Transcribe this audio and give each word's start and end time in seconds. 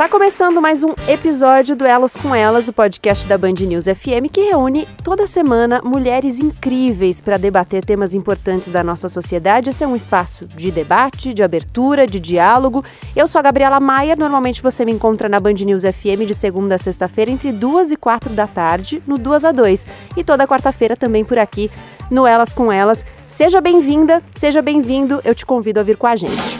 Tá 0.00 0.08
começando 0.08 0.62
mais 0.62 0.82
um 0.82 0.94
episódio 1.06 1.76
do 1.76 1.84
Elas 1.84 2.16
com 2.16 2.34
Elas, 2.34 2.68
o 2.68 2.72
podcast 2.72 3.26
da 3.26 3.36
Band 3.36 3.52
News 3.52 3.84
FM, 3.84 4.32
que 4.32 4.40
reúne 4.40 4.88
toda 5.04 5.26
semana 5.26 5.82
mulheres 5.84 6.40
incríveis 6.40 7.20
para 7.20 7.36
debater 7.36 7.84
temas 7.84 8.14
importantes 8.14 8.72
da 8.72 8.82
nossa 8.82 9.10
sociedade. 9.10 9.68
Esse 9.68 9.84
é 9.84 9.86
um 9.86 9.94
espaço 9.94 10.46
de 10.46 10.70
debate, 10.70 11.34
de 11.34 11.42
abertura, 11.42 12.06
de 12.06 12.18
diálogo. 12.18 12.82
Eu 13.14 13.28
sou 13.28 13.38
a 13.40 13.42
Gabriela 13.42 13.78
Maia, 13.78 14.16
normalmente 14.16 14.62
você 14.62 14.86
me 14.86 14.92
encontra 14.92 15.28
na 15.28 15.38
Band 15.38 15.52
News 15.52 15.82
FM 15.82 16.24
de 16.26 16.34
segunda 16.34 16.76
a 16.76 16.78
sexta-feira, 16.78 17.30
entre 17.30 17.52
duas 17.52 17.90
e 17.90 17.96
quatro 17.96 18.32
da 18.32 18.46
tarde, 18.46 19.02
no 19.06 19.18
2 19.18 19.44
a 19.44 19.52
2. 19.52 19.86
E 20.16 20.24
toda 20.24 20.48
quarta-feira 20.48 20.96
também 20.96 21.26
por 21.26 21.38
aqui, 21.38 21.70
no 22.10 22.26
Elas 22.26 22.54
com 22.54 22.72
Elas. 22.72 23.04
Seja 23.28 23.60
bem-vinda, 23.60 24.22
seja 24.34 24.62
bem-vindo, 24.62 25.20
eu 25.26 25.34
te 25.34 25.44
convido 25.44 25.78
a 25.78 25.82
vir 25.82 25.98
com 25.98 26.06
a 26.06 26.16
gente. 26.16 26.59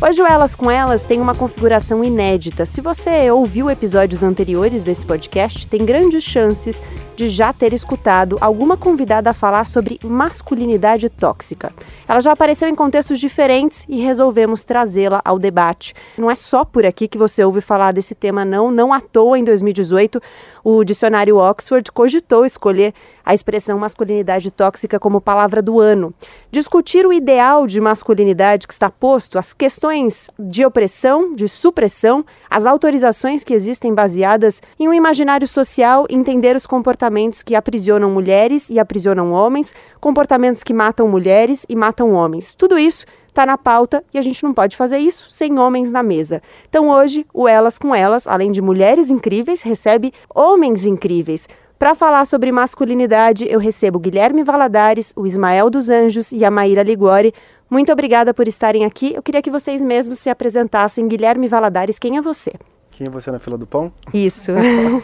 Hoje 0.00 0.22
o 0.22 0.26
Elas 0.26 0.54
com 0.54 0.70
Elas 0.70 1.04
tem 1.04 1.20
uma 1.20 1.34
configuração 1.34 2.04
inédita. 2.04 2.64
Se 2.64 2.80
você 2.80 3.28
ouviu 3.32 3.68
episódios 3.68 4.22
anteriores 4.22 4.84
desse 4.84 5.04
podcast, 5.04 5.66
tem 5.66 5.84
grandes 5.84 6.22
chances 6.22 6.80
de 7.18 7.28
já 7.28 7.52
ter 7.52 7.72
escutado 7.72 8.38
alguma 8.40 8.76
convidada 8.76 9.34
falar 9.34 9.66
sobre 9.66 9.98
masculinidade 10.04 11.10
tóxica. 11.10 11.72
Ela 12.06 12.20
já 12.20 12.30
apareceu 12.30 12.68
em 12.68 12.76
contextos 12.76 13.18
diferentes 13.18 13.84
e 13.88 14.00
resolvemos 14.00 14.62
trazê-la 14.62 15.20
ao 15.24 15.36
debate. 15.36 15.94
Não 16.16 16.30
é 16.30 16.36
só 16.36 16.64
por 16.64 16.86
aqui 16.86 17.08
que 17.08 17.18
você 17.18 17.42
ouve 17.42 17.60
falar 17.60 17.92
desse 17.92 18.14
tema, 18.14 18.44
não. 18.44 18.70
Não 18.70 18.92
à 18.92 19.00
toa, 19.00 19.36
em 19.36 19.42
2018, 19.42 20.22
o 20.62 20.84
dicionário 20.84 21.38
Oxford 21.38 21.90
cogitou 21.90 22.46
escolher 22.46 22.94
a 23.24 23.34
expressão 23.34 23.78
masculinidade 23.78 24.50
tóxica 24.50 24.98
como 24.98 25.20
palavra 25.20 25.60
do 25.60 25.80
ano. 25.80 26.14
Discutir 26.52 27.04
o 27.04 27.12
ideal 27.12 27.66
de 27.66 27.80
masculinidade 27.80 28.66
que 28.66 28.72
está 28.72 28.88
posto, 28.88 29.38
as 29.38 29.52
questões 29.52 30.30
de 30.38 30.64
opressão, 30.64 31.34
de 31.34 31.48
supressão, 31.48 32.24
as 32.48 32.64
autorizações 32.64 33.42
que 33.42 33.52
existem 33.52 33.92
baseadas 33.92 34.62
em 34.78 34.88
um 34.88 34.94
imaginário 34.94 35.48
social, 35.48 36.06
entender 36.08 36.54
os 36.54 36.64
comportamentos 36.64 37.07
que 37.42 37.54
aprisionam 37.54 38.10
mulheres 38.10 38.70
e 38.70 38.78
aprisionam 38.78 39.32
homens, 39.32 39.74
comportamentos 40.00 40.62
que 40.62 40.74
matam 40.74 41.08
mulheres 41.08 41.64
e 41.68 41.76
matam 41.76 42.12
homens. 42.12 42.54
Tudo 42.54 42.78
isso 42.78 43.04
está 43.28 43.46
na 43.46 43.56
pauta 43.56 44.02
e 44.12 44.18
a 44.18 44.22
gente 44.22 44.42
não 44.42 44.52
pode 44.52 44.76
fazer 44.76 44.98
isso 44.98 45.30
sem 45.30 45.58
homens 45.58 45.92
na 45.92 46.02
mesa. 46.02 46.42
Então 46.68 46.88
hoje, 46.88 47.24
o 47.32 47.46
Elas 47.46 47.78
com 47.78 47.94
Elas, 47.94 48.26
além 48.26 48.50
de 48.50 48.60
mulheres 48.60 49.10
incríveis, 49.10 49.62
recebe 49.62 50.12
homens 50.34 50.84
incríveis. 50.84 51.48
Para 51.78 51.94
falar 51.94 52.26
sobre 52.26 52.50
masculinidade, 52.50 53.46
eu 53.48 53.60
recebo 53.60 54.00
Guilherme 54.00 54.42
Valadares, 54.42 55.12
o 55.14 55.24
Ismael 55.24 55.70
dos 55.70 55.88
Anjos 55.88 56.32
e 56.32 56.44
a 56.44 56.50
Maíra 56.50 56.82
Ligori. 56.82 57.32
Muito 57.70 57.92
obrigada 57.92 58.34
por 58.34 58.48
estarem 58.48 58.84
aqui. 58.84 59.14
Eu 59.14 59.22
queria 59.22 59.40
que 59.40 59.50
vocês 59.50 59.80
mesmos 59.80 60.18
se 60.18 60.28
apresentassem. 60.28 61.06
Guilherme 61.06 61.46
Valadares, 61.46 61.98
quem 61.98 62.16
é 62.16 62.20
você? 62.20 62.52
Quem 62.98 63.06
é 63.06 63.10
você 63.10 63.30
na 63.30 63.38
fila 63.38 63.56
do 63.56 63.64
pão? 63.64 63.92
Isso. 64.12 64.50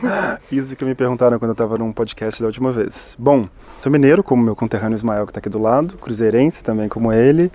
Isso 0.50 0.74
que 0.74 0.84
me 0.84 0.96
perguntaram 0.96 1.38
quando 1.38 1.50
eu 1.50 1.52
estava 1.52 1.78
num 1.78 1.92
podcast 1.92 2.40
da 2.42 2.48
última 2.48 2.72
vez. 2.72 3.14
Bom, 3.16 3.48
sou 3.80 3.92
mineiro, 3.92 4.20
como 4.20 4.42
meu 4.42 4.56
conterrâneo 4.56 4.96
Ismael, 4.96 5.24
que 5.24 5.30
está 5.30 5.38
aqui 5.38 5.48
do 5.48 5.60
lado, 5.60 5.94
cruzeirense 5.98 6.64
também, 6.64 6.88
como 6.88 7.12
ele. 7.12 7.52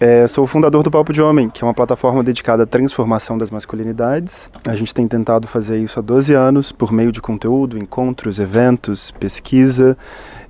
É, 0.00 0.26
sou 0.28 0.44
o 0.44 0.46
fundador 0.46 0.82
do 0.82 0.90
Papo 0.90 1.12
de 1.12 1.20
Homem, 1.20 1.50
que 1.50 1.62
é 1.62 1.66
uma 1.66 1.74
plataforma 1.74 2.24
dedicada 2.24 2.62
à 2.62 2.66
transformação 2.66 3.36
das 3.36 3.50
masculinidades. 3.50 4.48
A 4.66 4.74
gente 4.74 4.94
tem 4.94 5.06
tentado 5.06 5.46
fazer 5.46 5.76
isso 5.76 5.98
há 5.98 6.02
12 6.02 6.32
anos, 6.32 6.72
por 6.72 6.90
meio 6.90 7.12
de 7.12 7.20
conteúdo, 7.20 7.76
encontros, 7.76 8.38
eventos, 8.38 9.10
pesquisa 9.10 9.94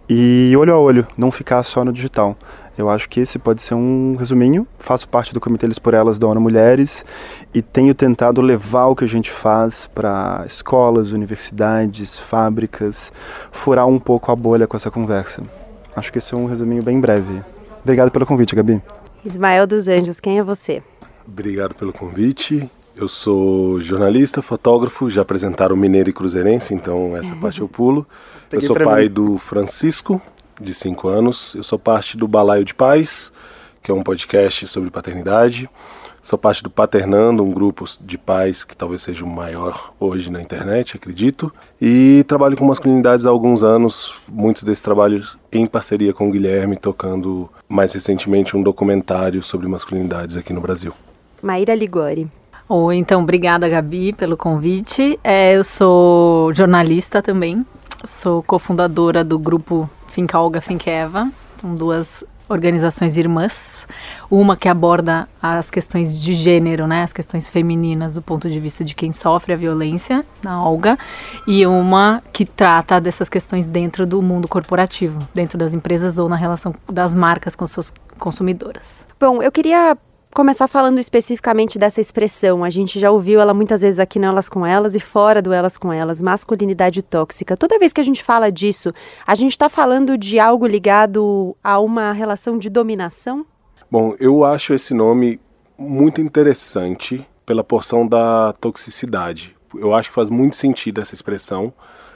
e 0.09 0.55
olho 0.57 0.73
a 0.73 0.79
olho, 0.79 1.05
não 1.17 1.33
ficar 1.33 1.65
só 1.65 1.85
no 1.85 1.93
digital. 1.93 2.37
Eu 2.77 2.89
acho 2.89 3.09
que 3.09 3.21
esse 3.21 3.39
pode 3.39 3.61
ser 3.61 3.75
um 3.75 4.17
resuminho. 4.17 4.67
Faço 4.79 5.09
parte 5.09 5.35
do 5.35 5.41
Comitê 5.41 5.67
Eles 5.67 5.79
por 5.79 5.95
Elas 5.95 6.19
da 6.19 6.27
ONU 6.27 6.41
Mulheres 6.41 7.05
e 7.55 7.61
tenho 7.61 7.95
tentado 7.95 8.41
levar 8.41 8.87
o 8.87 8.97
que 8.97 9.05
a 9.05 9.09
gente 9.09 9.31
faz 9.31 9.87
para 9.95 10.45
escolas, 10.47 11.13
universidades, 11.13 12.19
fábricas, 12.19 13.13
furar 13.51 13.87
um 13.87 13.99
pouco 13.99 14.33
a 14.33 14.37
bolha 14.37 14.67
com 14.67 14.77
essa 14.77 14.91
conversa. 14.91 15.43
Acho 15.95 16.11
que 16.11 16.19
esse 16.19 16.33
é 16.33 16.37
um 16.37 16.47
resuminho 16.47 16.83
bem 16.83 16.99
breve. 16.99 17.43
Obrigado 17.83 18.11
pelo 18.11 18.25
convite, 18.25 18.57
Gabi. 18.57 18.81
Ismael 19.25 19.67
dos 19.67 19.87
Anjos, 19.87 20.19
quem 20.19 20.39
é 20.39 20.43
você? 20.43 20.83
Obrigado 21.27 21.75
pelo 21.75 21.93
convite. 21.93 22.69
Eu 22.97 23.09
sou 23.09 23.81
jornalista, 23.81 24.43
fotógrafo, 24.43 25.09
já 25.09 25.23
apresentaram 25.23 25.77
Mineiro 25.77 26.11
e 26.11 26.13
Cruzeirense, 26.13 26.75
então 26.75 27.17
essa 27.17 27.35
parte 27.37 27.61
eu 27.61 27.69
pulo. 27.69 28.07
eu 28.51 28.61
sou 28.61 28.77
pai 28.77 29.05
mim. 29.05 29.11
do 29.11 29.39
Francisco, 29.39 30.21
de 30.61 30.75
5 30.75 31.09
anos. 31.09 31.55
Eu 31.55 31.63
sou 31.63 31.79
parte 31.79 32.17
do 32.17 32.27
Balaio 32.27 32.65
de 32.65 32.75
Pais, 32.75 33.33
que 33.83 33.91
é 33.91 33.95
um 33.95 34.03
podcast 34.03 34.67
sobre 34.67 34.91
paternidade. 34.91 35.69
Sou 36.23 36.39
parte 36.39 36.63
do 36.63 36.71
Paternando, 36.71 37.43
um 37.43 37.51
grupo 37.51 37.85
de 38.01 38.17
pais 38.17 38.63
que 38.63 38.77
talvez 38.77 39.03
seja 39.03 39.25
o 39.25 39.29
maior 39.29 39.93
hoje 39.99 40.31
na 40.31 40.41
internet, 40.41 40.97
acredito. 40.97 41.53
E 41.81 42.25
trabalho 42.29 42.57
com 42.57 42.65
masculinidades 42.65 43.27
há 43.27 43.31
alguns 43.31 43.65
anos, 43.65 44.15
muitos 44.29 44.63
desses 44.63 44.83
trabalhos 44.83 45.37
em 45.51 45.67
parceria 45.67 46.15
com 46.15 46.29
o 46.29 46.31
Guilherme, 46.31 46.77
tocando 46.77 47.51
mais 47.69 47.93
recentemente 47.93 48.57
um 48.57 48.63
documentário 48.63 49.43
sobre 49.43 49.67
masculinidades 49.67 50.37
aqui 50.37 50.53
no 50.53 50.61
Brasil. 50.61 50.93
Maíra 51.43 51.75
Ligori. 51.75 52.29
Oi, 52.69 52.97
então, 52.97 53.23
obrigada, 53.23 53.69
Gabi, 53.69 54.13
pelo 54.13 54.37
convite. 54.37 55.19
É, 55.25 55.57
eu 55.57 55.65
sou 55.65 56.55
jornalista 56.55 57.21
também, 57.21 57.67
sou 58.05 58.45
cofundadora 58.45 59.25
do 59.25 59.41
grupo 59.41 59.91
Finca 60.07 60.39
Olga 60.39 60.61
Finqueva, 60.61 61.29
com 61.61 61.75
duas 61.75 62.25
organizações 62.53 63.17
irmãs, 63.17 63.87
uma 64.31 64.57
que 64.57 64.69
aborda 64.69 65.29
as 65.43 65.71
questões 65.71 66.23
de 66.23 66.35
gênero, 66.35 66.87
né, 66.87 67.03
as 67.03 67.13
questões 67.13 67.51
femininas 67.51 68.15
do 68.15 68.23
ponto 68.23 68.49
de 68.49 68.61
vista 68.61 68.85
de 68.85 68.95
quem 68.95 69.11
sofre 69.11 69.53
a 69.53 69.57
violência, 69.57 70.25
na 70.43 70.63
Olga, 70.65 70.99
e 71.47 71.67
uma 71.67 72.23
que 72.33 72.45
trata 72.45 73.01
dessas 73.01 73.29
questões 73.29 73.67
dentro 73.67 74.07
do 74.07 74.21
mundo 74.23 74.47
corporativo, 74.47 75.27
dentro 75.35 75.59
das 75.59 75.75
empresas 75.75 76.19
ou 76.19 76.29
na 76.29 76.37
relação 76.37 76.75
das 76.91 77.15
marcas 77.15 77.57
com 77.57 77.67
suas 77.67 77.93
consumidoras. 78.19 79.05
Bom, 79.19 79.43
eu 79.43 79.51
queria 79.51 79.97
começar 80.33 80.67
falando 80.67 80.99
especificamente 80.99 81.79
dessa 81.79 82.01
expressão. 82.01 82.65
A 82.65 82.71
gente 82.71 82.99
já 82.99 83.11
ouviu 83.11 83.41
ela 83.41 83.53
muitas 83.53 83.83
vezes 83.83 84.01
aqui 84.01 84.19
no 84.19 84.27
Elas 84.27 84.49
com 84.49 84.67
Elas 84.67 84.95
e 84.95 85.01
fora 85.01 85.43
do 85.43 85.53
Elas 85.53 85.77
com 85.77 85.93
Elas, 85.93 86.23
masculinidade 86.23 87.03
tóxica. 87.03 87.57
Toda 87.57 87.79
vez 87.79 87.93
que 87.93 88.01
a 88.01 88.05
gente 88.05 88.25
fala 88.25 88.51
disso, 88.51 88.93
a 89.27 89.35
gente 89.35 89.51
está 89.53 89.69
falando 89.69 90.17
de 90.17 90.39
algo 90.39 90.67
ligado 90.67 91.57
a 91.63 91.79
uma 91.79 92.13
relação 92.13 92.59
de 92.59 92.71
dominação? 92.71 93.45
Bom, 93.91 94.15
eu 94.19 94.45
acho 94.45 94.73
esse 94.73 94.95
nome 94.95 95.39
muito 95.77 96.21
interessante 96.21 97.27
pela 97.45 97.63
porção 97.63 98.07
da 98.07 98.55
toxicidade. 98.55 99.55
Eu 99.75 99.95
acho 99.95 100.09
que 100.09 100.15
faz 100.15 100.31
muito 100.31 100.57
sentido 100.57 101.01
essa 101.01 101.15
expressão, 101.15 101.73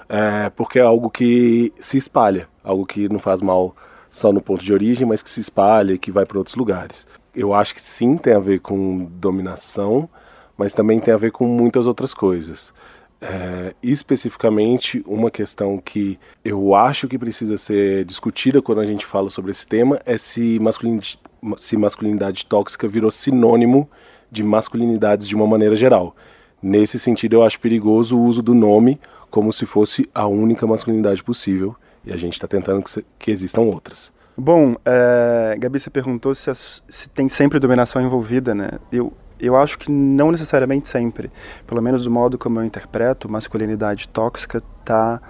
é, 0.09 0.51
porque 0.51 0.79
é 0.79 0.83
algo 0.83 1.11
que 1.11 1.73
se 1.79 1.99
espalha, 1.99 2.49
algo 2.65 2.87
que 2.87 3.09
não 3.09 3.19
faz 3.19 3.43
mal 3.43 3.77
só 4.09 4.33
no 4.33 4.41
ponto 4.41 4.65
de 4.65 4.73
origem, 4.73 5.07
mas 5.07 5.23
que 5.23 5.29
se 5.29 5.41
espalha 5.41 5.93
e 5.93 5.99
que 5.99 6.11
vai 6.11 6.25
para 6.25 6.39
outros 6.39 6.57
lugares 6.57 7.07
eu 7.37 7.53
acho 7.53 7.75
que 7.75 7.83
sim 7.83 8.17
tem 8.17 8.33
a 8.33 8.39
ver 8.39 8.61
com 8.61 9.05
dominação, 9.05 10.09
mas 10.57 10.73
também 10.73 10.99
tem 10.99 11.13
a 11.13 11.19
ver 11.19 11.31
com 11.31 11.47
muitas 11.47 11.87
outras 11.87 12.15
coisas. 12.15 12.73
É, 13.21 13.75
especificamente, 13.83 15.05
uma 15.07 15.31
questão 15.31 15.79
que 15.79 16.19
eu 16.45 16.75
acho 16.75 17.07
que 17.07 17.19
precisa 17.19 17.59
ser 17.59 18.05
discutida 18.05 18.63
quando 18.63 18.81
a 18.81 18.87
gente 18.87 19.05
fala 19.05 19.29
sobre 19.29 19.51
esse 19.51 19.67
tema 19.67 20.01
é 20.07 20.17
se 20.17 20.59
masculinidade, 20.59 21.19
se 21.59 21.77
masculinidade 21.77 22.47
tóxica 22.47 22.89
virou 22.89 23.11
sinônimo 23.11 23.89
de 24.31 24.43
masculinidades 24.43 25.29
de 25.29 25.37
uma 25.37 25.47
maneira 25.47 25.77
geral. 25.77 26.17
Nesse 26.63 26.99
sentido, 26.99 27.37
eu 27.37 27.43
acho 27.43 27.61
perigoso 27.61 28.19
o 28.19 28.25
uso 28.25 28.43
do 28.43 28.55
nome 28.55 28.99
como 29.31 29.53
se 29.53 29.67
fosse 29.67 30.09
a 30.15 30.27
única 30.27 30.67
masculinidade 30.67 31.23
possível 31.23 31.77
e 32.05 32.13
a 32.13 32.17
gente 32.17 32.35
está 32.35 32.49
tentando 32.49 32.83
que, 32.83 33.05
que 33.19 33.31
existam 33.31 33.63
outras. 33.63 34.13
Bom, 34.39 34.77
é, 34.85 35.57
Gabi, 35.59 35.81
você 35.81 35.89
perguntou 35.89 36.35
se, 36.35 36.53
se, 36.55 37.09
tem 37.09 37.27
sempre 37.27 37.59
dominação 37.59 38.03
envolvida, 38.03 38.55
né? 38.55 38.69
Eu, 38.93 39.11
eu 39.41 39.57
acho 39.57 39.79
que 39.79 39.91
não 39.91 40.31
necessariamente 40.31 40.89
sempre. 40.89 41.31
Pelo 41.67 41.81
menos 41.81 42.05
do 42.05 42.11
modo 42.11 42.37
como 42.37 42.61
eu 42.61 42.65
interpreto, 42.65 43.31
masculinidade 43.31 44.07
tóxica 44.09 44.63
está 44.81 45.23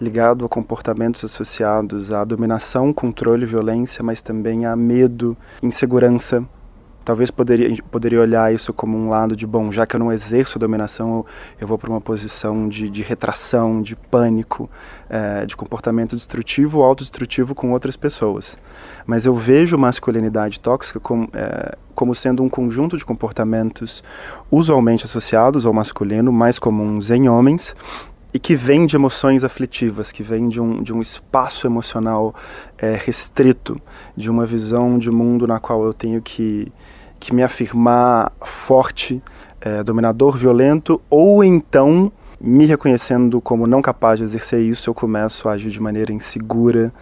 ligado 0.00 0.44
a 0.44 0.48
comportamentos 0.48 1.24
associados 1.24 2.12
à 2.12 2.24
dominação, 2.24 2.92
controle, 2.92 3.44
violência, 3.44 4.02
mas 4.02 4.22
também 4.22 4.64
a 4.64 4.76
medo, 4.76 5.36
insegurança, 5.60 6.46
talvez 7.04 7.30
poderia, 7.30 7.76
poderia 7.90 8.20
olhar 8.20 8.52
isso 8.54 8.72
como 8.72 8.96
um 8.96 9.08
lado 9.08 9.36
de, 9.36 9.46
bom, 9.46 9.70
já 9.70 9.86
que 9.86 9.96
eu 9.96 10.00
não 10.00 10.12
exerço 10.12 10.58
dominação, 10.58 11.16
eu, 11.16 11.26
eu 11.60 11.66
vou 11.66 11.78
para 11.78 11.90
uma 11.90 12.00
posição 12.00 12.68
de, 12.68 12.88
de 12.88 13.02
retração, 13.02 13.82
de 13.82 13.96
pânico, 13.96 14.70
é, 15.08 15.44
de 15.46 15.56
comportamento 15.56 16.16
destrutivo 16.16 16.78
ou 16.78 16.84
autodestrutivo 16.84 17.54
com 17.54 17.72
outras 17.72 17.96
pessoas. 17.96 18.56
Mas 19.06 19.26
eu 19.26 19.34
vejo 19.34 19.76
masculinidade 19.76 20.60
tóxica 20.60 21.00
como, 21.00 21.28
é, 21.32 21.76
como 21.94 22.14
sendo 22.14 22.42
um 22.42 22.48
conjunto 22.48 22.96
de 22.96 23.04
comportamentos 23.04 24.02
usualmente 24.50 25.04
associados 25.04 25.66
ao 25.66 25.72
masculino, 25.72 26.32
mais 26.32 26.58
comuns 26.58 27.10
em 27.10 27.28
homens, 27.28 27.74
e 28.32 28.38
que 28.38 28.54
vem 28.56 28.86
de 28.86 28.96
emoções 28.96 29.44
aflitivas, 29.44 30.10
que 30.10 30.22
vem 30.22 30.48
de 30.48 30.60
um, 30.60 30.82
de 30.82 30.92
um 30.92 31.02
espaço 31.02 31.66
emocional 31.66 32.34
é, 32.78 32.94
restrito, 32.94 33.80
de 34.16 34.30
uma 34.30 34.46
visão 34.46 34.98
de 34.98 35.10
mundo 35.10 35.46
na 35.46 35.60
qual 35.60 35.84
eu 35.84 35.92
tenho 35.92 36.20
que 36.22 36.72
que 37.22 37.32
me 37.32 37.44
afirmar 37.44 38.32
forte, 38.44 39.22
é, 39.60 39.80
dominador, 39.84 40.36
violento, 40.36 41.00
ou 41.08 41.44
então 41.44 42.10
me 42.40 42.66
reconhecendo 42.66 43.40
como 43.40 43.64
não 43.64 43.80
capaz 43.80 44.18
de 44.18 44.24
exercer 44.24 44.60
isso, 44.60 44.90
eu 44.90 44.94
começo 44.94 45.48
a 45.48 45.52
agir 45.52 45.70
de 45.70 45.80
maneira 45.80 46.12
insegura, 46.12 46.92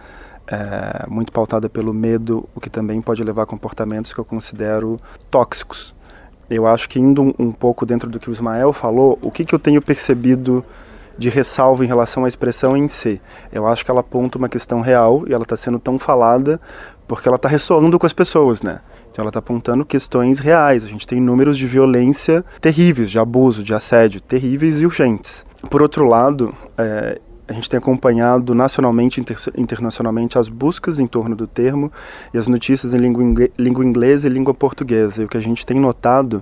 é, 0.45 1.07
muito 1.09 1.31
pautada 1.31 1.67
pelo 1.67 1.91
medo, 1.91 2.47
o 2.53 2.61
que 2.61 2.69
também 2.69 3.01
pode 3.01 3.23
levar 3.23 3.43
a 3.43 3.45
comportamentos 3.47 4.13
que 4.13 4.19
eu 4.19 4.25
considero 4.25 4.99
tóxicos. 5.31 5.95
Eu 6.47 6.67
acho 6.67 6.87
que 6.87 6.99
indo 6.99 7.33
um, 7.39 7.51
pouco 7.51 7.83
dentro 7.83 8.07
do 8.07 8.19
que 8.19 8.29
o 8.29 8.33
Ismael 8.33 8.71
falou, 8.71 9.17
o 9.23 9.31
que, 9.31 9.43
que 9.43 9.55
eu 9.55 9.59
tenho 9.59 9.81
percebido 9.81 10.63
de 11.21 11.29
ressalva 11.29 11.85
em 11.85 11.87
relação 11.87 12.25
à 12.25 12.27
expressão 12.27 12.75
em 12.75 12.87
si. 12.87 13.21
Eu 13.53 13.67
acho 13.67 13.85
que 13.85 13.91
ela 13.91 14.01
aponta 14.01 14.37
uma 14.37 14.49
questão 14.49 14.81
real 14.81 15.23
e 15.27 15.33
ela 15.33 15.43
está 15.43 15.55
sendo 15.55 15.79
tão 15.79 15.99
falada 15.99 16.59
porque 17.07 17.27
ela 17.27 17.35
está 17.35 17.47
ressoando 17.47 17.99
com 17.99 18.05
as 18.05 18.13
pessoas, 18.13 18.61
né? 18.61 18.79
Então 19.11 19.21
ela 19.21 19.29
está 19.29 19.39
apontando 19.39 19.85
questões 19.85 20.39
reais. 20.39 20.83
A 20.83 20.87
gente 20.87 21.05
tem 21.05 21.21
números 21.21 21.57
de 21.57 21.67
violência 21.67 22.43
terríveis, 22.59 23.11
de 23.11 23.19
abuso, 23.19 23.61
de 23.61 23.73
assédio, 23.73 24.19
terríveis 24.19 24.79
e 24.79 24.85
urgentes. 24.85 25.45
Por 25.69 25.81
outro 25.81 26.05
lado, 26.05 26.55
é, 26.77 27.19
a 27.51 27.53
gente 27.53 27.69
tem 27.69 27.77
acompanhado 27.77 28.55
nacionalmente 28.55 29.19
e 29.19 29.21
inter 29.21 29.37
internacionalmente 29.57 30.37
as 30.37 30.47
buscas 30.47 30.99
em 30.99 31.05
torno 31.05 31.35
do 31.35 31.45
termo 31.45 31.91
e 32.33 32.37
as 32.37 32.47
notícias 32.47 32.93
em 32.93 32.97
língua, 32.97 33.49
língua, 33.57 33.85
inglesa 33.85 34.27
e 34.27 34.29
língua 34.29 34.53
portuguesa. 34.53 35.21
E 35.21 35.25
o 35.25 35.27
que 35.27 35.35
a 35.35 35.41
gente 35.41 35.65
tem 35.65 35.77
notado 35.77 36.41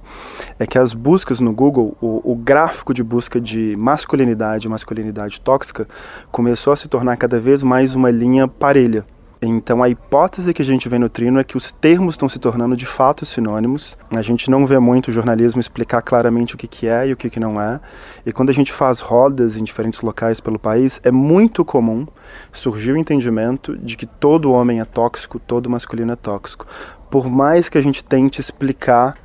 é 0.60 0.68
que 0.68 0.78
as 0.78 0.94
buscas 0.94 1.40
no 1.40 1.52
Google, 1.52 1.98
o, 2.00 2.32
o 2.32 2.36
gráfico 2.36 2.94
de 2.94 3.04
busca 3.04 3.42
de 3.42 3.76
masculinidade 3.76 4.68
e 4.68 4.70
masculinidade 4.70 5.42
tóxica 5.42 5.88
começou 6.32 6.72
a 6.72 6.78
se 6.78 6.88
tornar 6.88 7.18
cada 7.18 7.40
vez 7.40 7.64
mais 7.64 7.96
uma 7.96 8.12
linha 8.12 8.48
parelha. 8.48 9.04
Então 9.42 9.82
a 9.82 9.88
hipótese 9.88 10.54
que 10.54 10.62
a 10.62 10.66
gente 10.66 10.90
no 10.90 11.08
Trino 11.08 11.40
é 11.40 11.46
que 11.46 11.56
os 11.56 11.72
termos 11.72 12.16
estão 12.16 12.28
se 12.28 12.38
tornando 12.38 12.76
de 12.76 12.86
fato 12.86 13.26
sinônimos. 13.26 13.98
A 14.12 14.22
gente 14.22 14.52
não 14.52 14.68
vê 14.68 14.78
muito 14.80 15.08
o 15.08 15.12
jornalismo 15.14 15.62
explicar 15.62 16.02
claramente 16.02 16.56
o 16.56 16.58
que, 16.58 16.68
que 16.68 16.88
é 16.88 17.08
e 17.08 17.14
o 17.14 17.18
que, 17.18 17.30
que 17.30 17.40
não 17.40 17.60
é. 17.60 17.80
E 18.26 18.34
quando 18.34 18.50
a 18.50 18.54
gente 18.54 18.74
faz 18.74 19.00
rodas 19.00 19.56
em 19.56 19.64
diferentes 19.64 20.02
locais 20.02 20.42
pelo 20.42 20.60
país, 20.60 21.00
é 21.06 21.12
muito 21.12 21.64
comum 21.64 22.06
surgir 22.52 22.92
o 22.92 22.98
entendimento 22.98 23.78
de 23.78 23.96
que 23.96 24.06
todo 24.06 24.52
homem 24.52 24.82
é 24.82 24.86
tóxico, 24.86 25.40
todo 25.40 25.70
masculino 25.70 26.12
é 26.12 26.18
tóxico. 26.18 26.68
Por 27.10 27.30
mais 27.30 27.70
que 27.70 27.78
a 27.78 27.82
gente 27.82 28.04
tente 28.04 28.42
explicar 28.42 29.16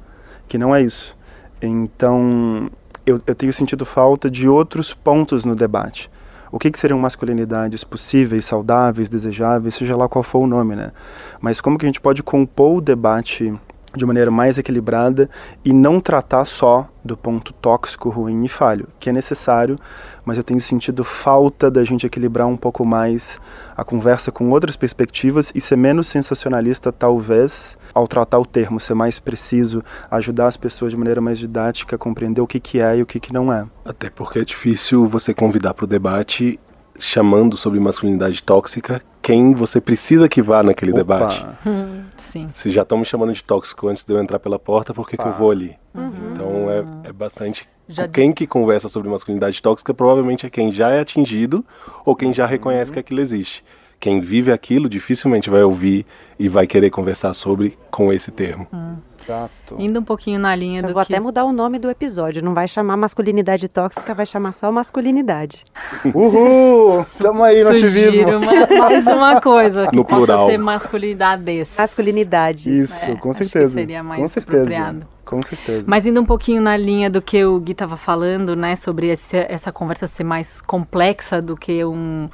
que 0.46 0.56
não 0.56 0.72
é 0.72 0.80
isso. 0.80 1.16
Então 1.60 2.70
eu, 3.04 3.20
eu 3.26 3.34
tenho 3.34 3.52
sentido 3.52 3.84
falta 3.84 4.30
de 4.30 4.48
outros 4.48 4.94
pontos 4.94 5.44
no 5.44 5.56
debate 5.56 6.08
o 6.54 6.58
que, 6.60 6.70
que 6.70 6.78
seriam 6.78 7.00
masculinidades 7.00 7.82
possíveis, 7.82 8.44
saudáveis, 8.44 9.10
desejáveis, 9.10 9.74
seja 9.74 9.96
lá 9.96 10.08
qual 10.08 10.22
for 10.22 10.38
o 10.38 10.46
nome, 10.46 10.76
né? 10.76 10.92
Mas 11.40 11.60
como 11.60 11.76
que 11.76 11.84
a 11.84 11.88
gente 11.88 12.00
pode 12.00 12.22
compor 12.22 12.76
o 12.76 12.80
debate 12.80 13.52
de 13.96 14.06
maneira 14.06 14.30
mais 14.30 14.56
equilibrada 14.56 15.28
e 15.64 15.72
não 15.72 15.98
tratar 15.98 16.44
só 16.44 16.88
do 17.04 17.16
ponto 17.16 17.52
tóxico, 17.54 18.08
ruim 18.08 18.44
e 18.44 18.48
falho, 18.48 18.86
que 19.00 19.10
é 19.10 19.12
necessário, 19.12 19.76
mas 20.24 20.36
eu 20.36 20.44
tenho 20.44 20.60
sentido 20.60 21.02
falta 21.02 21.68
da 21.68 21.82
gente 21.82 22.06
equilibrar 22.06 22.46
um 22.46 22.56
pouco 22.56 22.84
mais 22.84 23.36
a 23.76 23.82
conversa 23.82 24.30
com 24.30 24.48
outras 24.50 24.76
perspectivas 24.76 25.50
e 25.56 25.60
ser 25.60 25.74
menos 25.74 26.06
sensacionalista, 26.06 26.92
talvez, 26.92 27.76
ao 27.94 28.08
tratar 28.08 28.38
o 28.38 28.44
termo, 28.44 28.80
ser 28.80 28.94
mais 28.94 29.18
preciso, 29.18 29.82
ajudar 30.10 30.48
as 30.48 30.56
pessoas 30.56 30.90
de 30.90 30.96
maneira 30.96 31.20
mais 31.20 31.38
didática 31.38 31.96
a 31.96 31.98
compreender 31.98 32.40
o 32.40 32.46
que, 32.46 32.58
que 32.58 32.80
é 32.80 32.96
e 32.96 33.02
o 33.02 33.06
que, 33.06 33.20
que 33.20 33.32
não 33.32 33.52
é. 33.52 33.66
Até 33.84 34.10
porque 34.10 34.40
é 34.40 34.44
difícil 34.44 35.06
você 35.06 35.32
convidar 35.32 35.74
para 35.74 35.84
o 35.84 35.86
debate 35.86 36.58
chamando 36.98 37.56
sobre 37.56 37.80
masculinidade 37.80 38.42
tóxica 38.42 39.02
quem 39.20 39.54
você 39.54 39.80
precisa 39.80 40.28
que 40.28 40.42
vá 40.42 40.62
naquele 40.62 40.92
Opa. 40.92 40.98
debate. 40.98 41.46
Hum, 41.66 42.04
sim. 42.16 42.46
Se 42.50 42.68
já 42.68 42.82
estão 42.82 42.98
me 42.98 43.06
chamando 43.06 43.32
de 43.32 43.42
tóxico 43.42 43.88
antes 43.88 44.04
de 44.04 44.12
eu 44.12 44.20
entrar 44.20 44.38
pela 44.38 44.58
porta, 44.58 44.92
por 44.92 45.08
que, 45.08 45.16
que 45.16 45.24
eu 45.24 45.32
vou 45.32 45.50
ali? 45.50 45.76
Uhum. 45.94 46.10
Então 46.32 46.70
é, 46.70 47.08
é 47.08 47.12
bastante. 47.12 47.66
Já 47.88 48.06
quem 48.06 48.26
disse... 48.26 48.34
que 48.34 48.46
conversa 48.46 48.88
sobre 48.88 49.08
masculinidade 49.08 49.60
tóxica 49.62 49.94
provavelmente 49.94 50.44
é 50.44 50.50
quem 50.50 50.70
já 50.70 50.90
é 50.90 51.00
atingido 51.00 51.64
ou 52.04 52.14
quem 52.14 52.32
já 52.32 52.44
reconhece 52.44 52.90
uhum. 52.90 52.94
que 52.94 53.00
aquilo 53.00 53.20
existe. 53.20 53.64
Quem 54.04 54.20
vive 54.20 54.52
aquilo 54.52 54.86
dificilmente 54.86 55.48
vai 55.48 55.62
ouvir 55.62 56.04
e 56.38 56.46
vai 56.46 56.66
querer 56.66 56.90
conversar 56.90 57.32
sobre 57.32 57.78
com 57.90 58.12
esse 58.12 58.30
termo. 58.30 58.66
Hum. 58.70 58.96
Exato. 59.18 59.76
Indo 59.78 59.98
um 59.98 60.02
pouquinho 60.02 60.38
na 60.38 60.54
linha 60.54 60.80
Eu 60.80 60.88
do 60.88 60.92
vou 60.92 61.02
que... 61.06 61.14
até 61.14 61.18
mudar 61.18 61.46
o 61.46 61.52
nome 61.54 61.78
do 61.78 61.88
episódio. 61.88 62.44
Não 62.44 62.52
vai 62.52 62.68
chamar 62.68 62.98
masculinidade 62.98 63.66
tóxica, 63.66 64.12
vai 64.12 64.26
chamar 64.26 64.52
só 64.52 64.70
masculinidade. 64.70 65.64
Uhul! 66.14 67.00
Estamos 67.00 67.40
aí 67.40 67.64
no 67.64 67.70
ativismo. 67.70 68.28
Uma, 68.28 68.66
mais 68.78 69.06
uma 69.06 69.40
coisa 69.40 69.86
que 69.88 69.96
no 69.96 70.04
possa 70.04 70.26
plural. 70.26 70.50
ser 70.50 70.58
masculinidades. 70.58 71.74
Masculinidades. 71.78 72.66
Isso, 72.66 73.06
é, 73.06 73.16
com 73.16 73.32
certeza. 73.32 73.72
seria 73.72 74.02
mais 74.02 74.20
com 74.20 74.28
certeza. 74.28 74.56
apropriado. 74.58 75.06
Com 75.24 75.40
certeza. 75.40 75.84
Mas 75.86 76.04
indo 76.04 76.20
um 76.20 76.26
pouquinho 76.26 76.60
na 76.60 76.76
linha 76.76 77.08
do 77.08 77.22
que 77.22 77.42
o 77.42 77.58
Gui 77.58 77.72
estava 77.72 77.96
falando, 77.96 78.54
né, 78.54 78.76
sobre 78.76 79.06
esse, 79.06 79.38
essa 79.48 79.72
conversa 79.72 80.06
ser 80.06 80.24
mais 80.24 80.60
complexa 80.60 81.40
do 81.40 81.56
que 81.56 81.82
um 81.86 82.28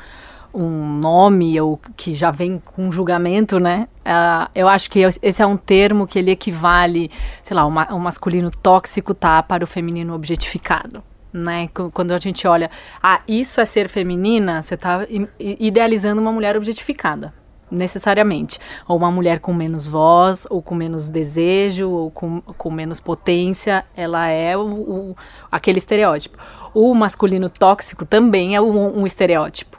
um 0.53 0.99
nome 0.99 1.61
ou 1.61 1.79
que 1.97 2.15
já 2.15 2.31
vem 2.31 2.59
com 2.59 2.91
julgamento, 2.91 3.59
né? 3.59 3.89
Uh, 4.01 4.51
eu 4.55 4.69
acho 4.69 4.91
que 4.91 5.01
esse 5.23 5.43
é 5.43 5.47
um 5.47 5.57
termo 5.57 6.07
que 6.07 6.19
ele 6.19 6.31
equivale, 6.31 7.11
sei 7.43 7.57
lá, 7.57 7.65
o, 7.65 7.99
masculino 7.99 8.51
tóxico 8.51 9.15
tá 9.15 9.43
para 9.43 9.63
o 9.63 9.67
feminino 9.67 10.15
objetificado. 10.15 11.03
Né? 11.33 11.69
Quando 11.93 12.11
a 12.11 12.19
gente 12.19 12.47
olha, 12.49 12.71
ah, 13.01 13.21
isso 13.29 13.61
é 13.61 13.65
ser 13.65 13.89
feminina, 13.89 14.63
você 14.63 14.75
está 14.75 15.07
idealizando 15.39 16.21
uma 16.21 16.33
mulher 16.33 16.57
objetificada, 16.57 17.33
necessariamente. 17.71 18.59
Ou 18.89 18.97
uma 18.97 19.13
mulher 19.13 19.39
com 19.39 19.55
menos 19.55 19.87
voz, 19.87 20.45
ou 20.51 20.61
com 20.61 20.75
menos 20.75 21.09
desejo, 21.09 21.89
ou 21.89 22.11
com, 22.11 22.41
com 22.41 22.71
menos 22.71 22.99
potência, 22.99 23.85
ela 23.97 24.27
é 24.27 24.57
o, 24.57 24.63
o 24.63 25.17
aquele 25.53 25.79
estereótipo. 25.79 26.37
O 26.75 26.93
masculino 26.95 27.49
tóxico 27.49 28.05
também 28.05 28.57
é 28.57 28.61
um, 28.61 29.01
um 29.01 29.07
estereótipo. 29.07 29.79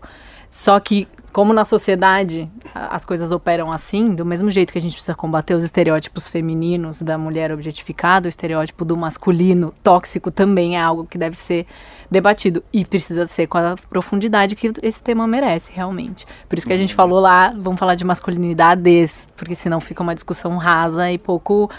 Só 0.51 0.77
que, 0.81 1.07
como 1.31 1.53
na 1.53 1.63
sociedade 1.63 2.51
as 2.75 3.05
coisas 3.05 3.31
operam 3.31 3.71
assim, 3.71 4.13
do 4.13 4.25
mesmo 4.25 4.51
jeito 4.51 4.73
que 4.73 4.77
a 4.77 4.81
gente 4.81 4.91
precisa 4.91 5.15
combater 5.15 5.53
os 5.53 5.63
estereótipos 5.63 6.29
femininos 6.29 7.01
da 7.01 7.17
mulher 7.17 7.53
objetificada, 7.53 8.27
o 8.27 8.29
estereótipo 8.29 8.83
do 8.83 8.97
masculino 8.97 9.73
tóxico 9.81 10.29
também 10.29 10.75
é 10.75 10.81
algo 10.81 11.05
que 11.05 11.17
deve 11.17 11.37
ser 11.37 11.65
debatido 12.11 12.61
e 12.73 12.83
precisa 12.83 13.25
ser 13.27 13.47
com 13.47 13.57
a 13.57 13.77
profundidade 13.89 14.57
que 14.57 14.73
esse 14.83 15.01
tema 15.01 15.25
merece, 15.25 15.71
realmente. 15.71 16.25
Por 16.49 16.57
isso 16.57 16.67
que 16.67 16.73
a 16.73 16.77
gente 16.77 16.93
falou 16.93 17.21
lá, 17.21 17.53
vamos 17.57 17.79
falar 17.79 17.95
de 17.95 18.03
masculinidades, 18.03 19.29
porque 19.37 19.55
senão 19.55 19.79
fica 19.79 20.03
uma 20.03 20.13
discussão 20.13 20.57
rasa 20.57 21.09
e 21.09 21.17
pouco, 21.17 21.71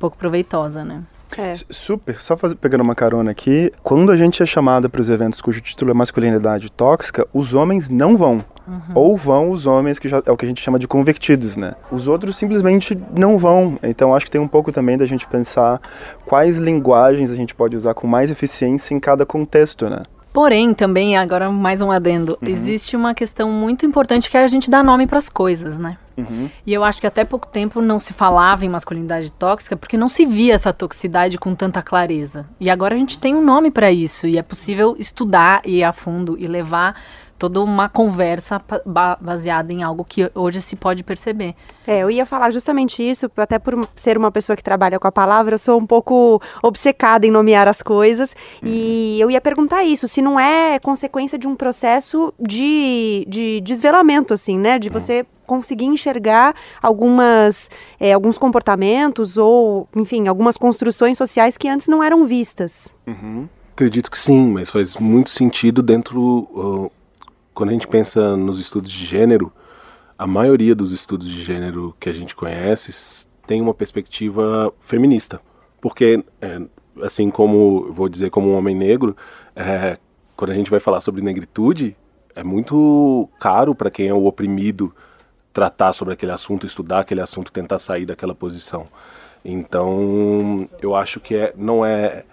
pouco 0.00 0.16
proveitosa, 0.16 0.84
né? 0.84 1.04
É. 1.36 1.54
Super. 1.70 2.18
Só 2.20 2.36
faz, 2.36 2.54
pegando 2.54 2.82
uma 2.82 2.94
carona 2.94 3.30
aqui, 3.30 3.72
quando 3.82 4.10
a 4.12 4.16
gente 4.16 4.42
é 4.42 4.46
chamada 4.46 4.88
para 4.88 5.00
os 5.00 5.08
eventos 5.08 5.40
cujo 5.40 5.60
título 5.60 5.90
é 5.90 5.94
masculinidade 5.94 6.70
tóxica, 6.70 7.26
os 7.32 7.54
homens 7.54 7.88
não 7.88 8.16
vão. 8.16 8.44
Uhum. 8.66 8.80
Ou 8.94 9.16
vão 9.16 9.50
os 9.50 9.64
homens 9.64 9.98
que 9.98 10.08
já 10.08 10.22
é 10.24 10.30
o 10.30 10.36
que 10.36 10.44
a 10.44 10.48
gente 10.48 10.60
chama 10.60 10.78
de 10.78 10.88
convertidos, 10.88 11.56
né? 11.56 11.74
Os 11.90 12.08
outros 12.08 12.36
simplesmente 12.36 12.98
não 13.14 13.38
vão. 13.38 13.78
Então 13.82 14.14
acho 14.14 14.26
que 14.26 14.30
tem 14.30 14.40
um 14.40 14.48
pouco 14.48 14.72
também 14.72 14.98
da 14.98 15.06
gente 15.06 15.26
pensar 15.26 15.80
quais 16.24 16.58
linguagens 16.58 17.30
a 17.30 17.36
gente 17.36 17.54
pode 17.54 17.76
usar 17.76 17.94
com 17.94 18.06
mais 18.06 18.30
eficiência 18.30 18.94
em 18.94 18.98
cada 18.98 19.24
contexto, 19.24 19.88
né? 19.88 20.02
Porém, 20.32 20.74
também, 20.74 21.16
agora 21.16 21.50
mais 21.50 21.80
um 21.80 21.90
adendo, 21.90 22.36
uhum. 22.42 22.48
existe 22.48 22.94
uma 22.94 23.14
questão 23.14 23.50
muito 23.50 23.86
importante 23.86 24.30
que 24.30 24.36
é 24.36 24.42
a 24.42 24.46
gente 24.46 24.68
dar 24.68 24.84
nome 24.84 25.06
para 25.06 25.18
as 25.18 25.28
coisas, 25.28 25.78
né? 25.78 25.96
Uhum. 26.16 26.48
E 26.64 26.72
eu 26.72 26.82
acho 26.82 27.00
que 27.00 27.06
até 27.06 27.24
pouco 27.24 27.46
tempo 27.46 27.80
não 27.80 27.98
se 27.98 28.14
falava 28.14 28.64
em 28.64 28.68
masculinidade 28.68 29.30
tóxica 29.32 29.76
porque 29.76 29.96
não 29.96 30.08
se 30.08 30.24
via 30.24 30.54
essa 30.54 30.72
toxicidade 30.72 31.38
com 31.38 31.54
tanta 31.54 31.82
clareza. 31.82 32.46
E 32.58 32.70
agora 32.70 32.94
a 32.94 32.98
gente 32.98 33.18
tem 33.18 33.34
um 33.34 33.44
nome 33.44 33.70
para 33.70 33.92
isso 33.92 34.26
e 34.26 34.38
é 34.38 34.42
possível 34.42 34.96
estudar 34.98 35.60
e 35.64 35.78
ir 35.78 35.84
a 35.84 35.92
fundo 35.92 36.36
e 36.38 36.46
levar 36.46 36.98
toda 37.38 37.60
uma 37.60 37.88
conversa 37.88 38.60
baseada 39.20 39.72
em 39.72 39.82
algo 39.82 40.04
que 40.04 40.30
hoje 40.34 40.60
se 40.62 40.76
pode 40.76 41.02
perceber. 41.02 41.54
É, 41.86 41.98
eu 41.98 42.10
ia 42.10 42.26
falar 42.26 42.50
justamente 42.50 43.02
isso, 43.02 43.30
até 43.36 43.58
por 43.58 43.88
ser 43.94 44.16
uma 44.18 44.30
pessoa 44.30 44.56
que 44.56 44.62
trabalha 44.62 44.98
com 44.98 45.06
a 45.06 45.12
palavra, 45.12 45.54
eu 45.54 45.58
sou 45.58 45.78
um 45.78 45.86
pouco 45.86 46.40
obcecada 46.62 47.26
em 47.26 47.30
nomear 47.30 47.68
as 47.68 47.82
coisas, 47.82 48.34
uhum. 48.62 48.68
e 48.68 49.20
eu 49.20 49.30
ia 49.30 49.40
perguntar 49.40 49.84
isso, 49.84 50.08
se 50.08 50.20
não 50.20 50.38
é 50.38 50.78
consequência 50.78 51.38
de 51.38 51.46
um 51.46 51.54
processo 51.54 52.32
de, 52.40 53.24
de 53.28 53.60
desvelamento, 53.60 54.34
assim, 54.34 54.58
né, 54.58 54.78
de 54.78 54.88
você 54.88 55.24
conseguir 55.46 55.84
enxergar 55.84 56.54
algumas, 56.82 57.70
é, 58.00 58.12
alguns 58.12 58.36
comportamentos 58.36 59.38
ou, 59.38 59.88
enfim, 59.94 60.26
algumas 60.26 60.56
construções 60.56 61.16
sociais 61.16 61.56
que 61.56 61.68
antes 61.68 61.86
não 61.86 62.02
eram 62.02 62.24
vistas. 62.24 62.94
Uhum. 63.06 63.48
Acredito 63.72 64.10
que 64.10 64.18
sim, 64.18 64.52
mas 64.52 64.70
faz 64.70 64.96
muito 64.96 65.28
sentido 65.28 65.82
dentro 65.82 66.48
uh, 66.50 66.90
quando 67.56 67.70
a 67.70 67.72
gente 67.72 67.88
pensa 67.88 68.36
nos 68.36 68.58
estudos 68.60 68.92
de 68.92 69.06
gênero, 69.06 69.50
a 70.18 70.26
maioria 70.26 70.74
dos 70.74 70.92
estudos 70.92 71.26
de 71.26 71.42
gênero 71.42 71.96
que 71.98 72.10
a 72.10 72.12
gente 72.12 72.36
conhece 72.36 73.26
tem 73.46 73.62
uma 73.62 73.72
perspectiva 73.72 74.70
feminista. 74.78 75.40
Porque, 75.80 76.22
é, 76.42 76.60
assim 77.02 77.30
como, 77.30 77.90
vou 77.94 78.10
dizer, 78.10 78.28
como 78.28 78.50
um 78.50 78.56
homem 78.58 78.76
negro, 78.76 79.16
é, 79.54 79.96
quando 80.36 80.50
a 80.50 80.54
gente 80.54 80.70
vai 80.70 80.78
falar 80.78 81.00
sobre 81.00 81.22
negritude, 81.22 81.96
é 82.34 82.44
muito 82.44 83.26
caro 83.40 83.74
para 83.74 83.90
quem 83.90 84.08
é 84.08 84.12
o 84.12 84.26
oprimido 84.26 84.94
tratar 85.50 85.94
sobre 85.94 86.12
aquele 86.12 86.32
assunto, 86.32 86.66
estudar 86.66 87.00
aquele 87.00 87.22
assunto, 87.22 87.50
tentar 87.50 87.78
sair 87.78 88.04
daquela 88.04 88.34
posição. 88.34 88.86
Então, 89.42 90.68
eu 90.82 90.94
acho 90.94 91.20
que 91.20 91.34
é, 91.34 91.54
não 91.56 91.86
é 91.86 92.26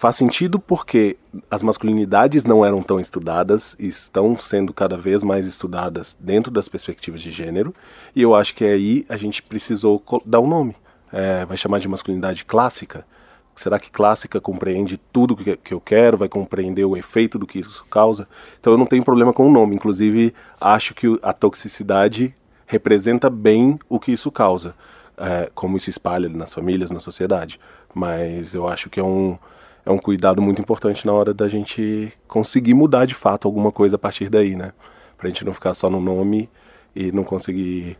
faz 0.00 0.16
sentido 0.16 0.58
porque 0.58 1.18
as 1.50 1.62
masculinidades 1.62 2.46
não 2.46 2.64
eram 2.64 2.82
tão 2.82 2.98
estudadas 2.98 3.76
e 3.78 3.86
estão 3.86 4.34
sendo 4.34 4.72
cada 4.72 4.96
vez 4.96 5.22
mais 5.22 5.46
estudadas 5.46 6.16
dentro 6.18 6.50
das 6.50 6.70
perspectivas 6.70 7.20
de 7.20 7.30
gênero, 7.30 7.74
e 8.16 8.22
eu 8.22 8.34
acho 8.34 8.54
que 8.54 8.64
aí 8.64 9.04
a 9.10 9.18
gente 9.18 9.42
precisou 9.42 10.02
dar 10.24 10.40
um 10.40 10.48
nome. 10.48 10.74
É, 11.12 11.44
vai 11.44 11.54
chamar 11.58 11.80
de 11.80 11.86
masculinidade 11.86 12.46
clássica? 12.46 13.04
Será 13.54 13.78
que 13.78 13.90
clássica 13.90 14.40
compreende 14.40 14.96
tudo 14.96 15.36
que, 15.36 15.74
eu 15.74 15.80
quero, 15.82 16.16
vai 16.16 16.30
compreender 16.30 16.86
o 16.86 16.96
efeito 16.96 17.38
do 17.38 17.46
que 17.46 17.58
isso 17.58 17.84
causa? 17.90 18.26
Então 18.58 18.72
eu 18.72 18.78
não 18.78 18.86
tenho 18.86 19.04
problema 19.04 19.34
com 19.34 19.46
o 19.46 19.52
nome, 19.52 19.76
inclusive 19.76 20.32
acho 20.58 20.94
que 20.94 21.18
a 21.22 21.34
toxicidade 21.34 22.34
representa 22.64 23.28
bem 23.28 23.78
o 23.86 24.00
que 24.00 24.12
isso 24.12 24.32
causa, 24.32 24.74
é, 25.18 25.50
como 25.54 25.76
isso 25.76 25.90
espalha 25.90 26.26
nas 26.26 26.54
famílias, 26.54 26.90
na 26.90 27.00
sociedade. 27.00 27.60
Mas 27.94 28.54
eu 28.54 28.66
acho 28.66 28.88
que 28.88 28.98
é 28.98 29.04
um, 29.04 29.36
é 29.84 29.90
um 29.90 29.98
cuidado 29.98 30.42
muito 30.42 30.60
importante 30.60 31.06
na 31.06 31.12
hora 31.12 31.32
da 31.32 31.48
gente 31.48 32.12
conseguir 32.28 32.74
mudar 32.74 33.06
de 33.06 33.14
fato 33.14 33.46
alguma 33.46 33.72
coisa 33.72 33.96
a 33.96 33.98
partir 33.98 34.28
daí, 34.28 34.54
né? 34.54 34.72
Pra 35.16 35.28
gente 35.28 35.44
não 35.44 35.52
ficar 35.52 35.74
só 35.74 35.88
no 35.90 36.00
nome 36.00 36.48
e 36.94 37.12
não 37.12 37.24
conseguir 37.24 37.98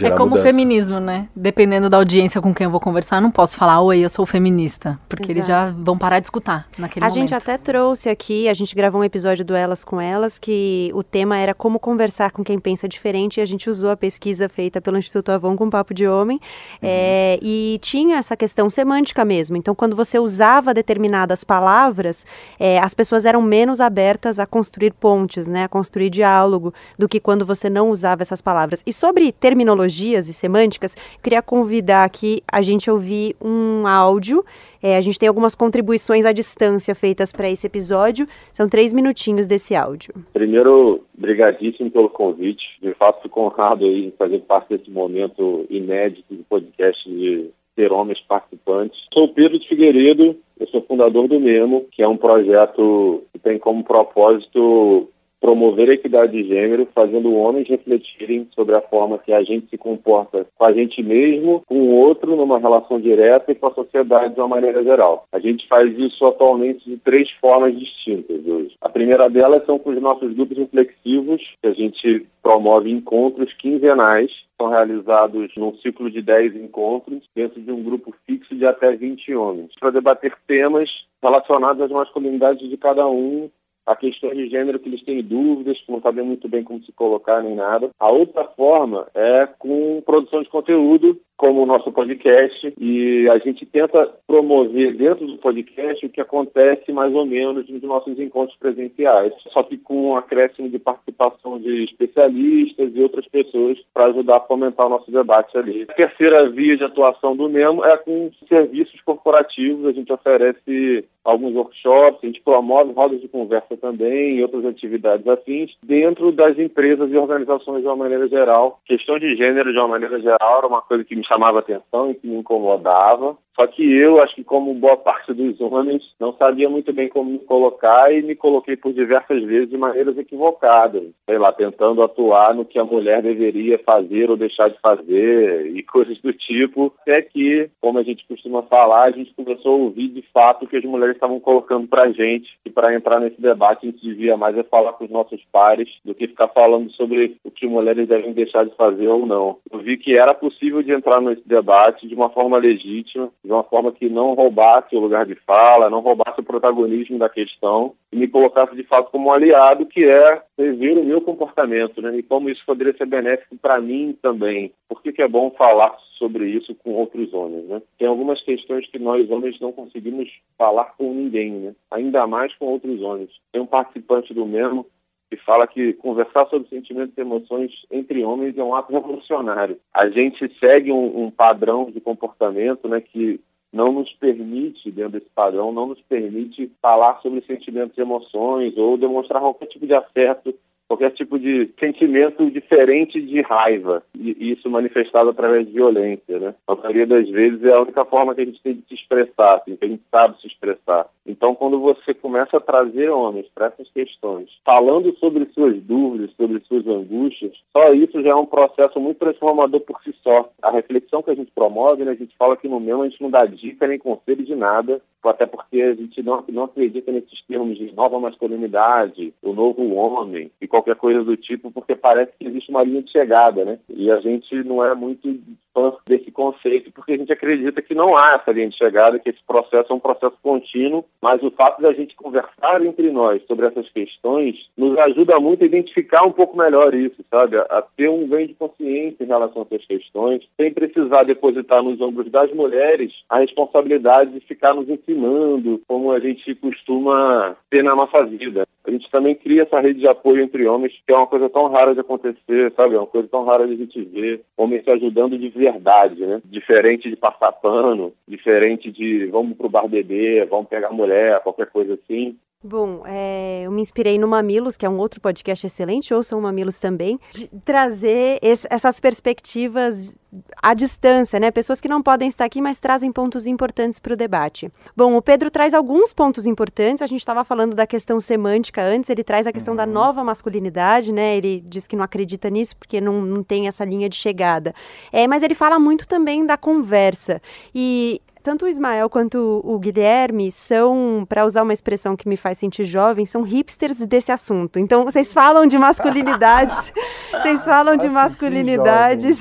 é 0.00 0.10
como 0.10 0.30
mudança. 0.30 0.48
o 0.48 0.50
feminismo, 0.50 1.00
né? 1.00 1.28
Dependendo 1.34 1.88
da 1.88 1.96
audiência 1.96 2.40
com 2.40 2.54
quem 2.54 2.64
eu 2.64 2.70
vou 2.70 2.80
conversar, 2.80 3.20
não 3.20 3.30
posso 3.30 3.56
falar, 3.56 3.80
oi, 3.80 4.00
eu 4.00 4.08
sou 4.08 4.24
feminista. 4.26 4.98
Porque 5.08 5.24
Exato. 5.24 5.32
eles 5.32 5.46
já 5.46 5.70
vão 5.70 5.96
parar 5.96 6.20
de 6.20 6.26
escutar 6.26 6.66
naquele 6.78 7.04
a 7.04 7.08
momento. 7.08 7.18
A 7.18 7.20
gente 7.20 7.34
até 7.34 7.58
trouxe 7.58 8.08
aqui, 8.08 8.48
a 8.48 8.54
gente 8.54 8.74
gravou 8.74 9.00
um 9.00 9.04
episódio 9.04 9.44
do 9.44 9.54
Elas 9.54 9.84
com 9.84 10.00
Elas, 10.00 10.38
que 10.38 10.90
o 10.94 11.02
tema 11.02 11.36
era 11.36 11.54
como 11.54 11.78
conversar 11.78 12.30
com 12.30 12.44
quem 12.44 12.58
pensa 12.58 12.88
diferente, 12.88 13.38
e 13.38 13.40
a 13.40 13.44
gente 13.44 13.68
usou 13.68 13.90
a 13.90 13.96
pesquisa 13.96 14.48
feita 14.48 14.80
pelo 14.80 14.98
Instituto 14.98 15.30
Avon 15.32 15.56
com 15.56 15.68
Papo 15.70 15.94
de 15.94 16.06
Homem, 16.06 16.38
uhum. 16.74 16.78
é, 16.82 17.38
e 17.42 17.78
tinha 17.82 18.16
essa 18.16 18.36
questão 18.36 18.68
semântica 18.70 19.24
mesmo. 19.24 19.56
Então, 19.56 19.74
quando 19.74 19.96
você 19.96 20.18
usava 20.18 20.72
determinadas 20.74 21.44
palavras, 21.44 22.26
é, 22.58 22.78
as 22.78 22.94
pessoas 22.94 23.24
eram 23.24 23.42
menos 23.42 23.80
abertas 23.80 24.38
a 24.38 24.46
construir 24.46 24.92
pontes, 24.92 25.46
né? 25.46 25.64
A 25.64 25.68
construir 25.68 26.10
diálogo, 26.10 26.72
do 26.98 27.08
que 27.08 27.20
quando 27.20 27.44
você 27.44 27.68
não 27.68 27.90
usava 27.90 28.22
essas 28.22 28.40
palavras. 28.40 28.82
E 28.86 28.92
sobre 28.92 29.32
terminologias 29.60 30.28
e 30.28 30.32
semânticas, 30.32 30.96
queria 31.22 31.42
convidar 31.42 32.04
aqui 32.04 32.42
a 32.50 32.62
gente 32.62 32.90
ouvir 32.90 33.36
um 33.40 33.86
áudio. 33.86 34.44
É, 34.82 34.96
a 34.96 35.00
gente 35.02 35.18
tem 35.18 35.28
algumas 35.28 35.54
contribuições 35.54 36.24
à 36.24 36.32
distância 36.32 36.94
feitas 36.94 37.30
para 37.30 37.50
esse 37.50 37.66
episódio. 37.66 38.26
São 38.50 38.66
três 38.66 38.92
minutinhos 38.92 39.46
desse 39.46 39.74
áudio. 39.74 40.14
Primeiro, 40.32 41.04
brigadíssimo 41.14 41.90
pelo 41.90 42.08
convite. 42.08 42.78
De 42.82 42.94
fato, 42.94 43.22
fico 43.22 43.42
honrado 43.42 43.84
em 43.86 44.10
fazer 44.18 44.38
parte 44.40 44.76
desse 44.76 44.90
momento 44.90 45.66
inédito 45.68 46.34
do 46.34 46.42
podcast 46.44 47.06
de 47.08 47.50
ter 47.76 47.92
homens 47.92 48.20
participantes. 48.20 49.04
Sou 49.12 49.28
Pedro 49.28 49.58
de 49.58 49.68
Figueiredo, 49.68 50.36
eu 50.58 50.68
sou 50.68 50.82
fundador 50.82 51.28
do 51.28 51.38
Memo, 51.38 51.86
que 51.90 52.02
é 52.02 52.08
um 52.08 52.16
projeto 52.16 53.22
que 53.32 53.38
tem 53.38 53.58
como 53.58 53.84
propósito 53.84 55.08
promover 55.40 55.88
a 55.88 55.94
equidade 55.94 56.32
de 56.32 56.48
gênero, 56.48 56.86
fazendo 56.94 57.34
homens 57.34 57.68
refletirem 57.68 58.48
sobre 58.54 58.74
a 58.74 58.82
forma 58.82 59.18
que 59.18 59.32
a 59.32 59.42
gente 59.42 59.68
se 59.70 59.78
comporta 59.78 60.46
com 60.56 60.64
a 60.64 60.72
gente 60.72 61.02
mesmo, 61.02 61.62
com 61.66 61.76
o 61.76 61.94
outro, 61.94 62.36
numa 62.36 62.58
relação 62.58 63.00
direta 63.00 63.50
e 63.50 63.54
com 63.54 63.68
a 63.68 63.74
sociedade 63.74 64.34
de 64.34 64.40
uma 64.40 64.48
maneira 64.48 64.82
geral. 64.84 65.26
A 65.32 65.40
gente 65.40 65.66
faz 65.66 65.88
isso 65.98 66.24
atualmente 66.26 66.88
de 66.88 66.96
três 66.98 67.30
formas 67.40 67.76
distintas 67.78 68.44
hoje. 68.46 68.76
A 68.80 68.88
primeira 68.88 69.28
delas 69.28 69.64
são 69.64 69.78
com 69.78 69.90
os 69.90 70.00
nossos 70.00 70.32
grupos 70.34 70.58
reflexivos, 70.58 71.54
que 71.62 71.68
a 71.68 71.72
gente 71.72 72.26
promove 72.42 72.90
encontros 72.90 73.52
quinzenais 73.54 74.30
são 74.60 74.68
realizados 74.68 75.50
num 75.56 75.74
ciclo 75.76 76.10
de 76.10 76.20
10 76.20 76.56
encontros 76.56 77.22
dentro 77.34 77.60
de 77.62 77.72
um 77.72 77.82
grupo 77.82 78.14
fixo 78.26 78.54
de 78.54 78.66
até 78.66 78.94
20 78.94 79.34
homens, 79.34 79.70
para 79.80 79.90
debater 79.90 80.34
temas 80.46 81.06
relacionados 81.22 81.82
às 81.82 81.90
masculinidades 81.90 82.68
de 82.68 82.76
cada 82.76 83.06
um 83.08 83.50
a 83.86 83.96
questão 83.96 84.30
de 84.30 84.48
gênero 84.48 84.78
que 84.78 84.88
eles 84.88 85.02
têm 85.04 85.22
dúvidas, 85.22 85.80
que 85.80 85.90
não 85.90 86.00
sabem 86.00 86.24
muito 86.24 86.48
bem 86.48 86.62
como 86.62 86.82
se 86.82 86.92
colocar 86.92 87.42
nem 87.42 87.54
nada. 87.54 87.90
A 87.98 88.10
outra 88.10 88.44
forma 88.44 89.08
é 89.14 89.46
com 89.46 90.02
produção 90.04 90.42
de 90.42 90.48
conteúdo, 90.48 91.20
como 91.40 91.62
o 91.62 91.66
nosso 91.66 91.90
podcast, 91.90 92.70
e 92.78 93.26
a 93.30 93.38
gente 93.38 93.64
tenta 93.64 94.10
promover 94.26 94.94
dentro 94.94 95.26
do 95.26 95.38
podcast 95.38 96.04
o 96.04 96.10
que 96.10 96.20
acontece 96.20 96.92
mais 96.92 97.14
ou 97.14 97.24
menos 97.24 97.66
nos 97.66 97.82
nossos 97.82 98.18
encontros 98.18 98.58
presenciais, 98.58 99.32
só 99.48 99.62
que 99.62 99.78
com 99.78 100.10
um 100.10 100.16
acréscimo 100.18 100.68
de 100.68 100.78
participação 100.78 101.58
de 101.58 101.84
especialistas 101.84 102.94
e 102.94 103.00
outras 103.00 103.26
pessoas 103.26 103.78
para 103.94 104.10
ajudar 104.10 104.36
a 104.36 104.40
fomentar 104.40 104.86
o 104.86 104.90
nosso 104.90 105.10
debate 105.10 105.56
ali. 105.56 105.86
A 105.88 105.94
terceira 105.94 106.46
via 106.50 106.76
de 106.76 106.84
atuação 106.84 107.34
do 107.34 107.48
MEMO 107.48 107.86
é 107.86 107.96
com 107.96 108.30
serviços 108.46 109.00
corporativos, 109.00 109.86
a 109.86 109.92
gente 109.92 110.12
oferece 110.12 111.06
alguns 111.24 111.54
workshops, 111.54 112.20
a 112.22 112.26
gente 112.26 112.42
promove 112.42 112.92
rodas 112.92 113.20
de 113.20 113.28
conversa 113.28 113.76
também 113.76 114.36
e 114.36 114.42
outras 114.42 114.64
atividades 114.66 115.26
afins 115.26 115.74
dentro 115.82 116.32
das 116.32 116.58
empresas 116.58 117.10
e 117.10 117.16
organizações 117.16 117.80
de 117.80 117.86
uma 117.86 117.96
maneira 117.96 118.28
geral. 118.28 118.78
Questão 118.84 119.18
de 119.18 119.36
gênero 119.36 119.72
de 119.72 119.78
uma 119.78 119.88
maneira 119.88 120.20
geral 120.20 120.58
era 120.58 120.66
uma 120.66 120.82
coisa 120.82 121.04
que 121.04 121.16
me 121.16 121.24
chamava 121.30 121.60
atenção 121.60 122.10
e 122.10 122.14
que 122.14 122.26
me 122.26 122.36
incomodava. 122.36 123.36
Só 123.60 123.66
que 123.66 123.82
eu, 123.82 124.22
acho 124.22 124.34
que 124.34 124.42
como 124.42 124.72
boa 124.72 124.96
parte 124.96 125.34
dos 125.34 125.60
homens, 125.60 126.02
não 126.18 126.32
sabia 126.32 126.70
muito 126.70 126.94
bem 126.94 127.08
como 127.08 127.32
me 127.32 127.38
colocar 127.40 128.10
e 128.10 128.22
me 128.22 128.34
coloquei 128.34 128.74
por 128.74 128.90
diversas 128.90 129.42
vezes 129.42 129.68
de 129.68 129.76
maneiras 129.76 130.16
equivocadas. 130.16 131.02
Sei 131.28 131.38
lá, 131.38 131.52
tentando 131.52 132.02
atuar 132.02 132.54
no 132.54 132.64
que 132.64 132.78
a 132.78 132.84
mulher 132.84 133.20
deveria 133.20 133.78
fazer 133.78 134.30
ou 134.30 134.36
deixar 134.36 134.68
de 134.68 134.78
fazer 134.80 135.66
e 135.76 135.82
coisas 135.84 136.18
do 136.20 136.32
tipo. 136.32 136.92
Até 137.02 137.20
que, 137.20 137.70
como 137.80 137.98
a 137.98 138.02
gente 138.02 138.26
costuma 138.26 138.62
falar, 138.62 139.02
a 139.02 139.10
gente 139.10 139.34
começou 139.34 139.74
a 139.74 139.84
ouvir 139.84 140.08
de 140.08 140.22
fato 140.32 140.64
o 140.64 140.68
que 140.68 140.76
as 140.76 140.84
mulheres 140.84 141.16
estavam 141.16 141.38
colocando 141.38 141.86
pra 141.86 142.10
gente. 142.10 142.58
E 142.64 142.70
para 142.70 142.94
entrar 142.94 143.20
nesse 143.20 143.40
debate, 143.40 143.86
a 143.86 143.90
gente 143.90 144.02
devia 144.02 144.38
mais 144.38 144.56
é 144.56 144.62
falar 144.62 144.94
com 144.94 145.04
os 145.04 145.10
nossos 145.10 145.40
pares 145.52 145.88
do 146.02 146.14
que 146.14 146.28
ficar 146.28 146.48
falando 146.48 146.90
sobre 146.92 147.36
o 147.44 147.50
que 147.50 147.66
mulheres 147.66 148.08
devem 148.08 148.32
deixar 148.32 148.64
de 148.64 148.74
fazer 148.74 149.08
ou 149.08 149.26
não. 149.26 149.58
Eu 149.70 149.80
vi 149.80 149.98
que 149.98 150.16
era 150.16 150.32
possível 150.32 150.82
de 150.82 150.92
entrar 150.92 151.19
nesse 151.20 151.46
debate 151.46 152.06
de 152.06 152.14
uma 152.14 152.30
forma 152.30 152.58
legítima 152.58 153.30
de 153.44 153.50
uma 153.50 153.64
forma 153.64 153.92
que 153.92 154.08
não 154.08 154.34
roubasse 154.34 154.94
o 154.94 155.00
lugar 155.00 155.26
de 155.26 155.34
fala, 155.34 155.90
não 155.90 156.00
roubasse 156.00 156.40
o 156.40 156.44
protagonismo 156.44 157.18
da 157.18 157.28
questão 157.28 157.94
e 158.12 158.16
me 158.16 158.28
colocasse 158.28 158.74
de 158.74 158.82
fato 158.84 159.10
como 159.10 159.28
um 159.28 159.32
aliado, 159.32 159.86
que 159.86 160.04
é 160.04 160.42
rever 160.58 160.98
o 160.98 161.04
meu 161.04 161.20
comportamento, 161.20 162.02
né? 162.02 162.16
E 162.16 162.22
como 162.22 162.48
isso 162.48 162.62
poderia 162.66 162.96
ser 162.96 163.06
benéfico 163.06 163.56
para 163.56 163.80
mim 163.80 164.16
também. 164.20 164.72
Por 164.88 165.02
que, 165.02 165.12
que 165.12 165.22
é 165.22 165.28
bom 165.28 165.50
falar 165.56 165.96
sobre 166.18 166.46
isso 166.48 166.74
com 166.74 166.92
outros 166.92 167.32
homens, 167.32 167.66
né? 167.66 167.82
Tem 167.98 168.06
algumas 168.06 168.42
questões 168.42 168.86
que 168.88 168.98
nós 168.98 169.30
homens 169.30 169.58
não 169.58 169.72
conseguimos 169.72 170.28
falar 170.58 170.94
com 170.98 171.14
ninguém, 171.14 171.50
né? 171.52 171.74
Ainda 171.90 172.26
mais 172.26 172.54
com 172.56 172.66
outros 172.66 173.00
homens. 173.00 173.30
Tem 173.50 173.60
um 173.60 173.66
participante 173.66 174.34
do 174.34 174.44
mesmo 174.44 174.86
que 175.30 175.36
fala 175.36 175.66
que 175.66 175.92
conversar 175.94 176.46
sobre 176.48 176.68
sentimentos 176.68 177.16
e 177.16 177.20
emoções 177.20 177.70
entre 177.90 178.24
homens 178.24 178.58
é 178.58 178.64
um 178.64 178.74
ato 178.74 178.92
revolucionário. 178.92 179.78
A 179.94 180.08
gente 180.08 180.52
segue 180.58 180.90
um, 180.90 181.24
um 181.24 181.30
padrão 181.30 181.88
de 181.88 182.00
comportamento 182.00 182.88
né, 182.88 183.00
que 183.00 183.40
não 183.72 183.92
nos 183.92 184.12
permite, 184.14 184.90
dentro 184.90 185.12
desse 185.12 185.30
padrão, 185.32 185.70
não 185.70 185.86
nos 185.86 186.00
permite 186.02 186.72
falar 186.82 187.20
sobre 187.20 187.40
sentimentos 187.42 187.96
e 187.96 188.00
emoções 188.00 188.76
ou 188.76 188.98
demonstrar 188.98 189.40
qualquer 189.40 189.66
tipo 189.66 189.86
de 189.86 189.94
afeto 189.94 190.52
qualquer 190.90 191.12
tipo 191.12 191.38
de 191.38 191.70
sentimento 191.78 192.50
diferente 192.50 193.22
de 193.22 193.40
raiva, 193.42 194.02
e 194.12 194.50
isso 194.50 194.68
manifestado 194.68 195.30
através 195.30 195.64
de 195.64 195.72
violência, 195.72 196.40
né? 196.40 196.52
A 196.66 196.74
maioria 196.74 197.06
das 197.06 197.28
vezes 197.28 197.62
é 197.62 197.72
a 197.72 197.80
única 197.80 198.04
forma 198.04 198.34
que 198.34 198.40
a 198.40 198.44
gente 198.44 198.60
tem 198.60 198.74
de 198.74 198.82
se 198.88 198.94
expressar, 198.94 199.58
assim, 199.58 199.76
que 199.76 199.84
a 199.84 199.88
gente 199.88 200.02
sabe 200.12 200.40
se 200.40 200.48
expressar. 200.48 201.06
Então, 201.24 201.54
quando 201.54 201.78
você 201.78 202.12
começa 202.12 202.56
a 202.56 202.60
trazer 202.60 203.08
homens 203.08 203.46
para 203.54 203.66
essas 203.68 203.88
questões, 203.92 204.50
falando 204.64 205.16
sobre 205.18 205.48
suas 205.54 205.80
dúvidas, 205.80 206.32
sobre 206.36 206.60
suas 206.66 206.84
angústias, 206.88 207.52
só 207.70 207.92
isso 207.92 208.20
já 208.20 208.30
é 208.30 208.34
um 208.34 208.46
processo 208.46 208.98
muito 208.98 209.18
transformador 209.18 209.80
por 209.82 210.02
si 210.02 210.12
só. 210.24 210.50
A 210.60 210.72
reflexão 210.72 211.22
que 211.22 211.30
a 211.30 211.36
gente 211.36 211.52
promove, 211.54 212.04
né, 212.04 212.10
a 212.10 212.16
gente 212.16 212.34
fala 212.36 212.56
que 212.56 212.66
no 212.66 212.80
mesmo 212.80 213.02
a 213.02 213.08
gente 213.08 213.22
não 213.22 213.30
dá 213.30 213.46
dica 213.46 213.86
nem 213.86 213.96
conselho 213.96 214.44
de 214.44 214.56
nada, 214.56 215.00
até 215.28 215.46
porque 215.46 215.82
a 215.82 215.94
gente 215.94 216.22
não, 216.22 216.42
não 216.48 216.64
acredita 216.64 217.12
nesses 217.12 217.42
termos 217.42 217.76
de 217.76 217.92
nova 217.92 218.18
masculinidade, 218.18 219.34
o 219.42 219.52
novo 219.52 219.94
homem 219.94 220.50
e 220.60 220.66
qualquer 220.66 220.96
coisa 220.96 221.22
do 221.22 221.36
tipo, 221.36 221.70
porque 221.70 221.94
parece 221.94 222.32
que 222.38 222.46
existe 222.46 222.70
uma 222.70 222.82
linha 222.82 223.02
de 223.02 223.10
chegada, 223.10 223.64
né? 223.64 223.78
E 223.88 224.10
a 224.10 224.20
gente 224.20 224.54
não 224.64 224.84
é 224.84 224.94
muito 224.94 225.28
fã 225.74 225.92
desse 226.06 226.30
conceito, 226.30 226.90
porque 226.92 227.12
a 227.12 227.16
gente 227.16 227.32
acredita 227.32 227.82
que 227.82 227.94
não 227.94 228.16
há 228.16 228.34
essa 228.34 228.52
linha 228.52 228.68
de 228.68 228.76
chegada, 228.76 229.18
que 229.18 229.30
esse 229.30 229.42
processo 229.46 229.92
é 229.92 229.94
um 229.94 230.00
processo 230.00 230.36
contínuo, 230.42 231.04
mas 231.20 231.42
o 231.42 231.50
fato 231.50 231.80
da 231.80 231.92
gente 231.92 232.14
conversar 232.16 232.84
entre 232.84 233.10
nós 233.10 233.42
sobre 233.46 233.66
essas 233.66 233.88
questões 233.90 234.68
nos 234.76 234.96
ajuda 234.98 235.38
muito 235.40 235.62
a 235.62 235.66
identificar 235.66 236.22
um 236.24 236.32
pouco 236.32 236.56
melhor 236.56 236.94
isso, 236.94 237.24
sabe? 237.32 237.56
A 237.56 237.82
ter 237.96 238.08
um 238.08 238.26
ganho 238.26 238.48
de 238.48 238.54
consciência 238.54 239.24
em 239.24 239.26
relação 239.26 239.62
a 239.62 239.74
essas 239.74 239.86
questões, 239.86 240.42
sem 240.60 240.72
precisar 240.72 241.24
depositar 241.24 241.82
nos 241.82 242.00
ombros 242.00 242.30
das 242.30 242.52
mulheres 242.52 243.12
a 243.28 243.38
responsabilidade 243.38 244.32
de 244.32 244.40
ficar 244.40 244.74
nos 244.74 244.88
ensinando 244.88 245.80
como 245.86 246.12
a 246.12 246.20
gente 246.20 246.54
costuma 246.54 247.56
ter 247.68 247.82
na 247.82 247.94
nossa 247.94 248.24
vida. 248.24 248.66
A 248.84 248.90
gente 248.90 249.10
também 249.10 249.34
cria 249.34 249.62
essa 249.62 249.80
rede 249.80 250.00
de 250.00 250.08
apoio 250.08 250.42
entre 250.42 250.66
homens, 250.66 250.92
que 251.06 251.12
é 251.12 251.16
uma 251.16 251.26
coisa 251.26 251.48
tão 251.48 251.68
rara 251.68 251.94
de 251.94 252.00
acontecer, 252.00 252.72
sabe? 252.74 252.94
É 252.94 252.98
uma 252.98 253.06
coisa 253.06 253.28
tão 253.28 253.44
rara 253.44 253.66
de 253.66 253.74
a 253.74 253.76
gente 253.76 254.02
ver 254.02 254.42
homens 254.56 254.82
se 254.84 254.90
ajudando 254.90 255.38
de 255.38 255.48
verdade, 255.50 256.24
né? 256.24 256.40
Diferente 256.44 257.08
de 257.10 257.16
passar 257.16 257.52
pano, 257.52 258.12
diferente 258.26 258.90
de 258.90 259.26
vamos 259.26 259.56
pro 259.56 259.68
bar 259.68 259.86
beber, 259.86 260.46
vamos 260.46 260.68
pegar 260.68 260.90
mulher, 260.90 261.40
qualquer 261.40 261.66
coisa 261.66 261.94
assim. 261.94 262.36
Bom, 262.62 263.04
é, 263.06 263.62
eu 263.64 263.70
me 263.70 263.80
inspirei 263.80 264.18
no 264.18 264.28
Mamilos, 264.28 264.76
que 264.76 264.84
é 264.84 264.88
um 264.88 264.98
outro 264.98 265.18
podcast 265.18 265.64
excelente, 265.64 266.12
ouçam 266.12 266.38
o 266.38 266.42
Mamilos 266.42 266.78
também, 266.78 267.18
de 267.30 267.48
trazer 267.64 268.38
esse, 268.42 268.66
essas 268.68 269.00
perspectivas 269.00 270.14
à 270.62 270.74
distância, 270.74 271.40
né? 271.40 271.50
Pessoas 271.50 271.80
que 271.80 271.88
não 271.88 272.02
podem 272.02 272.28
estar 272.28 272.44
aqui, 272.44 272.60
mas 272.60 272.78
trazem 272.78 273.10
pontos 273.10 273.46
importantes 273.46 273.98
para 273.98 274.12
o 274.12 274.16
debate. 274.16 274.70
Bom, 274.94 275.16
o 275.16 275.22
Pedro 275.22 275.50
traz 275.50 275.72
alguns 275.72 276.12
pontos 276.12 276.46
importantes. 276.46 277.00
A 277.00 277.06
gente 277.06 277.20
estava 277.20 277.44
falando 277.44 277.74
da 277.74 277.86
questão 277.86 278.20
semântica 278.20 278.82
antes, 278.82 279.08
ele 279.08 279.24
traz 279.24 279.46
a 279.46 279.52
questão 279.52 279.72
uhum. 279.72 279.78
da 279.78 279.86
nova 279.86 280.22
masculinidade, 280.22 281.14
né? 281.14 281.38
Ele 281.38 281.64
diz 281.66 281.86
que 281.86 281.96
não 281.96 282.04
acredita 282.04 282.50
nisso 282.50 282.76
porque 282.76 283.00
não, 283.00 283.22
não 283.22 283.42
tem 283.42 283.68
essa 283.68 283.86
linha 283.86 284.06
de 284.06 284.16
chegada. 284.16 284.74
É, 285.10 285.26
mas 285.26 285.42
ele 285.42 285.54
fala 285.54 285.78
muito 285.78 286.06
também 286.06 286.44
da 286.44 286.58
conversa. 286.58 287.40
E 287.74 288.20
tanto 288.42 288.64
o 288.64 288.68
Ismael 288.68 289.08
quanto 289.08 289.60
o 289.64 289.78
Guilherme 289.78 290.50
são, 290.50 291.26
para 291.28 291.44
usar 291.44 291.62
uma 291.62 291.72
expressão 291.72 292.16
que 292.16 292.28
me 292.28 292.36
faz 292.36 292.58
sentir 292.58 292.84
jovem, 292.84 293.26
são 293.26 293.42
hipsters 293.42 293.98
desse 294.06 294.32
assunto. 294.32 294.78
Então, 294.78 295.04
vocês 295.04 295.32
falam 295.32 295.66
de 295.66 295.78
masculinidades, 295.78 296.92
vocês 297.30 297.64
falam 297.64 297.96
de 297.96 298.08
masculinidades 298.08 299.38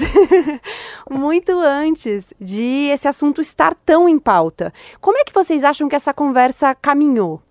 muito 1.10 1.52
antes 1.60 2.34
de 2.40 2.90
esse 2.92 3.08
assunto 3.08 3.42
estar 3.42 3.74
tão 3.86 4.08
em 4.08 4.20
pauta. 4.20 4.74
Como 5.00 5.18
é 5.18 5.24
que 5.24 5.34
vocês 5.34 5.64
acham 5.64 5.88
que 5.88 5.96
essa 5.96 6.14
conversa 6.14 6.76
caminhou? 6.76 7.42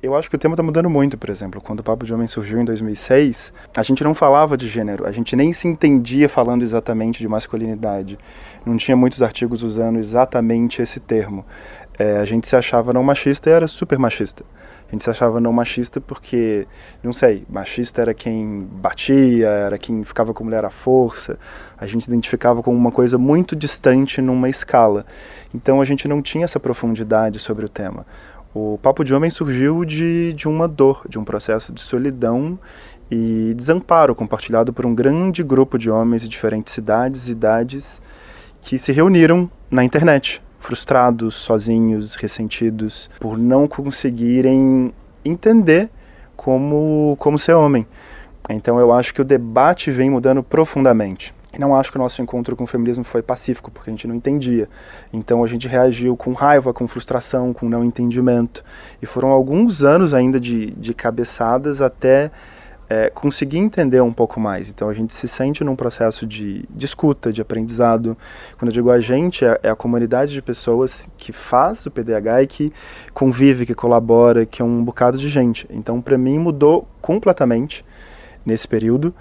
Eu 0.00 0.14
acho 0.14 0.30
que 0.30 0.36
o 0.36 0.38
tema 0.38 0.54
está 0.54 0.62
mudando 0.62 0.88
muito, 0.88 1.18
por 1.18 1.28
exemplo. 1.28 1.60
Quando 1.60 1.80
o 1.80 1.82
Papo 1.82 2.06
de 2.06 2.14
Homem 2.14 2.28
surgiu 2.28 2.60
em 2.60 2.64
2006, 2.64 3.52
a 3.74 3.82
gente 3.82 4.04
não 4.04 4.14
falava 4.14 4.56
de 4.56 4.68
gênero, 4.68 5.04
a 5.04 5.10
gente 5.10 5.34
nem 5.34 5.52
se 5.52 5.66
entendia 5.66 6.28
falando 6.28 6.62
exatamente 6.62 7.18
de 7.18 7.26
masculinidade. 7.26 8.16
Não 8.64 8.76
tinha 8.76 8.96
muitos 8.96 9.22
artigos 9.22 9.64
usando 9.64 9.98
exatamente 9.98 10.80
esse 10.80 11.00
termo. 11.00 11.44
É, 11.98 12.18
a 12.18 12.24
gente 12.24 12.46
se 12.46 12.54
achava 12.54 12.92
não 12.92 13.02
machista 13.02 13.50
e 13.50 13.52
era 13.52 13.66
super 13.66 13.98
machista. 13.98 14.44
A 14.88 14.92
gente 14.92 15.04
se 15.04 15.10
achava 15.10 15.40
não 15.40 15.52
machista 15.52 16.00
porque, 16.00 16.66
não 17.02 17.12
sei, 17.12 17.44
machista 17.48 18.02
era 18.02 18.14
quem 18.14 18.68
batia, 18.70 19.48
era 19.48 19.78
quem 19.78 20.04
ficava 20.04 20.32
com 20.34 20.44
mulher 20.44 20.64
à 20.64 20.70
força. 20.70 21.38
A 21.78 21.86
gente 21.86 22.04
se 22.04 22.10
identificava 22.10 22.62
com 22.62 22.72
uma 22.74 22.92
coisa 22.92 23.18
muito 23.18 23.56
distante 23.56 24.20
numa 24.20 24.48
escala. 24.48 25.04
Então 25.54 25.80
a 25.80 25.84
gente 25.84 26.06
não 26.06 26.20
tinha 26.20 26.44
essa 26.44 26.60
profundidade 26.60 27.38
sobre 27.38 27.64
o 27.64 27.68
tema. 27.68 28.06
O 28.54 28.78
Papo 28.82 29.02
de 29.02 29.14
Homem 29.14 29.30
surgiu 29.30 29.82
de, 29.82 30.34
de 30.34 30.46
uma 30.46 30.68
dor, 30.68 31.06
de 31.08 31.18
um 31.18 31.24
processo 31.24 31.72
de 31.72 31.80
solidão 31.80 32.58
e 33.10 33.54
desamparo 33.56 34.14
compartilhado 34.14 34.74
por 34.74 34.84
um 34.84 34.94
grande 34.94 35.42
grupo 35.42 35.78
de 35.78 35.90
homens 35.90 36.20
de 36.20 36.28
diferentes 36.28 36.74
cidades 36.74 37.28
e 37.28 37.32
idades 37.32 38.00
que 38.60 38.78
se 38.78 38.92
reuniram 38.92 39.50
na 39.70 39.82
internet, 39.82 40.42
frustrados, 40.60 41.34
sozinhos, 41.34 42.14
ressentidos, 42.14 43.08
por 43.18 43.38
não 43.38 43.66
conseguirem 43.66 44.92
entender 45.24 45.88
como, 46.36 47.16
como 47.18 47.38
ser 47.38 47.54
homem. 47.54 47.86
Então 48.50 48.78
eu 48.78 48.92
acho 48.92 49.14
que 49.14 49.22
o 49.22 49.24
debate 49.24 49.90
vem 49.90 50.10
mudando 50.10 50.42
profundamente. 50.42 51.34
Não 51.58 51.76
acho 51.76 51.90
que 51.90 51.98
o 51.98 52.00
nosso 52.00 52.22
encontro 52.22 52.56
com 52.56 52.64
o 52.64 52.66
feminismo 52.66 53.04
foi 53.04 53.22
pacífico, 53.22 53.70
porque 53.70 53.90
a 53.90 53.92
gente 53.92 54.08
não 54.08 54.14
entendia. 54.14 54.68
Então 55.12 55.44
a 55.44 55.46
gente 55.46 55.68
reagiu 55.68 56.16
com 56.16 56.32
raiva, 56.32 56.72
com 56.72 56.88
frustração, 56.88 57.52
com 57.52 57.68
não 57.68 57.84
entendimento. 57.84 58.64
E 59.02 59.06
foram 59.06 59.28
alguns 59.28 59.82
anos 59.82 60.14
ainda 60.14 60.40
de, 60.40 60.70
de 60.70 60.94
cabeçadas 60.94 61.82
até 61.82 62.30
é, 62.92 63.08
conseguir 63.08 63.56
entender 63.56 64.02
um 64.02 64.12
pouco 64.12 64.38
mais. 64.38 64.68
Então 64.68 64.88
a 64.88 64.92
gente 64.92 65.14
se 65.14 65.26
sente 65.26 65.64
num 65.64 65.74
processo 65.74 66.26
de, 66.26 66.64
de 66.68 66.84
escuta, 66.84 67.32
de 67.32 67.40
aprendizado. 67.40 68.16
Quando 68.58 68.68
eu 68.68 68.72
digo 68.72 68.90
a 68.90 69.00
gente, 69.00 69.44
é, 69.44 69.58
é 69.62 69.70
a 69.70 69.76
comunidade 69.76 70.32
de 70.32 70.42
pessoas 70.42 71.08
que 71.16 71.32
faz 71.32 71.86
o 71.86 71.90
PDH 71.90 72.42
e 72.42 72.46
que 72.46 72.72
convive, 73.14 73.64
que 73.64 73.74
colabora, 73.74 74.44
que 74.44 74.60
é 74.60 74.64
um 74.64 74.84
bocado 74.84 75.16
de 75.16 75.28
gente. 75.30 75.66
Então 75.70 76.02
para 76.02 76.18
mim 76.18 76.38
mudou 76.38 76.86
completamente 77.00 77.84
nesse 78.44 78.68
período. 78.68 79.14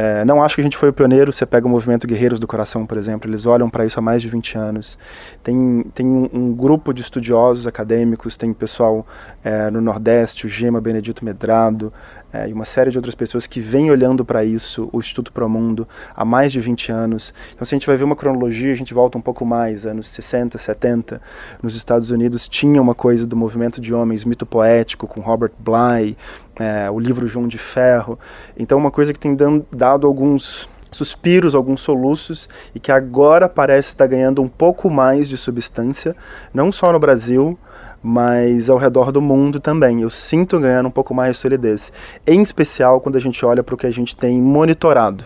É, 0.00 0.24
não 0.24 0.40
acho 0.40 0.54
que 0.54 0.60
a 0.60 0.64
gente 0.64 0.76
foi 0.76 0.90
o 0.90 0.92
pioneiro. 0.92 1.32
Você 1.32 1.44
pega 1.44 1.66
o 1.66 1.70
movimento 1.70 2.06
Guerreiros 2.06 2.38
do 2.38 2.46
Coração, 2.46 2.86
por 2.86 2.96
exemplo, 2.96 3.28
eles 3.28 3.46
olham 3.46 3.68
para 3.68 3.84
isso 3.84 3.98
há 3.98 4.02
mais 4.02 4.22
de 4.22 4.28
20 4.28 4.56
anos. 4.56 4.96
Tem, 5.42 5.84
tem 5.92 6.06
um, 6.06 6.30
um 6.32 6.54
grupo 6.54 6.94
de 6.94 7.02
estudiosos 7.02 7.66
acadêmicos, 7.66 8.36
tem 8.36 8.52
pessoal 8.52 9.04
é, 9.42 9.68
no 9.72 9.80
Nordeste, 9.80 10.46
o 10.46 10.48
Gema 10.48 10.80
Benedito 10.80 11.24
Medrado, 11.24 11.92
é, 12.32 12.48
e 12.48 12.52
uma 12.52 12.64
série 12.64 12.90
de 12.90 12.98
outras 12.98 13.14
pessoas 13.14 13.46
que 13.46 13.60
vêm 13.60 13.90
olhando 13.90 14.24
para 14.24 14.44
isso, 14.44 14.88
o 14.92 14.98
Instituto 14.98 15.32
Promundo, 15.32 15.88
há 16.14 16.24
mais 16.24 16.52
de 16.52 16.60
20 16.60 16.92
anos. 16.92 17.32
Então, 17.54 17.64
se 17.64 17.74
a 17.74 17.76
gente 17.76 17.86
vai 17.86 17.96
ver 17.96 18.04
uma 18.04 18.16
cronologia, 18.16 18.72
a 18.72 18.76
gente 18.76 18.92
volta 18.92 19.16
um 19.16 19.20
pouco 19.20 19.44
mais, 19.46 19.86
anos 19.86 20.08
60, 20.08 20.58
70, 20.58 21.22
nos 21.62 21.74
Estados 21.74 22.10
Unidos 22.10 22.46
tinha 22.46 22.80
uma 22.82 22.94
coisa 22.94 23.26
do 23.26 23.36
movimento 23.36 23.80
de 23.80 23.94
homens, 23.94 24.24
mito 24.24 24.44
poético, 24.44 25.06
com 25.06 25.20
Robert 25.20 25.52
Bly, 25.58 26.16
é, 26.58 26.90
o 26.90 26.98
livro 26.98 27.26
João 27.26 27.48
de 27.48 27.58
Ferro. 27.58 28.18
Então, 28.58 28.76
uma 28.76 28.90
coisa 28.90 29.12
que 29.12 29.18
tem 29.18 29.36
dado 29.72 30.06
alguns 30.06 30.68
suspiros, 30.90 31.54
alguns 31.54 31.80
soluços 31.80 32.48
e 32.74 32.80
que 32.80 32.90
agora 32.90 33.48
parece 33.48 33.90
estar 33.90 34.06
ganhando 34.06 34.42
um 34.42 34.48
pouco 34.48 34.90
mais 34.90 35.28
de 35.28 35.36
substância, 35.36 36.16
não 36.52 36.72
só 36.72 36.92
no 36.92 36.98
Brasil, 36.98 37.58
mas 38.02 38.70
ao 38.70 38.78
redor 38.78 39.12
do 39.12 39.20
mundo 39.20 39.60
também. 39.60 40.02
Eu 40.02 40.10
sinto 40.10 40.58
ganhando 40.58 40.86
um 40.86 40.90
pouco 40.90 41.14
mais 41.14 41.36
de 41.36 41.38
solidez, 41.38 41.92
em 42.26 42.42
especial 42.42 43.00
quando 43.00 43.16
a 43.16 43.20
gente 43.20 43.44
olha 43.44 43.62
para 43.62 43.74
o 43.74 43.78
que 43.78 43.86
a 43.86 43.90
gente 43.90 44.16
tem 44.16 44.40
monitorado. 44.40 45.24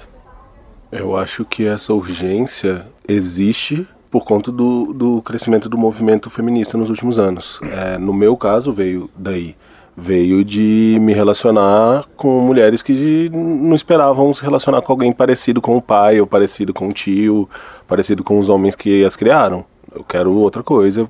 Eu 0.91 1.17
acho 1.17 1.45
que 1.45 1.67
essa 1.67 1.95
urgência 1.95 2.87
existe 3.09 3.87
por 4.11 4.27
conta 4.27 4.53
do, 4.53 4.93
do 4.93 5.23
crescimento 5.23 5.67
do 5.67 5.79
movimento 5.79 6.29
feminista 6.29 6.77
nos 6.77 6.91
últimos 6.91 7.19
anos. 7.19 7.59
É, 7.63 7.97
no 7.97 8.13
meu 8.13 8.37
caso, 8.37 8.71
veio 8.71 9.09
daí. 9.17 9.57
Veio 9.97 10.45
de 10.45 10.99
me 11.01 11.15
relacionar 11.15 12.05
com 12.17 12.41
mulheres 12.41 12.83
que 12.83 13.31
não 13.31 13.75
esperavam 13.75 14.33
se 14.33 14.43
relacionar 14.43 14.83
com 14.83 14.93
alguém 14.93 15.13
parecido 15.13 15.61
com 15.61 15.77
o 15.77 15.83
pai, 15.83 16.21
ou 16.21 16.27
parecido 16.27 16.75
com 16.75 16.89
o 16.89 16.93
tio, 16.93 17.49
parecido 17.89 18.23
com 18.23 18.39
os 18.39 18.51
homens 18.51 18.75
que 18.75 19.03
as 19.03 19.17
criaram. 19.17 19.65
Eu 19.95 20.05
quero 20.05 20.33
outra 20.33 20.63
coisa, 20.63 21.09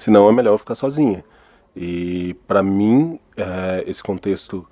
senão 0.00 0.28
é 0.28 0.32
melhor 0.32 0.56
ficar 0.58 0.74
sozinha. 0.74 1.22
E 1.76 2.34
para 2.48 2.62
mim, 2.62 3.20
é, 3.36 3.84
esse 3.86 4.02
contexto 4.02 4.66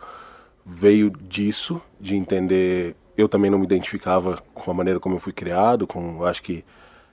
veio 0.65 1.11
disso, 1.11 1.81
de 2.01 2.17
entender. 2.17 2.97
Eu 3.17 3.29
também 3.29 3.51
não 3.51 3.59
me 3.59 3.65
identificava 3.65 4.43
com 4.55 4.71
a 4.71 4.75
maneira 4.75 4.99
como 4.99 5.17
eu 5.17 5.21
fui 5.21 5.33
criado, 5.33 5.87
com, 5.87 6.25
acho 6.25 6.43
que 6.43 6.65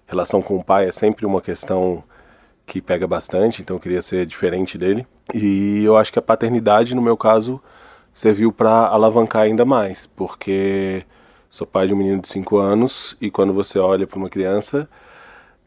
relação 0.07 0.41
com 0.41 0.55
o 0.55 0.63
pai 0.63 0.87
é 0.87 0.91
sempre 0.91 1.25
uma 1.25 1.41
questão 1.41 2.03
que 2.65 2.81
pega 2.81 3.05
bastante, 3.05 3.61
então 3.61 3.75
eu 3.75 3.79
queria 3.79 4.01
ser 4.01 4.25
diferente 4.25 4.77
dele. 4.77 5.05
E 5.33 5.83
eu 5.83 5.97
acho 5.97 6.11
que 6.11 6.19
a 6.19 6.21
paternidade, 6.21 6.95
no 6.95 7.01
meu 7.01 7.17
caso, 7.17 7.61
serviu 8.13 8.51
para 8.51 8.87
alavancar 8.87 9.43
ainda 9.43 9.65
mais, 9.65 10.07
porque 10.07 11.03
sou 11.49 11.67
pai 11.67 11.87
de 11.87 11.93
um 11.93 11.97
menino 11.97 12.21
de 12.21 12.27
5 12.27 12.57
anos 12.57 13.17
e 13.19 13.29
quando 13.29 13.53
você 13.53 13.77
olha 13.77 14.07
para 14.07 14.17
uma 14.17 14.29
criança, 14.29 14.87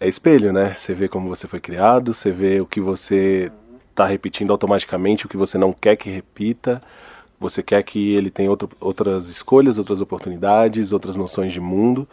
é 0.01 0.09
espelho, 0.09 0.53
né? 0.53 0.75
Você 0.75 0.95
vê 0.95 1.09
como 1.09 1.29
você 1.29 1.47
foi 1.47 1.61
criado, 1.61 2.15
você 2.15 2.31
vê 2.31 2.61
o 2.61 2.67
que 2.67 2.81
você 2.81 3.51
está 3.91 4.07
repetindo 4.07 4.53
automaticamente, 4.53 5.27
o 5.27 5.29
que 5.29 5.37
você 5.37 5.59
não 5.59 5.73
quer 5.73 5.97
que 5.97 6.09
repita. 6.09 6.81
Você 7.41 7.63
quer 7.63 7.83
que 7.83 8.15
ele 8.15 8.31
tenha 8.31 8.51
outro, 8.51 8.69
outras 8.81 9.29
escolhas, 9.29 9.79
outras 9.79 10.01
oportunidades, 10.01 10.93
outras 10.93 11.17
noções 11.17 11.53
de 11.53 11.61
mundo. 11.61 12.07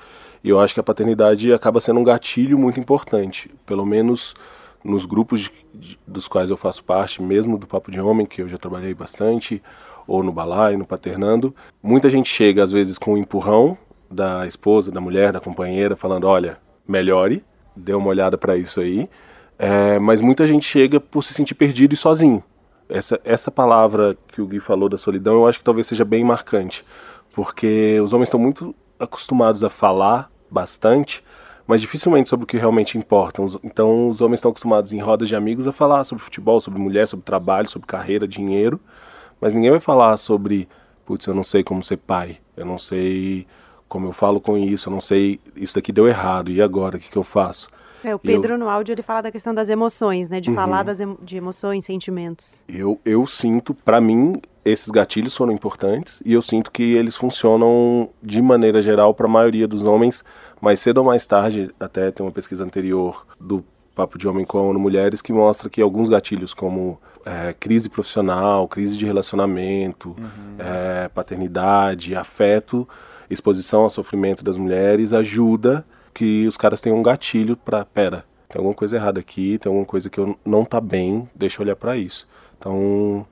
E 0.44 0.50
eu 0.50 0.60
acho 0.60 0.74
que 0.74 0.80
a 0.80 0.84
paternidade 0.84 1.52
acaba 1.54 1.80
sendo 1.80 2.00
um 2.00 2.04
gatilho 2.04 2.58
muito 2.58 2.80
importante, 2.80 3.52
pelo 3.66 3.86
menos 3.86 4.36
nos 4.84 5.06
grupos 5.06 5.42
de, 5.42 5.52
de, 5.74 6.00
dos 6.06 6.28
quais 6.28 6.52
eu 6.52 6.58
faço 6.58 6.84
parte, 6.84 7.22
mesmo 7.22 7.58
do 7.58 7.66
Papo 7.66 7.90
de 7.90 8.00
Homem, 8.00 8.28
que 8.28 8.42
eu 8.44 8.48
já 8.48 8.58
trabalhei 8.58 8.94
bastante, 8.94 9.62
ou 10.06 10.22
no 10.22 10.32
Balai, 10.32 10.78
no 10.78 10.86
Paternando. 10.86 11.56
Muita 11.82 12.08
gente 12.10 12.30
chega, 12.30 12.64
às 12.64 12.72
vezes, 12.72 13.00
com 13.00 13.14
um 13.14 13.18
empurrão 13.18 13.76
da 14.10 14.46
esposa, 14.46 14.92
da 14.92 15.02
mulher, 15.02 15.34
da 15.34 15.40
companheira, 15.40 15.96
falando: 15.96 16.26
olha, 16.26 16.60
melhore 16.88 17.44
dê 17.76 17.94
uma 17.94 18.08
olhada 18.08 18.38
para 18.38 18.56
isso 18.56 18.80
aí. 18.80 19.10
É, 19.58 19.98
mas 20.00 20.22
muita 20.22 20.46
gente 20.46 20.66
chega 20.66 21.00
por 21.00 21.24
se 21.24 21.34
sentir 21.34 21.56
perdido 21.56 21.94
e 21.94 21.98
sozinho. 21.98 22.44
Essa, 22.88 23.20
essa 23.24 23.50
palavra 23.50 24.18
que 24.28 24.42
o 24.42 24.48
Gui 24.48 24.60
falou 24.60 24.88
da 24.88 24.98
solidão, 24.98 25.36
eu 25.36 25.48
acho 25.48 25.60
que 25.60 25.66
talvez 25.66 25.88
seja 25.88 26.06
bem 26.06 26.24
marcante, 26.24 26.86
porque 27.34 28.00
os 28.00 28.14
homens 28.14 28.28
estão 28.28 28.40
muito 28.40 28.76
acostumados 29.00 29.64
a 29.64 29.70
falar 29.70 30.30
bastante, 30.50 31.24
mas 31.66 31.82
dificilmente 31.82 32.30
sobre 32.30 32.44
o 32.44 32.48
que 32.48 32.58
realmente 32.58 32.98
importa. 32.98 33.42
Então, 33.64 34.08
os 34.10 34.22
homens 34.22 34.38
estão 34.38 34.52
acostumados 34.52 34.94
em 34.94 35.00
rodas 35.00 35.28
de 35.28 35.36
amigos 35.36 35.68
a 35.68 35.72
falar 35.72 36.04
sobre 36.04 36.24
futebol, 36.24 36.62
sobre 36.62 36.80
mulher, 36.80 37.08
sobre 37.08 37.26
trabalho, 37.26 37.68
sobre 37.68 37.88
carreira, 37.88 38.28
dinheiro, 38.28 38.80
mas 39.42 39.54
ninguém 39.54 39.72
vai 39.72 39.80
falar 39.80 40.16
sobre, 40.18 40.68
putz, 41.06 41.26
eu 41.26 41.34
não 41.34 41.44
sei 41.44 41.64
como 41.64 41.84
ser 41.84 41.98
pai, 41.98 42.38
eu 42.56 42.66
não 42.66 42.78
sei 42.78 43.48
como 43.88 44.08
eu 44.08 44.14
falo 44.14 44.40
com 44.42 44.58
isso, 44.58 44.90
eu 44.90 44.94
não 44.94 45.02
sei, 45.02 45.40
isso 45.56 45.76
daqui 45.76 45.92
deu 45.92 46.08
errado, 46.08 46.52
e 46.52 46.62
agora, 46.62 46.98
o 46.98 47.00
que, 47.00 47.10
que 47.10 47.18
eu 47.18 47.24
faço? 47.24 47.70
É, 48.04 48.14
o 48.14 48.20
Pedro 48.20 48.54
eu... 48.54 48.58
no 48.58 48.70
áudio 48.70 48.94
ele 48.94 49.02
fala 49.02 49.22
da 49.22 49.32
questão 49.32 49.54
das 49.54 49.68
emoções, 49.68 50.30
né? 50.30 50.40
De 50.40 50.50
uhum. 50.50 50.56
falar 50.56 50.84
das 50.84 51.00
de 51.22 51.38
emoções, 51.38 51.86
sentimentos. 51.86 52.64
Eu, 52.70 53.00
eu 53.04 53.26
sinto, 53.26 53.74
para 53.74 54.00
mim, 54.00 54.40
esses 54.64 54.90
gatilhos 54.90 55.36
foram 55.36 55.52
importantes 55.52 56.22
e 56.24 56.34
eu 56.34 56.42
sinto 56.42 56.72
que 56.72 56.84
eles 56.84 57.16
funcionam 57.16 58.10
de 58.22 58.42
maneira 58.42 58.82
geral 58.82 59.14
para 59.14 59.26
a 59.26 59.30
maioria 59.30 59.68
dos 59.68 59.86
homens, 59.86 60.24
mais 60.62 60.80
cedo 60.80 61.00
ou 61.00 61.04
mais 61.04 61.26
tarde, 61.26 61.74
até 61.80 62.12
tem 62.12 62.24
uma 62.24 62.32
pesquisa 62.32 62.64
anterior 62.64 63.26
do 63.40 63.66
Papo 63.96 64.18
de 64.20 64.28
Homem 64.28 64.46
com 64.46 64.60
a 64.60 64.62
ONU 64.62 64.80
Mulheres 64.80 65.22
que 65.22 65.34
mostra 65.34 65.70
que 65.70 65.82
alguns 65.82 66.10
gatilhos 66.10 66.54
como 66.54 67.00
é, 67.26 67.54
crise 67.54 67.90
profissional, 67.90 68.68
crise 68.68 68.98
de 68.98 69.06
relacionamento, 69.06 70.10
uhum. 70.10 70.56
é, 70.60 71.08
paternidade, 71.10 72.16
afeto, 72.16 72.88
exposição 73.30 73.82
ao 73.82 73.90
sofrimento 73.90 74.44
das 74.44 74.58
mulheres 74.58 75.14
ajuda 75.14 75.86
que 76.14 76.48
os 76.48 76.56
caras 76.58 76.80
tenham 76.80 76.98
um 76.98 77.04
gatilho 77.04 77.58
para, 77.58 77.84
pera, 77.84 78.24
tem 78.48 78.60
alguma 78.60 78.74
coisa 78.74 78.96
errada 78.96 79.20
aqui, 79.20 79.58
tem 79.58 79.70
alguma 79.70 79.86
coisa 79.86 80.10
que 80.10 80.18
eu 80.18 80.38
não 80.46 80.64
tá 80.64 80.80
bem, 80.80 81.30
deixa 81.36 81.62
eu 81.62 81.66
olhar 81.66 81.76
para 81.76 81.98
isso. 81.98 82.28
Então, 82.58 83.26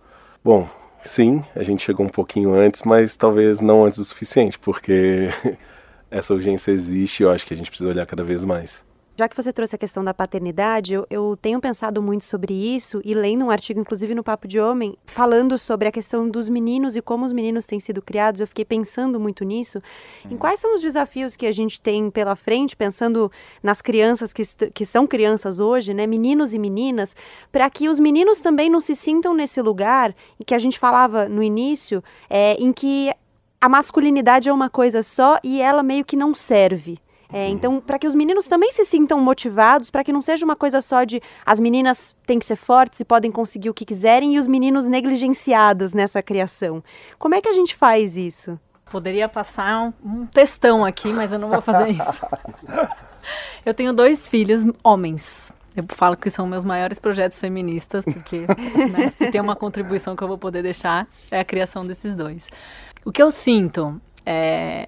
bom, 0.44 0.68
sim, 1.06 1.44
a 1.56 1.64
gente 1.64 1.84
chegou 1.84 2.06
um 2.06 2.10
pouquinho 2.10 2.54
antes, 2.54 2.84
mas 2.84 3.16
talvez 3.16 3.62
não 3.62 3.86
antes 3.86 4.00
o 4.00 4.06
suficiente, 4.06 4.60
porque 4.60 5.30
essa 6.12 6.34
urgência 6.34 6.72
existe 6.72 7.22
e 7.22 7.24
eu 7.24 7.32
acho 7.32 7.46
que 7.46 7.54
a 7.54 7.58
gente 7.58 7.70
precisa 7.70 7.90
olhar 7.90 8.06
cada 8.06 8.24
vez 8.24 8.44
mais. 8.44 8.84
Já 9.16 9.30
que 9.30 9.36
você 9.36 9.54
trouxe 9.54 9.76
a 9.76 9.78
questão 9.78 10.04
da 10.04 10.12
paternidade, 10.12 10.96
eu, 10.96 11.06
eu, 11.08 11.38
tenho 11.40 11.62
pensado 11.62 12.02
muito 12.02 12.24
sobre 12.24 12.52
isso 12.52 13.00
e 13.06 13.14
lendo 13.14 13.46
um 13.46 13.52
artigo, 13.52 13.80
inclusive 13.80 14.16
no 14.16 14.24
Papo 14.24 14.48
de 14.48 14.60
Homem, 14.60 14.98
falando 15.06 15.56
sobre 15.56 15.88
a 15.88 15.92
questão 15.92 16.28
dos 16.28 16.50
meninos 16.50 16.96
e 16.96 17.02
como 17.02 17.24
os 17.24 17.32
meninos 17.32 17.68
têm 17.68 17.80
sido 17.80 18.02
criados. 18.02 18.42
Eu 18.42 18.48
fiquei 18.48 18.66
pensando 18.66 19.20
muito 19.20 19.44
nisso. 19.44 19.80
Em 20.28 20.36
quais 20.36 20.60
são 20.60 20.74
os 20.74 20.82
desafios 20.82 21.36
que 21.36 21.46
a 21.46 21.52
gente 21.52 21.80
tem 21.80 22.10
pela 22.10 22.36
frente, 22.36 22.76
pensando 22.76 23.32
nas 23.62 23.84
crianças 23.84 24.34
que, 24.34 24.44
que 24.74 24.84
são 24.84 25.06
crianças 25.06 25.60
hoje, 25.60 25.94
né, 25.94 26.08
meninos 26.08 26.56
e 26.56 26.58
meninas, 26.58 27.16
para 27.52 27.70
que 27.70 27.88
os 27.88 28.00
meninos 28.00 28.42
também 28.42 28.68
não 28.68 28.82
se 28.82 28.96
sintam 28.96 29.36
nesse 29.36 29.62
lugar 29.62 30.16
em 30.40 30.44
que 30.44 30.56
a 30.56 30.60
gente 30.60 30.80
falava 30.80 31.30
no 31.30 31.44
início, 31.44 32.04
é, 32.28 32.56
em 32.56 32.74
que 32.74 33.12
a 33.62 33.70
masculinidade 33.70 34.50
é 34.50 34.54
uma 34.54 34.72
coisa 34.72 35.04
só 35.04 35.38
e 35.44 35.62
ela 35.62 35.84
meio 35.84 36.04
que 36.04 36.18
não 36.18 36.34
serve. 36.34 37.00
É, 37.34 37.50
então, 37.50 37.82
para 37.82 37.98
que 37.98 38.06
os 38.06 38.14
meninos 38.14 38.48
também 38.48 38.72
se 38.72 38.86
sintam 38.86 39.20
motivados, 39.20 39.90
para 39.90 40.04
que 40.04 40.14
não 40.14 40.22
seja 40.22 40.46
uma 40.46 40.56
coisa 40.56 40.82
só 40.82 41.04
de 41.04 41.20
as 41.44 41.60
meninas 41.60 42.16
têm 42.28 42.38
que 42.38 42.46
ser 42.46 42.56
fortes 42.56 43.00
e 43.00 43.06
podem 43.06 43.32
conseguir 43.32 43.72
o 43.72 43.74
que 43.74 43.84
quiserem 43.84 44.36
e 44.36 44.40
os 44.40 44.46
meninos 44.46 44.86
negligenciados 44.86 45.94
nessa 45.94 46.22
criação. 46.22 46.84
Como 47.18 47.34
é 47.34 47.42
que 47.42 47.50
a 47.50 47.54
gente 47.54 47.76
faz 47.76 48.16
isso? 48.16 48.60
Poderia 48.92 49.28
passar 49.28 49.82
um, 49.82 49.94
um 50.22 50.26
textão 50.28 50.86
aqui, 50.86 51.12
mas 51.12 51.34
eu 51.34 51.40
não 51.40 51.50
vou 51.50 51.60
fazer 51.60 51.90
isso. 51.98 52.24
eu 53.66 53.74
tenho 53.74 53.94
dois 53.94 54.30
filhos 54.30 54.64
homens. 54.84 55.52
Eu 55.76 55.86
falo 55.88 56.16
que 56.16 56.30
são 56.30 56.46
meus 56.46 56.64
maiores 56.64 57.00
projetos 57.00 57.40
feministas, 57.40 58.06
porque 58.06 58.46
né, 58.92 59.10
se 59.10 59.32
tem 59.32 59.42
uma 59.42 59.56
contribuição 59.56 60.16
que 60.16 60.24
eu 60.24 60.28
vou 60.28 60.38
poder 60.38 60.62
deixar, 60.62 61.08
é 61.32 61.40
a 61.40 61.44
criação 61.44 61.84
desses 61.84 62.16
dois. 62.16 62.48
O 63.04 63.12
que 63.12 63.24
eu 63.24 63.32
sinto 63.32 64.00
é, 64.24 64.88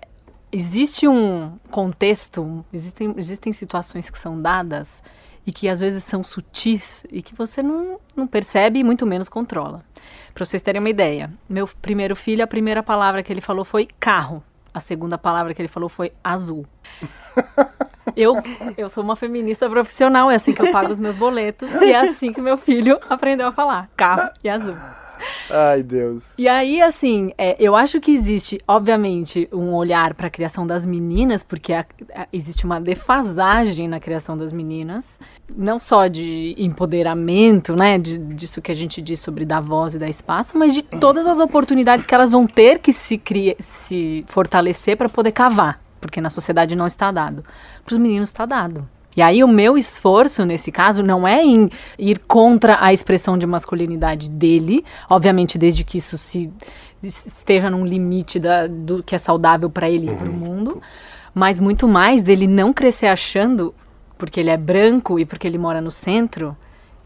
existe 0.51 1.07
um 1.07 1.57
contexto, 1.69 2.65
existem, 2.71 3.13
existem 3.17 3.53
situações 3.53 4.09
que 4.09 4.17
são 4.17 4.41
dadas 4.41 5.01
e 5.45 5.51
que 5.51 5.67
às 5.67 5.79
vezes 5.79 6.03
são 6.03 6.23
sutis 6.23 7.05
e 7.11 7.21
que 7.21 7.35
você 7.35 7.61
não, 7.61 7.99
não 8.15 8.25
percebe 8.25 8.79
e 8.79 8.83
muito 8.83 9.05
menos 9.05 9.29
controla. 9.29 9.83
Para 10.33 10.45
vocês 10.45 10.61
terem 10.61 10.79
uma 10.79 10.89
ideia, 10.89 11.31
meu 11.47 11.67
primeiro 11.67 12.15
filho, 12.15 12.43
a 12.43 12.47
primeira 12.47 12.81
palavra 12.81 13.21
que 13.21 13.31
ele 13.31 13.41
falou 13.41 13.63
foi 13.63 13.87
carro. 13.99 14.43
A 14.73 14.79
segunda 14.79 15.17
palavra 15.17 15.53
que 15.53 15.61
ele 15.61 15.69
falou 15.69 15.87
foi 15.87 16.11
azul. 16.23 16.65
Eu, 18.15 18.35
eu 18.77 18.87
sou 18.87 19.03
uma 19.03 19.15
feminista 19.15 19.69
profissional, 19.69 20.31
é 20.31 20.35
assim 20.35 20.53
que 20.53 20.61
eu 20.61 20.71
pago 20.71 20.89
os 20.89 20.99
meus 20.99 21.15
boletos 21.15 21.69
e 21.73 21.91
é 21.91 21.99
assim 21.99 22.31
que 22.31 22.39
meu 22.39 22.55
filho 22.55 22.97
aprendeu 23.09 23.47
a 23.47 23.51
falar: 23.51 23.89
carro 23.97 24.29
e 24.41 24.47
azul. 24.47 24.75
Ai, 25.49 25.83
Deus. 25.83 26.33
E 26.37 26.47
aí, 26.47 26.81
assim, 26.81 27.31
é, 27.37 27.55
eu 27.59 27.75
acho 27.75 27.99
que 27.99 28.11
existe, 28.11 28.59
obviamente, 28.67 29.47
um 29.51 29.73
olhar 29.73 30.13
para 30.13 30.27
a 30.27 30.29
criação 30.29 30.65
das 30.65 30.85
meninas, 30.85 31.43
porque 31.43 31.73
a, 31.73 31.85
a, 32.13 32.27
existe 32.33 32.65
uma 32.65 32.79
defasagem 32.79 33.87
na 33.87 33.99
criação 33.99 34.37
das 34.37 34.51
meninas, 34.51 35.19
não 35.55 35.79
só 35.79 36.07
de 36.07 36.55
empoderamento, 36.57 37.75
né, 37.75 37.97
de, 37.97 38.17
disso 38.17 38.61
que 38.61 38.71
a 38.71 38.75
gente 38.75 39.01
diz 39.01 39.19
sobre 39.19 39.45
dar 39.45 39.61
voz 39.61 39.95
e 39.95 39.99
dar 39.99 40.09
espaço, 40.09 40.57
mas 40.57 40.73
de 40.73 40.81
todas 40.81 41.27
as 41.27 41.39
oportunidades 41.39 42.05
que 42.05 42.15
elas 42.15 42.31
vão 42.31 42.47
ter 42.47 42.79
que 42.79 42.91
se, 42.91 43.17
cria, 43.17 43.55
se 43.59 44.25
fortalecer 44.27 44.97
para 44.97 45.09
poder 45.09 45.31
cavar, 45.31 45.81
porque 46.01 46.19
na 46.19 46.29
sociedade 46.29 46.75
não 46.75 46.87
está 46.87 47.11
dado. 47.11 47.43
Para 47.83 47.93
os 47.93 47.99
meninos 47.99 48.29
está 48.29 48.45
dado. 48.45 48.87
E 49.15 49.21
aí 49.21 49.43
o 49.43 49.47
meu 49.47 49.77
esforço 49.77 50.45
nesse 50.45 50.71
caso 50.71 51.01
não 51.01 51.27
é 51.27 51.43
em 51.43 51.69
ir 51.97 52.19
contra 52.27 52.77
a 52.83 52.91
expressão 52.91 53.37
de 53.37 53.47
masculinidade 53.47 54.29
dele, 54.29 54.83
obviamente 55.09 55.57
desde 55.57 55.83
que 55.83 55.97
isso 55.97 56.17
se 56.17 56.51
esteja 57.01 57.69
num 57.69 57.85
limite 57.85 58.39
da, 58.39 58.67
do 58.67 59.03
que 59.03 59.15
é 59.15 59.17
saudável 59.17 59.69
para 59.69 59.89
ele 59.89 60.11
e 60.11 60.15
para 60.15 60.27
o 60.27 60.31
uhum. 60.31 60.37
mundo, 60.37 60.81
mas 61.33 61.59
muito 61.59 61.87
mais 61.87 62.23
dele 62.23 62.47
não 62.47 62.73
crescer 62.73 63.07
achando, 63.07 63.73
porque 64.17 64.39
ele 64.39 64.49
é 64.49 64.57
branco 64.57 65.19
e 65.19 65.25
porque 65.25 65.47
ele 65.47 65.57
mora 65.57 65.81
no 65.81 65.91
centro, 65.91 66.55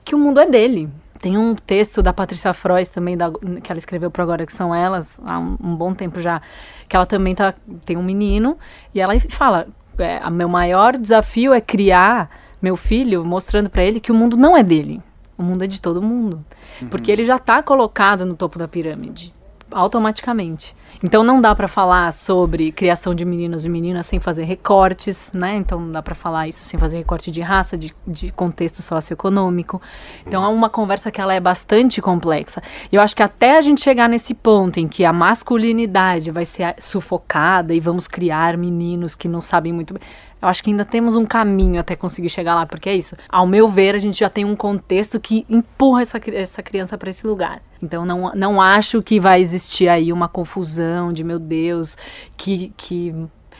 que 0.04 0.16
o 0.16 0.18
mundo 0.18 0.40
é 0.40 0.48
dele. 0.48 0.90
Tem 1.20 1.38
um 1.38 1.54
texto 1.54 2.02
da 2.02 2.14
Patrícia 2.14 2.54
Frois 2.54 2.88
também, 2.88 3.18
da, 3.18 3.30
que 3.62 3.70
ela 3.70 3.78
escreveu 3.78 4.10
para 4.10 4.24
Agora 4.24 4.46
Que 4.46 4.54
São 4.54 4.74
Elas, 4.74 5.20
há 5.26 5.38
um, 5.38 5.58
um, 5.62 5.76
bom 5.76 5.94
tempo 5.94 6.22
já, 6.22 6.42
que 6.88 6.96
ela 6.96 7.06
também 7.06 7.36
tá, 7.36 7.54
tem 7.84 7.98
um 7.98 8.04
menino, 8.04 8.58
e 8.96 9.02
ela 9.02 9.20
fala, 9.30 9.68
é, 10.02 10.20
a 10.22 10.30
meu 10.30 10.50
maior 10.50 10.98
desafio 10.98 11.54
é 11.54 11.62
criar 11.62 12.30
meu 12.62 12.76
filho 12.76 13.24
mostrando 13.24 13.70
para 13.70 13.84
ele 13.84 14.00
que 14.00 14.12
o 14.12 14.16
mundo 14.16 14.36
não 14.36 14.56
é 14.56 14.64
dele. 14.64 15.02
O 15.38 15.44
mundo 15.44 15.64
é 15.64 15.68
de 15.68 15.80
todo 15.80 16.02
mundo. 16.02 16.44
Uhum. 16.82 16.90
Porque 16.90 17.12
ele 17.12 17.24
já 17.24 17.38
está 17.38 17.64
colocado 17.64 18.26
no 18.26 18.36
topo 18.36 18.60
da 18.60 18.68
pirâmide 18.68 19.34
automaticamente. 19.72 20.76
Então 21.04 21.24
não 21.24 21.40
dá 21.40 21.56
para 21.56 21.68
falar 21.68 22.12
sobre 22.12 22.72
criação 22.72 23.16
de 23.16 23.24
meninos 23.24 23.66
e 23.66 23.70
meninas 23.70 24.06
sem 24.06 24.20
fazer 24.20 24.44
recortes, 24.44 25.32
né? 25.34 25.56
Então 25.56 25.80
não 25.80 25.92
dá 25.92 26.02
para 26.02 26.14
falar 26.14 26.48
isso 26.48 26.64
sem 26.64 26.80
fazer 26.80 26.98
recorte 26.98 27.32
de 27.32 27.42
raça, 27.42 27.78
de, 27.78 27.94
de 28.06 28.32
contexto 28.32 28.82
socioeconômico. 28.82 29.82
Então 30.26 30.44
é 30.44 30.48
uma 30.48 30.70
conversa 30.70 31.12
que 31.12 31.22
ela 31.22 31.34
é 31.34 31.40
bastante 31.40 32.02
complexa. 32.02 32.62
E 32.92 32.96
eu 32.96 33.02
acho 33.02 33.16
que 33.16 33.24
até 33.24 33.58
a 33.58 33.62
gente 33.62 33.82
chegar 33.82 34.10
nesse 34.10 34.34
ponto 34.34 34.80
em 34.80 34.88
que 34.88 35.06
a 35.06 35.14
masculinidade 35.14 36.32
vai 36.32 36.46
ser 36.46 36.76
sufocada 36.80 37.74
e 37.74 37.80
vamos 37.80 38.08
criar 38.08 38.58
meninos 38.58 39.16
que 39.16 39.28
não 39.28 39.42
sabem 39.42 39.72
muito 39.72 39.94
bem, 39.94 40.04
eu 40.42 40.48
acho 40.48 40.64
que 40.64 40.70
ainda 40.70 40.86
temos 40.86 41.16
um 41.16 41.26
caminho 41.26 41.80
até 41.80 41.96
conseguir 41.96 42.30
chegar 42.30 42.56
lá, 42.56 42.66
porque 42.66 42.90
é 42.90 42.96
isso. 42.96 43.16
Ao 43.28 43.46
meu 43.46 43.68
ver, 43.68 43.96
a 43.96 44.00
gente 44.00 44.20
já 44.20 44.30
tem 44.30 44.46
um 44.46 44.56
contexto 44.56 45.20
que 45.20 45.46
empurra 45.50 46.02
essa, 46.02 46.20
essa 46.32 46.64
criança 46.64 46.98
para 46.98 47.10
esse 47.10 47.28
lugar. 47.28 47.62
Então, 47.82 48.06
não, 48.06 48.32
não 48.34 48.62
acho 48.62 49.02
que 49.02 49.20
vai 49.20 49.42
existir 49.42 49.90
aí 49.90 50.14
uma 50.14 50.28
confusão 50.28 51.12
de, 51.12 51.24
meu 51.24 51.40
Deus, 51.40 51.98
que, 52.38 52.74
que 52.78 53.14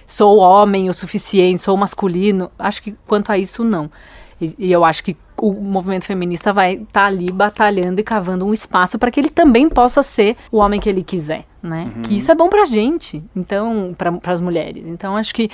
sou 0.06 0.38
homem 0.38 0.90
o 0.90 0.94
suficiente, 0.94 1.62
sou 1.62 1.76
masculino. 1.76 2.50
Acho 2.58 2.82
que 2.82 2.96
quanto 3.06 3.32
a 3.32 3.38
isso, 3.38 3.64
não. 3.64 3.92
E, 4.40 4.56
e 4.58 4.72
eu 4.72 4.86
acho 4.86 5.04
que 5.04 5.18
o 5.42 5.54
movimento 5.54 6.06
feminista 6.06 6.52
vai 6.52 6.74
estar 6.74 6.86
tá 7.02 7.06
ali 7.06 7.32
batalhando 7.32 8.00
e 8.00 8.04
cavando 8.04 8.46
um 8.46 8.54
espaço 8.54 8.98
para 8.98 9.12
que 9.12 9.20
ele 9.20 9.30
também 9.30 9.70
possa 9.70 10.04
ser 10.04 10.36
o 10.52 10.58
homem 10.58 10.80
que 10.80 10.90
ele 10.90 11.04
quiser, 11.04 11.46
né? 11.62 11.92
Uhum. 11.96 12.02
Que 12.02 12.18
isso 12.18 12.32
é 12.32 12.36
bom 12.36 12.50
para 12.50 12.64
a 12.64 12.66
gente, 12.66 13.24
então 13.36 13.96
para 13.98 14.34
as 14.34 14.42
mulheres. 14.42 14.86
Então 14.86 15.16
acho 15.16 15.34
que 15.34 15.50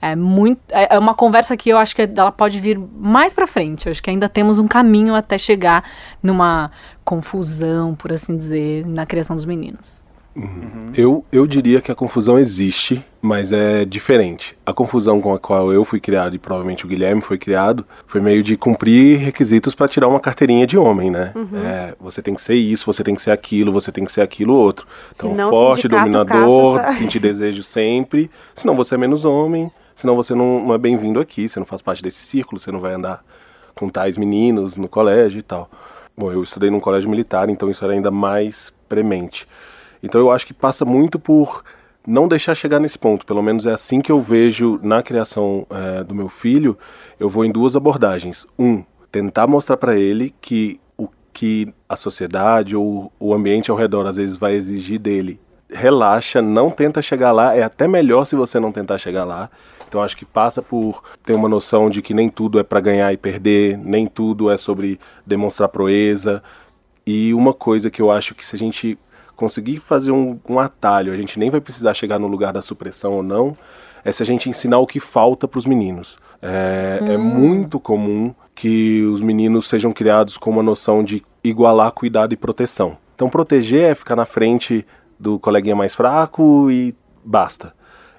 é 0.00 0.14
muito 0.14 0.60
é, 0.70 0.94
é 0.94 0.98
uma 0.98 1.14
conversa 1.14 1.56
que 1.56 1.70
eu 1.70 1.78
acho 1.78 1.94
que 1.94 2.02
ela 2.02 2.32
pode 2.32 2.58
vir 2.60 2.78
mais 2.78 3.32
para 3.32 3.46
frente. 3.46 3.86
Eu 3.86 3.92
acho 3.92 4.02
que 4.02 4.10
ainda 4.10 4.28
temos 4.28 4.58
um 4.58 4.68
caminho 4.68 5.14
até 5.14 5.38
chegar 5.38 5.84
numa 6.22 6.70
confusão, 7.04 7.94
por 7.94 8.12
assim 8.12 8.36
dizer, 8.36 8.86
na 8.86 9.06
criação 9.06 9.34
dos 9.34 9.44
meninos. 9.44 10.02
Uhum. 10.38 10.92
Eu, 10.94 11.24
eu 11.32 11.46
diria 11.46 11.80
que 11.80 11.90
a 11.90 11.94
confusão 11.94 12.38
existe, 12.38 13.04
mas 13.20 13.52
é 13.52 13.84
diferente. 13.84 14.56
A 14.64 14.72
confusão 14.72 15.20
com 15.20 15.34
a 15.34 15.38
qual 15.38 15.72
eu 15.72 15.84
fui 15.84 15.98
criado 15.98 16.36
e 16.36 16.38
provavelmente 16.38 16.84
o 16.84 16.88
Guilherme 16.88 17.20
foi 17.20 17.36
criado 17.36 17.84
foi 18.06 18.20
meio 18.20 18.42
de 18.42 18.56
cumprir 18.56 19.18
requisitos 19.18 19.74
para 19.74 19.88
tirar 19.88 20.06
uma 20.06 20.20
carteirinha 20.20 20.66
de 20.66 20.78
homem, 20.78 21.10
né? 21.10 21.32
Uhum. 21.34 21.58
É, 21.64 21.94
você 22.00 22.22
tem 22.22 22.34
que 22.34 22.40
ser 22.40 22.54
isso, 22.54 22.86
você 22.86 23.02
tem 23.02 23.14
que 23.14 23.22
ser 23.22 23.32
aquilo, 23.32 23.72
você 23.72 23.90
tem 23.90 24.04
que 24.04 24.12
ser 24.12 24.22
aquilo 24.22 24.54
outro. 24.54 24.86
Então, 25.14 25.30
senão, 25.30 25.50
forte, 25.50 25.88
dominador, 25.88 26.76
caça, 26.76 26.94
sentir 26.94 27.18
desejo 27.20 27.62
sempre, 27.62 28.30
senão 28.54 28.76
você 28.76 28.94
é 28.94 28.98
menos 28.98 29.24
homem, 29.24 29.70
senão 29.96 30.14
você 30.14 30.34
não, 30.34 30.66
não 30.66 30.74
é 30.74 30.78
bem-vindo 30.78 31.18
aqui, 31.18 31.48
você 31.48 31.58
não 31.58 31.66
faz 31.66 31.82
parte 31.82 32.02
desse 32.02 32.20
círculo, 32.24 32.60
você 32.60 32.70
não 32.70 32.80
vai 32.80 32.94
andar 32.94 33.24
com 33.74 33.88
tais 33.88 34.16
meninos 34.16 34.76
no 34.76 34.88
colégio 34.88 35.40
e 35.40 35.42
tal. 35.42 35.68
Bom, 36.16 36.32
eu 36.32 36.42
estudei 36.42 36.70
num 36.70 36.80
colégio 36.80 37.08
militar, 37.10 37.48
então 37.48 37.70
isso 37.70 37.84
era 37.84 37.92
ainda 37.92 38.10
mais 38.10 38.72
premente. 38.88 39.46
Então 40.02 40.20
eu 40.20 40.30
acho 40.30 40.46
que 40.46 40.54
passa 40.54 40.84
muito 40.84 41.18
por 41.18 41.62
não 42.06 42.26
deixar 42.26 42.54
chegar 42.54 42.80
nesse 42.80 42.98
ponto. 42.98 43.26
Pelo 43.26 43.42
menos 43.42 43.66
é 43.66 43.72
assim 43.72 44.00
que 44.00 44.10
eu 44.10 44.18
vejo 44.18 44.80
na 44.82 45.02
criação 45.02 45.66
é, 45.68 46.02
do 46.02 46.14
meu 46.14 46.28
filho. 46.28 46.76
Eu 47.20 47.28
vou 47.28 47.44
em 47.44 47.52
duas 47.52 47.76
abordagens. 47.76 48.46
Um, 48.58 48.82
tentar 49.12 49.46
mostrar 49.46 49.76
para 49.76 49.96
ele 49.96 50.34
que 50.40 50.80
o 50.96 51.08
que 51.32 51.72
a 51.88 51.96
sociedade 51.96 52.74
ou 52.74 53.12
o 53.20 53.34
ambiente 53.34 53.70
ao 53.70 53.76
redor 53.76 54.06
às 54.06 54.16
vezes 54.16 54.36
vai 54.36 54.54
exigir 54.54 54.98
dele. 54.98 55.38
Relaxa, 55.70 56.40
não 56.40 56.70
tenta 56.70 57.02
chegar 57.02 57.30
lá. 57.30 57.54
É 57.54 57.62
até 57.62 57.86
melhor 57.86 58.24
se 58.24 58.34
você 58.34 58.58
não 58.58 58.72
tentar 58.72 58.96
chegar 58.96 59.24
lá. 59.24 59.50
Então 59.86 60.02
acho 60.02 60.16
que 60.16 60.24
passa 60.24 60.62
por 60.62 61.02
ter 61.24 61.34
uma 61.34 61.48
noção 61.48 61.90
de 61.90 62.00
que 62.00 62.14
nem 62.14 62.28
tudo 62.28 62.58
é 62.58 62.62
para 62.62 62.80
ganhar 62.80 63.12
e 63.12 63.16
perder, 63.16 63.76
nem 63.78 64.06
tudo 64.06 64.50
é 64.50 64.56
sobre 64.56 64.98
demonstrar 65.26 65.68
proeza. 65.68 66.42
E 67.06 67.32
uma 67.34 67.52
coisa 67.52 67.90
que 67.90 68.00
eu 68.00 68.10
acho 68.10 68.34
que 68.34 68.44
se 68.44 68.54
a 68.54 68.58
gente 68.58 68.98
conseguir 69.38 69.78
fazer 69.78 70.10
um, 70.10 70.36
um 70.48 70.58
atalho, 70.58 71.12
a 71.12 71.16
gente 71.16 71.38
nem 71.38 71.48
vai 71.48 71.60
precisar 71.60 71.94
chegar 71.94 72.18
no 72.18 72.26
lugar 72.26 72.52
da 72.52 72.60
supressão 72.60 73.12
ou 73.12 73.22
não, 73.22 73.56
é 74.04 74.10
se 74.10 74.20
a 74.20 74.26
gente 74.26 74.48
ensinar 74.48 74.78
o 74.78 74.86
que 74.86 74.98
falta 74.98 75.46
para 75.46 75.58
os 75.58 75.64
meninos. 75.64 76.18
É, 76.42 76.98
é, 77.00 77.16
Hum. 77.16 77.22
muito 77.22 77.78
comum 77.78 78.34
que 78.52 79.02
os 79.04 79.20
meninos 79.20 79.68
sejam 79.68 79.92
criados 79.92 80.36
com 80.36 80.50
uma 80.50 80.62
noção 80.62 81.04
de 81.04 81.22
igualar 81.42 81.92
cuidado 81.92 82.32
e 82.32 82.36
proteção. 82.36 82.96
Então, 83.14 83.30
proteger 83.30 83.92
é 83.92 83.94
ficar 83.94 84.16
na 84.16 84.24
frente 84.24 84.84
do 85.18 85.38
coleguinha 85.38 85.76
mais 85.76 85.94
fraco 85.94 86.68
e 86.68 86.92
basta. 87.24 87.72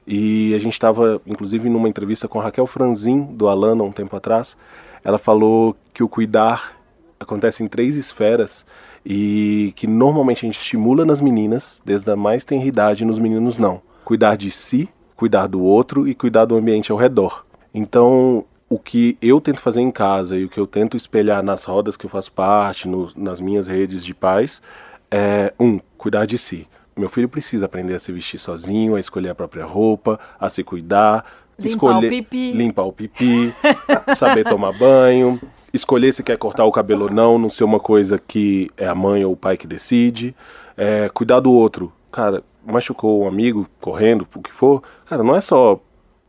E 0.07 0.53
a 0.55 0.57
gente 0.57 0.73
estava, 0.73 1.21
inclusive, 1.27 1.69
numa 1.69 1.89
entrevista 1.89 2.29
com 2.29 2.39
a 2.39 2.43
Raquel 2.43 2.65
Franzin, 2.65 3.23
do 3.23 3.49
Alana, 3.49 3.83
um 3.83 3.91
tempo 3.91 4.15
atrás. 4.15 4.55
Ela 5.03 5.17
falou 5.17 5.75
que 5.93 6.01
o 6.01 6.07
cuidar 6.07 6.73
acontece 7.19 7.61
em 7.61 7.67
três 7.67 7.97
esferas 7.97 8.65
e 9.11 9.73
que 9.75 9.87
normalmente 9.87 10.45
a 10.45 10.47
gente 10.47 10.59
estimula 10.59 11.03
nas 11.03 11.19
meninas, 11.19 11.81
desde 11.83 12.11
a 12.11 12.15
mais 12.15 12.45
tenra 12.45 12.63
idade, 12.63 13.03
nos 13.03 13.17
meninos 13.17 13.57
não. 13.57 13.81
Cuidar 14.05 14.37
de 14.37 14.51
si, 14.51 14.87
cuidar 15.15 15.47
do 15.47 15.63
outro 15.63 16.07
e 16.07 16.13
cuidar 16.13 16.45
do 16.45 16.55
ambiente 16.55 16.91
ao 16.91 16.97
redor. 16.97 17.43
Então, 17.73 18.45
o 18.69 18.77
que 18.77 19.17
eu 19.19 19.41
tento 19.41 19.59
fazer 19.59 19.81
em 19.81 19.89
casa 19.89 20.37
e 20.37 20.45
o 20.45 20.49
que 20.49 20.59
eu 20.59 20.67
tento 20.67 20.95
espelhar 20.95 21.41
nas 21.41 21.63
rodas 21.63 21.97
que 21.97 22.05
eu 22.05 22.09
faço 22.09 22.31
parte, 22.31 22.87
no- 22.87 23.11
nas 23.15 23.41
minhas 23.41 23.67
redes 23.67 24.05
de 24.05 24.13
pais, 24.13 24.61
é, 25.09 25.51
um, 25.59 25.79
cuidar 25.97 26.27
de 26.27 26.37
si. 26.37 26.67
Meu 26.95 27.09
filho 27.09 27.27
precisa 27.27 27.65
aprender 27.65 27.95
a 27.95 27.99
se 27.99 28.11
vestir 28.11 28.37
sozinho, 28.37 28.93
a 28.93 28.99
escolher 28.99 29.29
a 29.29 29.35
própria 29.35 29.65
roupa, 29.65 30.19
a 30.39 30.49
se 30.49 30.63
cuidar, 30.63 31.25
Limpar 31.59 31.69
escolher 31.69 32.07
o 32.07 32.09
pipi. 32.09 32.51
limpar 32.53 32.83
o 32.83 32.93
pipi, 32.93 33.53
saber 34.15 34.43
tomar 34.45 34.71
banho, 34.77 35.39
escolher 35.73 36.13
se 36.13 36.23
quer 36.23 36.37
cortar 36.37 36.65
o 36.65 36.71
cabelo 36.71 37.05
ou 37.05 37.11
não, 37.11 37.37
não 37.37 37.49
ser 37.49 37.63
uma 37.63 37.79
coisa 37.79 38.17
que 38.17 38.69
é 38.77 38.87
a 38.87 38.95
mãe 38.95 39.23
ou 39.25 39.33
o 39.33 39.37
pai 39.37 39.57
que 39.57 39.67
decide, 39.67 40.35
é, 40.77 41.09
cuidar 41.13 41.39
do 41.39 41.51
outro. 41.51 41.91
Cara, 42.11 42.43
machucou 42.65 43.23
um 43.23 43.27
amigo 43.27 43.67
correndo, 43.79 44.27
o 44.35 44.41
que 44.41 44.51
for, 44.51 44.81
cara, 45.05 45.23
não 45.23 45.35
é 45.35 45.41
só 45.41 45.79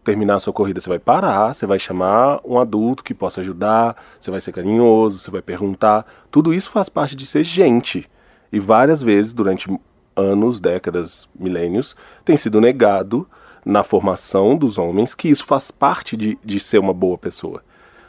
terminar 0.02 0.36
a 0.36 0.40
sua 0.40 0.52
corrida, 0.52 0.80
você 0.80 0.88
vai 0.88 0.98
parar, 0.98 1.54
você 1.54 1.66
vai 1.66 1.78
chamar 1.78 2.40
um 2.44 2.58
adulto 2.58 3.04
que 3.04 3.14
possa 3.14 3.40
ajudar, 3.40 3.96
você 4.18 4.30
vai 4.30 4.40
ser 4.40 4.52
carinhoso, 4.52 5.18
você 5.18 5.30
vai 5.30 5.42
perguntar. 5.42 6.06
Tudo 6.30 6.54
isso 6.54 6.70
faz 6.70 6.88
parte 6.88 7.14
de 7.14 7.26
ser 7.26 7.44
gente. 7.44 8.08
E 8.52 8.58
várias 8.58 9.02
vezes, 9.02 9.32
durante 9.32 9.68
anos, 10.16 10.60
décadas, 10.60 11.28
milênios, 11.38 11.94
tem 12.24 12.36
sido 12.36 12.60
negado 12.60 13.28
na 13.64 13.82
formação 13.82 14.56
dos 14.56 14.78
homens 14.78 15.14
que 15.14 15.28
isso 15.28 15.44
faz 15.44 15.70
parte 15.70 16.16
de, 16.16 16.38
de 16.44 16.58
ser 16.60 16.78
uma 16.78 16.92
boa 16.94 17.18
pessoa. 17.18 17.62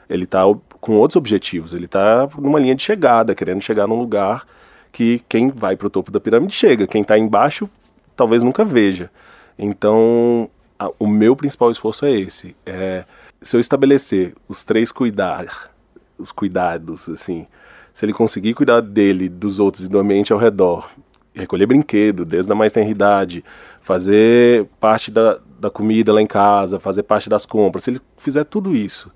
Ele 0.09 0.23
está 0.23 0.41
com 0.79 0.93
outros 0.95 1.15
objetivos, 1.15 1.73
ele 1.73 1.85
está 1.85 2.27
numa 2.37 2.59
linha 2.59 2.75
de 2.75 2.83
chegada, 2.83 3.35
querendo 3.35 3.61
chegar 3.61 3.87
num 3.87 3.99
lugar 3.99 4.45
que 4.91 5.21
quem 5.29 5.49
vai 5.49 5.75
para 5.77 5.87
o 5.87 5.89
topo 5.89 6.11
da 6.11 6.19
pirâmide 6.19 6.53
chega, 6.53 6.87
quem 6.87 7.01
está 7.01 7.17
embaixo 7.17 7.69
talvez 8.15 8.43
nunca 8.43 8.63
veja. 8.65 9.09
Então, 9.57 10.49
a- 10.77 10.91
o 10.99 11.07
meu 11.07 11.35
principal 11.35 11.71
esforço 11.71 12.05
é 12.05 12.11
esse. 12.11 12.55
É, 12.65 13.03
se 13.41 13.55
eu 13.55 13.59
estabelecer 13.59 14.33
os 14.49 14.63
três 14.63 14.91
cuidar, 14.91 15.71
os 16.17 16.31
cuidados, 16.31 17.07
assim, 17.09 17.47
se 17.93 18.05
ele 18.05 18.13
conseguir 18.13 18.53
cuidar 18.53 18.81
dele, 18.81 19.29
dos 19.29 19.59
outros 19.59 19.85
e 19.85 19.89
do 19.89 19.99
ambiente 19.99 20.33
ao 20.33 20.39
redor, 20.39 20.89
recolher 21.33 21.65
brinquedo 21.65 22.25
desde 22.25 22.51
a 22.51 22.55
mais 22.55 22.73
tenra 22.73 22.89
idade, 22.89 23.43
fazer 23.91 24.67
parte 24.79 25.11
da, 25.11 25.37
da 25.59 25.69
comida 25.69 26.13
lá 26.13 26.21
em 26.21 26.25
casa, 26.27 26.79
fazer 26.79 27.03
parte 27.03 27.27
das 27.29 27.45
compras, 27.45 27.83
se 27.83 27.89
ele 27.89 27.99
fizer 28.15 28.45
tudo 28.45 28.73
isso 28.73 29.11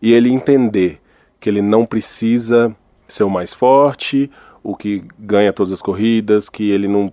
e 0.00 0.12
ele 0.12 0.30
entender 0.30 1.00
que 1.40 1.48
ele 1.50 1.60
não 1.60 1.84
precisa 1.84 2.72
ser 3.08 3.24
o 3.24 3.28
mais 3.30 3.52
forte, 3.52 4.30
o 4.62 4.76
que 4.76 5.02
ganha 5.18 5.52
todas 5.52 5.72
as 5.72 5.82
corridas, 5.82 6.48
que 6.48 6.70
ele 6.70 6.86
não 6.86 7.12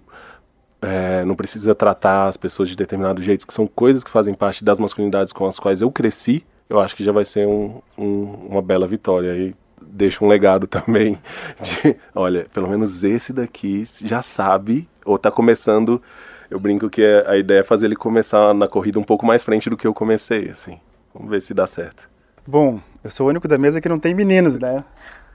é, 0.80 1.26
não 1.26 1.36
precisa 1.36 1.74
tratar 1.74 2.28
as 2.28 2.38
pessoas 2.38 2.70
de 2.70 2.76
determinado 2.76 3.20
jeito, 3.20 3.48
que 3.48 3.54
são 3.54 3.66
coisas 3.66 4.04
que 4.04 4.12
fazem 4.12 4.36
parte 4.36 4.64
das 4.64 4.78
masculinidades 4.78 5.34
com 5.34 5.48
as 5.48 5.58
quais 5.58 5.82
eu 5.82 5.90
cresci, 5.90 6.46
eu 6.70 6.80
acho 6.80 6.96
que 6.96 7.04
já 7.04 7.12
vai 7.12 7.26
ser 7.26 7.48
um, 7.48 7.82
um- 7.98 8.48
uma 8.52 8.62
bela 8.62 8.86
vitória. 8.86 9.36
E 9.36 9.56
deixa 9.82 10.24
um 10.24 10.28
legado 10.28 10.68
também 10.78 11.18
de, 11.64 11.96
olha, 12.14 12.46
pelo 12.54 12.70
menos 12.70 13.04
esse 13.04 13.34
daqui 13.34 13.86
já 14.04 14.22
sabe, 14.22 14.88
ou 15.04 15.18
tá 15.18 15.32
começando, 15.32 16.00
eu 16.50 16.60
brinco 16.60 16.90
que 16.90 17.02
é- 17.02 17.24
a 17.28 17.38
ideia 17.38 17.60
é 17.60 17.64
fazer 17.64 17.88
ele 17.88 17.96
começar 17.96 18.54
na 18.54 18.68
corrida 18.68 19.00
um 19.00 19.04
pouco 19.04 19.26
mais 19.26 19.44
frente 19.44 19.70
do 19.70 19.78
que 19.78 19.86
eu 19.88 19.94
comecei, 19.94 20.50
assim. 20.50 20.78
Vamos 21.14 21.30
ver 21.30 21.42
se 21.42 21.54
dá 21.54 21.66
certo. 21.68 22.10
Bom, 22.46 22.80
eu 23.04 23.10
sou 23.12 23.26
o 23.28 23.30
único 23.30 23.48
da 23.48 23.58
mesa 23.58 23.82
que 23.82 23.90
não 23.90 24.00
tem 24.00 24.14
meninos, 24.14 24.58
né? 24.60 24.84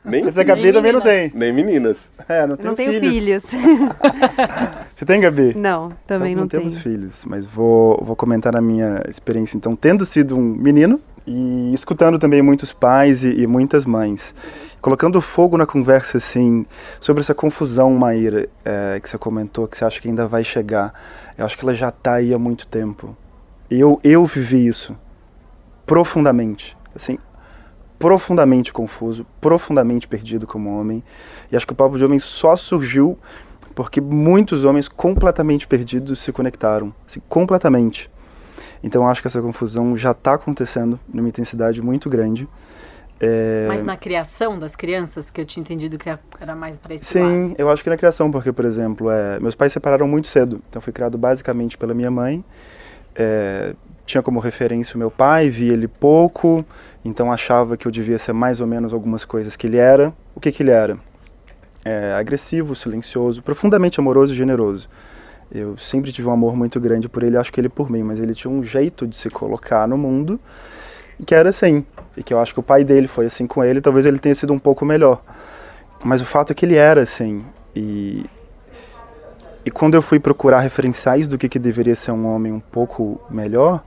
Nem, 0.05 0.25
Mas 0.25 0.37
a 0.37 0.42
Gabi 0.42 0.62
Nem 0.64 0.72
também 0.72 0.92
não 0.92 1.01
tem. 1.01 1.31
nem 1.33 1.53
meninas. 1.53 2.11
É, 2.29 2.44
não 2.46 2.57
não 2.61 2.75
tenho 2.75 2.90
filhos. 2.92 3.12
filhos. 3.12 3.42
Você 4.96 5.05
tem, 5.05 5.20
Gabi? 5.20 5.55
não, 5.57 5.92
também 6.07 6.33
Então, 6.33 6.42
não, 6.42 6.48
tenho. 6.48 6.62
temos 6.62 6.79
filhos, 6.79 7.25
mas 7.25 7.46
vou, 7.46 8.03
vou 8.05 8.16
comentar 8.16 8.57
a 8.57 8.61
minha 8.61 9.03
experiência. 9.09 9.57
Então, 9.57 9.77
tendo 9.77 10.05
sido 10.05 10.37
um 10.37 10.40
menino 10.42 11.01
e 11.27 11.72
escutando 11.75 12.18
também 12.18 12.42
muitos 12.42 12.72
pais 12.72 13.22
e, 13.22 13.42
e 13.42 13.46
muitas 13.46 13.85
mães, 13.85 14.35
colocando 14.83 15.21
fogo 15.23 15.57
na 15.57 15.64
conversa, 15.64 16.18
assim, 16.18 16.66
sobre 17.01 17.21
essa 17.21 17.33
confusão, 17.33 17.95
Maíra, 17.95 18.49
é, 18.64 18.99
que 19.01 19.09
você 19.09 19.16
comentou, 19.16 19.68
que 19.68 19.79
você 19.79 19.85
acha 19.85 20.01
que 20.01 20.09
ainda 20.09 20.27
vai 20.27 20.42
chegar. 20.42 20.92
Eu 21.38 21.47
acho 21.47 21.57
que 21.57 21.64
ela 21.64 21.73
já 21.73 21.88
está 21.88 22.14
aí 22.14 22.35
há 22.35 22.38
muito 22.38 22.66
tempo. 22.66 23.16
Eu, 23.71 24.01
eu 24.03 24.27
vivi 24.27 24.66
isso 24.66 24.99
profundamente, 25.87 26.77
assim, 26.97 27.16
profundamente 27.97 28.73
confuso, 28.73 29.25
profundamente 29.40 30.09
perdido 30.09 30.49
como 30.49 30.77
homem. 30.77 31.03
E 31.51 31.57
acho 31.57 31.64
que 31.64 31.73
o 31.73 31.77
Papo 31.77 31.97
de 31.97 32.05
Homem 32.05 32.18
só 32.18 32.57
surgiu 32.57 33.16
porque 33.77 34.01
muitos 34.01 34.64
homens 34.64 34.88
completamente 34.88 35.66
perdidos 35.66 36.18
se 36.18 36.33
conectaram, 36.33 36.92
assim, 37.07 37.23
completamente. 37.29 38.11
Então 38.83 39.09
acho 39.09 39.23
que 39.23 39.29
essa 39.29 39.40
confusão 39.40 39.97
já 39.97 40.11
está 40.11 40.35
acontecendo 40.35 40.99
numa 41.12 41.29
intensidade 41.29 41.81
muito 41.81 42.11
grande. 42.11 42.49
É, 43.24 43.66
Mas 43.68 43.85
na 43.85 43.96
criação 43.96 44.58
das 44.58 44.74
crianças, 44.74 45.30
que 45.30 45.40
eu 45.40 45.44
tinha 45.46 45.62
entendido 45.62 45.96
que 45.96 46.08
era 46.40 46.56
mais 46.56 46.76
para 46.76 46.92
esse 46.92 47.16
lado. 47.16 47.30
Sim, 47.30 47.54
eu 47.56 47.70
acho 47.70 47.80
que 47.85 47.88
na 47.88 47.96
criação, 47.96 48.28
porque, 48.32 48.50
por 48.52 48.64
exemplo, 48.64 49.08
é, 49.08 49.38
meus 49.38 49.54
pais 49.54 49.70
se 49.70 49.74
separaram 49.74 50.08
muito 50.08 50.26
cedo. 50.26 50.61
Então, 50.68 50.78
eu 50.78 50.82
fui 50.82 50.92
criado 50.92 51.16
basicamente 51.16 51.78
pela 51.78 51.94
minha 51.94 52.11
mãe. 52.11 52.44
É, 53.14 53.76
tinha 54.04 54.22
como 54.24 54.40
referência 54.40 54.96
o 54.96 54.98
meu 54.98 55.08
pai, 55.08 55.50
via 55.50 55.72
ele 55.72 55.87
pouco, 55.87 56.64
então 57.04 57.30
achava 57.30 57.76
que 57.76 57.87
eu 57.87 57.92
devia 57.92 58.18
ser 58.18 58.32
mais 58.32 58.61
ou 58.61 58.66
menos 58.66 58.92
algumas 58.92 59.24
coisas 59.24 59.54
que 59.54 59.68
ele 59.68 59.76
era. 59.76 60.12
O 60.35 60.40
que, 60.40 60.50
que 60.50 60.61
ele 60.61 60.72
era? 60.72 60.98
É, 61.85 62.14
agressivo, 62.14 62.74
silencioso, 62.74 63.40
profundamente 63.40 64.00
amoroso 64.00 64.32
e 64.32 64.37
generoso. 64.37 64.88
Eu 65.54 65.78
sempre 65.78 66.11
tive 66.11 66.26
um 66.26 66.32
amor 66.32 66.56
muito 66.56 66.80
grande 66.80 67.08
por 67.08 67.22
ele, 67.22 67.37
acho 67.37 67.52
que 67.52 67.61
ele 67.61 67.68
por 67.68 67.88
mim, 67.88 68.02
mas 68.02 68.18
ele 68.18 68.35
tinha 68.35 68.50
um 68.50 68.64
jeito 68.64 69.06
de 69.06 69.16
se 69.16 69.30
colocar 69.30 69.87
no 69.87 69.96
mundo 69.96 70.40
que 71.24 71.35
era 71.35 71.50
assim. 71.50 71.85
E 72.16 72.22
que 72.22 72.35
eu 72.35 72.40
acho 72.40 72.52
que 72.52 72.61
o 72.61 72.62
pai 72.62 72.85
dele 72.85 73.08
foi 73.08 73.26
assim 73.26 73.46
com 73.46 73.64
ele, 73.64 73.80
talvez 73.80 74.04
ele 74.04 74.18
tenha 74.18 74.35
sido 74.35 74.52
um 74.52 74.58
pouco 74.58 74.85
melhor. 74.85 75.22
Mas 76.04 76.20
o 76.20 76.26
fato 76.26 76.52
é 76.52 76.54
que 76.54 76.66
ele 76.66 76.76
era 76.76 77.02
assim. 77.02 77.44
E, 77.74 78.26
e 79.64 79.70
quando 79.70 79.94
eu 79.94 80.02
fui 80.02 80.18
procurar 80.18 80.61
referenciais 80.61 81.28
do 81.28 81.38
que, 81.38 81.48
que 81.48 81.58
deveria 81.58 81.94
ser 81.94 82.11
um 82.12 82.26
homem 82.26 82.52
um 82.52 82.61
pouco 82.61 83.20
melhor, 83.30 83.82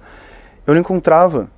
eu 0.66 0.74
não 0.74 0.82
encontrava. 0.82 1.50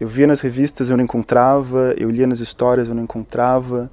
Eu 0.00 0.08
via 0.08 0.26
nas 0.26 0.40
revistas, 0.40 0.90
eu 0.90 0.96
não 0.96 1.04
encontrava. 1.04 1.94
Eu 1.98 2.10
lia 2.10 2.26
nas 2.26 2.40
histórias, 2.40 2.88
eu 2.88 2.94
não 2.94 3.02
encontrava. 3.02 3.90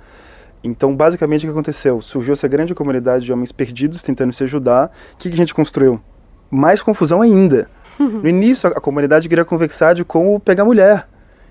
Então, 0.63 0.95
basicamente, 0.95 1.45
o 1.45 1.47
que 1.47 1.51
aconteceu? 1.51 2.01
Surgiu 2.01 2.33
essa 2.33 2.47
grande 2.47 2.73
comunidade 2.73 3.25
de 3.25 3.31
homens 3.31 3.51
perdidos 3.51 4.01
tentando 4.01 4.33
se 4.33 4.43
ajudar. 4.43 4.91
O 5.13 5.17
que, 5.17 5.29
que 5.29 5.35
a 5.35 5.37
gente 5.37 5.53
construiu? 5.53 6.01
Mais 6.49 6.81
confusão 6.81 7.21
ainda. 7.21 7.69
No 7.97 8.27
início, 8.27 8.67
a, 8.67 8.73
a 8.73 8.81
comunidade 8.81 9.29
queria 9.29 9.45
conversar 9.45 9.93
de 9.93 10.03
como 10.03 10.37
pegar 10.37 10.65
mulher, 10.65 11.07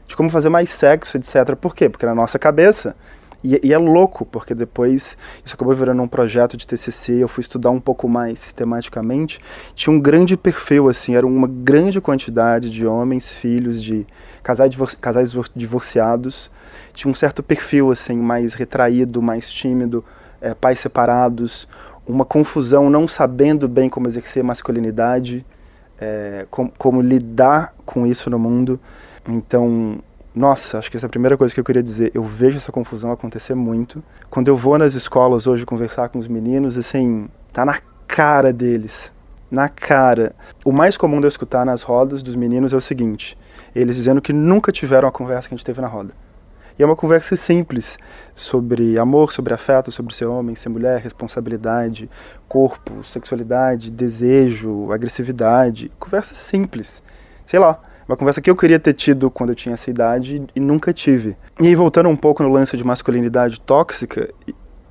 de 0.06 0.16
como 0.16 0.30
fazer 0.30 0.48
mais 0.48 0.70
sexo, 0.70 1.16
etc. 1.16 1.56
Por 1.56 1.74
quê? 1.74 1.88
Porque 1.88 2.06
na 2.06 2.14
nossa 2.14 2.38
cabeça, 2.38 2.94
e, 3.42 3.60
e 3.62 3.72
é 3.72 3.78
louco, 3.78 4.24
porque 4.24 4.54
depois 4.54 5.18
isso 5.44 5.54
acabou 5.54 5.74
virando 5.74 6.02
um 6.02 6.08
projeto 6.08 6.56
de 6.56 6.66
TCC, 6.66 7.22
eu 7.22 7.28
fui 7.28 7.42
estudar 7.42 7.70
um 7.70 7.80
pouco 7.80 8.08
mais 8.08 8.40
sistematicamente, 8.40 9.38
tinha 9.74 9.94
um 9.94 10.00
grande 10.00 10.36
perfil, 10.36 10.88
assim, 10.88 11.14
era 11.14 11.26
uma 11.26 11.46
grande 11.46 12.00
quantidade 12.00 12.70
de 12.70 12.86
homens, 12.86 13.30
filhos 13.30 13.82
de 13.82 14.06
casais, 14.42 14.70
divor 14.70 14.94
casais 14.96 15.30
divor- 15.30 15.50
divorciados, 15.54 16.50
tinha 16.94 17.10
um 17.10 17.14
certo 17.14 17.42
perfil, 17.42 17.90
assim, 17.90 18.16
mais 18.16 18.54
retraído, 18.54 19.20
mais 19.20 19.52
tímido, 19.52 20.02
é, 20.40 20.54
pais 20.54 20.80
separados, 20.80 21.68
uma 22.06 22.24
confusão, 22.24 22.88
não 22.88 23.06
sabendo 23.08 23.68
bem 23.68 23.88
como 23.90 24.06
exercer 24.06 24.42
masculinidade, 24.42 25.44
é, 25.98 26.46
com, 26.50 26.68
como 26.68 27.00
lidar 27.00 27.74
com 27.84 28.06
isso 28.06 28.28
no 28.30 28.38
mundo. 28.38 28.80
Então, 29.28 29.98
nossa, 30.34 30.78
acho 30.78 30.90
que 30.90 30.96
essa 30.96 31.06
é 31.06 31.08
a 31.08 31.10
primeira 31.10 31.36
coisa 31.36 31.54
que 31.54 31.60
eu 31.60 31.64
queria 31.64 31.82
dizer. 31.82 32.10
Eu 32.14 32.24
vejo 32.24 32.56
essa 32.56 32.72
confusão 32.72 33.12
acontecer 33.12 33.54
muito. 33.54 34.02
Quando 34.28 34.48
eu 34.48 34.56
vou 34.56 34.76
nas 34.76 34.94
escolas 34.94 35.46
hoje 35.46 35.64
conversar 35.64 36.08
com 36.08 36.18
os 36.18 36.26
meninos, 36.26 36.76
assim, 36.76 37.28
tá 37.52 37.64
na 37.64 37.78
cara 38.06 38.52
deles. 38.52 39.12
Na 39.50 39.68
cara. 39.68 40.34
O 40.64 40.72
mais 40.72 40.96
comum 40.96 41.20
de 41.20 41.26
eu 41.26 41.28
escutar 41.28 41.64
nas 41.64 41.82
rodas 41.82 42.22
dos 42.22 42.34
meninos 42.34 42.72
é 42.72 42.76
o 42.76 42.80
seguinte: 42.80 43.38
eles 43.74 43.94
dizendo 43.94 44.20
que 44.20 44.32
nunca 44.32 44.72
tiveram 44.72 45.08
a 45.08 45.12
conversa 45.12 45.48
que 45.48 45.54
a 45.54 45.56
gente 45.56 45.64
teve 45.64 45.80
na 45.80 45.86
roda. 45.86 46.12
E 46.76 46.82
é 46.82 46.86
uma 46.86 46.96
conversa 46.96 47.36
simples 47.36 47.96
sobre 48.34 48.98
amor, 48.98 49.32
sobre 49.32 49.54
afeto, 49.54 49.92
sobre 49.92 50.12
ser 50.12 50.24
homem, 50.24 50.56
ser 50.56 50.68
mulher, 50.68 51.00
responsabilidade, 51.00 52.10
corpo, 52.48 53.04
sexualidade, 53.04 53.92
desejo, 53.92 54.90
agressividade. 54.90 55.92
Conversa 56.00 56.34
simples. 56.34 57.00
Sei 57.46 57.60
lá, 57.60 57.78
uma 58.08 58.16
conversa 58.16 58.40
que 58.40 58.50
eu 58.50 58.56
queria 58.56 58.78
ter 58.78 58.92
tido 58.92 59.30
quando 59.30 59.50
eu 59.50 59.56
tinha 59.56 59.74
essa 59.74 59.90
idade 59.90 60.42
e 60.54 60.60
nunca 60.60 60.92
tive. 60.92 61.36
E 61.60 61.66
aí, 61.66 61.74
voltando 61.74 62.08
um 62.08 62.16
pouco 62.16 62.42
no 62.42 62.48
lance 62.50 62.76
de 62.76 62.84
masculinidade 62.84 63.60
tóxica, 63.60 64.28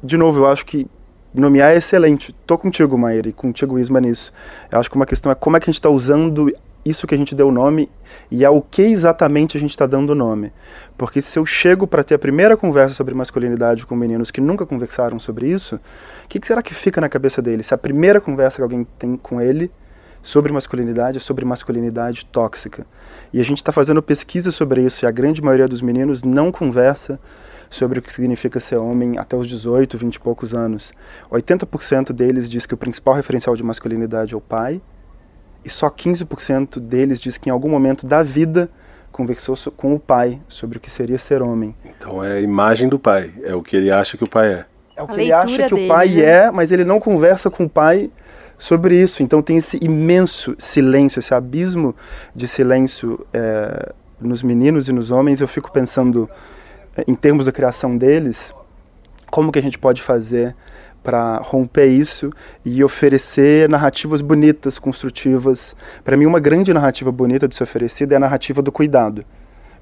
de 0.04 0.18
novo, 0.18 0.40
eu 0.40 0.48
acho 0.48 0.66
que 0.66 0.88
nomear 1.34 1.72
é 1.72 1.78
excelente. 1.78 2.36
Tô 2.46 2.58
contigo, 2.58 2.98
Maíra, 2.98 3.30
e 3.30 3.34
contigo, 3.34 3.80
Isma, 3.80 4.02
nisso. 4.02 4.32
Eu 4.72 4.80
acho 4.80 4.90
que 4.90 4.96
uma 4.96 5.06
questão 5.06 5.32
é 5.32 5.36
como 5.36 5.58
é 5.58 5.60
que 5.60 5.66
a 5.66 5.72
gente 5.72 5.80
está 5.80 5.90
usando 5.90 6.52
isso 6.86 7.08
que 7.08 7.16
a 7.16 7.18
gente 7.18 7.34
deu 7.34 7.52
nome 7.52 7.90
e 8.30 8.44
ao 8.44 8.62
que 8.62 8.82
exatamente 8.82 9.56
a 9.56 9.60
gente 9.60 9.72
está 9.72 9.86
dando 9.86 10.14
nome. 10.14 10.52
Porque 10.98 11.22
se 11.22 11.40
eu 11.40 11.46
chego 11.46 11.88
para 11.88 12.04
ter 12.04 12.16
a 12.16 12.20
primeira 12.20 12.58
conversa 12.58 12.94
sobre 12.94 13.14
masculinidade 13.14 13.86
com 13.86 13.96
meninos 13.96 14.32
que 14.32 14.42
nunca 14.42 14.66
conversaram 14.66 15.20
sobre 15.20 15.50
isso, 15.50 15.76
o 15.76 15.80
que, 16.28 16.40
que, 16.40 16.48
será 16.48 16.62
que 16.62 16.74
fica 16.74 17.00
na 17.00 17.08
cabeça 17.08 17.42
dele? 17.42 17.64
Se 17.64 17.74
a 17.74 17.78
primeira 17.78 18.20
conversa 18.20 18.58
que 18.58 18.64
alguém 18.64 18.86
tem 19.00 19.16
com 19.16 19.40
ele 19.40 19.72
sobre 20.24 20.54
masculinidade 20.54 21.18
é 21.18 21.20
sobre 21.20 21.44
masculinidade 21.44 22.26
tóxica. 22.26 22.88
E 23.32 23.42
a 23.42 23.44
gente 23.44 23.58
está 23.58 23.72
fazendo 23.72 24.02
pesquisa 24.02 24.52
sobre 24.52 24.82
isso 24.82 25.04
e 25.04 25.08
a 25.08 25.12
grande 25.12 25.42
maioria 25.42 25.68
dos 25.68 25.82
meninos 25.82 26.24
não 26.24 26.52
conversa 26.52 27.20
sobre 27.70 28.00
o 28.00 28.02
que 28.02 28.12
significa 28.12 28.60
ser 28.60 28.78
homem 28.78 29.18
até 29.18 29.36
os 29.36 29.48
18, 29.48 29.98
20 29.98 30.16
e 30.16 30.20
poucos 30.20 30.54
anos. 30.54 30.94
80% 31.30 32.14
deles 32.14 32.50
diz 32.50 32.66
que 32.66 32.74
o 32.74 32.78
principal 32.78 33.14
referencial 33.14 33.56
de 33.56 33.64
masculinidade 33.64 34.34
é 34.34 34.38
o 34.38 34.42
pai, 34.42 34.82
e 35.66 35.70
só 35.70 35.90
15% 35.90 36.80
deles 36.80 37.20
diz 37.20 37.38
que 37.38 37.50
em 37.50 37.52
algum 37.52 37.70
momento 37.70 38.06
da 38.06 38.22
vida 38.22 38.70
conversou 39.12 39.56
com 39.76 39.94
o 39.94 40.00
pai 40.00 40.42
sobre 40.48 40.78
o 40.78 40.82
que 40.82 40.90
seria 40.90 41.18
ser 41.18 41.42
homem. 41.42 41.76
Então 41.86 42.24
é 42.24 42.34
a 42.34 42.42
imagem 42.42 42.90
do 42.90 43.00
pai, 43.00 43.34
é 43.44 43.56
o 43.56 43.62
que 43.62 43.76
ele 43.76 43.92
acha 43.92 44.18
que 44.18 44.24
o 44.24 44.30
pai 44.30 44.54
é. 44.54 44.66
É 44.96 45.02
o 45.02 45.08
que 45.08 45.22
ele 45.22 45.32
acha 45.32 45.48
que 45.48 45.76
dele, 45.76 45.86
o 45.86 45.88
pai 45.88 46.10
né? 46.10 46.22
é, 46.22 46.52
mas 46.52 46.72
ele 46.72 46.86
não 46.86 47.00
conversa 47.00 47.50
com 47.50 47.64
o 47.66 47.70
pai 47.70 48.12
sobre 48.58 49.02
isso. 49.02 49.24
Então 49.24 49.42
tem 49.42 49.58
esse 49.58 49.78
imenso 49.84 50.56
silêncio, 50.58 51.20
esse 51.20 51.34
abismo 51.34 51.96
de 52.36 52.48
silêncio 52.48 53.26
é, 53.34 53.94
nos 54.20 54.44
meninos 54.44 54.88
e 54.88 54.94
nos 54.94 55.12
homens. 55.12 55.42
Eu 55.42 55.48
fico 55.48 55.72
pensando 55.72 56.30
em 57.08 57.16
termos 57.16 57.46
da 57.46 57.52
criação 57.52 57.98
deles, 57.98 58.54
como 59.30 59.52
que 59.52 59.60
a 59.60 59.62
gente 59.62 59.80
pode 59.80 60.02
fazer 60.02 60.56
para 61.04 61.38
romper 61.38 61.88
isso 61.88 62.32
e 62.64 62.84
oferecer 62.84 63.68
narrativas 63.68 64.22
bonitas, 64.22 64.80
construtivas. 64.80 65.76
Para 66.04 66.16
mim, 66.16 66.26
uma 66.26 66.40
grande 66.40 66.74
narrativa 66.74 67.12
bonita 67.12 67.48
de 67.48 67.56
ser 67.56 67.64
oferecida 67.64 68.16
é 68.16 68.18
a 68.18 68.20
narrativa 68.20 68.62
do 68.62 68.72
cuidado. 68.72 69.26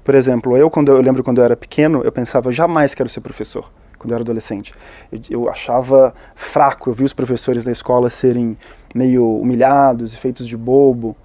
Por 0.02 0.16
exemplo, 0.16 0.56
eu 0.56 0.68
quando 0.68 0.90
eu 0.90 1.00
lembro 1.00 1.22
quando 1.22 1.38
eu 1.38 1.44
era 1.44 1.56
pequeno, 1.56 2.02
eu 2.02 2.10
pensava 2.10 2.50
jamais 2.50 2.92
quero 2.92 3.08
ser 3.08 3.20
professor. 3.20 3.70
Quando 4.02 4.10
eu 4.10 4.16
era 4.16 4.22
adolescente, 4.24 4.74
eu, 5.12 5.20
eu 5.30 5.48
achava 5.48 6.12
fraco. 6.34 6.90
Eu 6.90 6.94
vi 6.94 7.04
os 7.04 7.12
professores 7.12 7.64
da 7.64 7.70
escola 7.70 8.10
serem 8.10 8.58
meio 8.92 9.38
humilhados 9.38 10.12
e 10.12 10.16
feitos 10.16 10.48
de 10.48 10.56
bobo. 10.56 11.16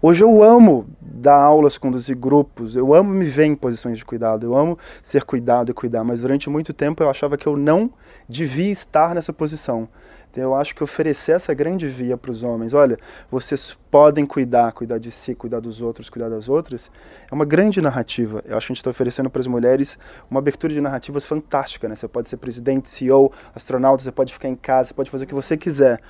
Hoje 0.00 0.22
eu 0.22 0.40
amo 0.40 0.86
dar 1.00 1.36
aulas, 1.36 1.76
conduzir 1.78 2.16
grupos, 2.16 2.74
eu 2.74 2.94
amo 2.94 3.10
me 3.10 3.24
ver 3.24 3.44
em 3.44 3.54
posições 3.54 3.98
de 3.98 4.04
cuidado, 4.04 4.44
eu 4.44 4.56
amo 4.56 4.76
ser 5.00 5.22
cuidado 5.22 5.70
e 5.70 5.74
cuidar, 5.74 6.02
mas 6.02 6.20
durante 6.22 6.50
muito 6.50 6.72
tempo 6.72 7.02
eu 7.04 7.10
achava 7.10 7.36
que 7.36 7.46
eu 7.46 7.56
não 7.56 7.88
devia 8.28 8.70
estar 8.70 9.14
nessa 9.14 9.32
posição. 9.32 9.88
Então 10.32 10.42
eu 10.42 10.54
acho 10.54 10.74
que 10.74 10.82
oferecer 10.82 11.32
essa 11.32 11.52
grande 11.52 11.86
via 11.86 12.16
para 12.16 12.30
os 12.30 12.42
homens, 12.42 12.72
olha, 12.72 12.98
vocês 13.30 13.76
podem 13.90 14.24
cuidar, 14.24 14.72
cuidar 14.72 14.96
de 14.96 15.10
si, 15.10 15.34
cuidar 15.34 15.60
dos 15.60 15.82
outros, 15.82 16.08
cuidar 16.08 16.30
das 16.30 16.48
outras, 16.48 16.90
é 17.30 17.34
uma 17.34 17.44
grande 17.44 17.82
narrativa. 17.82 18.42
Eu 18.46 18.56
acho 18.56 18.66
que 18.66 18.72
a 18.72 18.74
gente 18.74 18.78
está 18.78 18.90
oferecendo 18.90 19.28
para 19.28 19.40
as 19.40 19.46
mulheres 19.46 19.98
uma 20.30 20.40
abertura 20.40 20.72
de 20.72 20.80
narrativas 20.80 21.26
fantástica, 21.26 21.86
né? 21.86 21.94
Você 21.94 22.08
pode 22.08 22.30
ser 22.30 22.38
presidente, 22.38 22.88
CEO, 22.88 23.30
astronauta, 23.54 24.02
você 24.02 24.10
pode 24.10 24.32
ficar 24.32 24.48
em 24.48 24.56
casa, 24.56 24.88
você 24.88 24.94
pode 24.94 25.10
fazer 25.10 25.24
o 25.24 25.28
que 25.28 25.34
você 25.34 25.54
quiser 25.54 26.00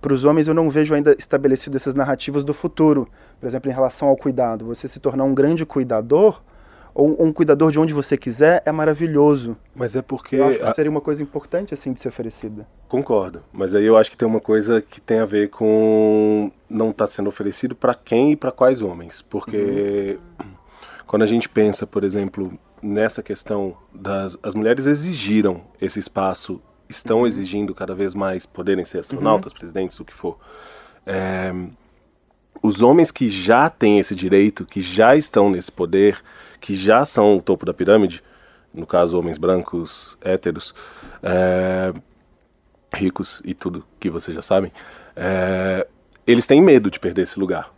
para 0.00 0.12
os 0.12 0.22
homens 0.22 0.46
eu 0.46 0.52
não 0.52 0.68
vejo 0.68 0.94
ainda 0.94 1.16
estabelecido 1.18 1.78
essas 1.78 1.94
narrativas 1.94 2.44
do 2.44 2.52
futuro. 2.52 3.08
Por 3.40 3.46
exemplo, 3.46 3.70
em 3.70 3.74
relação 3.74 4.08
ao 4.08 4.16
cuidado. 4.18 4.66
Você 4.66 4.86
se 4.86 5.00
tornar 5.00 5.24
um 5.24 5.34
grande 5.34 5.64
cuidador 5.64 6.42
ou 6.94 7.20
um 7.22 7.32
cuidador 7.32 7.72
de 7.72 7.78
onde 7.78 7.92
você 7.92 8.16
quiser 8.16 8.62
é 8.64 8.70
maravilhoso. 8.70 9.56
Mas 9.74 9.96
é 9.96 10.02
porque 10.02 10.36
eu 10.36 10.46
acho 10.46 10.58
que 10.60 10.74
seria 10.74 10.90
uma 10.90 11.00
coisa 11.00 11.22
importante 11.22 11.74
assim 11.74 11.92
de 11.92 12.00
ser 12.00 12.08
oferecida. 12.08 12.66
Concordo, 12.88 13.42
mas 13.52 13.74
aí 13.74 13.84
eu 13.84 13.96
acho 13.96 14.10
que 14.10 14.16
tem 14.16 14.28
uma 14.28 14.40
coisa 14.40 14.80
que 14.80 15.00
tem 15.00 15.18
a 15.18 15.24
ver 15.24 15.50
com 15.50 16.50
não 16.70 16.90
estar 16.90 17.06
tá 17.06 17.10
sendo 17.10 17.28
oferecido 17.28 17.74
para 17.74 17.94
quem 17.94 18.32
e 18.32 18.36
para 18.36 18.52
quais 18.52 18.80
homens, 18.82 19.20
porque 19.22 20.18
uhum. 20.40 20.46
quando 21.06 21.22
a 21.22 21.26
gente 21.26 21.48
pensa, 21.48 21.86
por 21.86 22.04
exemplo, 22.04 22.56
nessa 22.80 23.22
questão 23.22 23.76
das 23.92 24.38
as 24.42 24.54
mulheres 24.54 24.86
exigiram 24.86 25.62
esse 25.80 25.98
espaço 25.98 26.62
estão 26.88 27.20
uhum. 27.20 27.26
exigindo 27.26 27.74
cada 27.74 27.94
vez 27.94 28.14
mais 28.14 28.46
poderem 28.46 28.84
ser 28.84 28.98
astronautas, 28.98 29.52
uhum. 29.52 29.58
presidentes, 29.58 29.98
o 29.98 30.04
que 30.04 30.14
for. 30.14 30.38
É, 31.06 31.52
os 32.62 32.82
homens 32.82 33.10
que 33.10 33.28
já 33.28 33.68
têm 33.68 33.98
esse 33.98 34.14
direito, 34.14 34.64
que 34.64 34.80
já 34.80 35.14
estão 35.16 35.50
nesse 35.50 35.70
poder, 35.70 36.22
que 36.60 36.74
já 36.74 37.04
são 37.04 37.36
o 37.36 37.42
topo 37.42 37.66
da 37.66 37.74
pirâmide, 37.74 38.22
no 38.72 38.86
caso 38.86 39.18
homens 39.18 39.38
brancos, 39.38 40.18
héteros, 40.20 40.74
é, 41.22 41.92
ricos 42.94 43.42
e 43.44 43.54
tudo 43.54 43.84
que 44.00 44.10
vocês 44.10 44.34
já 44.34 44.42
sabem, 44.42 44.72
é, 45.14 45.86
eles 46.26 46.46
têm 46.46 46.60
medo 46.60 46.90
de 46.90 46.98
perder 46.98 47.22
esse 47.22 47.38
lugar. 47.38 47.72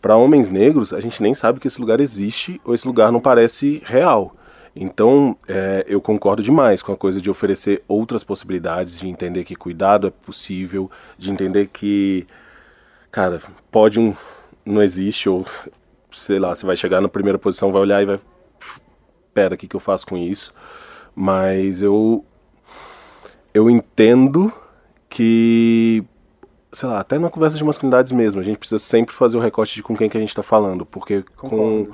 Para 0.00 0.16
homens 0.16 0.50
negros, 0.50 0.92
a 0.92 1.00
gente 1.00 1.22
nem 1.22 1.34
sabe 1.34 1.58
que 1.58 1.66
esse 1.66 1.80
lugar 1.80 2.00
existe 2.00 2.60
ou 2.64 2.74
esse 2.74 2.86
lugar 2.86 3.10
não 3.10 3.20
parece 3.20 3.82
real. 3.84 4.36
Então, 4.74 5.36
é, 5.48 5.84
eu 5.88 6.02
concordo 6.02 6.42
demais 6.42 6.82
com 6.82 6.92
a 6.92 6.96
coisa 6.96 7.20
de 7.20 7.30
oferecer 7.30 7.82
outras 7.88 8.22
possibilidades, 8.22 9.00
de 9.00 9.08
entender 9.08 9.42
que 9.42 9.56
cuidado 9.56 10.06
é 10.06 10.10
possível, 10.10 10.90
de 11.18 11.30
entender 11.30 11.68
que, 11.68 12.26
cara, 13.16 13.40
pode 13.70 13.98
um. 13.98 14.14
não 14.62 14.82
existe, 14.82 15.26
ou 15.26 15.46
sei 16.10 16.38
lá, 16.38 16.54
você 16.54 16.66
vai 16.66 16.76
chegar 16.76 17.00
na 17.00 17.08
primeira 17.08 17.38
posição, 17.38 17.72
vai 17.72 17.80
olhar 17.80 18.02
e 18.02 18.04
vai. 18.04 18.20
Pera, 19.32 19.54
o 19.54 19.58
que, 19.58 19.66
que 19.66 19.74
eu 19.74 19.80
faço 19.80 20.06
com 20.06 20.18
isso? 20.18 20.52
Mas 21.14 21.80
eu. 21.80 22.22
Eu 23.54 23.70
entendo 23.70 24.52
que 25.08 26.04
sei 26.70 26.86
lá, 26.90 27.00
até 27.00 27.18
na 27.18 27.30
conversa 27.30 27.56
de 27.56 27.64
masculinidades 27.64 28.12
mesmo, 28.12 28.38
a 28.38 28.44
gente 28.44 28.58
precisa 28.58 28.78
sempre 28.78 29.14
fazer 29.14 29.38
o 29.38 29.40
recorte 29.40 29.76
de 29.76 29.82
com 29.82 29.96
quem 29.96 30.10
que 30.10 30.16
a 30.18 30.20
gente 30.20 30.28
está 30.28 30.42
falando, 30.42 30.84
porque 30.84 31.24
Concordo. 31.34 31.86
com 31.86 31.92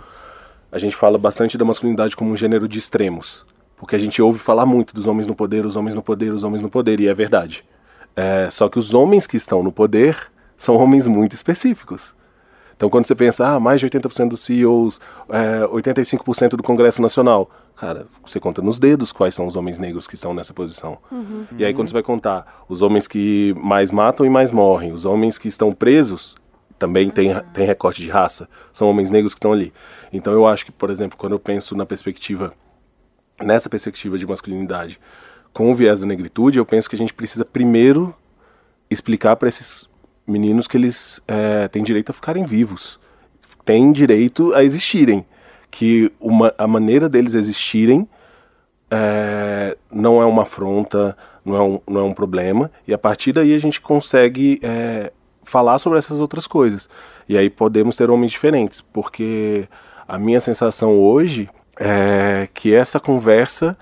a 0.72 0.78
gente 0.78 0.96
fala 0.96 1.16
bastante 1.18 1.56
da 1.56 1.64
masculinidade 1.64 2.16
como 2.16 2.32
um 2.32 2.36
gênero 2.36 2.66
de 2.66 2.80
extremos. 2.80 3.46
Porque 3.76 3.94
a 3.94 3.98
gente 3.98 4.20
ouve 4.20 4.40
falar 4.40 4.66
muito 4.66 4.92
dos 4.92 5.06
homens 5.06 5.28
no 5.28 5.36
poder, 5.36 5.64
os 5.64 5.76
homens 5.76 5.94
no 5.94 6.02
poder, 6.02 6.32
os 6.32 6.42
homens 6.42 6.62
no 6.62 6.68
poder, 6.68 6.98
e 6.98 7.06
é 7.06 7.14
verdade. 7.14 7.64
É, 8.16 8.48
só 8.50 8.68
que 8.68 8.78
os 8.78 8.92
homens 8.92 9.24
que 9.24 9.36
estão 9.36 9.62
no 9.62 9.70
poder 9.70 10.32
são 10.62 10.76
homens 10.76 11.08
muito 11.08 11.34
específicos. 11.34 12.14
Então, 12.76 12.88
quando 12.88 13.04
você 13.04 13.16
pensa, 13.16 13.46
ah, 13.46 13.60
mais 13.60 13.80
de 13.80 13.88
80% 13.88 14.28
dos 14.28 14.40
CEOs, 14.40 15.00
é, 15.28 15.66
85% 15.66 16.50
do 16.50 16.62
Congresso 16.62 17.02
Nacional, 17.02 17.50
cara, 17.76 18.06
você 18.24 18.38
conta 18.38 18.62
nos 18.62 18.78
dedos 18.78 19.10
quais 19.10 19.34
são 19.34 19.46
os 19.46 19.56
homens 19.56 19.80
negros 19.80 20.06
que 20.06 20.14
estão 20.14 20.32
nessa 20.32 20.54
posição. 20.54 20.98
Uhum. 21.10 21.46
E 21.58 21.64
aí, 21.64 21.74
quando 21.74 21.88
você 21.88 21.94
vai 21.94 22.02
contar 22.02 22.64
os 22.68 22.80
homens 22.80 23.08
que 23.08 23.52
mais 23.56 23.90
matam 23.90 24.24
e 24.24 24.30
mais 24.30 24.52
morrem, 24.52 24.92
os 24.92 25.04
homens 25.04 25.36
que 25.36 25.48
estão 25.48 25.72
presos, 25.72 26.36
também 26.78 27.10
tem, 27.10 27.34
tem 27.52 27.66
recorte 27.66 28.00
de 28.00 28.08
raça, 28.08 28.48
são 28.72 28.88
homens 28.88 29.10
negros 29.10 29.34
que 29.34 29.38
estão 29.38 29.52
ali. 29.52 29.72
Então 30.12 30.32
eu 30.32 30.46
acho 30.46 30.64
que, 30.64 30.72
por 30.72 30.90
exemplo, 30.90 31.18
quando 31.18 31.32
eu 31.32 31.40
penso 31.40 31.76
na 31.76 31.84
perspectiva, 31.84 32.52
nessa 33.40 33.68
perspectiva 33.68 34.16
de 34.16 34.26
masculinidade, 34.26 35.00
com 35.52 35.70
o 35.70 35.74
viés 35.74 36.00
da 36.00 36.06
negritude, 36.06 36.58
eu 36.58 36.66
penso 36.66 36.88
que 36.88 36.96
a 36.96 36.98
gente 36.98 37.14
precisa 37.14 37.44
primeiro 37.44 38.14
explicar 38.90 39.36
para 39.36 39.48
esses 39.48 39.88
meninos 40.26 40.66
que 40.66 40.76
eles 40.76 41.20
é, 41.26 41.68
têm 41.68 41.82
direito 41.82 42.10
a 42.10 42.12
ficarem 42.12 42.44
vivos, 42.44 42.98
têm 43.64 43.92
direito 43.92 44.54
a 44.54 44.62
existirem, 44.62 45.24
que 45.70 46.12
uma, 46.20 46.54
a 46.58 46.66
maneira 46.66 47.08
deles 47.08 47.34
existirem 47.34 48.08
é, 48.90 49.76
não 49.90 50.20
é 50.20 50.26
uma 50.26 50.42
afronta, 50.42 51.16
não 51.44 51.56
é 51.56 51.62
um, 51.62 51.80
não 51.88 52.00
é 52.00 52.04
um 52.04 52.14
problema, 52.14 52.70
e 52.86 52.92
a 52.92 52.98
partir 52.98 53.32
daí 53.32 53.54
a 53.54 53.58
gente 53.58 53.80
consegue 53.80 54.60
é, 54.62 55.10
falar 55.42 55.78
sobre 55.78 55.98
essas 55.98 56.20
outras 56.20 56.46
coisas. 56.46 56.88
E 57.28 57.36
aí 57.36 57.48
podemos 57.48 57.96
ter 57.96 58.10
homens 58.10 58.32
diferentes, 58.32 58.80
porque 58.80 59.66
a 60.06 60.18
minha 60.18 60.40
sensação 60.40 60.98
hoje 60.98 61.48
é 61.78 62.48
que 62.52 62.74
essa 62.74 63.00
conversa 63.00 63.76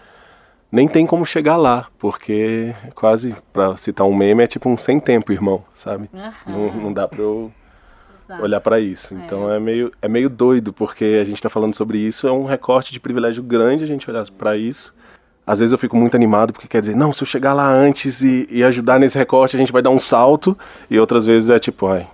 nem 0.70 0.86
tem 0.86 1.06
como 1.06 1.24
chegar 1.26 1.56
lá, 1.56 1.86
porque 1.98 2.74
quase, 2.94 3.34
para 3.52 3.76
citar 3.76 4.06
um 4.06 4.14
meme, 4.14 4.44
é 4.44 4.46
tipo 4.46 4.68
um 4.68 4.76
sem 4.76 5.00
tempo, 5.00 5.32
irmão, 5.32 5.64
sabe? 5.74 6.08
Uhum. 6.12 6.32
Não, 6.46 6.82
não, 6.82 6.92
dá 6.92 7.08
para 7.08 7.20
eu 7.20 7.52
Exato. 8.24 8.42
olhar 8.42 8.60
para 8.60 8.78
isso. 8.80 9.14
Então 9.14 9.50
é. 9.50 9.56
é. 9.56 9.60
meio, 9.60 9.92
é 10.00 10.08
meio 10.08 10.30
doido, 10.30 10.72
porque 10.72 11.18
a 11.20 11.24
gente 11.24 11.36
está 11.36 11.48
falando 11.48 11.74
sobre 11.74 11.98
isso, 11.98 12.28
é 12.28 12.32
um 12.32 12.44
recorte 12.44 12.92
de 12.92 13.00
privilégio 13.00 13.42
grande 13.42 13.84
a 13.84 13.86
gente 13.86 14.08
olhar 14.08 14.24
para 14.30 14.56
isso 14.56 14.94
às 15.50 15.58
vezes 15.58 15.72
eu 15.72 15.78
fico 15.78 15.96
muito 15.96 16.14
animado 16.14 16.52
porque 16.52 16.68
quer 16.68 16.80
dizer, 16.80 16.94
não, 16.94 17.12
se 17.12 17.24
eu 17.24 17.26
chegar 17.26 17.52
lá 17.52 17.68
antes 17.68 18.22
e, 18.22 18.46
e 18.50 18.62
ajudar 18.62 19.00
nesse 19.00 19.18
recorte, 19.18 19.56
a 19.56 19.58
gente 19.58 19.72
vai 19.72 19.82
dar 19.82 19.90
um 19.90 19.98
salto. 19.98 20.56
E 20.88 20.96
outras 20.96 21.26
vezes 21.26 21.50
é 21.50 21.58
tipo, 21.58 21.88
ai. 21.88 22.08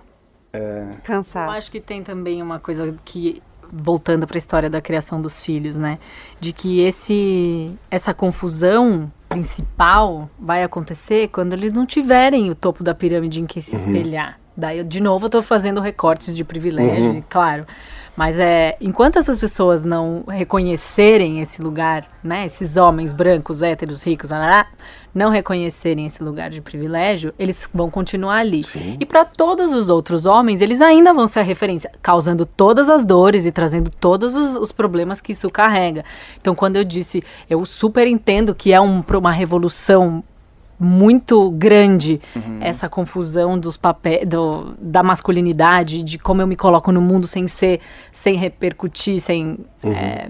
É... 0.51 0.87
Cansado. 1.03 1.51
Eu 1.51 1.57
acho 1.57 1.69
que 1.69 1.79
tem 1.79 2.03
também 2.03 2.41
uma 2.41 2.59
coisa 2.59 2.95
que 3.05 3.43
voltando 3.71 4.27
para 4.27 4.37
a 4.37 4.39
história 4.39 4.69
da 4.69 4.81
criação 4.81 5.21
dos 5.21 5.43
filhos, 5.43 5.75
né? 5.75 5.99
De 6.39 6.53
que 6.53 6.81
esse 6.81 7.77
essa 7.89 8.13
confusão 8.13 9.11
principal 9.29 10.29
vai 10.39 10.63
acontecer 10.63 11.27
quando 11.29 11.53
eles 11.53 11.73
não 11.73 11.85
tiverem 11.85 12.49
o 12.49 12.55
topo 12.55 12.83
da 12.83 12.95
pirâmide 12.95 13.41
em 13.41 13.45
que 13.45 13.61
se 13.61 13.75
uhum. 13.75 13.81
espelhar. 13.81 14.39
Daí, 14.57 14.83
de 14.83 14.99
novo, 14.99 15.25
eu 15.25 15.27
estou 15.27 15.43
fazendo 15.43 15.79
recortes 15.79 16.35
de 16.35 16.43
privilégio, 16.43 17.11
uhum. 17.11 17.23
claro. 17.29 17.67
Mas 18.15 18.39
é, 18.39 18.75
enquanto 18.81 19.19
essas 19.19 19.37
pessoas 19.37 19.83
não 19.83 20.23
reconhecerem 20.27 21.39
esse 21.39 21.61
lugar, 21.61 22.05
né, 22.23 22.47
esses 22.47 22.75
homens 22.75 23.13
brancos, 23.13 23.61
héteros, 23.61 24.01
ricos, 24.01 24.31
não 25.13 25.29
reconhecerem 25.29 26.05
esse 26.05 26.23
lugar 26.23 26.49
de 26.49 26.61
privilégio, 26.61 27.33
eles 27.37 27.67
vão 27.73 27.89
continuar 27.89 28.37
ali. 28.37 28.63
Sim. 28.63 28.97
E 28.99 29.05
para 29.05 29.25
todos 29.25 29.73
os 29.73 29.89
outros 29.89 30.25
homens, 30.25 30.61
eles 30.61 30.81
ainda 30.81 31.13
vão 31.13 31.27
ser 31.27 31.39
a 31.39 31.43
referência, 31.43 31.91
causando 32.01 32.45
todas 32.45 32.89
as 32.89 33.05
dores 33.05 33.45
e 33.45 33.51
trazendo 33.51 33.89
todos 33.89 34.35
os, 34.35 34.55
os 34.55 34.71
problemas 34.71 35.19
que 35.19 35.31
isso 35.31 35.49
carrega. 35.49 36.03
Então, 36.39 36.53
quando 36.53 36.75
eu 36.75 36.83
disse, 36.83 37.23
eu 37.49 37.63
super 37.65 38.07
entendo 38.07 38.53
que 38.53 38.71
é 38.71 38.79
um, 38.79 39.03
uma 39.17 39.31
revolução 39.31 40.23
muito 40.79 41.49
grande 41.51 42.21
uhum. 42.35 42.59
essa 42.61 42.87
confusão 42.87 43.57
dos 43.57 43.75
papéis 43.77 44.27
do, 44.27 44.75
da 44.79 45.01
masculinidade 45.01 46.03
de 46.03 46.19
como 46.19 46.41
eu 46.41 46.45
me 46.45 46.55
coloco 46.55 46.91
no 46.91 47.01
mundo 47.01 47.25
sem 47.25 47.47
ser 47.47 47.79
sem 48.11 48.35
repercutir 48.35 49.19
sem 49.19 49.57
uhum. 49.83 49.91
é, 49.91 50.29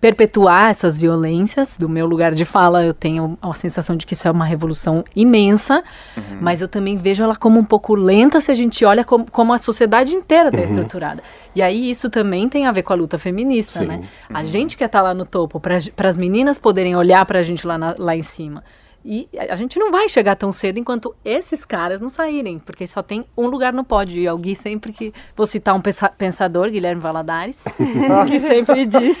perpetuar 0.00 0.70
essas 0.70 0.96
violências 0.96 1.76
do 1.76 1.88
meu 1.88 2.06
lugar 2.06 2.32
de 2.32 2.44
fala 2.44 2.84
eu 2.84 2.94
tenho 2.94 3.36
a 3.42 3.52
sensação 3.52 3.96
de 3.96 4.06
que 4.06 4.14
isso 4.14 4.28
é 4.28 4.30
uma 4.30 4.44
revolução 4.44 5.04
imensa 5.14 5.82
uhum. 6.16 6.38
mas 6.40 6.60
eu 6.60 6.68
também 6.68 6.96
vejo 6.96 7.22
ela 7.22 7.34
como 7.34 7.58
um 7.58 7.64
pouco 7.64 7.94
lenta 7.94 8.40
se 8.40 8.50
a 8.50 8.54
gente 8.54 8.84
olha 8.84 9.04
como, 9.04 9.28
como 9.30 9.52
a 9.52 9.58
sociedade 9.58 10.12
inteira 10.12 10.48
está 10.48 10.58
uhum. 10.58 10.64
estruturada 10.64 11.22
e 11.54 11.60
aí 11.60 11.90
isso 11.90 12.08
também 12.08 12.48
tem 12.48 12.66
a 12.66 12.72
ver 12.72 12.82
com 12.82 12.92
a 12.92 12.96
luta 12.96 13.18
feminista 13.18 13.80
Sim. 13.80 13.86
né 13.86 14.02
a 14.32 14.40
uhum. 14.40 14.44
gente 14.44 14.76
quer 14.76 14.86
estar 14.86 15.00
tá 15.00 15.02
lá 15.02 15.14
no 15.14 15.24
topo 15.24 15.58
para 15.58 16.08
as 16.08 16.16
meninas 16.16 16.58
poderem 16.58 16.94
olhar 16.94 17.24
para 17.26 17.40
a 17.40 17.42
gente 17.42 17.66
lá, 17.66 17.76
na, 17.76 17.94
lá 17.98 18.14
em 18.14 18.22
cima 18.22 18.62
e 19.08 19.28
a 19.38 19.54
gente 19.54 19.78
não 19.78 19.90
vai 19.90 20.08
chegar 20.08 20.34
tão 20.34 20.52
cedo 20.52 20.78
enquanto 20.78 21.14
esses 21.24 21.64
caras 21.64 22.00
não 22.00 22.08
saírem, 22.08 22.58
porque 22.58 22.86
só 22.86 23.02
tem 23.02 23.24
um 23.36 23.46
lugar 23.46 23.72
no 23.72 23.84
pódio. 23.84 24.20
E 24.20 24.26
alguém 24.26 24.54
sempre 24.54 24.92
que. 24.92 25.12
Vou 25.36 25.46
citar 25.46 25.74
um 25.74 25.80
pensador, 26.16 26.70
Guilherme 26.70 27.00
Valadares, 27.00 27.64
que 28.28 28.38
sempre 28.38 28.84
diz 28.84 29.18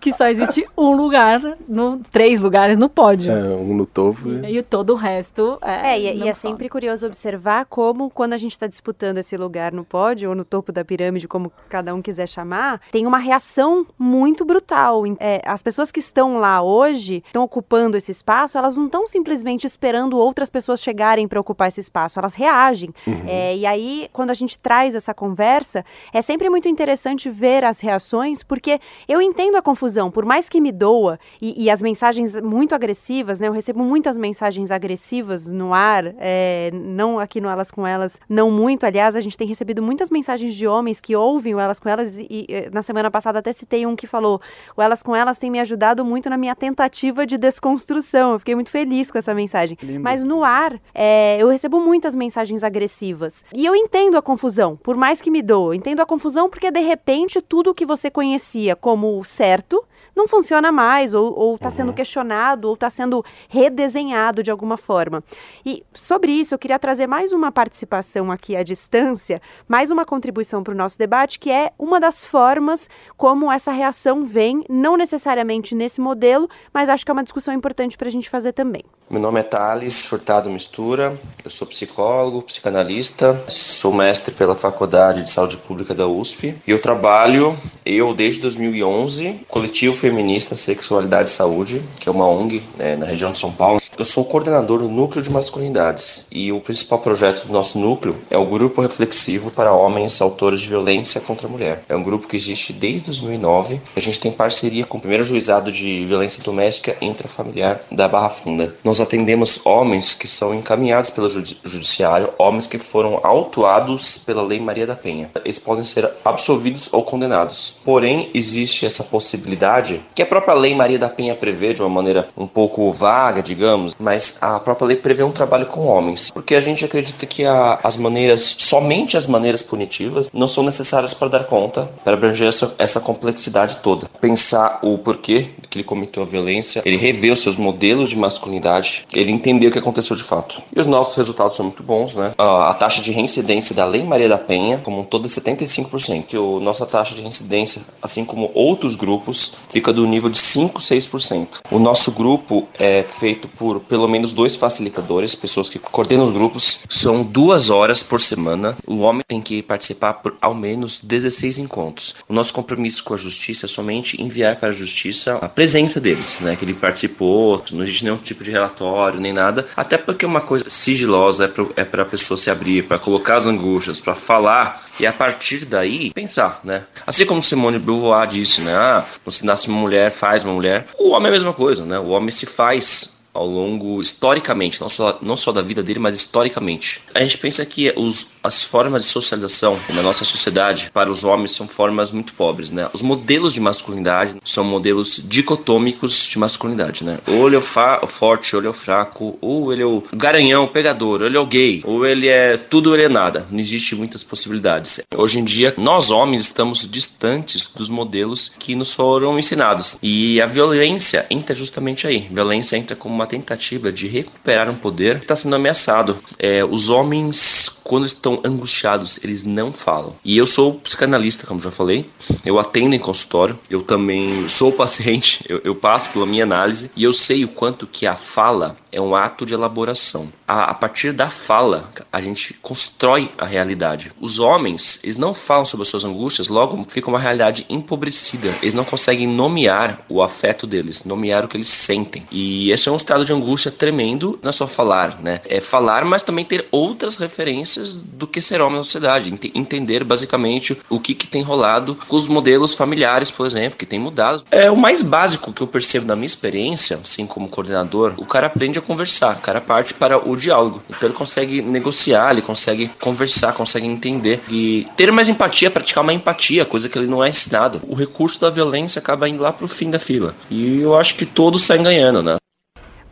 que 0.00 0.12
só 0.12 0.26
existe 0.26 0.66
um 0.76 0.92
lugar, 0.92 1.40
no, 1.68 2.00
três 2.10 2.40
lugares 2.40 2.76
no 2.76 2.88
pódio. 2.88 3.32
É, 3.32 3.56
um 3.56 3.74
no 3.74 3.86
topo. 3.86 4.28
E, 4.28 4.58
e 4.58 4.62
todo 4.62 4.90
o 4.90 4.96
resto. 4.96 5.58
É, 5.62 5.92
é 5.92 6.00
e, 6.00 6.24
e 6.24 6.28
é 6.28 6.34
sempre 6.34 6.68
curioso 6.68 7.06
observar 7.06 7.66
como, 7.66 8.10
quando 8.10 8.32
a 8.32 8.38
gente 8.38 8.52
está 8.52 8.66
disputando 8.66 9.18
esse 9.18 9.36
lugar 9.36 9.72
no 9.72 9.84
pódio, 9.84 10.30
ou 10.30 10.34
no 10.34 10.44
topo 10.44 10.72
da 10.72 10.84
pirâmide, 10.84 11.28
como 11.28 11.52
cada 11.68 11.94
um 11.94 12.02
quiser 12.02 12.28
chamar, 12.28 12.80
tem 12.90 13.06
uma 13.06 13.18
reação 13.18 13.86
muito 13.98 14.44
brutal. 14.44 15.04
É, 15.18 15.40
as 15.46 15.62
pessoas 15.62 15.90
que 15.90 16.00
estão 16.00 16.36
lá 16.36 16.60
hoje, 16.60 17.22
estão 17.26 17.42
ocupando 17.42 17.96
esse 17.96 18.10
espaço, 18.10 18.58
elas 18.58 18.76
não 18.76 18.86
estão 18.86 19.04
estão 19.04 19.06
simplesmente 19.14 19.64
esperando 19.64 20.18
outras 20.18 20.50
pessoas 20.50 20.82
chegarem 20.82 21.28
para 21.28 21.38
ocupar 21.38 21.68
esse 21.68 21.80
espaço, 21.80 22.18
elas 22.18 22.34
reagem. 22.34 22.90
Uhum. 23.06 23.22
É, 23.28 23.56
e 23.56 23.64
aí, 23.64 24.08
quando 24.12 24.30
a 24.30 24.34
gente 24.34 24.58
traz 24.58 24.96
essa 24.96 25.14
conversa, 25.14 25.84
é 26.12 26.20
sempre 26.20 26.50
muito 26.50 26.68
interessante 26.68 27.30
ver 27.30 27.62
as 27.62 27.78
reações, 27.78 28.42
porque 28.42 28.80
eu 29.06 29.22
entendo 29.22 29.56
a 29.56 29.62
confusão, 29.62 30.10
por 30.10 30.24
mais 30.24 30.48
que 30.48 30.60
me 30.60 30.72
doa, 30.72 31.16
e, 31.40 31.64
e 31.64 31.70
as 31.70 31.80
mensagens 31.80 32.34
muito 32.40 32.74
agressivas, 32.74 33.38
né? 33.38 33.46
Eu 33.46 33.52
recebo 33.52 33.84
muitas 33.84 34.16
mensagens 34.16 34.72
agressivas 34.72 35.48
no 35.48 35.72
ar, 35.72 36.12
é, 36.18 36.70
não 36.74 37.20
aqui 37.20 37.40
no 37.40 37.48
Elas 37.48 37.70
com 37.70 37.86
Elas, 37.86 38.18
não 38.28 38.50
muito. 38.50 38.84
Aliás, 38.84 39.14
a 39.14 39.20
gente 39.20 39.38
tem 39.38 39.46
recebido 39.46 39.80
muitas 39.80 40.10
mensagens 40.10 40.54
de 40.54 40.66
homens 40.66 41.00
que 41.00 41.14
ouvem 41.14 41.54
o 41.54 41.60
Elas 41.60 41.78
com 41.78 41.88
Elas, 41.88 42.18
e, 42.18 42.26
e 42.48 42.70
na 42.72 42.82
semana 42.82 43.10
passada 43.12 43.38
até 43.38 43.52
citei 43.52 43.86
um 43.86 43.94
que 43.94 44.08
falou: 44.08 44.40
o 44.76 44.82
Elas 44.82 45.04
com 45.04 45.14
Elas 45.14 45.38
tem 45.38 45.50
me 45.50 45.60
ajudado 45.60 46.04
muito 46.04 46.28
na 46.28 46.36
minha 46.36 46.56
tentativa 46.56 47.24
de 47.24 47.38
desconstrução. 47.38 48.32
Eu 48.32 48.38
fiquei 48.40 48.56
muito 48.56 48.70
feliz 48.70 48.93
feliz 48.94 49.10
com 49.10 49.18
essa 49.18 49.34
mensagem. 49.34 49.76
Lindo. 49.82 50.00
Mas 50.00 50.22
no 50.22 50.44
ar, 50.44 50.80
é, 50.94 51.36
eu 51.40 51.48
recebo 51.48 51.80
muitas 51.80 52.14
mensagens 52.14 52.62
agressivas. 52.62 53.44
E 53.52 53.66
eu 53.66 53.74
entendo 53.74 54.16
a 54.16 54.22
confusão, 54.22 54.76
por 54.76 54.96
mais 54.96 55.20
que 55.20 55.30
me 55.30 55.42
doa. 55.42 55.74
Entendo 55.74 56.00
a 56.00 56.06
confusão 56.06 56.48
porque, 56.48 56.70
de 56.70 56.80
repente, 56.80 57.42
tudo 57.42 57.74
que 57.74 57.84
você 57.84 58.10
conhecia 58.10 58.76
como 58.76 59.22
certo 59.24 59.84
não 60.14 60.28
funciona 60.28 60.70
mais, 60.70 61.12
ou 61.12 61.56
está 61.56 61.70
sendo 61.70 61.88
uhum. 61.88 61.94
questionado, 61.94 62.68
ou 62.68 62.74
está 62.74 62.88
sendo 62.88 63.24
redesenhado 63.48 64.42
de 64.42 64.50
alguma 64.50 64.76
forma. 64.76 65.24
E 65.66 65.82
sobre 65.92 66.30
isso, 66.30 66.54
eu 66.54 66.58
queria 66.58 66.78
trazer 66.78 67.06
mais 67.08 67.32
uma 67.32 67.50
participação 67.50 68.30
aqui 68.30 68.54
à 68.54 68.62
distância, 68.62 69.42
mais 69.66 69.90
uma 69.90 70.04
contribuição 70.04 70.62
para 70.62 70.72
o 70.72 70.76
nosso 70.76 70.96
debate, 70.96 71.38
que 71.38 71.50
é 71.50 71.72
uma 71.76 71.98
das 71.98 72.24
formas 72.24 72.88
como 73.16 73.50
essa 73.50 73.72
reação 73.72 74.24
vem, 74.24 74.64
não 74.68 74.96
necessariamente 74.96 75.74
nesse 75.74 76.00
modelo, 76.00 76.48
mas 76.72 76.88
acho 76.88 77.04
que 77.04 77.10
é 77.10 77.14
uma 77.14 77.24
discussão 77.24 77.52
importante 77.52 77.96
para 77.96 78.06
a 78.06 78.12
gente 78.12 78.30
fazer 78.30 78.52
também. 78.52 78.83
Meu 79.10 79.20
nome 79.20 79.38
é 79.38 79.42
Thales 79.42 80.06
Furtado 80.06 80.50
Mistura, 80.50 81.16
eu 81.44 81.50
sou 81.50 81.68
psicólogo, 81.68 82.42
psicanalista, 82.42 83.38
sou 83.46 83.92
mestre 83.92 84.34
pela 84.34 84.56
Faculdade 84.56 85.22
de 85.22 85.30
Saúde 85.30 85.58
Pública 85.58 85.94
da 85.94 86.06
USP 86.06 86.56
e 86.66 86.70
eu 86.70 86.80
trabalho, 86.80 87.56
eu 87.84 88.14
desde 88.14 88.40
2011, 88.40 89.40
coletivo 89.46 89.94
Feminista 89.94 90.56
Sexualidade 90.56 91.28
e 91.28 91.32
Saúde, 91.32 91.82
que 92.00 92.08
é 92.08 92.12
uma 92.12 92.26
ONG 92.26 92.62
né, 92.78 92.96
na 92.96 93.04
região 93.06 93.30
de 93.30 93.38
São 93.38 93.52
Paulo. 93.52 93.80
Eu 93.96 94.04
sou 94.04 94.24
coordenador 94.24 94.80
do 94.80 94.88
Núcleo 94.88 95.22
de 95.22 95.30
Masculinidades 95.30 96.26
e 96.32 96.50
o 96.50 96.60
principal 96.60 96.98
projeto 96.98 97.46
do 97.46 97.52
nosso 97.52 97.78
núcleo 97.78 98.16
é 98.28 98.36
o 98.36 98.44
Grupo 98.44 98.82
Reflexivo 98.82 99.52
para 99.52 99.72
Homens 99.72 100.20
Autores 100.20 100.62
de 100.62 100.68
Violência 100.68 101.20
contra 101.20 101.46
a 101.46 101.50
Mulher. 101.50 101.84
É 101.88 101.94
um 101.94 102.02
grupo 102.02 102.26
que 102.26 102.36
existe 102.36 102.72
desde 102.72 103.06
2009. 103.06 103.80
A 103.94 104.00
gente 104.00 104.18
tem 104.18 104.32
parceria 104.32 104.84
com 104.84 104.98
o 104.98 105.00
primeiro 105.00 105.22
juizado 105.22 105.70
de 105.70 106.04
violência 106.06 106.42
doméstica 106.42 106.96
intrafamiliar 107.00 107.80
da 107.92 108.08
Barra 108.08 108.30
Funda. 108.30 108.74
Nós 108.82 109.00
atendemos 109.00 109.64
homens 109.64 110.12
que 110.12 110.26
são 110.26 110.52
encaminhados 110.52 111.10
pelo 111.10 111.30
judiciário, 111.30 112.30
homens 112.36 112.66
que 112.66 112.78
foram 112.78 113.20
autuados 113.22 114.18
pela 114.18 114.42
Lei 114.42 114.58
Maria 114.58 114.88
da 114.88 114.96
Penha. 114.96 115.30
Eles 115.44 115.60
podem 115.60 115.84
ser 115.84 116.10
absolvidos 116.24 116.92
ou 116.92 117.04
condenados. 117.04 117.76
Porém, 117.84 118.28
existe 118.34 118.84
essa 118.84 119.04
possibilidade 119.04 120.00
que 120.16 120.22
a 120.22 120.26
própria 120.26 120.54
Lei 120.54 120.74
Maria 120.74 120.98
da 120.98 121.08
Penha 121.08 121.36
prevê 121.36 121.72
de 121.72 121.80
uma 121.80 121.88
maneira 121.88 122.26
um 122.36 122.46
pouco 122.46 122.90
vaga, 122.92 123.40
digamos, 123.40 123.83
mas 123.98 124.38
a 124.40 124.58
própria 124.60 124.86
lei 124.88 124.96
prevê 124.96 125.22
um 125.22 125.30
trabalho 125.30 125.66
com 125.66 125.86
homens, 125.86 126.30
porque 126.30 126.54
a 126.54 126.60
gente 126.60 126.84
acredita 126.84 127.26
que 127.26 127.44
a, 127.44 127.80
as 127.82 127.96
maneiras, 127.96 128.56
somente 128.58 129.16
as 129.16 129.26
maneiras 129.26 129.62
punitivas, 129.62 130.30
não 130.32 130.48
são 130.48 130.64
necessárias 130.64 131.12
para 131.12 131.28
dar 131.28 131.44
conta, 131.44 131.90
para 132.02 132.14
abranger 132.14 132.48
essa, 132.48 132.74
essa 132.78 133.00
complexidade 133.00 133.78
toda. 133.78 134.08
Pensar 134.20 134.78
o 134.82 134.98
porquê 134.98 135.50
que 135.68 135.78
ele 135.78 135.84
cometeu 135.84 136.22
a 136.22 136.26
violência, 136.26 136.82
ele 136.84 136.96
rever 136.96 137.32
os 137.32 137.40
seus 137.40 137.56
modelos 137.56 138.10
de 138.10 138.16
masculinidade, 138.16 139.04
ele 139.12 139.32
entender 139.32 139.66
o 139.66 139.72
que 139.72 139.78
aconteceu 139.78 140.16
de 140.16 140.22
fato. 140.22 140.62
E 140.74 140.80
os 140.80 140.86
nossos 140.86 141.16
resultados 141.16 141.56
são 141.56 141.66
muito 141.66 141.82
bons, 141.82 142.14
né? 142.14 142.32
A, 142.38 142.70
a 142.70 142.74
taxa 142.74 143.02
de 143.02 143.10
reincidência 143.10 143.74
da 143.74 143.84
Lei 143.84 144.02
Maria 144.04 144.28
da 144.28 144.38
Penha, 144.38 144.78
como 144.78 145.00
um 145.00 145.04
todo, 145.04 145.26
é 145.26 145.28
75%. 145.28 146.32
E 146.32 146.36
a 146.36 146.60
nossa 146.60 146.86
taxa 146.86 147.14
de 147.14 147.20
reincidência, 147.20 147.82
assim 148.02 148.24
como 148.24 148.50
outros 148.54 148.94
grupos, 148.94 149.54
fica 149.68 149.92
do 149.92 150.06
nível 150.06 150.30
de 150.30 150.38
5, 150.38 150.80
6%. 150.80 151.48
O 151.70 151.78
nosso 151.78 152.12
grupo 152.12 152.68
é 152.78 153.02
feito 153.02 153.48
por 153.48 153.73
pelo 153.80 154.08
menos 154.08 154.32
dois 154.32 154.56
facilitadores, 154.56 155.34
pessoas 155.34 155.68
que 155.68 155.78
coordenam 155.78 156.24
os 156.24 156.30
grupos. 156.30 156.80
São 156.88 157.22
duas 157.22 157.70
horas 157.70 158.02
por 158.02 158.20
semana. 158.20 158.76
O 158.86 158.98
homem 159.00 159.22
tem 159.26 159.40
que 159.40 159.62
participar 159.62 160.14
por 160.14 160.34
ao 160.40 160.54
menos 160.54 161.00
16 161.02 161.58
encontros. 161.58 162.14
O 162.28 162.34
nosso 162.34 162.52
compromisso 162.52 163.04
com 163.04 163.14
a 163.14 163.16
justiça 163.16 163.66
é 163.66 163.68
somente 163.68 164.20
enviar 164.20 164.56
para 164.56 164.70
a 164.70 164.72
justiça 164.72 165.38
a 165.40 165.48
presença 165.48 166.00
deles, 166.00 166.40
né? 166.40 166.56
Que 166.56 166.64
ele 166.64 166.74
participou, 166.74 167.62
não 167.72 167.82
existe 167.82 168.04
nenhum 168.04 168.16
tipo 168.16 168.44
de 168.44 168.50
relatório, 168.50 169.20
nem 169.20 169.32
nada. 169.32 169.66
Até 169.76 169.96
porque 169.96 170.26
uma 170.26 170.40
coisa 170.40 170.68
sigilosa 170.68 171.52
é 171.76 171.84
para 171.84 172.00
é 172.00 172.02
a 172.02 172.08
pessoa 172.08 172.36
se 172.36 172.50
abrir, 172.50 172.86
para 172.86 172.98
colocar 172.98 173.36
as 173.36 173.46
angústias, 173.46 174.00
para 174.00 174.14
falar 174.14 174.84
e 174.98 175.06
a 175.06 175.12
partir 175.12 175.64
daí 175.64 176.12
pensar, 176.12 176.60
né? 176.62 176.84
Assim 177.06 177.26
como 177.26 177.42
Simone 177.42 177.78
Beauvoir 177.78 178.28
disse, 178.28 178.60
né? 178.60 178.74
Ah, 178.74 179.04
se 179.28 179.44
nasce 179.44 179.68
uma 179.68 179.80
mulher, 179.80 180.10
faz 180.10 180.44
uma 180.44 180.52
mulher. 180.52 180.86
O 180.98 181.10
homem 181.10 181.26
é 181.26 181.28
a 181.28 181.32
mesma 181.32 181.52
coisa, 181.52 181.84
né? 181.84 181.98
O 181.98 182.08
homem 182.08 182.30
se 182.30 182.46
faz 182.46 183.13
ao 183.34 183.46
longo, 183.46 184.00
historicamente, 184.00 184.80
não 184.80 184.88
só, 184.88 185.18
não 185.20 185.36
só 185.36 185.50
da 185.50 185.60
vida 185.60 185.82
dele, 185.82 185.98
mas 185.98 186.14
historicamente. 186.14 187.02
A 187.12 187.20
gente 187.20 187.36
pensa 187.38 187.66
que 187.66 187.92
os, 187.96 188.34
as 188.42 188.62
formas 188.64 189.02
de 189.02 189.08
socialização 189.08 189.78
na 189.90 190.02
nossa 190.02 190.24
sociedade 190.24 190.90
para 190.92 191.10
os 191.10 191.24
homens 191.24 191.50
são 191.50 191.66
formas 191.66 192.12
muito 192.12 192.32
pobres, 192.34 192.70
né? 192.70 192.88
Os 192.92 193.02
modelos 193.02 193.52
de 193.52 193.60
masculinidade 193.60 194.36
são 194.44 194.64
modelos 194.64 195.20
dicotômicos 195.24 196.26
de 196.28 196.38
masculinidade, 196.38 197.04
né? 197.04 197.18
Ou 197.26 197.46
ele 197.46 197.56
é 197.56 197.58
o, 197.58 198.06
forte, 198.06 198.54
ou 198.54 198.60
ele 198.60 198.68
é 198.68 198.70
o 198.70 198.74
fraco, 198.74 199.36
ou 199.40 199.72
ele 199.72 199.82
é 199.82 199.86
o 199.86 200.02
garanhão, 200.14 200.64
o 200.64 200.68
pegador, 200.68 201.20
ou 201.20 201.26
ele 201.26 201.36
é 201.36 201.40
o 201.40 201.46
gay, 201.46 201.82
ou 201.84 202.06
ele 202.06 202.28
é 202.28 202.56
tudo 202.56 202.90
ou 202.90 202.94
ele 202.94 203.04
é 203.04 203.08
nada. 203.08 203.46
Não 203.50 203.58
existe 203.58 203.94
muitas 203.94 204.22
possibilidades. 204.22 205.00
Hoje 205.16 205.40
em 205.40 205.44
dia, 205.44 205.74
nós 205.76 206.10
homens 206.10 206.42
estamos 206.42 206.88
distantes 206.88 207.72
dos 207.74 207.88
modelos 207.88 208.52
que 208.58 208.74
nos 208.74 208.92
foram 208.92 209.38
ensinados. 209.38 209.96
E 210.02 210.40
a 210.40 210.46
violência 210.46 211.26
entra 211.30 211.54
justamente 211.54 212.06
aí. 212.06 212.28
Violência 212.30 212.76
entra 212.76 212.94
como 212.94 213.14
uma 213.14 213.23
uma 213.24 213.26
tentativa 213.26 213.90
de 213.90 214.06
recuperar 214.06 214.68
um 214.68 214.74
poder 214.74 215.16
que 215.16 215.24
está 215.24 215.34
sendo 215.34 215.56
ameaçado. 215.56 216.18
É, 216.38 216.62
os 216.64 216.88
homens, 216.88 217.80
quando 217.82 218.04
estão 218.04 218.40
angustiados, 218.44 219.18
eles 219.24 219.42
não 219.42 219.72
falam. 219.72 220.14
E 220.24 220.36
eu 220.36 220.46
sou 220.46 220.74
psicanalista, 220.74 221.46
como 221.46 221.60
já 221.60 221.70
falei. 221.70 222.06
Eu 222.44 222.58
atendo 222.58 222.94
em 222.94 222.98
consultório. 222.98 223.58
Eu 223.70 223.82
também 223.82 224.48
sou 224.48 224.72
paciente. 224.72 225.44
Eu, 225.54 225.60
eu 225.62 225.74
passo 225.74 226.10
pela 226.10 226.26
minha 226.26 226.42
análise 226.42 226.90
e 226.96 227.04
eu 227.04 227.12
sei 227.12 227.44
o 227.44 227.48
quanto 227.48 227.86
que 227.86 228.06
a 228.06 228.14
fala 228.14 228.76
é 228.94 229.00
um 229.00 229.14
ato 229.14 229.44
de 229.44 229.52
elaboração. 229.52 230.28
A, 230.46 230.70
a, 230.70 230.74
partir 230.74 231.12
da 231.12 231.28
fala, 231.28 231.90
a 232.12 232.20
gente 232.20 232.54
constrói 232.62 233.30
a 233.36 233.44
realidade. 233.44 234.12
Os 234.20 234.38
homens, 234.38 235.00
eles 235.02 235.16
não 235.16 235.34
falam 235.34 235.64
sobre 235.64 235.82
as 235.82 235.88
suas 235.88 236.04
angústias, 236.04 236.48
logo 236.48 236.82
fica 236.88 237.10
uma 237.10 237.18
realidade 237.18 237.66
empobrecida. 237.68 238.54
Eles 238.62 238.74
não 238.74 238.84
conseguem 238.84 239.26
nomear 239.26 240.04
o 240.08 240.22
afeto 240.22 240.66
deles, 240.66 241.04
nomear 241.04 241.44
o 241.44 241.48
que 241.48 241.56
eles 241.56 241.68
sentem. 241.68 242.22
E 242.30 242.70
esse 242.70 242.88
é 242.88 242.92
um 242.92 242.96
estado 243.14 243.24
de 243.24 243.32
angústia 243.32 243.70
tremendo, 243.70 244.38
não 244.42 244.50
é 244.50 244.52
só 244.52 244.66
falar, 244.66 245.20
né? 245.22 245.40
É 245.46 245.60
falar, 245.60 246.04
mas 246.04 246.22
também 246.22 246.44
ter 246.44 246.66
outras 246.70 247.16
referências 247.16 247.94
do 247.94 248.26
que 248.26 248.42
ser 248.42 248.60
homem 248.60 248.78
na 248.78 248.84
sociedade. 248.84 249.30
Ent 249.30 249.44
entender 249.54 250.02
basicamente 250.02 250.76
o 250.88 250.98
que, 250.98 251.14
que 251.14 251.26
tem 251.26 251.42
rolado 251.42 251.96
com 252.08 252.16
os 252.16 252.26
modelos 252.26 252.74
familiares, 252.74 253.30
por 253.30 253.46
exemplo, 253.46 253.78
que 253.78 253.86
tem 253.86 253.98
mudado. 253.98 254.42
É 254.50 254.70
o 254.70 254.76
mais 254.76 255.02
básico 255.02 255.52
que 255.52 255.62
eu 255.62 255.66
percebo 255.66 256.06
na 256.06 256.16
minha 256.16 256.26
experiência, 256.26 256.96
assim 256.96 257.26
como 257.26 257.48
coordenador, 257.48 258.14
o 258.16 258.26
cara 258.26 258.46
aprende 258.46 258.78
a 258.78 258.82
conversar, 258.82 259.36
o 259.36 259.40
cara 259.40 259.60
parte 259.60 259.94
para 259.94 260.18
o 260.28 260.36
diálogo. 260.36 260.82
Então 260.88 261.08
ele 261.08 261.16
consegue 261.16 261.62
negociar, 261.62 262.32
ele 262.32 262.42
consegue 262.42 262.90
conversar, 263.00 263.52
consegue 263.52 263.86
entender 263.86 264.40
e 264.48 264.86
ter 264.96 265.12
mais 265.12 265.28
empatia, 265.28 265.70
praticar 265.70 266.02
uma 266.02 266.12
empatia, 266.12 266.64
coisa 266.64 266.88
que 266.88 266.98
ele 266.98 267.06
não 267.06 267.22
é 267.22 267.28
ensinado. 267.28 267.80
O 267.86 267.94
recurso 267.94 268.40
da 268.40 268.50
violência 268.50 268.98
acaba 268.98 269.28
indo 269.28 269.42
lá 269.42 269.52
para 269.52 269.64
o 269.64 269.68
fim 269.68 269.90
da 269.90 269.98
fila. 269.98 270.34
E 270.50 270.80
eu 270.80 270.96
acho 270.96 271.14
que 271.16 271.26
todos 271.26 271.62
saem 271.62 271.82
ganhando, 271.82 272.22
né? 272.22 272.36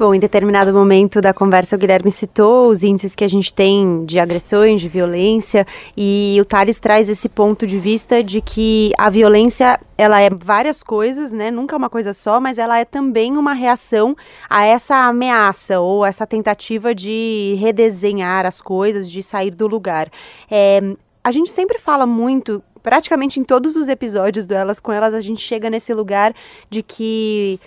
Bom, 0.02 0.12
em 0.12 0.18
determinado 0.18 0.72
momento 0.72 1.20
da 1.20 1.32
conversa, 1.32 1.76
o 1.76 1.78
Guilherme 1.78 2.10
citou 2.10 2.68
os 2.68 2.82
índices 2.82 3.14
que 3.14 3.22
a 3.22 3.28
gente 3.28 3.54
tem 3.54 4.04
de 4.04 4.18
agressões, 4.18 4.80
de 4.80 4.88
violência, 4.88 5.64
e 5.96 6.36
o 6.40 6.44
Thales 6.44 6.80
traz 6.80 7.08
esse 7.08 7.28
ponto 7.28 7.64
de 7.64 7.78
vista 7.78 8.20
de 8.20 8.40
que 8.40 8.90
a 8.98 9.08
violência, 9.08 9.78
ela 9.96 10.20
é 10.20 10.28
várias 10.28 10.82
coisas, 10.82 11.30
né? 11.30 11.52
Nunca 11.52 11.76
uma 11.76 11.88
coisa 11.88 12.12
só, 12.12 12.40
mas 12.40 12.58
ela 12.58 12.80
é 12.80 12.84
também 12.84 13.36
uma 13.36 13.52
reação 13.52 14.16
a 14.50 14.64
essa 14.64 15.06
ameaça 15.06 15.78
ou 15.78 16.04
essa 16.04 16.26
tentativa 16.26 16.92
de 16.92 17.54
redesenhar 17.60 18.44
as 18.44 18.60
coisas, 18.60 19.08
de 19.08 19.22
sair 19.22 19.52
do 19.52 19.68
lugar. 19.68 20.10
É, 20.50 20.80
a 21.22 21.30
gente 21.30 21.50
sempre 21.50 21.78
fala 21.78 22.06
muito 22.06 22.60
praticamente 22.82 23.38
em 23.38 23.44
todos 23.44 23.76
os 23.76 23.86
episódios 23.86 24.46
do 24.46 24.54
Elas 24.54 24.80
com 24.80 24.90
Elas, 24.90 25.14
a 25.14 25.20
gente 25.20 25.40
chega 25.40 25.70
nesse 25.70 25.94
lugar 25.94 26.34
de 26.68 26.82
que 26.82 27.60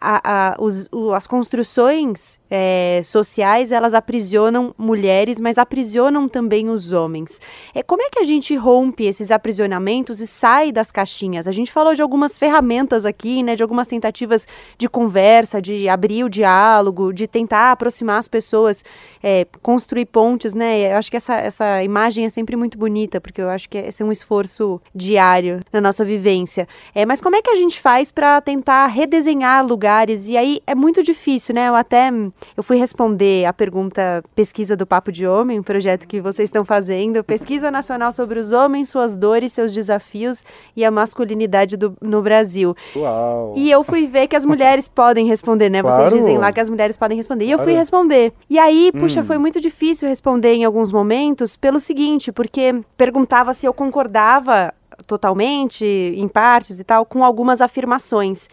a, 0.00 0.52
a, 0.52 0.56
os, 0.58 0.88
o, 0.90 1.12
as 1.12 1.26
construções 1.26 2.40
é, 2.48 3.00
sociais 3.04 3.70
elas 3.70 3.92
aprisionam 3.92 4.74
mulheres, 4.78 5.38
mas 5.38 5.58
aprisionam 5.58 6.28
também 6.28 6.70
os 6.70 6.92
homens. 6.92 7.40
É, 7.74 7.82
como 7.82 8.02
é 8.02 8.08
que 8.08 8.18
a 8.18 8.24
gente 8.24 8.56
rompe 8.56 9.04
esses 9.04 9.30
aprisionamentos 9.30 10.20
e 10.20 10.26
sai 10.26 10.72
das 10.72 10.90
caixinhas? 10.90 11.46
A 11.46 11.52
gente 11.52 11.70
falou 11.70 11.94
de 11.94 12.00
algumas 12.00 12.38
ferramentas 12.38 13.04
aqui, 13.04 13.42
né, 13.42 13.54
de 13.54 13.62
algumas 13.62 13.86
tentativas 13.86 14.48
de 14.78 14.88
conversa, 14.88 15.60
de 15.60 15.88
abrir 15.88 16.24
o 16.24 16.30
diálogo, 16.30 17.12
de 17.12 17.26
tentar 17.26 17.72
aproximar 17.72 18.18
as 18.18 18.28
pessoas, 18.28 18.82
é, 19.22 19.46
construir 19.60 20.06
pontes, 20.06 20.54
né? 20.54 20.92
Eu 20.92 20.96
acho 20.96 21.10
que 21.10 21.16
essa, 21.16 21.34
essa 21.34 21.84
imagem 21.84 22.24
é 22.24 22.28
sempre 22.28 22.56
muito 22.56 22.78
bonita, 22.78 23.20
porque 23.20 23.42
eu 23.42 23.50
acho 23.50 23.68
que 23.68 23.76
esse 23.76 24.02
é 24.02 24.06
um 24.06 24.12
esforço 24.12 24.80
diário 24.94 25.60
na 25.70 25.80
nossa 25.80 26.04
vivência. 26.04 26.66
É, 26.94 27.04
mas 27.04 27.20
como 27.20 27.36
é 27.36 27.42
que 27.42 27.50
a 27.50 27.54
gente 27.54 27.78
faz 27.80 28.10
para 28.10 28.40
tentar 28.40 28.86
redesenhar 28.86 29.64
lugares? 29.64 29.89
E 30.28 30.36
aí 30.36 30.60
é 30.66 30.74
muito 30.74 31.02
difícil, 31.02 31.54
né? 31.54 31.68
Eu 31.68 31.74
até 31.74 32.10
eu 32.56 32.62
fui 32.62 32.76
responder 32.76 33.44
a 33.44 33.52
pergunta 33.52 34.22
pesquisa 34.34 34.76
do 34.76 34.86
Papo 34.86 35.10
de 35.10 35.26
Homem, 35.26 35.58
um 35.58 35.62
projeto 35.62 36.06
que 36.06 36.20
vocês 36.20 36.46
estão 36.48 36.64
fazendo, 36.64 37.24
pesquisa 37.24 37.70
nacional 37.70 38.12
sobre 38.12 38.38
os 38.38 38.52
homens, 38.52 38.88
suas 38.88 39.16
dores, 39.16 39.52
seus 39.52 39.74
desafios 39.74 40.44
e 40.76 40.84
a 40.84 40.90
masculinidade 40.90 41.76
do, 41.76 41.96
no 42.00 42.22
Brasil. 42.22 42.74
Uau. 42.96 43.54
E 43.56 43.70
eu 43.70 43.82
fui 43.82 44.06
ver 44.06 44.26
que 44.28 44.36
as 44.36 44.44
mulheres 44.44 44.86
podem 44.88 45.26
responder, 45.26 45.68
né? 45.70 45.82
Claro. 45.82 45.96
Vocês 46.04 46.14
dizem 46.20 46.38
lá 46.38 46.52
que 46.52 46.60
as 46.60 46.68
mulheres 46.68 46.96
podem 46.96 47.16
responder. 47.16 47.44
E 47.46 47.50
eu 47.50 47.58
fui 47.58 47.66
Claro. 47.66 47.78
responder. 47.78 48.32
E 48.48 48.58
aí, 48.58 48.90
puxa, 48.92 49.20
Hum. 49.20 49.24
foi 49.24 49.38
muito 49.38 49.60
difícil 49.60 50.08
responder 50.08 50.54
em 50.54 50.64
alguns 50.64 50.90
momentos 50.92 51.56
pelo 51.56 51.80
seguinte, 51.80 52.30
porque 52.32 52.74
perguntava 52.96 53.52
se 53.54 53.66
eu 53.66 53.72
concordava 53.74 54.72
totalmente, 55.10 55.84
em 55.84 56.28
partes 56.28 56.78
e 56.78 56.84
tal, 56.84 57.04
com 57.04 57.24
algumas 57.24 57.60
afirmações. 57.60 58.48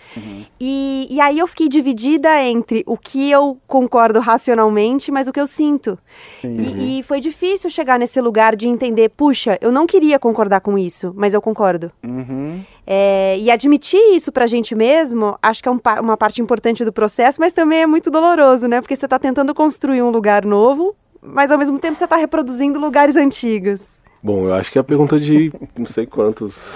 E, 0.60 1.08
e 1.12 1.22
aí 1.22 1.38
eu 1.38 1.46
fiquei 1.46 1.70
dividida 1.70 2.42
entre 2.42 2.84
o 2.88 2.98
que 2.98 3.30
eu 3.30 3.60
concordo 3.68 4.20
racionalmente, 4.20 5.12
mas 5.12 5.28
o 5.28 5.32
que 5.32 5.40
eu 5.40 5.46
sinto. 5.46 6.00
E, 6.44 7.00
e 7.00 7.04
foi 7.04 7.20
difícil 7.20 7.70
chegar 7.70 8.00
nesse 8.00 8.20
lugar 8.20 8.56
de 8.56 8.68
entender, 8.68 9.10
puxa, 9.10 9.58
eu 9.62 9.72
não 9.72 9.86
queria 9.86 10.18
concordar 10.18 10.62
com 10.62 10.80
isso, 10.80 11.14
mas 11.16 11.36
eu 11.36 11.42
concordo. 11.42 11.92
Uhum. 12.04 12.64
É, 12.88 13.38
e 13.38 13.52
admitir 13.52 14.02
isso 14.16 14.32
pra 14.32 14.48
gente 14.48 14.74
mesmo, 14.74 15.38
acho 15.42 15.62
que 15.62 15.70
é 15.70 15.72
um 15.72 15.80
uma 16.02 16.18
parte 16.18 16.42
importante 16.42 16.84
do 16.84 16.92
processo, 16.92 17.40
mas 17.40 17.54
também 17.54 17.82
é 17.82 17.88
muito 17.88 18.10
doloroso, 18.10 18.68
né? 18.68 18.82
Porque 18.82 18.96
você 18.96 19.08
tá 19.08 19.20
tentando 19.20 19.54
construir 19.54 20.02
um 20.02 20.10
lugar 20.10 20.44
novo, 20.44 20.96
mas 21.22 21.52
ao 21.52 21.58
mesmo 21.58 21.78
tempo 21.78 21.96
você 21.96 22.08
tá 22.08 22.16
reproduzindo 22.16 22.80
lugares 22.80 23.16
antigos. 23.16 24.02
Bom, 24.22 24.46
eu 24.46 24.54
acho 24.54 24.72
que 24.72 24.78
é 24.78 24.82
a 24.82 24.84
pergunta 24.84 25.20
de 25.20 25.52
não 25.78 25.86
sei 25.86 26.06
quantos. 26.06 26.76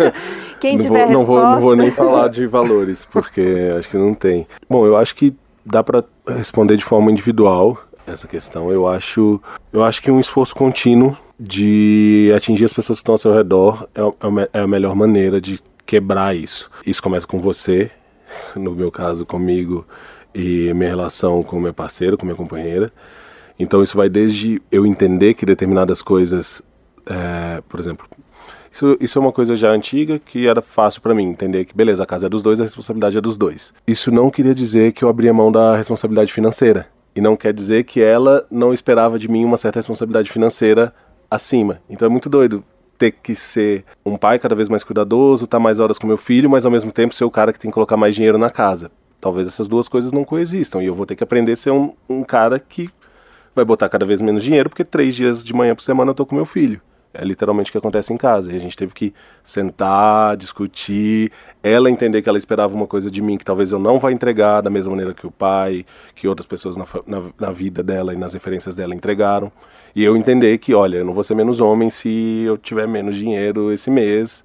Quem 0.60 0.76
não, 0.76 0.84
tiver 0.84 1.06
vou, 1.06 1.12
não, 1.12 1.24
vou, 1.24 1.42
não 1.42 1.60
vou 1.60 1.76
nem 1.76 1.90
falar 1.90 2.28
de 2.28 2.46
valores, 2.46 3.04
porque 3.04 3.72
acho 3.78 3.88
que 3.88 3.96
não 3.96 4.14
tem. 4.14 4.46
Bom, 4.68 4.86
eu 4.86 4.96
acho 4.96 5.14
que 5.14 5.34
dá 5.64 5.82
para 5.82 6.04
responder 6.26 6.76
de 6.76 6.84
forma 6.84 7.10
individual 7.10 7.82
essa 8.06 8.28
questão. 8.28 8.70
Eu 8.70 8.86
acho, 8.86 9.40
eu 9.72 9.82
acho 9.82 10.02
que 10.02 10.10
um 10.10 10.20
esforço 10.20 10.54
contínuo 10.54 11.16
de 11.38 12.32
atingir 12.36 12.64
as 12.64 12.72
pessoas 12.72 12.98
que 12.98 13.02
estão 13.02 13.14
ao 13.14 13.18
seu 13.18 13.34
redor 13.34 13.88
é, 13.94 14.00
é 14.00 14.48
é 14.52 14.60
a 14.60 14.66
melhor 14.66 14.94
maneira 14.94 15.40
de 15.40 15.60
quebrar 15.84 16.36
isso. 16.36 16.70
Isso 16.86 17.02
começa 17.02 17.26
com 17.26 17.40
você, 17.40 17.90
no 18.54 18.72
meu 18.72 18.90
caso 18.90 19.26
comigo 19.26 19.86
e 20.34 20.72
minha 20.74 20.88
relação 20.88 21.42
com 21.42 21.60
meu 21.60 21.74
parceiro, 21.74 22.16
com 22.16 22.24
minha 22.24 22.36
companheira. 22.36 22.92
Então 23.58 23.82
isso 23.82 23.96
vai 23.96 24.08
desde 24.08 24.60
eu 24.70 24.86
entender 24.86 25.34
que 25.34 25.44
determinadas 25.44 26.02
coisas, 26.02 26.62
é, 27.06 27.62
por 27.68 27.80
exemplo, 27.80 28.06
isso, 28.72 28.96
isso 28.98 29.18
é 29.18 29.22
uma 29.22 29.32
coisa 29.32 29.54
já 29.54 29.70
antiga 29.70 30.18
que 30.18 30.46
era 30.46 30.62
fácil 30.62 31.02
pra 31.02 31.14
mim 31.14 31.28
entender 31.28 31.66
que, 31.66 31.76
beleza, 31.76 32.02
a 32.02 32.06
casa 32.06 32.26
é 32.26 32.28
dos 32.28 32.42
dois, 32.42 32.58
a 32.58 32.64
responsabilidade 32.64 33.18
é 33.18 33.20
dos 33.20 33.36
dois. 33.36 33.74
Isso 33.86 34.10
não 34.10 34.30
queria 34.30 34.54
dizer 34.54 34.92
que 34.92 35.04
eu 35.04 35.08
abria 35.08 35.32
mão 35.32 35.52
da 35.52 35.76
responsabilidade 35.76 36.32
financeira. 36.32 36.86
E 37.14 37.20
não 37.20 37.36
quer 37.36 37.52
dizer 37.52 37.84
que 37.84 38.00
ela 38.00 38.46
não 38.50 38.72
esperava 38.72 39.18
de 39.18 39.28
mim 39.28 39.44
uma 39.44 39.58
certa 39.58 39.78
responsabilidade 39.78 40.32
financeira 40.32 40.94
acima. 41.30 41.80
Então 41.90 42.06
é 42.06 42.08
muito 42.08 42.30
doido 42.30 42.64
ter 42.96 43.12
que 43.12 43.34
ser 43.34 43.84
um 44.06 44.16
pai 44.16 44.38
cada 44.38 44.54
vez 44.54 44.68
mais 44.68 44.82
cuidadoso, 44.82 45.44
estar 45.44 45.58
mais 45.58 45.78
horas 45.78 45.98
com 45.98 46.06
meu 46.06 46.16
filho, 46.16 46.48
mas 46.48 46.64
ao 46.64 46.72
mesmo 46.72 46.90
tempo 46.90 47.14
ser 47.14 47.24
o 47.24 47.30
cara 47.30 47.52
que 47.52 47.58
tem 47.58 47.70
que 47.70 47.74
colocar 47.74 47.98
mais 47.98 48.14
dinheiro 48.14 48.38
na 48.38 48.48
casa. 48.48 48.90
Talvez 49.20 49.46
essas 49.46 49.68
duas 49.68 49.86
coisas 49.86 50.12
não 50.12 50.24
coexistam. 50.24 50.80
E 50.80 50.86
eu 50.86 50.94
vou 50.94 51.04
ter 51.04 51.14
que 51.14 51.22
aprender 51.22 51.52
a 51.52 51.56
ser 51.56 51.70
um, 51.70 51.92
um 52.08 52.24
cara 52.24 52.58
que 52.58 52.88
vai 53.54 53.64
botar 53.64 53.90
cada 53.90 54.06
vez 54.06 54.20
menos 54.22 54.42
dinheiro, 54.42 54.70
porque 54.70 54.84
três 54.84 55.14
dias 55.14 55.44
de 55.44 55.52
manhã 55.52 55.74
por 55.74 55.82
semana 55.82 56.10
eu 56.10 56.14
tô 56.14 56.24
com 56.24 56.34
meu 56.34 56.46
filho. 56.46 56.80
É 57.14 57.24
literalmente 57.24 57.70
o 57.70 57.72
que 57.72 57.78
acontece 57.78 58.12
em 58.12 58.16
casa. 58.16 58.52
E 58.52 58.56
a 58.56 58.58
gente 58.58 58.76
teve 58.76 58.94
que 58.94 59.12
sentar, 59.42 60.36
discutir, 60.36 61.30
ela 61.62 61.90
entender 61.90 62.22
que 62.22 62.28
ela 62.28 62.38
esperava 62.38 62.74
uma 62.74 62.86
coisa 62.86 63.10
de 63.10 63.20
mim 63.20 63.36
que 63.36 63.44
talvez 63.44 63.70
eu 63.72 63.78
não 63.78 63.98
vá 63.98 64.10
entregar 64.10 64.60
da 64.62 64.70
mesma 64.70 64.90
maneira 64.92 65.12
que 65.12 65.26
o 65.26 65.30
pai, 65.30 65.84
que 66.14 66.26
outras 66.26 66.46
pessoas 66.46 66.76
na, 66.76 66.86
na, 67.06 67.22
na 67.38 67.52
vida 67.52 67.82
dela 67.82 68.14
e 68.14 68.16
nas 68.16 68.32
referências 68.34 68.74
dela 68.74 68.94
entregaram. 68.94 69.52
E 69.94 70.02
eu 70.02 70.16
entender 70.16 70.56
que, 70.58 70.72
olha, 70.74 70.98
eu 70.98 71.04
não 71.04 71.12
vou 71.12 71.22
ser 71.22 71.34
menos 71.34 71.60
homem 71.60 71.90
se 71.90 72.44
eu 72.46 72.56
tiver 72.56 72.88
menos 72.88 73.14
dinheiro 73.14 73.70
esse 73.70 73.90
mês. 73.90 74.42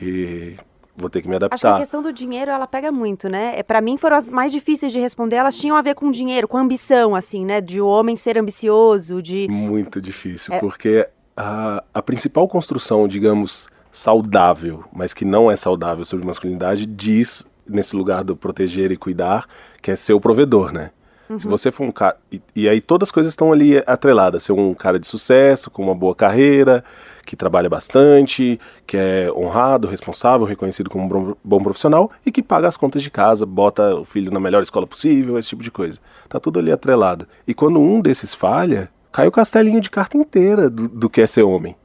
E 0.00 0.54
vou 0.96 1.10
ter 1.10 1.20
que 1.20 1.28
me 1.28 1.34
Acho 1.34 1.40
que 1.40 1.44
a 1.44 1.48
adaptar. 1.48 1.78
questão 1.78 2.00
do 2.00 2.12
dinheiro, 2.12 2.50
ela 2.52 2.66
pega 2.68 2.92
muito, 2.92 3.28
né? 3.28 3.54
É, 3.56 3.62
para 3.64 3.80
mim 3.80 3.96
foram 3.96 4.16
as 4.16 4.30
mais 4.30 4.52
difíceis 4.52 4.92
de 4.92 5.00
responder, 5.00 5.36
elas 5.36 5.56
tinham 5.58 5.76
a 5.76 5.82
ver 5.82 5.94
com 5.96 6.10
dinheiro, 6.10 6.46
com 6.46 6.56
ambição, 6.56 7.16
assim, 7.16 7.44
né? 7.44 7.60
De 7.60 7.80
o 7.80 7.86
homem 7.88 8.14
ser 8.14 8.38
ambicioso, 8.38 9.20
de... 9.20 9.48
Muito 9.50 10.00
difícil, 10.00 10.54
É. 10.54 10.60
porque 10.60 11.04
a, 11.36 11.82
a 11.92 12.02
principal 12.02 12.46
construção, 12.48 13.08
digamos, 13.08 13.68
saudável, 13.90 14.84
mas 14.92 15.14
que 15.14 15.24
não 15.24 15.50
é 15.50 15.56
saudável 15.56 16.04
sobre 16.04 16.26
masculinidade, 16.26 16.86
diz, 16.86 17.46
nesse 17.66 17.94
lugar 17.96 18.24
do 18.24 18.36
proteger 18.36 18.90
e 18.90 18.96
cuidar, 18.96 19.46
que 19.80 19.90
é 19.90 19.96
ser 19.96 20.12
o 20.12 20.20
provedor, 20.20 20.72
né? 20.72 20.90
Se 21.38 21.46
você 21.46 21.70
for 21.70 21.84
um 21.84 21.90
cara. 21.90 22.16
E, 22.30 22.40
e 22.54 22.68
aí 22.68 22.82
todas 22.82 23.08
as 23.08 23.10
coisas 23.10 23.32
estão 23.32 23.50
ali 23.50 23.82
atreladas. 23.86 24.42
Ser 24.42 24.52
um 24.52 24.74
cara 24.74 24.98
de 24.98 25.06
sucesso, 25.06 25.70
com 25.70 25.82
uma 25.82 25.94
boa 25.94 26.14
carreira, 26.14 26.84
que 27.24 27.34
trabalha 27.34 27.68
bastante, 27.68 28.60
que 28.86 28.96
é 28.96 29.32
honrado, 29.34 29.88
responsável, 29.88 30.46
reconhecido 30.46 30.90
como 30.90 31.04
um 31.04 31.08
bom- 31.08 31.36
bom 31.42 31.62
profissional 31.62 32.10
e 32.26 32.30
que 32.30 32.42
paga 32.42 32.68
as 32.68 32.76
contas 32.76 33.02
de 33.02 33.10
casa, 33.10 33.46
bota 33.46 33.94
o 33.94 34.04
filho 34.04 34.30
na 34.30 34.38
melhor 34.38 34.62
escola 34.62 34.86
possível, 34.86 35.38
esse 35.38 35.48
tipo 35.48 35.62
de 35.62 35.70
coisa. 35.70 35.98
Tá 36.28 36.38
tudo 36.38 36.58
ali 36.58 36.70
atrelado. 36.70 37.26
E 37.48 37.54
quando 37.54 37.80
um 37.80 38.02
desses 38.02 38.34
falha, 38.34 38.90
cai 39.14 39.28
o 39.28 39.30
castelinho 39.30 39.80
de 39.80 39.88
carta 39.88 40.16
inteira 40.16 40.68
do, 40.68 40.88
do 40.88 41.08
que 41.08 41.20
é 41.20 41.26
ser 41.26 41.44
homem. 41.44 41.76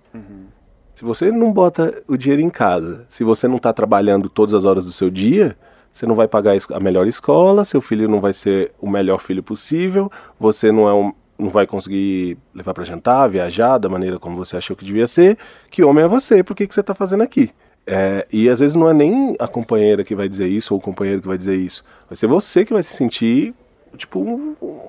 Se 0.96 1.06
você 1.06 1.32
não 1.32 1.54
bota 1.54 2.04
o 2.08 2.18
dinheiro 2.18 2.42
em 2.42 2.50
casa, 2.50 3.06
se 3.08 3.24
você 3.24 3.48
não 3.48 3.60
tá 3.60 3.72
trabalhando 3.72 4.28
todas 4.28 4.56
as 4.56 4.66
horas 4.66 4.84
do 4.86 4.92
seu 4.92 5.12
dia, 5.12 5.56
você 5.94 6.08
não 6.08 6.16
vai 6.16 6.28
pagar 6.28 6.58
a 6.74 6.80
melhor 6.80 7.08
escola, 7.08 7.64
seu 7.64 7.82
filho 7.82 8.10
não 8.10 8.20
vai 8.20 8.34
ser 8.34 8.74
o 8.82 8.90
melhor 8.90 9.20
filho 9.20 9.44
possível, 9.44 10.12
você 10.40 10.72
não 10.72 10.90
é 10.90 10.94
um, 10.94 11.14
não 11.38 11.50
vai 11.50 11.68
conseguir 11.68 12.36
levar 12.54 12.74
para 12.74 12.84
jantar, 12.84 13.30
viajar 13.30 13.78
da 13.78 13.88
maneira 13.88 14.18
como 14.18 14.36
você 14.36 14.58
achou 14.58 14.76
que 14.76 14.84
devia 14.84 15.06
ser. 15.06 15.38
Que 15.70 15.84
homem 15.84 16.06
é 16.06 16.08
você? 16.08 16.44
Por 16.44 16.56
que, 16.56 16.66
que 16.66 16.74
você 16.74 16.82
está 16.82 16.96
fazendo 16.96 17.22
aqui? 17.22 17.52
É, 17.86 18.26
e 18.34 18.50
às 18.50 18.60
vezes 18.60 18.76
não 18.76 18.90
é 18.90 18.94
nem 18.94 19.36
a 19.40 19.48
companheira 19.48 20.04
que 20.04 20.16
vai 20.16 20.28
dizer 20.28 20.48
isso 20.48 20.74
ou 20.74 20.80
o 20.80 20.84
companheiro 20.84 21.22
que 21.22 21.28
vai 21.28 21.38
dizer 21.38 21.56
isso. 21.56 21.84
Vai 22.10 22.16
ser 22.18 22.26
você 22.26 22.66
que 22.66 22.74
vai 22.74 22.82
se 22.82 22.96
sentir, 22.96 23.54
tipo, 23.96 24.20
um, 24.20 24.56
um, 24.62 24.80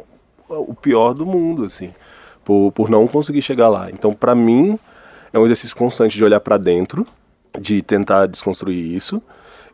o 0.48 0.74
pior 0.74 1.14
do 1.14 1.24
mundo, 1.24 1.64
assim, 1.64 1.92
por, 2.44 2.72
por 2.72 2.90
não 2.90 3.06
conseguir 3.06 3.42
chegar 3.42 3.68
lá. 3.68 3.90
Então, 3.90 4.12
para 4.12 4.34
mim, 4.34 4.78
é 5.32 5.38
um 5.38 5.44
exercício 5.44 5.76
constante 5.76 6.16
de 6.16 6.24
olhar 6.24 6.40
para 6.40 6.56
dentro, 6.56 7.06
de 7.58 7.82
tentar 7.82 8.26
desconstruir 8.26 8.94
isso. 8.94 9.22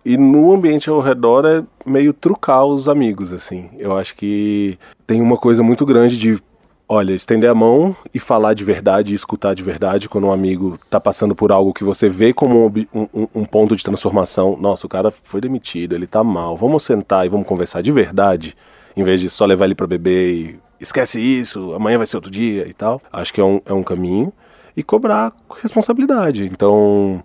E 0.05 0.17
no 0.17 0.53
ambiente 0.53 0.89
ao 0.89 1.01
redor 1.01 1.45
é 1.45 1.65
meio 1.85 2.13
trucar 2.13 2.65
os 2.65 2.89
amigos, 2.89 3.33
assim. 3.33 3.71
Eu 3.77 3.97
acho 3.97 4.15
que 4.15 4.79
tem 5.07 5.21
uma 5.21 5.37
coisa 5.37 5.63
muito 5.63 5.85
grande 5.85 6.17
de 6.17 6.41
Olha, 6.89 7.13
estender 7.13 7.51
a 7.51 7.55
mão 7.55 7.97
e 8.15 8.21
falar 8.21 8.55
de 8.55 8.63
verdade 8.63 9.11
e 9.11 9.15
escutar 9.17 9.55
de 9.55 9.63
verdade 9.63 10.09
quando 10.09 10.29
um 10.29 10.33
amigo 10.33 10.79
está 10.85 11.01
passando 11.01 11.35
por 11.35 11.51
algo 11.51 11.75
que 11.75 11.83
você 11.83 12.09
vê 12.09 12.33
como 12.33 12.73
um, 12.95 13.09
um, 13.13 13.29
um, 13.35 13.45
ponto 13.45 13.75
de 13.75 13.83
transformação. 13.83 14.57
Nossa, 14.57 14.87
o 14.87 14.89
cara 14.89 15.11
foi 15.11 15.41
demitido, 15.41 15.97
ele 15.97 16.05
está 16.05 16.23
mal. 16.23 16.57
Vamos 16.57 16.85
sentar 16.85 17.27
e 17.27 17.29
vamos 17.29 17.45
conversar 17.45 17.83
de 17.83 17.91
verdade, 17.91 18.57
em 18.97 19.03
vez 19.03 19.21
de 19.21 19.29
só 19.29 19.45
levar 19.45 19.65
ele 19.65 19.75
para 19.75 19.89
beber 19.89 20.33
e 20.33 20.61
esquece 20.81 21.21
isso, 21.21 21.75
amanhã 21.75 21.99
vai 21.99 22.07
ser 22.07 22.17
outro 22.17 22.31
dia 22.31 22.69
e 22.69 22.73
tal. 22.73 23.01
Acho 23.13 23.33
que 23.33 23.41
é 23.41 23.45
um, 23.45 23.61
é 23.65 23.73
um 23.73 23.83
caminho. 23.83 24.33
E 24.77 24.83
cobrar 24.83 25.33
responsabilidade. 25.63 26.45
Então, 26.45 27.23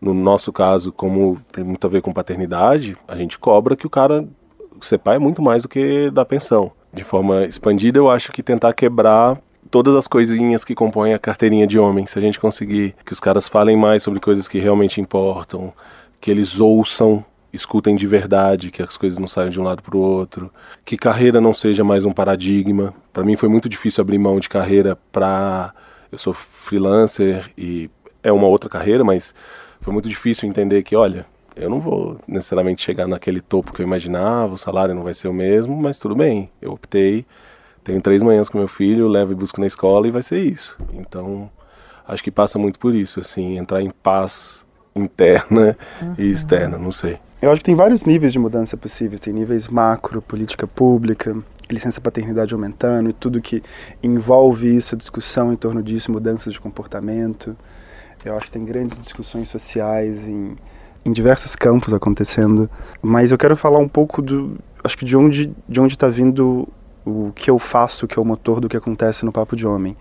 no 0.00 0.14
nosso 0.14 0.52
caso, 0.52 0.90
como 0.90 1.38
tem 1.52 1.62
muito 1.62 1.86
a 1.86 1.90
ver 1.90 2.00
com 2.00 2.12
paternidade, 2.12 2.96
a 3.06 3.14
gente 3.14 3.38
cobra 3.38 3.76
que 3.76 3.86
o 3.86 3.90
cara 3.90 4.26
ser 4.80 4.98
pai 4.98 5.16
é 5.16 5.18
muito 5.18 5.42
mais 5.42 5.62
do 5.62 5.68
que 5.68 6.10
dar 6.10 6.24
pensão 6.24 6.72
de 6.94 7.04
forma 7.04 7.44
expandida, 7.44 7.98
eu 7.98 8.08
acho 8.08 8.30
que 8.30 8.42
tentar 8.42 8.72
quebrar 8.72 9.38
todas 9.70 9.94
as 9.96 10.06
coisinhas 10.06 10.64
que 10.64 10.74
compõem 10.74 11.12
a 11.12 11.18
carteirinha 11.18 11.66
de 11.66 11.78
homem. 11.78 12.06
Se 12.06 12.18
a 12.18 12.22
gente 12.22 12.38
conseguir 12.38 12.94
que 13.04 13.12
os 13.12 13.20
caras 13.20 13.48
falem 13.48 13.76
mais 13.76 14.02
sobre 14.02 14.20
coisas 14.20 14.46
que 14.46 14.58
realmente 14.58 15.00
importam, 15.00 15.72
que 16.20 16.30
eles 16.30 16.60
ouçam, 16.60 17.24
escutem 17.54 17.94
de 17.94 18.06
verdade, 18.06 18.70
que 18.70 18.82
as 18.82 18.96
coisas 18.96 19.18
não 19.18 19.28
saiam 19.28 19.48
de 19.48 19.60
um 19.60 19.64
lado 19.64 19.82
para 19.82 19.96
o 19.96 20.00
outro, 20.00 20.50
que 20.84 20.96
carreira 20.96 21.40
não 21.40 21.54
seja 21.54 21.84
mais 21.84 22.04
um 22.04 22.12
paradigma. 22.12 22.92
Para 23.12 23.22
mim 23.22 23.36
foi 23.36 23.48
muito 23.48 23.68
difícil 23.68 24.02
abrir 24.02 24.18
mão 24.18 24.40
de 24.40 24.48
carreira 24.48 24.98
para 25.12 25.72
eu 26.10 26.18
sou 26.18 26.34
freelancer 26.34 27.50
e 27.56 27.90
é 28.22 28.32
uma 28.32 28.46
outra 28.46 28.68
carreira, 28.68 29.04
mas 29.04 29.34
foi 29.80 29.92
muito 29.92 30.08
difícil 30.08 30.48
entender 30.48 30.82
que, 30.82 30.96
olha, 30.96 31.26
eu 31.54 31.70
não 31.70 31.78
vou 31.78 32.18
necessariamente 32.26 32.82
chegar 32.82 33.06
naquele 33.06 33.40
topo 33.40 33.72
que 33.72 33.80
eu 33.80 33.86
imaginava, 33.86 34.54
o 34.54 34.58
salário 34.58 34.94
não 34.94 35.02
vai 35.02 35.14
ser 35.14 35.28
o 35.28 35.32
mesmo, 35.32 35.76
mas 35.76 35.98
tudo 35.98 36.14
bem, 36.14 36.50
eu 36.60 36.72
optei, 36.72 37.24
tenho 37.84 38.00
três 38.00 38.22
manhãs 38.22 38.48
com 38.48 38.58
meu 38.58 38.68
filho, 38.68 39.06
levo 39.06 39.32
e 39.32 39.34
busco 39.34 39.60
na 39.60 39.66
escola 39.66 40.08
e 40.08 40.10
vai 40.10 40.22
ser 40.22 40.38
isso. 40.38 40.76
Então, 40.92 41.50
acho 42.08 42.22
que 42.22 42.30
passa 42.30 42.58
muito 42.58 42.78
por 42.78 42.94
isso, 42.94 43.20
assim, 43.20 43.58
entrar 43.58 43.82
em 43.82 43.90
paz 43.90 44.64
interna 44.96 45.76
uhum. 46.00 46.14
e 46.18 46.30
externa, 46.30 46.78
não 46.78 46.92
sei. 46.92 47.18
Eu 47.44 47.52
acho 47.52 47.58
que 47.58 47.66
tem 47.66 47.74
vários 47.74 48.04
níveis 48.04 48.32
de 48.32 48.38
mudança 48.38 48.74
possíveis, 48.74 49.20
tem 49.20 49.30
níveis 49.30 49.68
macro, 49.68 50.22
política 50.22 50.66
pública, 50.66 51.36
licença 51.70 52.00
paternidade 52.00 52.54
aumentando 52.54 53.10
e 53.10 53.12
tudo 53.12 53.38
que 53.38 53.62
envolve 54.02 54.74
isso, 54.74 54.94
a 54.94 54.98
discussão 54.98 55.52
em 55.52 55.56
torno 55.56 55.82
disso, 55.82 56.10
mudanças 56.10 56.54
de 56.54 56.58
comportamento. 56.58 57.54
Eu 58.24 58.34
acho 58.34 58.46
que 58.46 58.52
tem 58.52 58.64
grandes 58.64 58.98
discussões 58.98 59.50
sociais 59.50 60.26
em 60.26 60.56
em 61.04 61.12
diversos 61.12 61.54
campos 61.54 61.92
acontecendo, 61.92 62.70
mas 63.02 63.30
eu 63.30 63.36
quero 63.36 63.58
falar 63.58 63.78
um 63.78 63.88
pouco 63.88 64.22
do, 64.22 64.56
acho 64.82 64.96
que 64.96 65.04
de 65.04 65.14
onde 65.14 65.52
de 65.68 65.78
onde 65.78 65.92
está 65.92 66.08
vindo 66.08 66.66
o 67.04 67.30
que 67.34 67.50
eu 67.50 67.58
faço, 67.58 68.06
que 68.06 68.18
é 68.18 68.22
o 68.22 68.24
motor 68.24 68.58
do 68.58 68.70
que 68.70 68.76
acontece 68.78 69.22
no 69.22 69.30
Papo 69.30 69.54
de 69.54 69.66
Homem. 69.66 69.94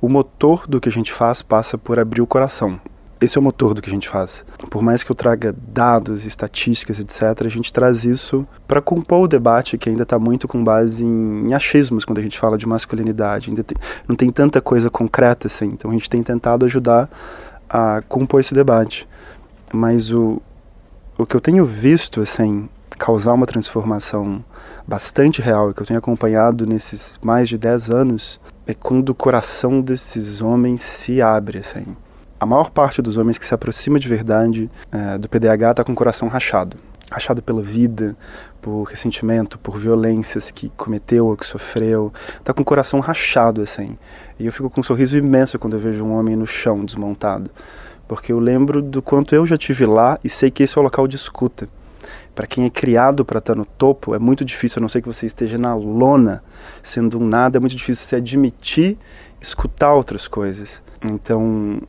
O 0.00 0.08
motor 0.08 0.64
do 0.68 0.80
que 0.80 0.88
a 0.88 0.92
gente 0.92 1.12
faz 1.12 1.42
passa 1.42 1.76
por 1.76 1.98
abrir 1.98 2.22
o 2.22 2.26
coração. 2.26 2.78
Esse 3.20 3.38
é 3.38 3.40
o 3.40 3.42
motor 3.42 3.74
do 3.74 3.80
que 3.80 3.88
a 3.88 3.92
gente 3.92 4.08
faz. 4.08 4.44
Por 4.70 4.82
mais 4.82 5.02
que 5.02 5.10
eu 5.10 5.14
traga 5.14 5.54
dados, 5.68 6.26
estatísticas, 6.26 6.98
etc., 6.98 7.44
a 7.44 7.48
gente 7.48 7.72
traz 7.72 8.04
isso 8.04 8.46
para 8.66 8.82
compor 8.82 9.22
o 9.22 9.28
debate 9.28 9.78
que 9.78 9.88
ainda 9.88 10.02
está 10.02 10.18
muito 10.18 10.46
com 10.46 10.62
base 10.62 11.02
em, 11.04 11.48
em, 11.48 11.54
achismos 11.54 12.04
quando 12.04 12.18
a 12.18 12.22
gente 12.22 12.38
fala 12.38 12.58
de 12.58 12.66
masculinidade. 12.66 13.48
Ainda 13.50 13.62
tem, 13.64 13.76
não 14.06 14.16
tem 14.16 14.30
tanta 14.30 14.60
coisa 14.60 14.90
concreta 14.90 15.46
assim. 15.46 15.66
Então 15.66 15.90
a 15.90 15.94
gente 15.94 16.10
tem 16.10 16.22
tentado 16.22 16.66
ajudar 16.66 17.08
a 17.68 18.02
compor 18.08 18.40
esse 18.40 18.52
debate 18.52 19.08
mas 19.74 20.10
o, 20.10 20.40
o 21.18 21.26
que 21.26 21.34
eu 21.34 21.40
tenho 21.40 21.66
visto, 21.66 22.20
assim, 22.20 22.68
causar 22.90 23.32
uma 23.32 23.46
transformação 23.46 24.42
bastante 24.86 25.42
real 25.42 25.74
que 25.74 25.82
eu 25.82 25.86
tenho 25.86 25.98
acompanhado 25.98 26.66
nesses 26.66 27.18
mais 27.22 27.48
de 27.48 27.58
10 27.58 27.90
anos 27.90 28.40
é 28.66 28.72
quando 28.72 29.10
o 29.10 29.14
coração 29.14 29.80
desses 29.80 30.40
homens 30.40 30.80
se 30.80 31.20
abre, 31.20 31.58
assim. 31.58 31.84
A 32.44 32.46
maior 32.46 32.68
parte 32.68 33.00
dos 33.00 33.16
homens 33.16 33.38
que 33.38 33.46
se 33.46 33.54
aproxima 33.54 33.98
de 33.98 34.06
verdade 34.06 34.70
é, 34.92 35.16
do 35.16 35.30
PDH 35.30 35.70
está 35.70 35.82
com 35.82 35.92
o 35.92 35.94
coração 35.94 36.28
rachado. 36.28 36.76
Rachado 37.10 37.40
pela 37.40 37.62
vida, 37.62 38.14
por 38.60 38.82
ressentimento, 38.82 39.58
por 39.58 39.78
violências 39.78 40.50
que 40.50 40.68
cometeu 40.76 41.28
ou 41.28 41.38
que 41.38 41.46
sofreu. 41.46 42.12
Está 42.38 42.52
com 42.52 42.60
o 42.60 42.64
coração 42.64 43.00
rachado, 43.00 43.62
assim. 43.62 43.96
E 44.38 44.44
eu 44.44 44.52
fico 44.52 44.68
com 44.68 44.82
um 44.82 44.84
sorriso 44.84 45.16
imenso 45.16 45.58
quando 45.58 45.72
eu 45.72 45.80
vejo 45.80 46.04
um 46.04 46.12
homem 46.12 46.36
no 46.36 46.46
chão, 46.46 46.84
desmontado 46.84 47.50
porque 48.06 48.30
eu 48.30 48.38
lembro 48.38 48.82
do 48.82 49.00
quanto 49.00 49.34
eu 49.34 49.46
já 49.46 49.56
tive 49.56 49.86
lá 49.86 50.18
e 50.22 50.28
sei 50.28 50.50
que 50.50 50.62
esse 50.62 50.76
é 50.76 50.80
o 50.80 50.84
local 50.84 51.08
de 51.08 51.16
escuta. 51.16 51.66
Para 52.34 52.46
quem 52.46 52.66
é 52.66 52.70
criado 52.70 53.24
para 53.24 53.38
estar 53.38 53.54
tá 53.54 53.58
no 53.58 53.64
topo, 53.64 54.14
é 54.14 54.18
muito 54.18 54.44
difícil, 54.44 54.78
a 54.78 54.82
não 54.82 54.90
ser 54.90 55.00
que 55.00 55.08
você 55.08 55.24
esteja 55.24 55.56
na 55.56 55.74
lona, 55.74 56.44
sendo 56.82 57.18
um 57.18 57.26
nada, 57.26 57.56
é 57.56 57.60
muito 57.60 57.74
difícil 57.74 58.04
você 58.04 58.16
admitir 58.16 58.98
escutar 59.40 59.94
outras 59.94 60.28
coisas. 60.28 60.82
Então, 61.02 61.80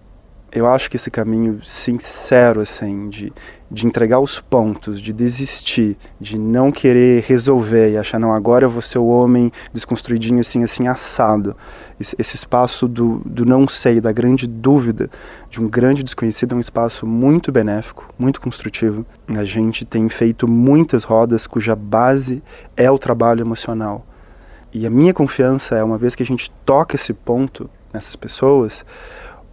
eu 0.55 0.67
acho 0.67 0.89
que 0.89 0.95
esse 0.95 1.11
caminho 1.11 1.61
sincero, 1.61 2.61
assim, 2.61 3.09
de, 3.09 3.33
de 3.69 3.85
entregar 3.85 4.21
os 4.21 4.39
pontos, 4.39 5.01
de 5.01 5.11
desistir, 5.11 5.97
de 6.19 6.39
não 6.39 6.71
querer 6.71 7.25
resolver 7.27 7.91
e 7.91 7.97
achar, 7.97 8.17
não, 8.17 8.33
agora 8.33 8.63
eu 8.63 8.69
vou 8.69 8.81
ser 8.81 8.97
o 8.97 9.05
homem 9.05 9.51
desconstruidinho, 9.73 10.39
assim, 10.39 10.63
assim, 10.63 10.87
assado. 10.87 11.57
Esse, 11.99 12.15
esse 12.17 12.37
espaço 12.37 12.87
do, 12.87 13.21
do 13.25 13.45
não 13.45 13.67
sei, 13.67 13.99
da 13.99 14.13
grande 14.13 14.47
dúvida, 14.47 15.09
de 15.49 15.59
um 15.59 15.67
grande 15.67 16.03
desconhecido, 16.03 16.53
é 16.53 16.55
um 16.55 16.61
espaço 16.61 17.05
muito 17.05 17.51
benéfico, 17.51 18.07
muito 18.17 18.39
construtivo. 18.39 19.05
A 19.27 19.43
gente 19.43 19.83
tem 19.83 20.07
feito 20.07 20.47
muitas 20.47 21.03
rodas 21.03 21.45
cuja 21.45 21.75
base 21.75 22.41
é 22.77 22.89
o 22.89 22.97
trabalho 22.97 23.41
emocional. 23.41 24.05
E 24.71 24.87
a 24.87 24.89
minha 24.89 25.13
confiança 25.13 25.75
é, 25.75 25.83
uma 25.83 25.97
vez 25.97 26.15
que 26.15 26.23
a 26.23 26.25
gente 26.25 26.49
toca 26.65 26.95
esse 26.95 27.13
ponto 27.13 27.69
nessas 27.93 28.15
pessoas, 28.15 28.85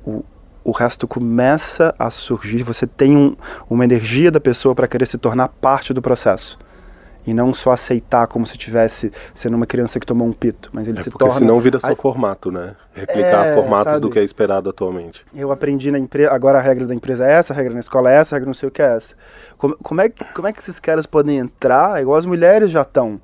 o, 0.05 0.25
o 0.65 0.71
resto 0.71 1.07
começa 1.09 1.95
a 1.99 2.11
surgir. 2.11 2.63
Você 2.63 2.87
tem 2.87 3.17
um, 3.17 3.37
uma 3.69 3.85
energia 3.85 4.31
da 4.31 4.41
pessoa 4.41 4.75
para 4.75 4.87
querer 4.87 5.07
se 5.07 5.19
tornar 5.19 5.49
parte 5.49 5.93
do 5.93 6.03
processo. 6.03 6.59
E 7.25 7.33
não 7.33 7.55
só 7.55 7.71
aceitar 7.71 8.27
como 8.27 8.45
se 8.45 8.59
tivesse 8.59 9.13
sendo 9.33 9.57
uma 9.57 9.65
criança 9.65 10.01
que 10.01 10.07
tomou 10.07 10.27
um 10.27 10.33
pito, 10.33 10.71
mas 10.73 10.89
ele 10.89 10.99
é 10.99 11.03
se 11.05 11.11
porque 11.11 11.25
torna. 11.25 11.39
senão 11.39 11.61
vira 11.61 11.79
só 11.79 11.95
formato, 11.95 12.51
né? 12.51 12.75
Replicar 12.93 13.47
é, 13.47 13.55
formatos 13.55 13.93
sabe? 13.93 14.03
do 14.03 14.11
que 14.11 14.19
é 14.19 14.25
esperado 14.25 14.69
atualmente. 14.69 15.25
Eu 15.33 15.53
aprendi 15.53 15.93
na 15.93 16.01
empresa, 16.01 16.33
agora 16.33 16.59
a 16.59 16.61
regra 16.61 16.85
da 16.85 16.93
empresa 16.93 17.25
é 17.25 17.35
essa, 17.35 17.53
a 17.53 17.57
regra 17.57 17.75
na 17.75 17.81
escola 17.81 18.11
é 18.11 18.17
essa, 18.17 18.35
a 18.35 18.37
regra 18.37 18.49
não 18.49 18.55
sei 18.55 18.69
o 18.69 18.73
que 18.73 18.83
é 18.83 18.97
essa. 18.97 19.15
Como, 19.57 19.77
como, 19.77 20.01
é, 20.01 20.09
como 20.09 20.49
é 20.49 20.53
que 20.53 20.59
esses 20.59 20.81
caras 20.81 21.07
podem 21.07 21.39
entrar, 21.39 22.03
igual 22.03 22.19
as 22.19 22.27
mulheres 22.27 22.73
já 22.73 22.83
estão, 22.83 23.21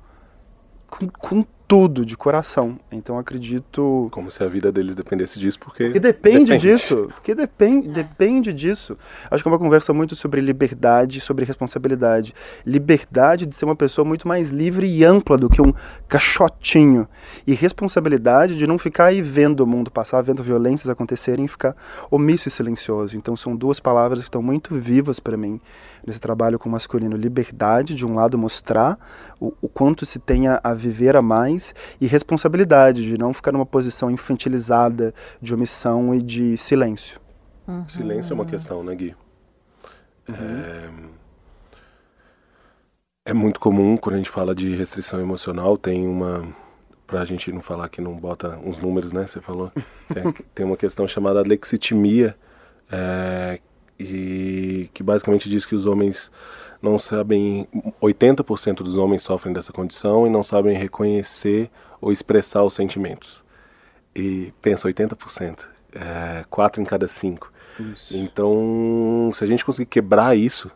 com, 0.89 1.09
com 1.09 1.45
tudo 1.69 2.03
de 2.03 2.17
coração. 2.17 2.79
Então 2.91 3.19
acredito. 3.19 4.09
Como 4.11 4.31
se 4.31 4.43
a 4.43 4.47
vida 4.47 4.71
deles 4.71 4.95
dependesse 4.95 5.37
disso, 5.37 5.59
porque. 5.59 5.83
Porque 5.83 5.99
depende, 5.99 6.45
depende. 6.45 6.67
disso. 6.67 7.09
Porque 7.13 7.35
depende, 7.35 7.89
é. 7.89 7.93
depende 7.93 8.51
disso. 8.51 8.97
Acho 9.29 9.43
que 9.43 9.47
é 9.47 9.51
uma 9.51 9.59
conversa 9.59 9.93
muito 9.93 10.15
sobre 10.15 10.41
liberdade, 10.41 11.21
sobre 11.21 11.45
responsabilidade. 11.45 12.33
Liberdade 12.65 13.45
de 13.45 13.55
ser 13.55 13.65
uma 13.65 13.75
pessoa 13.75 14.03
muito 14.03 14.27
mais 14.27 14.49
livre 14.49 14.87
e 14.87 15.05
ampla 15.05 15.37
do 15.37 15.47
que 15.47 15.61
um 15.61 15.71
caixotinho. 16.07 17.07
E 17.45 17.53
responsabilidade 17.53 18.57
de 18.57 18.65
não 18.65 18.79
ficar 18.79 19.05
aí 19.05 19.21
vendo 19.21 19.59
o 19.59 19.67
mundo 19.67 19.91
passar, 19.91 20.23
vendo 20.23 20.41
violências 20.41 20.89
acontecerem 20.89 21.45
e 21.45 21.47
ficar 21.47 21.75
omisso 22.09 22.47
e 22.47 22.51
silencioso. 22.51 23.15
Então 23.15 23.37
são 23.37 23.55
duas 23.55 23.79
palavras 23.79 24.21
que 24.21 24.25
estão 24.25 24.41
muito 24.41 24.73
vivas 24.73 25.19
para 25.19 25.37
mim 25.37 25.61
nesse 26.05 26.19
trabalho 26.19 26.59
com 26.59 26.69
o 26.69 26.71
masculino. 26.71 27.15
Liberdade, 27.15 27.95
de 27.95 28.05
um 28.05 28.15
lado, 28.15 28.37
mostrar 28.37 28.97
o, 29.39 29.53
o 29.61 29.67
quanto 29.67 30.05
se 30.05 30.19
tenha 30.19 30.59
a 30.63 30.73
viver 30.73 31.15
a 31.15 31.21
mais, 31.21 31.73
e 31.99 32.07
responsabilidade, 32.07 33.01
de 33.03 33.17
não 33.17 33.33
ficar 33.33 33.51
numa 33.51 33.65
posição 33.65 34.09
infantilizada, 34.09 35.13
de 35.41 35.53
omissão 35.53 36.13
e 36.13 36.21
de 36.21 36.57
silêncio. 36.57 37.19
Uhum. 37.67 37.87
Silêncio 37.87 38.31
é 38.31 38.35
uma 38.35 38.45
questão, 38.45 38.83
né, 38.83 38.95
Gui? 38.95 39.15
Uhum. 40.27 40.35
É... 40.35 40.89
é 43.25 43.33
muito 43.33 43.59
comum 43.59 43.97
quando 43.97 44.15
a 44.15 44.17
gente 44.17 44.29
fala 44.29 44.53
de 44.55 44.75
restrição 44.75 45.19
emocional, 45.19 45.77
tem 45.77 46.07
uma 46.07 46.47
para 47.09 47.21
a 47.21 47.25
gente 47.25 47.51
não 47.51 47.61
falar 47.61 47.89
que 47.89 47.99
não 47.99 48.15
bota 48.15 48.59
uns 48.63 48.77
números, 48.77 49.11
né? 49.11 49.25
Você 49.25 49.41
falou. 49.41 49.71
Tem, 50.13 50.31
tem 50.53 50.65
uma 50.65 50.77
questão 50.77 51.07
chamada 51.07 51.41
lexitimia, 51.41 52.35
é, 52.91 53.59
e 53.99 54.89
que 54.93 55.03
basicamente 55.03 55.49
diz 55.49 55.65
que 55.65 55.75
os 55.75 55.85
homens 55.85 56.31
não 56.81 56.97
sabem, 56.97 57.67
80% 58.01 58.75
dos 58.77 58.95
homens 58.95 59.23
sofrem 59.23 59.53
dessa 59.53 59.73
condição 59.73 60.25
e 60.25 60.29
não 60.29 60.41
sabem 60.41 60.77
reconhecer 60.77 61.69
ou 61.99 62.11
expressar 62.11 62.63
os 62.63 62.73
sentimentos. 62.73 63.43
E 64.15 64.53
pensa 64.61 64.87
80%, 64.87 65.67
é, 65.93 66.45
4 66.49 66.81
em 66.81 66.85
cada 66.85 67.07
5. 67.07 67.51
Então, 68.11 69.31
se 69.33 69.43
a 69.43 69.47
gente 69.47 69.63
conseguir 69.63 69.87
quebrar 69.87 70.35
isso, 70.37 70.71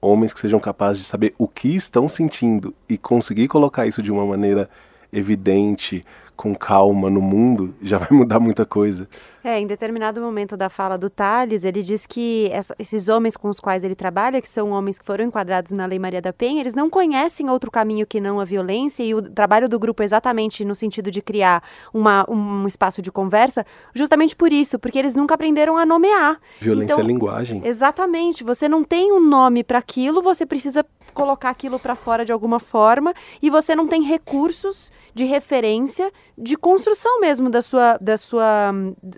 homens 0.00 0.32
que 0.32 0.40
sejam 0.40 0.60
capazes 0.60 1.02
de 1.02 1.08
saber 1.08 1.34
o 1.38 1.46
que 1.46 1.74
estão 1.74 2.08
sentindo 2.08 2.74
e 2.88 2.96
conseguir 2.96 3.48
colocar 3.48 3.86
isso 3.86 4.02
de 4.02 4.10
uma 4.10 4.24
maneira 4.24 4.68
evidente, 5.12 6.04
com 6.38 6.54
calma 6.54 7.10
no 7.10 7.20
mundo, 7.20 7.74
já 7.82 7.98
vai 7.98 8.08
mudar 8.12 8.38
muita 8.38 8.64
coisa. 8.64 9.08
É, 9.42 9.58
em 9.58 9.66
determinado 9.66 10.20
momento 10.20 10.56
da 10.56 10.68
fala 10.68 10.96
do 10.96 11.10
Tales, 11.10 11.64
ele 11.64 11.82
diz 11.82 12.06
que 12.06 12.48
essa, 12.52 12.74
esses 12.78 13.08
homens 13.08 13.36
com 13.36 13.48
os 13.48 13.58
quais 13.58 13.82
ele 13.82 13.96
trabalha, 13.96 14.40
que 14.40 14.48
são 14.48 14.70
homens 14.70 15.00
que 15.00 15.04
foram 15.04 15.24
enquadrados 15.24 15.72
na 15.72 15.84
Lei 15.84 15.98
Maria 15.98 16.22
da 16.22 16.32
Penha, 16.32 16.60
eles 16.60 16.74
não 16.74 16.88
conhecem 16.88 17.50
outro 17.50 17.72
caminho 17.72 18.06
que 18.06 18.20
não 18.20 18.38
a 18.38 18.44
violência, 18.44 19.02
e 19.02 19.14
o 19.14 19.22
trabalho 19.22 19.68
do 19.68 19.80
grupo 19.80 20.02
é 20.02 20.04
exatamente 20.04 20.64
no 20.64 20.76
sentido 20.76 21.10
de 21.10 21.20
criar 21.20 21.62
uma, 21.92 22.24
um 22.30 22.66
espaço 22.68 23.02
de 23.02 23.10
conversa, 23.10 23.66
justamente 23.92 24.36
por 24.36 24.52
isso, 24.52 24.78
porque 24.78 24.98
eles 24.98 25.16
nunca 25.16 25.34
aprenderam 25.34 25.76
a 25.76 25.84
nomear. 25.84 26.38
Violência 26.60 26.92
então, 26.92 27.04
é 27.04 27.08
linguagem. 27.08 27.62
Exatamente. 27.64 28.44
Você 28.44 28.68
não 28.68 28.84
tem 28.84 29.12
um 29.12 29.20
nome 29.20 29.64
para 29.64 29.78
aquilo, 29.78 30.22
você 30.22 30.46
precisa 30.46 30.86
colocar 31.18 31.50
aquilo 31.50 31.80
para 31.80 31.96
fora 31.96 32.24
de 32.24 32.30
alguma 32.30 32.60
forma, 32.60 33.12
e 33.42 33.50
você 33.50 33.74
não 33.74 33.88
tem 33.88 34.02
recursos 34.04 34.92
de 35.12 35.24
referência, 35.24 36.12
de 36.36 36.56
construção 36.56 37.20
mesmo 37.20 37.50
da 37.50 37.60
sua, 37.60 37.98
da 38.00 38.16
sua, 38.16 38.72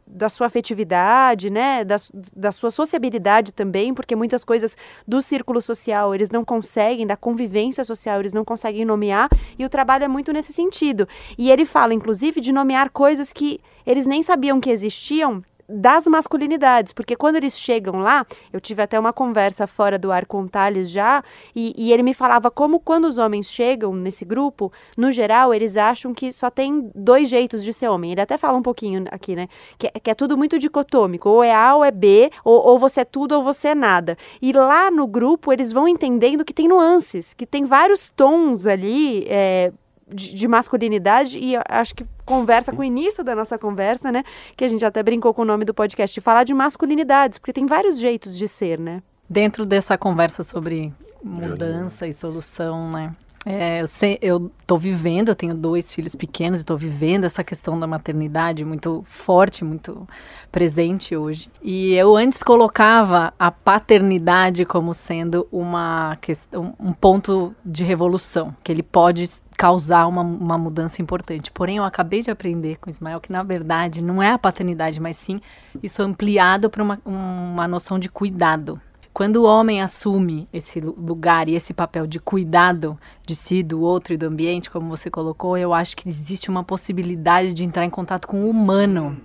da 0.07 0.31
sua 0.31 0.47
afetividade, 0.47 1.51
né? 1.51 1.85
Da, 1.85 1.97
da 2.35 2.53
sua 2.53 2.71
sociabilidade 2.71 3.53
também, 3.53 3.93
porque 3.93 4.17
muitas 4.17 4.43
coisas 4.43 4.79
do 5.07 5.21
círculo 5.21 5.61
social 5.61 6.15
eles 6.15 6.31
não 6.31 6.43
conseguem, 6.43 7.07
da 7.07 7.19
convivência 7.19 7.85
social 7.85 8.19
eles 8.19 8.33
não 8.33 8.47
conseguem 8.47 8.87
nomear, 8.87 9.29
e 9.59 9.65
o 9.67 9.69
trabalho 9.69 10.05
é 10.05 10.09
muito 10.09 10.33
nesse 10.33 10.55
sentido. 10.55 11.07
E 11.37 11.51
ele 11.51 11.67
fala, 11.67 11.93
inclusive, 11.93 12.41
de 12.41 12.51
nomear 12.51 12.89
coisas 12.89 13.31
que 13.31 13.61
eles 13.87 14.07
nem 14.07 14.23
sabiam 14.23 14.59
que 14.59 14.71
existiam 14.71 15.43
das 15.71 16.07
masculinidades, 16.07 16.93
porque 16.93 17.15
quando 17.17 17.37
eles 17.37 17.59
chegam 17.59 18.01
lá, 18.01 18.27
eu 18.53 18.61
tive 18.61 18.83
até 18.83 18.99
uma 18.99 19.13
conversa 19.13 19.67
fora 19.67 19.99
do 19.99 20.11
ar 20.11 20.27
com 20.27 20.43
o 20.43 20.49
Thales 20.49 20.91
já, 20.91 21.23
e, 21.55 21.73
e, 21.77 21.93
ele 21.93 22.03
me 22.03 22.13
falava 22.13 22.51
como 22.51 22.81
quando 22.81 23.05
os 23.05 23.19
homens 23.19 23.47
chegam 23.51 23.95
nesse 23.95 24.25
grupo, 24.25 24.73
no 24.97 25.11
geral, 25.11 25.55
eles 25.55 25.77
acham 25.77 26.13
que 26.13 26.33
só 26.33 26.51
tem 26.51 26.91
dois 26.95 27.29
jeitos 27.29 27.63
de 27.63 27.73
ser 27.73 27.89
homem. 27.89 28.13
Ele 28.13 28.21
até 28.21 28.37
fala 28.37 28.59
um 28.59 28.63
pouquinho 28.63 29.05
aqui, 29.11 29.37
né? 29.37 29.49
Que, 29.79 29.89
que 30.01 30.11
é 30.11 30.15
tudo 30.15 30.37
muito 30.37 30.59
dicotômico, 30.59 31.29
ou 31.29 31.45
é 31.45 31.55
A 31.55 31.75
ou 31.77 31.85
é 31.85 31.91
B, 31.91 32.31
ou, 32.45 32.67
ou 32.67 32.79
você 32.79 33.01
é 33.01 33.05
tudo 33.05 33.37
ou 33.37 33.43
você 33.43 33.69
é 33.69 33.75
nada. 33.75 34.17
E 34.43 34.53
lá 34.53 34.91
no 34.91 35.07
grupo, 35.07 35.53
eles 35.53 35.73
vão 35.73 35.87
entendendo 35.87 36.45
que 36.45 36.53
tem 36.53 36.69
nuances, 36.69 37.35
que 37.35 37.47
tem 37.47 37.65
vários 37.65 38.11
tons 38.11 38.67
ali, 38.67 39.25
é, 39.29 39.73
de, 40.13 40.35
de, 40.35 40.49
masculinidade 40.49 41.39
e 41.39 41.55
acho 41.69 41.95
que 41.95 42.07
conversa 42.25 42.73
com 42.73 42.83
o 42.83 42.85
início 42.85 43.23
da 43.23 43.35
nossa 43.35 43.59
conversa, 43.59 44.11
né? 44.13 44.23
Que 44.57 44.65
a 44.65 44.69
gente 44.69 44.85
até 44.85 45.03
brincou 45.03 45.33
com 45.33 45.43
o 45.43 45.45
nome 45.45 45.65
do 45.65 45.75
podcast, 45.75 46.15
de 46.15 46.21
falar 46.21 46.45
de 46.45 46.55
masculinidades, 46.55 47.39
porque 47.39 47.53
tem 47.53 47.67
vários 47.67 47.99
jeitos 47.99 48.37
de 48.37 48.47
ser, 48.49 48.79
né? 48.79 49.03
Dentro 49.29 49.65
dessa 49.65 49.97
conversa 49.97 50.43
sobre 50.43 50.93
mudança 51.23 52.07
e 52.07 52.13
solução, 52.13 52.91
né? 52.91 53.15
É, 53.45 53.81
eu, 53.81 53.87
sei, 53.87 54.19
eu 54.21 54.51
tô 54.67 54.77
vivendo, 54.77 55.31
eu 55.31 55.35
tenho 55.35 55.55
dois 55.55 55.95
filhos 55.95 56.15
pequenos 56.15 56.59
e 56.59 56.63
estou 56.63 56.77
vivendo 56.77 57.25
essa 57.25 57.43
questão 57.43 57.81
da 57.81 57.87
maternidade 57.87 58.67
muito 58.67 59.03
forte, 59.09 59.65
muito 59.65 60.07
presente 60.53 61.17
hoje. 61.17 61.51
E 61.63 61.95
eu 61.95 62.17
antes 62.17 62.43
colocava 62.43 63.33
a 63.39 63.51
paternidade 63.51 64.67
como 64.67 64.93
sendo 64.93 65.49
uma 65.51 66.19
questão, 66.21 66.75
um 66.79 66.93
ponto 66.93 67.55
de 67.65 67.83
revolução, 67.83 68.55
que 68.63 68.71
ele 68.71 68.83
pode 68.83 69.31
causar 69.61 70.07
uma, 70.07 70.23
uma 70.23 70.57
mudança 70.57 71.03
importante. 71.03 71.51
Porém, 71.51 71.77
eu 71.77 71.85
acabei 71.85 72.23
de 72.23 72.31
aprender 72.31 72.79
com 72.79 72.89
o 72.89 72.91
Ismael 72.91 73.21
que, 73.21 73.31
na 73.31 73.43
verdade, 73.43 74.01
não 74.01 74.23
é 74.23 74.31
a 74.31 74.39
paternidade, 74.39 74.99
mas 74.99 75.19
sim 75.19 75.39
isso 75.83 76.03
ampliado 76.03 76.71
para 76.71 76.83
uma, 76.83 76.99
uma 77.05 77.69
noção 77.69 77.99
de 77.99 78.09
cuidado. 78.09 78.81
Quando 79.13 79.37
o 79.37 79.45
homem 79.45 79.83
assume 79.83 80.49
esse 80.51 80.81
lugar 80.81 81.47
e 81.47 81.55
esse 81.55 81.75
papel 81.75 82.07
de 82.07 82.19
cuidado 82.19 82.99
de 83.27 83.37
si, 83.37 83.63
do 83.63 83.83
outro 83.83 84.15
e 84.15 84.17
do 84.17 84.25
ambiente, 84.25 84.71
como 84.71 84.89
você 84.89 85.11
colocou, 85.11 85.59
eu 85.59 85.75
acho 85.75 85.95
que 85.95 86.09
existe 86.09 86.49
uma 86.49 86.65
possibilidade 86.65 87.53
de 87.53 87.63
entrar 87.63 87.85
em 87.85 87.91
contato 87.91 88.27
com 88.27 88.45
o 88.45 88.49
humano. 88.49 89.21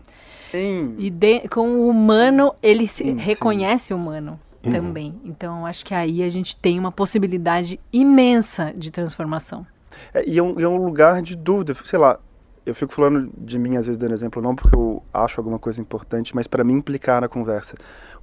Sim. 0.52 0.96
E 0.98 1.10
de, 1.10 1.48
com 1.48 1.78
o 1.78 1.88
humano, 1.90 2.54
ele 2.62 2.90
sim, 2.90 3.16
reconhece 3.16 3.86
sim. 3.86 3.94
o 3.94 3.98
humano 3.98 4.38
uhum. 4.66 4.72
também. 4.74 5.16
Então, 5.24 5.66
acho 5.66 5.86
que 5.86 5.94
aí 5.94 6.22
a 6.22 6.30
gente 6.30 6.58
tem 6.58 6.78
uma 6.78 6.92
possibilidade 6.92 7.80
imensa 7.94 8.74
de 8.76 8.92
transformação. 8.92 9.66
É, 10.14 10.28
e 10.28 10.38
é 10.38 10.43
um, 10.43 10.60
é 10.60 10.68
um 10.68 10.78
lugar 10.78 11.22
de 11.22 11.36
dúvida, 11.36 11.76
sei 11.84 12.00
lá, 12.00 12.20
eu 12.66 12.74
fico 12.74 12.91
falando 12.91 13.30
de 13.38 13.60
mim, 13.60 13.78
às 13.78 13.86
vezes, 13.86 14.00
dando 14.00 14.14
exemplo, 14.14 14.41
não 14.41 14.56
porque 14.56 14.76
eu 14.76 15.04
acho 15.14 15.39
alguma 15.39 15.60
coisa 15.60 15.80
importante, 15.80 16.34
mas 16.36 16.48
para 16.48 16.64
me 16.64 16.74
implicar 16.74 17.22
na 17.22 17.28
conversa. 17.28 17.76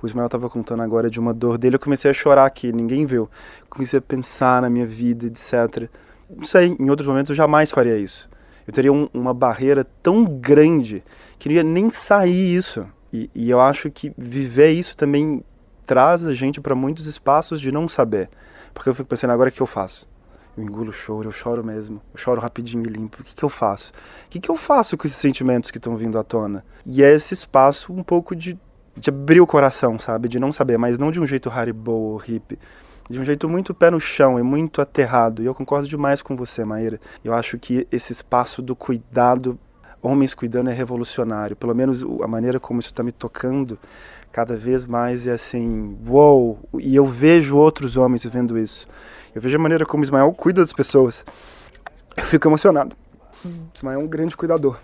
O 0.03 0.07
Ismael 0.07 0.27
estava 0.27 0.51
contando 0.51 0.83
agora 0.83 1.09
de 1.09 1.21
uma 1.21 1.33
dor 1.33 1.57
dele, 1.57 1.77
eu 1.77 1.81
comecei 1.81 2.11
a 2.11 2.15
chorar 2.15 2.45
aqui, 2.45 2.73
ninguém 2.73 3.07
viu. 3.07 3.31
Comecei 3.71 4.01
a 4.01 4.03
pensar 4.03 4.61
na 4.61 4.69
minha 4.69 4.87
vida, 4.87 5.27
etc. 5.27 5.89
Não 6.29 6.45
sei, 6.45 6.77
em 6.79 6.91
outros 6.91 7.07
momentos 7.07 7.31
eu 7.31 7.37
jamais 7.37 7.71
faria 7.71 7.97
isso. 7.97 8.29
Eu 8.67 8.73
teria 8.73 8.93
um, 8.93 9.09
uma 9.15 9.33
barreira 9.33 9.87
tão 10.03 10.25
grande 10.25 11.05
que 11.39 11.49
não 11.49 11.55
ia 11.55 11.63
nem 11.63 11.91
sair 11.93 12.57
isso. 12.57 12.85
E, 13.13 13.31
e 13.35 13.49
eu 13.49 13.61
acho 13.61 13.91
que 13.91 14.13
viver 14.19 14.71
isso 14.71 14.97
também 14.97 15.45
traz 15.87 16.27
a 16.27 16.35
gente 16.35 16.61
para 16.61 16.75
muitos 16.75 17.07
espaços 17.07 17.61
de 17.61 17.71
não 17.71 17.89
saber. 17.89 18.29
Porque 18.75 18.89
eu 18.89 18.95
fico 18.95 19.09
pensando, 19.09 19.31
agora 19.31 19.51
o 19.51 19.53
que 19.53 19.61
eu 19.61 19.67
faço? 19.67 20.09
Eu 20.57 20.63
engulo 20.63 20.91
o 20.91 20.93
choro, 20.93 21.29
eu 21.29 21.33
choro 21.33 21.65
mesmo, 21.65 22.01
eu 22.13 22.19
choro 22.19 22.41
rapidinho 22.41 22.85
e 22.87 22.91
limpo. 22.91 23.23
O 23.23 23.25
que, 23.25 23.35
que 23.35 23.43
eu 23.43 23.49
faço? 23.49 23.93
O 24.27 24.29
que, 24.29 24.39
que 24.39 24.51
eu 24.51 24.57
faço 24.57 24.97
com 24.97 25.07
esses 25.07 25.19
sentimentos 25.19 25.71
que 25.71 25.79
estão 25.79 25.97
vindo 25.97 26.19
à 26.19 26.23
tona? 26.23 26.65
E 26.85 27.03
é 27.03 27.11
esse 27.11 27.33
espaço 27.33 27.93
um 27.93 28.03
pouco 28.03 28.37
de, 28.37 28.59
de 28.97 29.11
abrir 29.11 29.41
o 29.41 29.47
coração, 29.47 29.99
sabe? 29.99 30.29
De 30.29 30.39
não 30.39 30.53
saber, 30.53 30.77
mas 30.79 30.99
não 30.99 31.11
de 31.11 31.19
um 31.19 31.27
jeito 31.27 31.49
Haribo 31.49 31.93
ou 31.93 32.17
hippie. 32.17 32.59
De 33.09 33.19
um 33.19 33.25
jeito 33.25 33.49
muito 33.49 33.75
pé 33.75 33.91
no 33.91 34.01
chão 34.01 34.39
e 34.39 34.43
muito 34.43 34.81
aterrado. 34.81 35.43
E 35.43 35.47
eu 35.47 35.55
concordo 35.55 35.89
demais 35.89 36.21
com 36.21 36.37
você, 36.37 36.65
Maíra. 36.65 37.01
Eu 37.25 37.35
acho 37.35 37.59
que 37.59 37.87
esse 37.91 38.13
espaço 38.13 38.61
do 38.63 38.77
cuidado, 38.77 39.59
homens 40.03 40.35
cuidando, 40.35 40.71
é 40.71 40.73
revolucionário. 40.73 41.57
Pelo 41.57 41.75
menos 41.75 42.03
a 42.23 42.29
maneira 42.29 42.61
como 42.61 42.79
isso 42.79 42.91
está 42.91 43.03
me 43.03 43.13
tocando 43.13 43.79
cada 44.31 44.57
vez 44.57 44.87
mais 44.87 45.27
é 45.27 45.33
assim, 45.33 45.97
uou! 46.07 46.59
Wow! 46.73 46.81
E 46.81 46.97
eu 46.97 47.05
vejo 47.05 47.57
outros 47.57 47.97
homens 47.97 48.23
vivendo 48.23 48.59
isso. 48.59 48.87
Eu 49.35 49.41
vejo 49.41 49.57
a 49.57 49.61
maneira 49.61 49.87
como 49.87 50.03
Ismael 50.03 50.33
cuida 50.33 50.61
das 50.61 50.73
pessoas. 50.73 51.25
Eu 52.17 52.25
fico 52.25 52.49
emocionado. 52.49 52.97
Hum. 53.45 53.67
Ismael 53.75 54.01
é 54.01 54.03
um 54.03 54.07
grande 54.07 54.37
cuidador. 54.37 54.79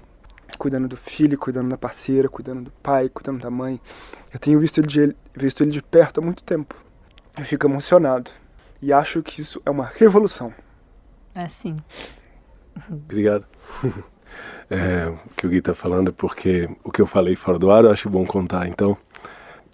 Cuidando 0.58 0.88
do 0.88 0.96
filho, 0.96 1.38
cuidando 1.38 1.68
da 1.68 1.76
parceira, 1.76 2.28
cuidando 2.28 2.62
do 2.62 2.70
pai, 2.82 3.08
cuidando 3.08 3.40
da 3.40 3.50
mãe. 3.50 3.80
Eu 4.32 4.38
tenho 4.38 4.58
visto 4.58 4.78
ele 4.78 4.86
de, 4.86 5.16
visto 5.34 5.62
ele 5.62 5.70
de 5.70 5.82
perto 5.82 6.20
há 6.20 6.22
muito 6.22 6.42
tempo. 6.42 6.74
Eu 7.36 7.44
fico 7.44 7.66
emocionado. 7.66 8.30
E 8.80 8.92
acho 8.92 9.22
que 9.22 9.40
isso 9.40 9.60
é 9.64 9.70
uma 9.70 9.84
revolução. 9.84 10.52
É 11.34 11.46
sim. 11.46 11.76
Obrigado. 12.90 13.44
É, 14.70 15.08
o 15.08 15.30
que 15.34 15.46
o 15.46 15.50
Gui 15.50 15.58
está 15.58 15.74
falando 15.74 16.10
é 16.10 16.12
porque 16.12 16.68
o 16.84 16.92
que 16.92 17.00
eu 17.00 17.06
falei 17.06 17.34
fora 17.34 17.58
do 17.58 17.70
ar 17.70 17.84
eu 17.84 17.90
acho 17.90 18.10
bom 18.10 18.26
contar. 18.26 18.68
Então, 18.68 18.98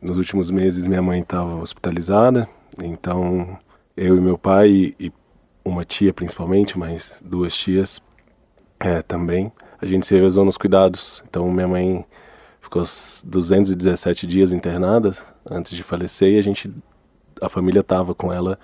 nos 0.00 0.16
últimos 0.16 0.52
meses 0.52 0.86
minha 0.86 1.02
mãe 1.02 1.20
estava 1.20 1.56
hospitalizada, 1.56 2.48
então 2.80 3.58
eu 3.96 4.16
e 4.16 4.20
meu 4.20 4.36
pai 4.36 4.94
e 4.98 5.12
uma 5.64 5.84
tia 5.84 6.12
principalmente, 6.12 6.78
mas 6.78 7.20
duas 7.24 7.54
tias 7.54 8.00
é, 8.78 9.02
também. 9.02 9.52
A 9.80 9.86
gente 9.86 10.06
se 10.06 10.14
revezou 10.14 10.44
nos 10.44 10.56
cuidados. 10.56 11.22
Então 11.28 11.50
minha 11.50 11.68
mãe 11.68 12.04
ficou 12.60 12.82
217 12.82 14.26
dias 14.26 14.52
internada 14.52 15.12
antes 15.48 15.74
de 15.76 15.82
falecer 15.82 16.32
e 16.32 16.38
a 16.38 16.42
gente, 16.42 16.72
a 17.40 17.48
família 17.48 17.82
tava 17.82 18.14
com 18.14 18.32
ela 18.32 18.58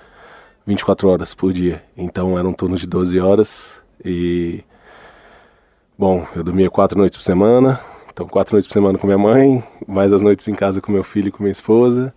24 0.66 1.08
horas 1.08 1.34
por 1.34 1.52
dia. 1.52 1.82
Então 1.96 2.38
era 2.38 2.46
um 2.46 2.52
turno 2.52 2.76
de 2.76 2.86
12 2.86 3.18
horas 3.20 3.82
e 4.04 4.64
bom, 5.98 6.26
eu 6.34 6.42
dormia 6.42 6.70
quatro 6.70 6.98
noites 6.98 7.16
por 7.16 7.24
semana. 7.24 7.80
Então 8.12 8.26
quatro 8.26 8.54
noites 8.54 8.66
por 8.66 8.74
semana 8.74 8.98
com 8.98 9.06
minha 9.06 9.18
mãe, 9.18 9.62
mais 9.86 10.12
as 10.12 10.22
noites 10.22 10.46
em 10.48 10.54
casa 10.54 10.80
com 10.80 10.90
meu 10.90 11.04
filho 11.04 11.28
e 11.28 11.30
com 11.30 11.42
minha 11.42 11.52
esposa. 11.52 12.12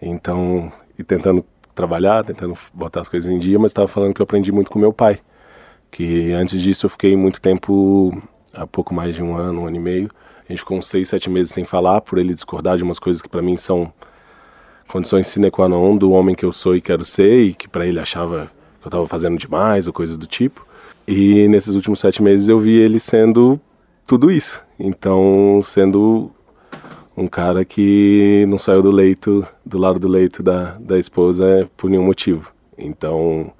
Então 0.00 0.72
e 0.98 1.02
tentando 1.02 1.44
trabalhar, 1.80 2.24
tentando 2.24 2.56
botar 2.74 3.00
as 3.00 3.08
coisas 3.08 3.30
em 3.30 3.38
dia, 3.38 3.58
mas 3.58 3.70
estava 3.70 3.88
falando 3.88 4.12
que 4.12 4.20
eu 4.20 4.24
aprendi 4.24 4.52
muito 4.52 4.70
com 4.70 4.78
meu 4.78 4.92
pai. 4.92 5.18
Que 5.90 6.32
antes 6.32 6.60
disso 6.60 6.86
eu 6.86 6.90
fiquei 6.90 7.16
muito 7.16 7.40
tempo, 7.40 8.22
há 8.52 8.66
pouco 8.66 8.94
mais 8.94 9.14
de 9.14 9.22
um 9.22 9.34
ano, 9.34 9.62
um 9.62 9.66
ano 9.66 9.76
e 9.76 9.80
meio, 9.80 10.10
a 10.48 10.52
gente 10.52 10.60
ficou 10.60 10.76
uns 10.76 10.88
seis, 10.88 11.08
sete 11.08 11.30
meses 11.30 11.52
sem 11.52 11.64
falar, 11.64 12.00
por 12.00 12.18
ele 12.18 12.34
discordar 12.34 12.76
de 12.76 12.82
umas 12.82 12.98
coisas 12.98 13.22
que 13.22 13.28
para 13.28 13.40
mim 13.40 13.56
são 13.56 13.92
condições 14.86 15.26
sine 15.28 15.50
qua 15.50 15.68
non 15.68 15.96
do 15.96 16.10
homem 16.10 16.34
que 16.34 16.44
eu 16.44 16.52
sou 16.52 16.76
e 16.76 16.80
quero 16.80 17.04
ser, 17.04 17.42
e 17.42 17.54
que 17.54 17.68
para 17.68 17.86
ele 17.86 17.98
achava 17.98 18.50
que 18.80 18.86
eu 18.86 18.88
estava 18.88 19.06
fazendo 19.06 19.38
demais 19.38 19.86
ou 19.86 19.92
coisas 19.92 20.16
do 20.16 20.26
tipo. 20.26 20.66
E 21.06 21.48
nesses 21.48 21.74
últimos 21.74 22.00
sete 22.00 22.22
meses 22.22 22.48
eu 22.48 22.60
vi 22.60 22.76
ele 22.76 23.00
sendo 23.00 23.60
tudo 24.06 24.30
isso. 24.30 24.60
Então, 24.78 25.60
sendo 25.62 26.30
um 27.16 27.26
cara 27.26 27.64
que 27.64 28.44
não 28.48 28.58
saiu 28.58 28.82
do 28.82 28.90
leito, 28.90 29.46
do 29.64 29.78
lado 29.78 29.98
do 29.98 30.08
leito 30.08 30.42
da, 30.42 30.76
da 30.78 30.98
esposa 30.98 31.68
por 31.76 31.90
nenhum 31.90 32.04
motivo. 32.04 32.50
Então, 32.78 33.52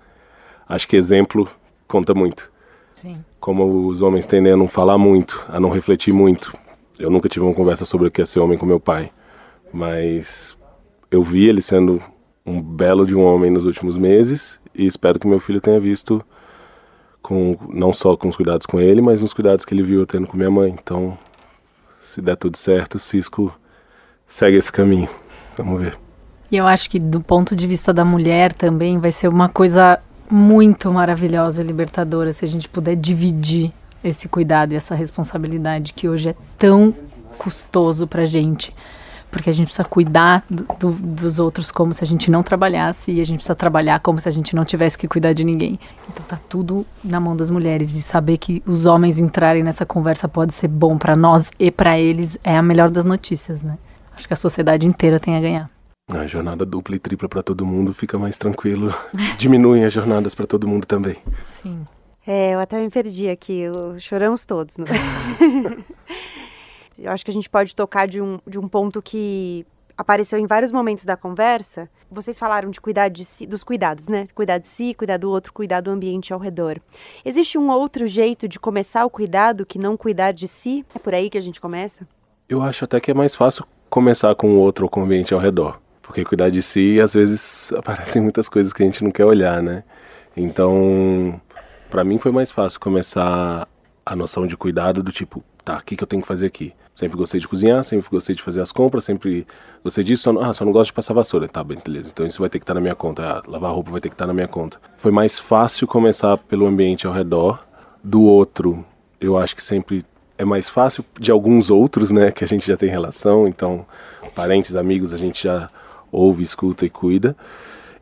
acho 0.69 0.89
que 0.89 0.97
exemplo 0.97 1.49
conta 1.87 2.15
muito. 2.15 2.51
Sim. 2.95 3.25
Como 3.39 3.89
os 3.89 4.01
homens 4.01 4.27
tendem 4.27 4.53
a 4.53 4.57
não 4.57 4.69
falar 4.69 4.99
muito, 4.99 5.45
a 5.49 5.59
não 5.59 5.71
refletir 5.71 6.13
muito. 6.13 6.53
Eu 6.99 7.11
nunca 7.11 7.29
tive 7.29 7.45
uma 7.45 7.55
conversa 7.55 7.85
sobre 7.85 8.09
o 8.09 8.11
que 8.11 8.23
é 8.23 8.27
ser 8.27 8.41
homem 8.41 8.59
com 8.59 8.67
meu 8.67 8.79
pai, 8.79 9.11
mas 9.73 10.57
eu 11.11 11.23
vi 11.23 11.49
ele 11.49 11.63
sendo 11.63 12.01
um 12.45 12.61
belo 12.61 13.07
de 13.07 13.15
um 13.15 13.23
homem 13.23 13.51
nos 13.51 13.67
últimos 13.67 13.97
meses 13.97 14.61
e 14.75 14.87
espero 14.87 15.19
que 15.19 15.27
meu 15.27 15.41
filho 15.41 15.61
tenha 15.61 15.81
visto 15.81 16.25
com 17.23 17.57
não 17.69 17.93
só 17.93 18.17
com 18.17 18.29
os 18.29 18.37
cuidados 18.37 18.67
com 18.67 18.81
ele, 18.81 19.01
mas 19.01 19.21
nos 19.21 19.35
cuidados 19.35 19.65
que 19.65 19.75
ele 19.75 19.83
viu 19.83 20.01
eu 20.01 20.07
tendo 20.07 20.27
com 20.27 20.37
minha 20.37 20.51
mãe. 20.51 20.75
Então, 20.81 21.19
se 22.11 22.21
der 22.21 22.37
tudo 22.37 22.57
certo, 22.57 22.99
Cisco 22.99 23.55
segue 24.27 24.57
esse 24.57 24.73
caminho. 24.73 25.09
Vamos 25.57 25.81
ver. 25.81 25.97
E 26.51 26.57
eu 26.57 26.67
acho 26.67 26.91
que 26.91 26.99
do 26.99 27.21
ponto 27.21 27.55
de 27.55 27.69
vista 27.69 27.93
da 27.93 28.05
mulher 28.05 28.53
também 28.53 28.99
vai 28.99 29.13
ser 29.13 29.29
uma 29.29 29.49
coisa 29.49 29.97
muito 30.29 30.93
maravilhosa 30.93 31.63
e 31.63 31.65
libertadora 31.65 32.33
se 32.33 32.45
a 32.45 32.49
gente 32.49 32.69
puder 32.69 32.97
dividir 32.97 33.71
esse 34.03 34.29
cuidado 34.29 34.73
e 34.73 34.77
essa 34.77 34.93
responsabilidade 34.93 35.93
que 35.93 36.09
hoje 36.09 36.31
é 36.31 36.35
tão 36.59 36.93
custoso 37.39 38.09
pra 38.09 38.25
gente 38.25 38.75
porque 39.31 39.49
a 39.49 39.53
gente 39.53 39.67
precisa 39.67 39.87
cuidar 39.87 40.45
do, 40.51 40.67
do, 40.79 40.91
dos 40.93 41.39
outros 41.39 41.71
como 41.71 41.95
se 41.95 42.03
a 42.03 42.07
gente 42.07 42.31
não 42.31 42.43
trabalhasse 42.43 43.13
e 43.13 43.21
a 43.21 43.25
gente 43.25 43.39
precisa 43.39 43.55
trabalhar 43.55 44.01
como 44.01 44.19
se 44.19 44.29
a 44.29 44.33
gente 44.33 44.55
não 44.55 44.65
tivesse 44.65 44.99
que 44.99 45.07
cuidar 45.07 45.33
de 45.33 45.45
ninguém. 45.45 45.79
Então 46.09 46.25
tá 46.27 46.39
tudo 46.49 46.85
na 47.03 47.21
mão 47.21 47.37
das 47.37 47.51
mulheres 47.51 47.95
e 47.95 48.03
saber 48.03 48.39
que 48.39 48.63
os 48.67 48.87
homens 48.87 49.19
entrarem 49.19 49.63
nessa 49.63 49.87
conversa 49.87 50.29
pode 50.29 50.53
ser 50.53 50.69
bom 50.69 50.99
para 50.99 51.15
nós 51.15 51.51
e 51.59 51.71
para 51.71 51.99
eles 51.99 52.39
é 52.43 52.57
a 52.57 52.63
melhor 52.63 52.91
das 52.91 53.05
notícias, 53.05 53.63
né? 53.63 53.79
Acho 54.17 54.27
que 54.27 54.35
a 54.35 54.37
sociedade 54.37 54.87
inteira 54.87 55.19
tem 55.19 55.37
a 55.37 55.41
ganhar. 55.41 55.71
A 56.13 56.27
jornada 56.27 56.67
dupla 56.67 56.97
e 56.97 56.99
tripla 56.99 57.29
para 57.29 57.43
todo 57.43 57.65
mundo 57.65 57.95
fica 57.95 58.19
mais 58.19 58.37
tranquilo. 58.37 58.93
Diminuem 59.39 59.85
as 59.85 59.93
jornadas 59.93 60.35
para 60.35 60.47
todo 60.47 60.67
mundo 60.67 60.87
também. 60.87 61.17
Sim. 61.43 61.87
É, 62.27 62.55
eu 62.55 62.61
até 62.61 62.79
me 62.79 62.91
perdi 62.91 63.29
aqui. 63.29 63.65
Choramos 63.99 64.45
todos. 64.45 64.77
Né? 64.77 64.87
Eu 67.01 67.11
acho 67.11 67.25
que 67.25 67.31
a 67.31 67.35
gente 67.35 67.49
pode 67.49 67.75
tocar 67.75 68.07
de 68.07 68.21
um, 68.21 68.39
de 68.47 68.59
um 68.59 68.69
ponto 68.69 69.01
que 69.01 69.67
apareceu 69.97 70.39
em 70.39 70.47
vários 70.47 70.71
momentos 70.71 71.05
da 71.05 71.17
conversa. 71.17 71.89
Vocês 72.11 72.39
falaram 72.39 72.71
de 72.71 72.81
cuidar 72.81 73.09
de 73.09 73.25
si, 73.25 73.47
dos 73.47 73.63
cuidados, 73.63 74.07
né? 74.07 74.27
Cuidar 74.35 74.59
de 74.59 74.69
si, 74.69 74.95
cuidar 74.95 75.17
do 75.17 75.31
outro, 75.31 75.53
cuidar 75.53 75.81
do 75.81 75.91
ambiente 75.91 76.33
ao 76.33 76.39
redor. 76.39 76.79
Existe 77.25 77.57
um 77.57 77.71
outro 77.71 78.07
jeito 78.07 78.47
de 78.47 78.59
começar 78.59 79.05
o 79.05 79.11
cuidado 79.11 79.65
que 79.65 79.79
não 79.79 79.97
cuidar 79.97 80.33
de 80.33 80.47
si? 80.47 80.85
É 80.95 80.99
por 80.99 81.15
aí 81.15 81.31
que 81.31 81.39
a 81.39 81.41
gente 81.41 81.61
começa? 81.61 82.07
Eu 82.49 82.63
acho 82.63 82.85
até 82.85 83.01
que 83.01 83.11
é 83.11 83.15
mais 83.15 83.35
fácil 83.35 83.65
começar 83.89 84.35
com 84.35 84.51
o 84.51 84.59
outro 84.59 84.85
ou 84.85 84.91
com 84.91 85.01
o 85.01 85.05
ambiente 85.05 85.33
ao 85.33 85.41
redor. 85.41 85.81
Porque 86.03 86.25
cuidar 86.25 86.51
de 86.51 86.61
si, 86.61 87.01
às 87.01 87.15
vezes, 87.15 87.73
aparecem 87.77 88.21
muitas 88.21 88.49
coisas 88.49 88.73
que 88.73 88.83
a 88.83 88.87
gente 88.87 89.03
não 89.05 89.11
quer 89.11 89.25
olhar, 89.25 89.63
né? 89.63 89.85
Então, 90.37 91.41
para 91.89 92.05
mim 92.05 92.19
foi 92.19 92.33
mais 92.33 92.51
fácil 92.51 92.81
começar 92.81 93.67
a 94.05 94.17
noção 94.17 94.47
de 94.47 94.57
cuidado 94.57 95.03
do 95.03 95.13
tipo, 95.13 95.43
tá, 95.65 95.77
o 95.79 95.85
que, 95.85 95.97
que 95.97 96.03
eu 96.03 96.09
tenho 96.09 96.23
que 96.23 96.29
fazer 96.29 96.47
aqui? 96.47 96.75
Sempre 97.01 97.17
gostei 97.17 97.41
de 97.41 97.49
cozinhar, 97.49 97.83
sempre 97.83 98.11
gostei 98.11 98.37
de 98.37 98.43
fazer 98.43 98.61
as 98.61 98.71
compras, 98.71 99.05
sempre 99.05 99.47
gostei 99.83 100.05
disso. 100.05 100.25
Só, 100.25 100.39
ah, 100.39 100.53
só 100.53 100.67
não 100.67 100.73
gosto 100.73 100.89
de 100.89 100.93
passar 100.93 101.15
vassoura. 101.15 101.49
Tá, 101.49 101.65
beleza. 101.65 102.11
Então 102.13 102.27
isso 102.27 102.39
vai 102.39 102.51
ter 102.51 102.59
que 102.59 102.63
estar 102.65 102.75
na 102.75 102.81
minha 102.81 102.95
conta. 102.95 103.23
Ah, 103.23 103.43
lavar 103.47 103.73
roupa 103.73 103.91
vai 103.91 104.03
ter 104.03 104.11
que 104.11 104.15
estar 104.15 104.27
na 104.27 104.35
minha 104.35 104.47
conta. 104.47 104.79
Foi 104.99 105.11
mais 105.11 105.39
fácil 105.39 105.87
começar 105.87 106.37
pelo 106.37 106.67
ambiente 106.67 107.07
ao 107.07 107.13
redor. 107.15 107.59
Do 108.05 108.23
outro, 108.25 108.85
eu 109.19 109.39
acho 109.39 109.57
que 109.57 109.63
sempre 109.63 110.05
é 110.37 110.45
mais 110.45 110.69
fácil 110.69 111.03
de 111.19 111.31
alguns 111.31 111.71
outros, 111.71 112.11
né, 112.11 112.31
que 112.31 112.45
a 112.45 112.47
gente 112.47 112.67
já 112.67 112.77
tem 112.77 112.91
relação. 112.91 113.49
Então, 113.49 113.87
parentes, 114.35 114.77
amigos, 114.77 115.15
a 115.15 115.17
gente 115.17 115.45
já 115.45 115.71
ouve, 116.13 116.43
escuta 116.43 116.85
e 116.85 116.91
cuida. 116.91 117.35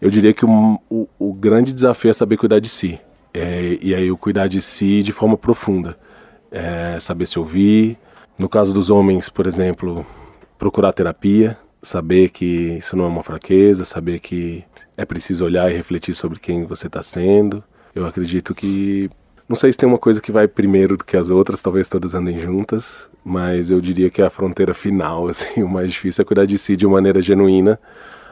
Eu 0.01 0.11
diria 0.11 0.35
que 0.35 0.45
o, 0.45 0.81
o, 0.91 1.09
o 1.21 1.33
grande 1.33 1.73
desafio 1.73 2.11
é 2.11 2.13
saber 2.13 2.37
cuidar 2.37 2.59
de 2.59 2.69
si. 2.69 2.99
É, 3.33 3.79
e 3.81 3.95
aí 3.95 4.11
o 4.11 4.17
cuidar 4.17 4.49
de 4.49 4.61
si 4.61 5.05
de 5.05 5.13
forma 5.13 5.39
profunda. 5.39 5.97
É, 6.51 6.99
saber 6.99 7.27
se 7.27 7.39
ouvir, 7.39 7.97
no 8.39 8.49
caso 8.49 8.73
dos 8.73 8.89
homens, 8.89 9.29
por 9.29 9.47
exemplo, 9.47 10.07
procurar 10.59 10.93
terapia, 10.93 11.59
saber 11.83 12.31
que 12.31 12.77
isso 12.79 12.97
não 12.97 13.05
é 13.05 13.09
uma 13.09 13.23
fraqueza, 13.23 13.85
saber 13.85 14.21
que 14.21 14.65
é 14.97 15.05
preciso 15.05 15.45
olhar 15.45 15.71
e 15.71 15.77
refletir 15.77 16.15
sobre 16.15 16.39
quem 16.39 16.65
você 16.65 16.87
está 16.87 17.03
sendo. 17.03 17.63
Eu 17.95 18.07
acredito 18.07 18.55
que. 18.55 19.11
Não 19.49 19.57
sei 19.57 19.73
se 19.73 19.79
tem 19.79 19.89
uma 19.89 19.99
coisa 19.99 20.21
que 20.21 20.31
vai 20.31 20.47
primeiro 20.47 20.97
do 20.97 21.05
que 21.05 21.17
as 21.17 21.31
outras, 21.31 21.63
talvez 21.63 21.89
todas 21.89 22.15
andem 22.15 22.39
juntas, 22.39 23.09
mas 23.25 23.71
eu 23.71 23.81
diria 23.81 24.11
que 24.11 24.21
a 24.21 24.29
fronteira 24.29 24.75
final, 24.75 25.27
assim, 25.29 25.63
o 25.63 25.69
mais 25.69 25.91
difícil 25.91 26.23
é 26.23 26.25
cuidar 26.25 26.45
de 26.45 26.59
si 26.59 26.77
de 26.77 26.87
maneira 26.87 27.21
genuína, 27.21 27.81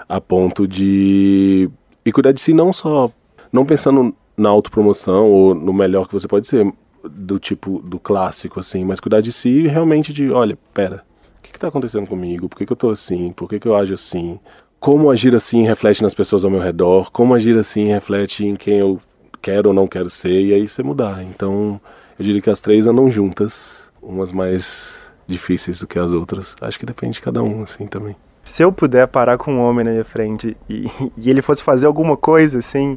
a 0.09 0.21
ponto 0.21 0.69
de. 0.69 1.71
E 2.05 2.13
cuidar 2.13 2.33
de 2.33 2.41
si 2.41 2.53
não 2.53 2.73
só. 2.73 3.11
Não 3.53 3.65
pensando 3.65 4.15
na 4.37 4.51
autopromoção 4.51 5.27
ou 5.31 5.55
no 5.55 5.73
melhor 5.73 6.07
que 6.07 6.13
você 6.13 6.29
pode 6.29 6.47
ser, 6.47 6.71
do 7.09 7.39
tipo 7.39 7.81
do 7.81 7.99
clássico, 7.99 8.61
assim, 8.61 8.85
mas 8.85 9.01
cuidar 9.01 9.21
de 9.21 9.33
si 9.33 9.49
e 9.49 9.69
realmente 9.69 10.13
de, 10.13 10.31
olha, 10.31 10.59
pera, 10.73 11.05
o 11.39 11.43
que, 11.43 11.57
está 11.57 11.69
acontecendo 11.69 12.07
comigo? 12.07 12.49
Por 12.49 12.57
que, 12.57 12.67
que 12.67 12.73
eu 12.73 12.77
tô 12.77 12.91
assim? 12.91 13.33
Por 13.33 13.49
que, 13.49 13.59
que 13.59 13.69
eu 13.69 13.77
ajo 13.77 13.95
assim? 13.95 14.39
Como 14.79 15.11
agir 15.11 15.35
assim 15.35 15.65
reflete 15.65 16.03
nas 16.03 16.15
pessoas 16.15 16.45
ao 16.45 16.51
meu 16.51 16.61
redor? 16.61 17.11
Como 17.11 17.35
agir 17.35 17.57
assim 17.59 17.89
reflete 17.89 18.45
em 18.45 18.55
quem 18.55 18.79
eu 18.79 19.01
quero 19.41 19.69
ou 19.69 19.75
não 19.75 19.87
quero 19.87 20.11
ser? 20.11 20.43
E 20.43 20.53
aí 20.53 20.69
você 20.69 20.83
mudar. 20.83 21.23
Então, 21.23 21.81
eu 22.19 22.25
diria 22.25 22.43
que 22.43 22.51
as 22.51 22.61
três 22.61 22.87
andam 22.87 23.09
juntas, 23.09 23.91
umas 24.03 24.33
mais 24.33 25.11
difíceis 25.27 25.81
do 25.81 25.87
que 25.87 25.99
as 25.99 26.13
outras. 26.13 26.55
Acho 26.61 26.79
que 26.79 26.87
depende 26.87 27.15
de 27.15 27.21
cada 27.23 27.43
um, 27.43 27.63
assim, 27.63 27.87
também. 27.87 28.17
Se 28.45 28.63
eu 28.63 28.71
puder 28.71 29.09
parar 29.09 29.39
com 29.39 29.55
um 29.55 29.61
homem 29.61 29.85
na 29.85 29.91
minha 29.93 30.05
frente 30.05 30.57
e, 30.69 30.87
e 31.17 31.31
ele 31.31 31.43
fosse 31.43 31.63
fazer 31.63 31.87
alguma 31.87 32.17
coisa, 32.17 32.59
assim, 32.59 32.97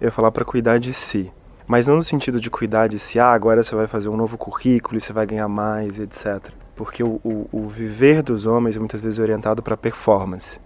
eu 0.00 0.06
ia 0.06 0.12
falar 0.12 0.30
para 0.30 0.44
cuidar 0.44 0.78
de 0.78 0.92
si 0.92 1.30
mas 1.68 1.86
não 1.86 1.96
no 1.96 2.02
sentido 2.02 2.40
de 2.40 2.48
cuidar 2.48 2.88
de 2.88 2.98
se, 2.98 3.20
ah, 3.20 3.30
agora 3.30 3.62
você 3.62 3.74
vai 3.74 3.86
fazer 3.86 4.08
um 4.08 4.16
novo 4.16 4.38
currículo 4.38 4.96
e 4.96 5.00
você 5.00 5.12
vai 5.12 5.26
ganhar 5.26 5.48
mais, 5.48 6.00
etc. 6.00 6.50
Porque 6.74 7.04
o, 7.04 7.20
o, 7.22 7.46
o 7.52 7.68
viver 7.68 8.22
dos 8.22 8.46
homens 8.46 8.74
é 8.74 8.78
muitas 8.78 9.02
vezes 9.02 9.18
orientado 9.18 9.62
para 9.62 9.76
performance. 9.76 10.58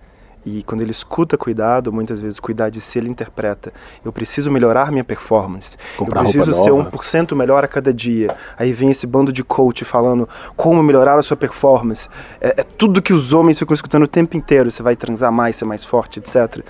E 0.45 0.63
quando 0.65 0.81
ele 0.81 0.91
escuta 0.91 1.39
cuidado, 1.39 1.93
muitas 1.93 2.21
vezes 2.21 2.41
cuidar 2.41 2.69
de 2.69 2.81
si 2.81 2.99
ele 2.99 3.09
interpreta. 3.09 3.73
Eu 4.05 4.13
preciso 4.13 4.51
melhorar 4.51 4.91
minha 4.91 5.05
performance. 5.05 5.77
Comprar 5.97 6.21
eu 6.21 6.31
preciso 6.31 6.53
ser 6.53 6.71
nova. 6.71 6.91
1% 6.91 7.35
melhor 7.35 7.65
a 7.65 7.69
cada 7.69 7.95
dia. 7.95 8.35
Aí 8.59 8.73
vem 8.73 8.91
esse 8.91 9.07
bando 9.07 9.33
de 9.33 9.45
coach 9.45 9.85
falando 9.85 10.29
como 10.57 10.83
melhorar 10.83 11.17
a 11.17 11.23
sua 11.23 11.37
performance. 11.37 12.09
É, 12.41 12.61
é 12.61 12.63
tudo 12.65 13.01
que 13.01 13.13
os 13.13 13.33
homens 13.33 13.59
ficam 13.59 13.75
escutando 13.75 14.03
o 14.03 14.09
tempo 14.09 14.37
inteiro. 14.37 14.71
Você 14.71 14.83
vai 14.83 14.97
transar 14.97 15.31
mais, 15.31 15.57
ser 15.57 15.65
mais 15.65 15.85
forte, 15.85 16.19
etc. 16.19 16.65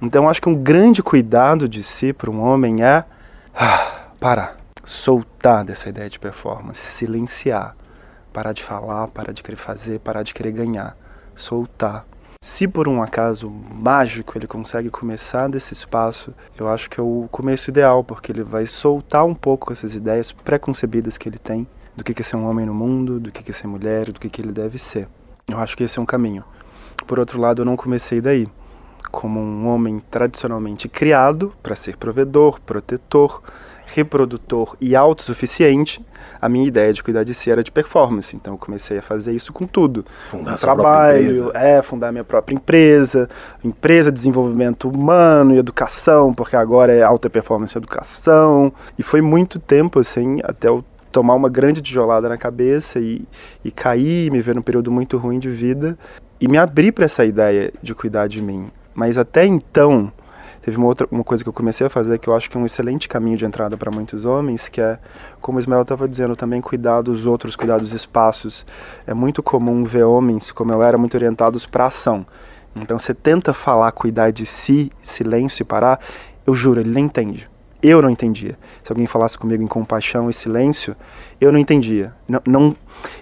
Então 0.00 0.28
acho 0.28 0.40
que 0.40 0.48
um 0.48 0.54
grande 0.54 1.02
cuidado 1.02 1.68
de 1.68 1.82
si 1.82 2.14
para 2.14 2.30
um 2.30 2.40
homem 2.40 2.82
é 2.82 3.04
parar, 4.20 4.56
soltar 4.84 5.64
dessa 5.64 5.88
ideia 5.88 6.08
de 6.08 6.18
performance, 6.18 6.80
silenciar, 6.80 7.76
parar 8.32 8.52
de 8.52 8.62
falar, 8.62 9.08
parar 9.08 9.32
de 9.32 9.42
querer 9.42 9.56
fazer, 9.56 9.98
parar 9.98 10.22
de 10.22 10.32
querer 10.32 10.52
ganhar, 10.52 10.96
soltar. 11.34 12.06
Se 12.40 12.68
por 12.68 12.86
um 12.86 13.02
acaso 13.02 13.50
mágico 13.50 14.38
ele 14.38 14.46
consegue 14.46 14.90
começar 14.90 15.48
desse 15.48 15.72
espaço, 15.72 16.32
eu 16.56 16.68
acho 16.68 16.88
que 16.88 17.00
é 17.00 17.02
o 17.02 17.26
começo 17.32 17.68
ideal, 17.68 18.04
porque 18.04 18.30
ele 18.30 18.44
vai 18.44 18.64
soltar 18.64 19.26
um 19.26 19.34
pouco 19.34 19.72
essas 19.72 19.92
ideias 19.92 20.30
preconcebidas 20.30 21.18
que 21.18 21.28
ele 21.28 21.38
tem 21.38 21.66
do 21.96 22.04
que 22.04 22.22
é 22.22 22.24
ser 22.24 22.36
um 22.36 22.48
homem 22.48 22.64
no 22.64 22.72
mundo, 22.72 23.18
do 23.18 23.32
que 23.32 23.50
é 23.50 23.52
ser 23.52 23.66
mulher, 23.66 24.12
do 24.12 24.20
que 24.20 24.40
ele 24.40 24.52
deve 24.52 24.78
ser. 24.78 25.08
Eu 25.48 25.58
acho 25.58 25.76
que 25.76 25.82
esse 25.82 25.98
é 25.98 26.02
um 26.02 26.06
caminho. 26.06 26.44
Por 27.08 27.18
outro 27.18 27.40
lado, 27.40 27.62
eu 27.62 27.66
não 27.66 27.76
comecei 27.76 28.20
daí 28.20 28.48
como 29.10 29.40
um 29.40 29.66
homem 29.66 30.02
tradicionalmente 30.10 30.88
criado 30.88 31.52
para 31.62 31.76
ser 31.76 31.96
provedor, 31.96 32.60
protetor, 32.60 33.42
reprodutor 33.94 34.76
e 34.80 34.94
autossuficiente, 34.94 36.04
a 36.40 36.48
minha 36.48 36.66
ideia 36.66 36.92
de 36.92 37.02
cuidar 37.02 37.24
de 37.24 37.34
si 37.34 37.50
era 37.50 37.62
de 37.62 37.72
performance. 37.72 38.36
Então 38.36 38.54
eu 38.54 38.58
comecei 38.58 38.98
a 38.98 39.02
fazer 39.02 39.32
isso 39.32 39.52
com 39.52 39.66
tudo. 39.66 40.04
Fundar 40.30 40.52
com 40.52 40.58
trabalho, 40.58 41.50
é, 41.54 41.80
fundar 41.82 42.12
minha 42.12 42.24
própria 42.24 42.54
empresa, 42.54 43.28
empresa 43.64 44.10
de 44.10 44.18
desenvolvimento 44.18 44.88
humano 44.88 45.54
e 45.54 45.58
educação, 45.58 46.34
porque 46.34 46.56
agora 46.56 46.92
é 46.92 47.02
alta 47.02 47.30
performance 47.30 47.76
e 47.76 47.78
educação. 47.78 48.72
E 48.98 49.02
foi 49.02 49.20
muito 49.20 49.58
tempo 49.58 49.98
assim, 49.98 50.38
até 50.44 50.68
eu 50.68 50.84
tomar 51.10 51.34
uma 51.34 51.48
grande 51.48 51.80
tijolada 51.80 52.28
na 52.28 52.36
cabeça 52.36 53.00
e, 53.00 53.26
e 53.64 53.70
cair, 53.70 54.30
me 54.30 54.42
ver 54.42 54.54
num 54.54 54.62
período 54.62 54.90
muito 54.90 55.16
ruim 55.16 55.38
de 55.38 55.48
vida 55.48 55.98
e 56.40 56.46
me 56.46 56.58
abrir 56.58 56.92
para 56.92 57.06
essa 57.06 57.24
ideia 57.24 57.72
de 57.82 57.94
cuidar 57.94 58.28
de 58.28 58.42
mim. 58.42 58.70
Mas 58.98 59.16
até 59.16 59.46
então, 59.46 60.12
teve 60.60 60.76
uma 60.76 60.88
outra 60.88 61.06
uma 61.08 61.22
coisa 61.22 61.44
que 61.44 61.48
eu 61.48 61.52
comecei 61.52 61.86
a 61.86 61.88
fazer 61.88 62.18
que 62.18 62.26
eu 62.26 62.34
acho 62.34 62.50
que 62.50 62.56
é 62.56 62.60
um 62.60 62.66
excelente 62.66 63.08
caminho 63.08 63.36
de 63.36 63.44
entrada 63.44 63.76
para 63.76 63.92
muitos 63.92 64.24
homens, 64.24 64.68
que 64.68 64.80
é, 64.80 64.98
como 65.40 65.56
o 65.56 65.60
Ismael 65.60 65.82
estava 65.82 66.08
dizendo, 66.08 66.34
também 66.34 66.60
cuidar 66.60 67.00
dos 67.02 67.24
outros, 67.24 67.54
cuidar 67.54 67.78
dos 67.78 67.92
espaços. 67.92 68.66
É 69.06 69.14
muito 69.14 69.40
comum 69.40 69.84
ver 69.84 70.02
homens, 70.02 70.50
como 70.50 70.72
eu 70.72 70.82
era, 70.82 70.98
muito 70.98 71.14
orientados 71.14 71.64
para 71.64 71.86
ação. 71.86 72.26
Então 72.74 72.98
você 72.98 73.14
tenta 73.14 73.54
falar, 73.54 73.92
cuidar 73.92 74.32
de 74.32 74.44
si, 74.44 74.90
silêncio 75.00 75.62
e 75.62 75.64
parar, 75.64 76.00
eu 76.44 76.52
juro, 76.52 76.80
ele 76.80 76.90
nem 76.90 77.04
entende. 77.04 77.48
Eu 77.82 78.02
não 78.02 78.10
entendia. 78.10 78.58
Se 78.82 78.90
alguém 78.90 79.06
falasse 79.06 79.38
comigo 79.38 79.62
em 79.62 79.66
compaixão 79.66 80.28
e 80.28 80.34
silêncio, 80.34 80.96
eu 81.40 81.52
não 81.52 81.58
entendia. 81.58 82.12
Não, 82.28 82.40
não 82.46 82.76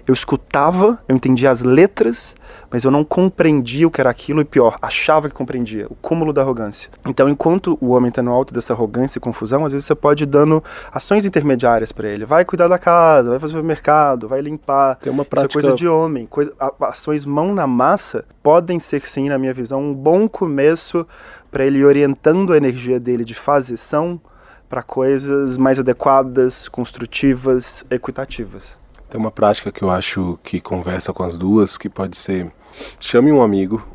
eu 0.06 0.14
escutava, 0.14 0.98
eu 1.08 1.16
entendia 1.16 1.50
as 1.50 1.60
letras, 1.60 2.34
mas 2.70 2.84
eu 2.84 2.90
não 2.90 3.04
compreendia 3.04 3.86
o 3.86 3.90
que 3.90 4.00
era 4.00 4.08
aquilo 4.08 4.40
e 4.40 4.44
pior, 4.44 4.78
achava 4.80 5.28
que 5.28 5.34
compreendia, 5.34 5.86
o 5.90 5.94
cúmulo 5.94 6.32
da 6.32 6.42
arrogância. 6.42 6.90
Então, 7.06 7.28
enquanto 7.28 7.76
o 7.80 7.90
homem 7.90 8.08
está 8.08 8.22
no 8.22 8.32
alto 8.32 8.54
dessa 8.54 8.72
arrogância 8.72 9.18
e 9.18 9.20
confusão, 9.20 9.64
às 9.66 9.72
vezes 9.72 9.86
você 9.86 9.94
pode 9.94 10.24
ir 10.24 10.26
dando 10.26 10.62
ações 10.92 11.24
intermediárias 11.24 11.92
para 11.92 12.08
ele. 12.08 12.24
Vai 12.24 12.44
cuidar 12.44 12.68
da 12.68 12.78
casa, 12.78 13.30
vai 13.30 13.38
fazer 13.38 13.58
o 13.58 13.64
mercado, 13.64 14.28
vai 14.28 14.40
limpar. 14.40 14.96
Tem 14.96 15.12
uma 15.12 15.24
prática... 15.24 15.58
Isso 15.58 15.58
é 15.58 15.62
coisa 15.62 15.76
de 15.76 15.88
homem. 15.88 16.26
Coisa, 16.26 16.52
ações 16.80 17.26
mão 17.26 17.54
na 17.54 17.66
massa 17.66 18.24
podem 18.42 18.78
ser, 18.78 19.04
sim, 19.06 19.28
na 19.28 19.38
minha 19.38 19.52
visão, 19.52 19.82
um 19.82 19.94
bom 19.94 20.28
começo 20.28 21.06
para 21.50 21.64
ele 21.64 21.78
ir 21.78 21.84
orientando 21.84 22.52
a 22.52 22.56
energia 22.56 22.98
dele 22.98 23.24
de 23.24 23.34
fazeção 23.34 24.20
para 24.68 24.82
coisas 24.82 25.56
mais 25.56 25.78
adequadas, 25.78 26.68
construtivas, 26.68 27.84
equitativas. 27.90 28.78
Tem 29.08 29.20
uma 29.20 29.30
prática 29.30 29.70
que 29.70 29.82
eu 29.82 29.90
acho 29.90 30.38
que 30.42 30.60
conversa 30.60 31.12
com 31.12 31.22
as 31.22 31.38
duas, 31.38 31.78
que 31.78 31.88
pode 31.88 32.16
ser 32.16 32.50
chame 32.98 33.30
um 33.30 33.40
amigo, 33.40 33.86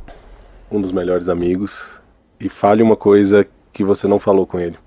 um 0.72 0.80
dos 0.80 0.92
melhores 0.92 1.28
amigos, 1.28 2.00
e 2.40 2.48
fale 2.48 2.82
uma 2.82 2.96
coisa 2.96 3.46
que 3.74 3.84
você 3.84 4.08
não 4.08 4.18
falou 4.18 4.48
com 4.48 4.60
ele. 4.60 4.78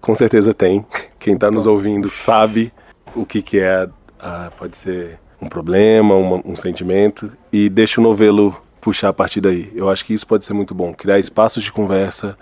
Com 0.00 0.14
certeza 0.14 0.54
tem. 0.54 0.84
Quem 1.18 1.34
está 1.34 1.50
nos 1.50 1.66
ouvindo 1.66 2.10
sabe 2.10 2.72
o 3.14 3.24
que, 3.24 3.42
que 3.42 3.58
é, 3.58 3.88
ah, 4.18 4.50
pode 4.58 4.76
ser 4.76 5.18
um 5.40 5.48
problema, 5.48 6.14
uma, 6.14 6.42
um 6.44 6.56
sentimento, 6.56 7.30
e 7.52 7.68
deixa 7.68 8.00
o 8.00 8.04
novelo 8.04 8.56
puxar 8.80 9.10
a 9.10 9.12
partir 9.12 9.40
daí. 9.40 9.70
Eu 9.74 9.88
acho 9.88 10.04
que 10.04 10.14
isso 10.14 10.26
pode 10.26 10.44
ser 10.44 10.54
muito 10.54 10.74
bom. 10.74 10.92
Criar 10.92 11.18
espaços 11.18 11.62
de 11.62 11.70
conversa 11.72 12.36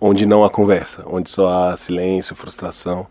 onde 0.00 0.26
não 0.26 0.44
há 0.44 0.50
conversa, 0.50 1.04
onde 1.06 1.30
só 1.30 1.70
há 1.70 1.76
silêncio, 1.76 2.34
frustração. 2.34 3.06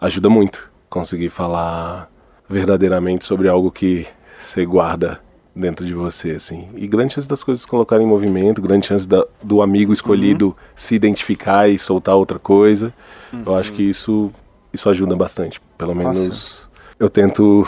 Ajuda 0.00 0.28
muito 0.28 0.70
conseguir 0.88 1.30
falar 1.30 2.10
verdadeiramente 2.48 3.24
sobre 3.24 3.48
algo 3.48 3.70
que 3.70 4.06
você 4.38 4.64
guarda 4.64 5.20
dentro 5.54 5.86
de 5.86 5.94
você, 5.94 6.32
assim. 6.32 6.68
E 6.74 6.86
grande 6.86 7.14
chance 7.14 7.28
das 7.28 7.42
coisas 7.42 7.62
se 7.62 7.66
colocarem 7.66 8.06
em 8.06 8.08
movimento, 8.08 8.60
grande 8.60 8.86
chance 8.86 9.08
da, 9.08 9.24
do 9.42 9.62
amigo 9.62 9.92
escolhido 9.92 10.48
uhum. 10.48 10.54
se 10.74 10.94
identificar 10.94 11.68
e 11.68 11.78
soltar 11.78 12.14
outra 12.14 12.38
coisa. 12.38 12.92
Uhum. 13.32 13.42
Eu 13.46 13.54
acho 13.56 13.72
que 13.72 13.82
isso, 13.82 14.30
isso 14.72 14.88
ajuda 14.88 15.16
bastante. 15.16 15.60
Pelo 15.78 15.94
menos 15.94 16.28
Nossa. 16.28 16.68
eu 17.00 17.08
tento 17.08 17.66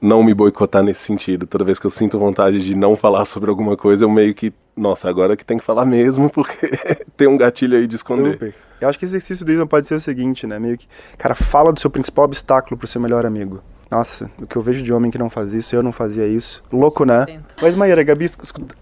não 0.00 0.22
me 0.22 0.34
boicotar 0.34 0.82
nesse 0.82 1.00
sentido. 1.00 1.46
Toda 1.46 1.64
vez 1.64 1.78
que 1.78 1.86
eu 1.86 1.90
sinto 1.90 2.18
vontade 2.18 2.64
de 2.64 2.74
não 2.74 2.96
falar 2.96 3.24
sobre 3.24 3.50
alguma 3.50 3.76
coisa, 3.76 4.04
eu 4.04 4.10
meio 4.10 4.34
que, 4.34 4.52
nossa, 4.76 5.08
agora 5.08 5.36
que 5.36 5.44
tem 5.44 5.58
que 5.58 5.64
falar 5.64 5.84
mesmo, 5.84 6.28
porque 6.30 6.70
tem 7.16 7.28
um 7.28 7.36
gatilho 7.36 7.76
aí 7.76 7.86
de 7.86 7.96
esconder. 7.96 8.32
Super. 8.32 8.54
Eu 8.80 8.88
acho 8.88 8.98
que 8.98 9.04
o 9.04 9.08
exercício 9.08 9.44
do 9.44 9.52
Isma 9.52 9.66
pode 9.66 9.86
ser 9.86 9.94
o 9.94 10.00
seguinte, 10.00 10.46
né? 10.46 10.58
Meio 10.58 10.76
que, 10.76 10.86
cara, 11.16 11.34
fala 11.34 11.72
do 11.72 11.80
seu 11.80 11.90
principal 11.90 12.26
obstáculo 12.26 12.76
pro 12.76 12.86
seu 12.86 13.00
melhor 13.00 13.24
amigo. 13.24 13.62
Nossa, 13.90 14.28
o 14.38 14.46
que 14.46 14.56
eu 14.56 14.62
vejo 14.62 14.82
de 14.82 14.92
homem 14.92 15.12
que 15.12 15.18
não 15.18 15.30
faz 15.30 15.54
isso, 15.54 15.76
eu 15.76 15.82
não 15.82 15.92
fazia 15.92 16.26
isso. 16.26 16.62
Louco, 16.72 17.04
né? 17.04 17.24
Mas, 17.62 17.76
Maíra, 17.76 18.02
Gabi, 18.02 18.26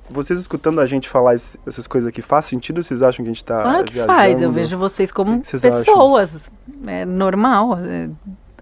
vocês 0.09 0.39
escutando 0.39 0.81
a 0.81 0.87
gente 0.87 1.11
falar 1.11 1.35
essas 1.35 1.87
coisas 1.87 2.09
aqui, 2.09 2.23
faz 2.23 2.47
sentido 2.47 2.79
ou 2.79 2.83
vocês 2.83 3.03
acham 3.03 3.23
que 3.23 3.31
a 3.31 3.35
gente 3.35 3.45
tá. 3.45 3.62
Claro 3.62 3.85
que 3.85 3.93
viajando? 3.93 4.17
faz, 4.17 4.43
eu 4.43 4.51
vejo 4.51 4.79
vocês 4.79 5.12
como 5.12 5.43
que 5.43 5.47
que 5.47 5.61
pessoas. 5.61 6.51
Acham? 6.51 6.91
É 6.91 7.05
normal. 7.05 7.79
É, 7.83 8.09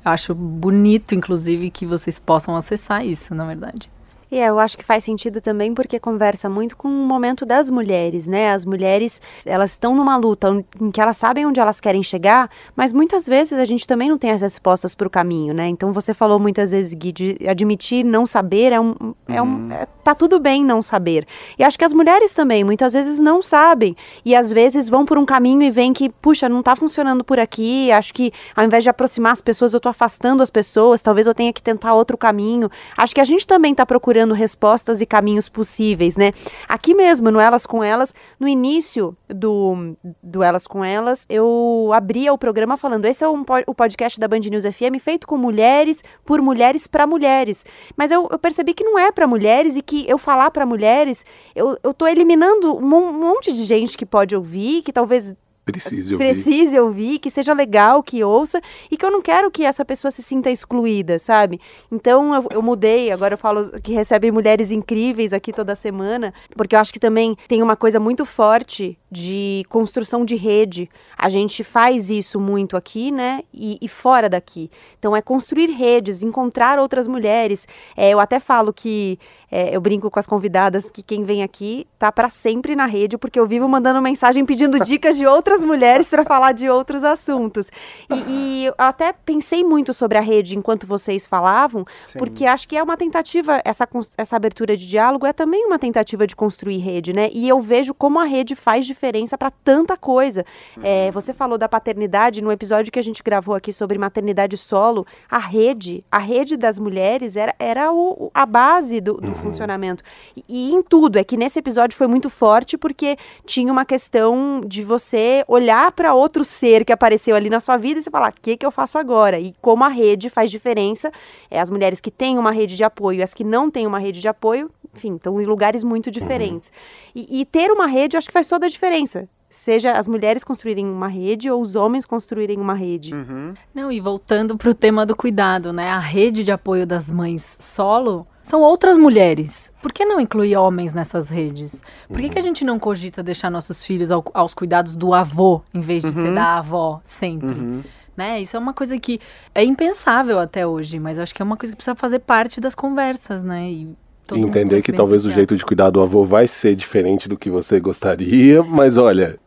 acho 0.05 0.35
bonito, 0.35 1.15
inclusive, 1.15 1.71
que 1.71 1.87
vocês 1.87 2.19
possam 2.19 2.57
acessar 2.57 3.05
isso, 3.05 3.35
na 3.35 3.47
verdade. 3.47 3.91
E 4.33 4.39
é, 4.39 4.49
eu 4.49 4.59
acho 4.59 4.79
que 4.79 4.85
faz 4.85 5.05
sentido 5.05 5.43
também 5.43 5.75
porque 5.75 6.01
conversa 6.01 6.49
muito 6.49 6.75
com 6.75 6.89
o 6.89 6.91
momento 6.91 7.45
das 7.45 7.69
mulheres, 7.69 8.27
né? 8.27 8.51
As 8.51 8.65
mulheres, 8.65 9.21
elas 9.45 9.73
estão 9.73 9.95
numa 9.95 10.17
luta 10.17 10.65
em 10.81 10.91
que 10.91 11.03
elas 11.03 11.19
sabem 11.19 11.45
onde 11.45 11.61
elas 11.61 11.83
querem 11.83 12.03
chegar, 12.03 12.49
mas 12.75 12.95
muitas 12.95 13.27
vezes 13.27 13.59
a 13.59 13.67
gente 13.67 13.87
também 13.87 14.09
não 14.09 14.17
tem 14.17 14.31
as 14.31 14.41
respostas 14.41 14.95
para 14.95 15.07
o 15.07 15.11
caminho, 15.11 15.53
né? 15.53 15.69
Então 15.69 15.93
você 15.93 16.15
falou 16.15 16.39
muitas 16.39 16.71
vezes, 16.71 16.95
Gui, 16.95 17.13
de 17.13 17.37
admitir 17.47 18.03
não 18.03 18.25
saber 18.25 18.73
é 18.73 18.81
um. 18.81 18.95
É 19.29 19.43
um 19.43 19.67
uhum. 19.67 19.71
é, 19.71 19.87
tá 20.03 20.15
tudo 20.15 20.41
bem 20.41 20.65
não 20.65 20.81
saber. 20.81 21.27
E 21.59 21.63
acho 21.63 21.79
que 21.79 21.85
as 21.85 21.93
mulheres 21.93 22.33
também, 22.33 22.65
muitas 22.65 22.95
vezes 22.95 23.21
não 23.21 23.43
sabem. 23.43 23.95
E 24.25 24.35
às 24.35 24.51
vezes 24.51 24.89
vão 24.89 25.05
por 25.05 25.19
um 25.19 25.27
caminho 25.27 25.61
e 25.61 25.71
veem 25.71 25.93
que, 25.93 26.09
puxa, 26.09 26.49
não 26.49 26.63
tá 26.63 26.75
funcionando 26.75 27.23
por 27.23 27.39
aqui. 27.39 27.93
Acho 27.93 28.15
que 28.15 28.33
ao 28.57 28.65
invés 28.65 28.83
de 28.83 28.89
aproximar 28.89 29.33
as 29.33 29.43
pessoas, 29.43 29.75
eu 29.75 29.81
tô 29.81 29.91
afastando 29.91 30.43
as 30.43 30.49
pessoas, 30.49 31.03
talvez 31.03 31.27
eu 31.27 31.35
tenha 31.35 31.53
que 31.53 31.63
tentar 31.63 31.93
outro 31.93 32.17
caminho. 32.17 32.71
Acho 32.97 33.15
que 33.15 33.21
a 33.21 33.25
gente 33.25 33.47
também 33.47 33.75
tá 33.75 33.85
procurando 33.85 34.22
procurando 34.23 34.35
respostas 34.35 35.01
e 35.01 35.07
caminhos 35.07 35.49
possíveis, 35.49 36.17
né? 36.17 36.33
Aqui 36.69 36.95
mesmo, 36.95 37.31
no 37.31 37.41
Elas 37.41 37.67
com 37.67 37.83
Elas, 37.83 38.15
no 38.39 38.47
início 38.47 39.17
do, 39.29 39.97
do 40.23 40.43
Elas 40.43 40.67
com 40.67 40.85
Elas, 40.85 41.27
eu 41.29 41.91
abria 41.93 42.33
o 42.33 42.39
programa 42.39 42.77
falando: 42.77 43.05
esse 43.05 43.25
é 43.25 43.29
um, 43.29 43.45
o 43.67 43.75
podcast 43.75 44.19
da 44.19 44.29
Band 44.29 44.41
News 44.41 44.65
FM 44.65 45.01
feito 45.01 45.27
com 45.27 45.37
mulheres, 45.37 46.03
por 46.25 46.41
mulheres, 46.41 46.87
para 46.87 47.07
mulheres. 47.07 47.65
Mas 47.97 48.11
eu, 48.11 48.29
eu, 48.31 48.39
percebi 48.39 48.75
que 48.75 48.85
não 48.85 48.99
é 48.99 49.11
para 49.11 49.27
mulheres 49.27 49.77
e 49.77 49.83
que 49.83 50.09
eu 50.09 50.19
falar 50.19 50.51
para 50.51 50.65
mulheres, 50.65 51.25
eu, 51.55 51.77
eu 51.83 51.93
tô 51.93 52.07
eliminando 52.07 52.77
um 52.77 53.13
monte 53.13 53.53
de 53.53 53.65
gente 53.65 53.97
que 53.97 54.07
pode 54.07 54.37
ouvir, 54.37 54.83
que 54.83 54.93
talvez 54.93 55.35
precise 55.65 56.15
ouvir. 56.15 56.25
precise 56.25 56.79
ouvir, 56.79 57.19
que 57.19 57.31
seja 57.31 57.53
legal, 57.53 58.03
que 58.03 58.23
ouça 58.25 58.61
e 58.91 58.97
que 58.97 59.05
eu 59.05 59.11
não 59.11 59.23
quero 59.23 59.51
que 59.51 59.65
essa 59.65 59.85
pessoa 59.85 60.11
se 60.11 60.23
sinta 60.23 60.51
excluída, 60.51 61.19
sabe? 61.19 61.61
Então 61.91 62.35
eu, 62.35 62.47
eu, 62.53 62.63
mudei, 62.63 63.11
agora 63.11 63.35
eu 63.35 63.39
falo 63.39 63.81
que 63.81 63.93
recebe 63.93 64.31
mulheres 64.31 64.71
incríveis 64.71 65.33
aqui 65.33 65.53
toda 65.53 65.75
semana, 65.75 66.35
porque 66.57 66.75
eu 66.75 66.81
acho 66.81 66.93
que 66.93 67.01
também 67.01 67.37
tem 67.47 67.63
uma 67.63 67.77
coisa 67.77 68.01
muito 68.01 68.25
forte 68.25 68.99
de 69.11 69.65
construção 69.69 70.25
de 70.25 70.35
rede. 70.35 70.89
A 71.23 71.29
gente 71.29 71.63
faz 71.63 72.11
isso 72.11 72.41
muito 72.41 72.77
aqui, 72.77 73.13
né? 73.13 73.43
E, 73.55 73.79
e 73.81 73.87
fora 73.87 74.29
daqui. 74.29 74.69
Então 74.99 75.15
é 75.15 75.23
construir 75.23 75.71
redes, 75.71 76.25
encontrar 76.25 76.81
outras 76.81 77.07
mulheres. 77.07 77.65
É, 77.97 78.11
eu 78.11 78.19
até 78.19 78.41
falo 78.41 78.73
que 78.73 79.21
é, 79.53 79.77
eu 79.77 79.83
brinco 79.83 80.11
com 80.11 80.19
as 80.19 80.27
convidadas 80.27 80.91
que 80.91 81.03
quem 81.03 81.25
vem 81.25 81.43
aqui 81.43 81.87
tá 81.99 82.11
para 82.11 82.31
sempre 82.31 82.75
na 82.75 82.87
rede, 82.87 83.19
porque 83.19 83.39
eu 83.39 83.45
vivo 83.47 83.69
mandando 83.69 84.01
mensagem 84.01 84.47
pedindo 84.47 84.81
dicas 84.83 85.15
de 85.15 85.27
outras 85.27 85.63
mulheres 85.63 86.09
para 86.09 86.25
falar 86.25 86.53
de 86.53 86.71
outros 86.71 87.05
assuntos. 87.05 87.67
E, 88.11 88.25
e, 88.33 88.65
eu 88.65 88.75
até 88.79 89.13
pensei 89.13 89.63
muito 89.63 89.93
sobre 89.93 90.17
a 90.17 90.23
rede 90.23 90.57
enquanto 90.57 90.87
vocês 90.87 91.27
falavam, 91.27 91.85
Sim. 92.07 92.19
porque 92.19 92.47
acho 92.47 92.67
que 92.67 92.79
é 92.79 92.83
uma 92.83 92.97
tentativa, 92.97 93.61
essa, 93.63 93.87
essa 94.17 94.37
abertura 94.37 94.75
de 94.75 94.87
diálogo 94.87 95.27
é 95.27 95.35
também 95.35 95.67
uma 95.67 95.79
tentativa 95.79 96.27
de 96.27 96.35
construir 96.35 96.79
rede, 96.79 97.13
né? 97.13 97.29
E 97.31 97.47
eu 97.47 97.61
vejo 97.61 97.93
como 97.93 98.19
a 98.19 98.25
rede 98.25 98.55
faz 98.55 98.87
diferença 98.87 99.37
para 99.37 99.51
tanta 99.51 99.99
coisa. 99.99 100.47
É, 100.83 101.07
uhum. 101.07 101.12
Você 101.13 101.33
falou 101.33 101.59
da 101.59 101.69
paternidade 101.69 102.43
no 102.43 102.51
episódio 102.51 102.93
que 102.93 102.99
a 102.99 103.03
gente 103.03 103.23
gravou 103.23 103.55
aqui 103.55 103.73
sobre 103.73 103.99
maternidade 103.99 104.57
solo. 104.57 105.07
A 105.29 105.39
rede, 105.39 106.05
a 106.11 106.19
rede 106.19 106.57
das 106.57 106.79
mulheres 106.79 107.37
era, 107.37 107.55
era 107.59 107.93
o, 107.93 108.31
a 108.33 108.47
base 108.47 109.01
do, 109.01 109.15
do 109.15 109.33
Uhum. 109.33 109.35
funcionamento. 109.35 110.03
E, 110.37 110.45
e, 110.49 110.75
em 110.75 110.83
tudo, 110.83 111.19
é 111.19 111.25
que 111.25 111.37
nesse 111.37 111.59
episódio 111.59 111.97
foi 111.97 112.07
muito 112.07 112.31
forte 112.31 112.77
porque 112.77 113.17
tinha 113.45 113.73
uma 113.73 113.85
questão 113.85 114.61
de 114.65 114.85
você 114.85 115.45
olhar 115.49 115.93
para 115.93 116.15
outro 116.15 116.45
ser 116.45 116.85
que 116.85 116.93
apareceu 116.93 117.35
ali 117.35 117.51
na 117.51 117.61
sua 117.61 117.77
vida 117.77 117.99
e 117.99 118.03
você 118.03 118.11
falar: 118.11 118.31
o 118.31 118.41
que, 118.41 118.57
que 118.57 118.65
eu 118.65 118.71
faço 118.71 118.99
agora? 118.99 119.39
E 119.39 119.55
como 119.61 119.85
a 119.85 119.89
rede 119.89 120.29
faz 120.29 120.51
diferença, 120.51 121.11
é, 121.51 121.61
as 121.61 121.71
mulheres 121.71 122.01
que 122.01 122.11
têm 122.11 122.39
uma 122.39 122.53
rede 122.53 122.77
de 122.77 122.85
apoio 122.85 123.21
e 123.21 123.23
as 123.23 123.35
que 123.35 123.45
não 123.45 123.71
têm 123.71 123.87
uma 123.87 123.99
rede 123.99 124.21
de 124.21 124.29
apoio, 124.29 124.71
enfim, 124.97 125.17
estão 125.17 125.41
em 125.41 125.45
lugares 125.45 125.83
muito 125.83 126.07
uhum. 126.07 126.13
diferentes. 126.13 126.71
Uhum. 127.15 127.27
E, 127.29 127.41
e 127.41 127.45
ter 127.45 127.71
uma 127.71 127.87
rede, 127.87 128.17
acho 128.17 128.27
que 128.27 128.33
faz 128.33 128.49
toda 128.49 128.67
a 128.67 128.69
diferença 128.69 129.29
seja 129.53 129.93
as 129.93 130.09
mulheres 130.09 130.43
construírem 130.43 130.87
uma 130.87 131.07
rede 131.07 131.51
ou 131.51 131.61
os 131.61 131.77
homens 131.77 132.07
construírem 132.07 132.59
uma 132.59 132.73
rede. 132.73 133.15
Uhum. 133.15 133.53
Não, 133.75 133.93
e 133.93 134.01
voltando 134.01 134.57
para 134.57 134.71
o 134.71 134.75
tema 134.75 135.05
do 135.05 135.15
cuidado, 135.15 135.73
né? 135.73 135.91
A 135.91 135.99
rede 135.99 136.43
de 136.43 136.51
apoio 136.51 136.87
das 136.87 137.11
mães 137.11 137.57
solo 137.61 138.27
são 138.43 138.63
outras 138.63 138.97
mulheres. 138.97 139.71
Por 139.83 139.93
que 139.93 140.07
não 140.07 140.19
incluir 140.19 140.57
homens 140.57 140.95
nessas 140.95 141.29
redes? 141.29 141.83
Por 142.09 142.19
que, 142.19 142.31
que 142.31 142.39
a 142.39 142.41
uhum. 142.41 142.49
gente 142.49 142.65
não 142.65 142.79
cogita 142.79 143.23
deixar 143.23 143.51
nossos 143.51 143.85
filhos 143.85 144.11
ao, 144.11 144.25
aos 144.33 144.55
cuidados 144.55 144.97
do 144.97 145.13
avô, 145.13 145.61
em 145.73 145.83
vez 145.83 146.03
de 146.03 146.09
uhum. 146.09 146.25
ser 146.25 146.35
da 146.35 146.59
avó, 146.59 147.01
sempre? 147.05 147.61
Uhum. 147.61 147.83
Né? 148.17 148.41
Isso 148.41 148.57
é 148.57 148.59
uma 148.59 148.73
coisa 148.73 148.99
que 148.99 149.21
é 149.55 149.63
impensável 149.63 150.39
até 150.39 150.67
hoje, 150.67 150.99
mas 150.99 151.19
acho 151.19 151.35
que 151.35 151.43
é 151.43 151.45
uma 151.45 151.59
coisa 151.59 151.73
que 151.73 151.77
precisa 151.77 151.95
fazer 151.95 152.21
parte 152.21 152.59
das 152.59 152.75
conversas, 152.75 153.43
né? 153.43 153.71
E 153.71 153.97
entender 154.35 154.81
que 154.83 154.93
talvez 154.93 155.27
o 155.27 155.31
jeito 155.31 155.57
de 155.57 155.65
cuidar 155.65 155.91
do 155.91 156.01
avô 156.01 156.25
vai 156.25 156.47
ser 156.47 156.75
diferente 156.75 157.29
do 157.29 157.37
que 157.37 157.51
você 157.51 157.79
gostaria, 157.81 158.63
mas 158.63 158.97
olha, 158.97 159.39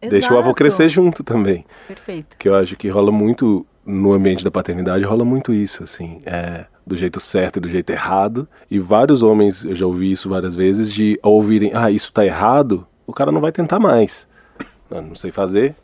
Exato. 0.00 0.10
deixa 0.10 0.34
o 0.34 0.38
avô 0.38 0.54
crescer 0.54 0.88
junto 0.88 1.24
também. 1.24 1.64
Perfeito. 1.86 2.36
Que 2.38 2.48
eu 2.48 2.54
acho 2.54 2.76
que 2.76 2.88
rola 2.88 3.10
muito 3.10 3.66
no 3.84 4.12
ambiente 4.12 4.44
da 4.44 4.50
paternidade, 4.50 5.04
rola 5.04 5.24
muito 5.24 5.52
isso, 5.52 5.82
assim. 5.82 6.20
É 6.24 6.66
do 6.88 6.96
jeito 6.96 7.20
certo 7.20 7.58
e 7.58 7.60
do 7.60 7.68
jeito 7.68 7.90
errado. 7.90 8.48
E 8.70 8.78
vários 8.78 9.22
homens, 9.22 9.64
eu 9.64 9.76
já 9.76 9.86
ouvi 9.86 10.10
isso 10.10 10.28
várias 10.30 10.54
vezes, 10.54 10.92
de 10.92 11.20
ouvirem, 11.22 11.70
ah, 11.74 11.90
isso 11.90 12.12
tá 12.12 12.24
errado, 12.24 12.86
o 13.06 13.12
cara 13.12 13.30
não 13.30 13.40
vai 13.40 13.52
tentar 13.52 13.78
mais. 13.78 14.26
Não, 14.90 15.02
não 15.02 15.14
sei 15.14 15.30
fazer, 15.30 15.76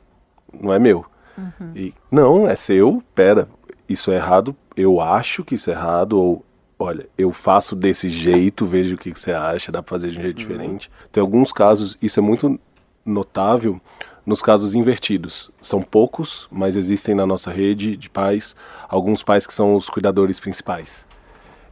não 0.58 0.72
é 0.72 0.78
meu. 0.78 1.04
Uhum. 1.36 1.72
E, 1.76 1.94
não, 2.10 2.48
é 2.48 2.56
seu, 2.56 3.02
pera, 3.14 3.46
isso 3.88 4.10
é 4.10 4.16
errado, 4.16 4.56
eu 4.76 5.00
acho 5.00 5.44
que 5.44 5.54
isso 5.54 5.70
é 5.70 5.74
errado, 5.74 6.18
ou 6.18 6.44
olha, 6.78 7.06
eu 7.18 7.30
faço 7.30 7.76
desse 7.76 8.08
jeito, 8.08 8.66
vejo 8.66 8.94
o 8.94 8.98
que, 8.98 9.12
que 9.12 9.20
você 9.20 9.32
acha, 9.32 9.70
dá 9.70 9.82
pra 9.82 9.90
fazer 9.90 10.08
de 10.08 10.18
um 10.18 10.22
jeito 10.22 10.40
uhum. 10.40 10.48
diferente. 10.48 10.90
Tem 11.12 11.20
alguns 11.20 11.52
casos, 11.52 11.98
isso 12.00 12.18
é 12.18 12.22
muito 12.22 12.58
notável 13.04 13.80
nos 14.24 14.40
casos 14.40 14.74
invertidos. 14.74 15.50
São 15.60 15.82
poucos, 15.82 16.48
mas 16.50 16.76
existem 16.76 17.14
na 17.14 17.26
nossa 17.26 17.50
rede 17.50 17.96
de 17.96 18.08
pais 18.08 18.56
alguns 18.88 19.22
pais 19.22 19.46
que 19.46 19.54
são 19.54 19.74
os 19.74 19.88
cuidadores 19.88 20.40
principais. 20.40 21.06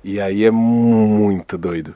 E 0.04 0.20
aí 0.20 0.44
é 0.44 0.50
muito 0.50 1.56
doido, 1.56 1.94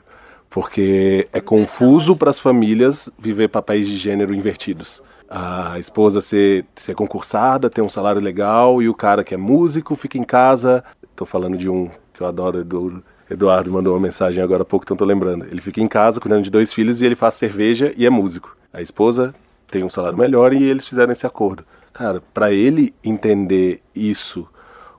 porque 0.49 1.27
é 1.33 1.41
confuso 1.41 2.15
para 2.15 2.29
as 2.29 2.39
famílias 2.39 3.09
viver 3.19 3.49
papéis 3.49 3.87
de 3.87 3.97
gênero 3.97 4.33
invertidos. 4.33 5.03
A 5.29 5.77
esposa 5.77 6.21
ser, 6.21 6.65
ser 6.75 6.95
concursada, 6.95 7.69
ter 7.69 7.81
um 7.81 7.89
salário 7.89 8.21
legal 8.21 8.81
e 8.81 8.87
o 8.87 8.93
cara 8.93 9.25
que 9.25 9.33
é 9.33 9.37
músico 9.37 9.93
fica 9.95 10.17
em 10.17 10.23
casa. 10.23 10.83
Estou 11.03 11.27
falando 11.27 11.57
de 11.57 11.69
um 11.69 11.89
que 12.13 12.21
eu 12.21 12.27
adoro, 12.27 12.63
do 12.63 13.03
Eduardo 13.29 13.71
mandou 13.71 13.93
uma 13.93 13.99
mensagem 13.99 14.41
agora 14.41 14.61
há 14.61 14.65
pouco, 14.65 14.85
então 14.85 14.95
tô 14.95 15.03
lembrando. 15.03 15.45
Ele 15.45 15.61
fica 15.61 15.81
em 15.81 15.87
casa 15.87 16.19
cuidando 16.19 16.43
de 16.43 16.49
dois 16.49 16.73
filhos 16.73 17.01
e 17.01 17.05
ele 17.05 17.15
faz 17.15 17.33
cerveja 17.33 17.93
e 17.97 18.05
é 18.05 18.09
músico. 18.09 18.55
A 18.71 18.81
esposa 18.81 19.33
tem 19.69 19.83
um 19.83 19.89
salário 19.89 20.17
melhor 20.17 20.53
e 20.53 20.63
eles 20.63 20.87
fizeram 20.87 21.11
esse 21.11 21.27
acordo. 21.27 21.65
Cara, 21.93 22.21
para 22.33 22.51
ele 22.53 22.93
entender 23.03 23.81
isso 23.93 24.47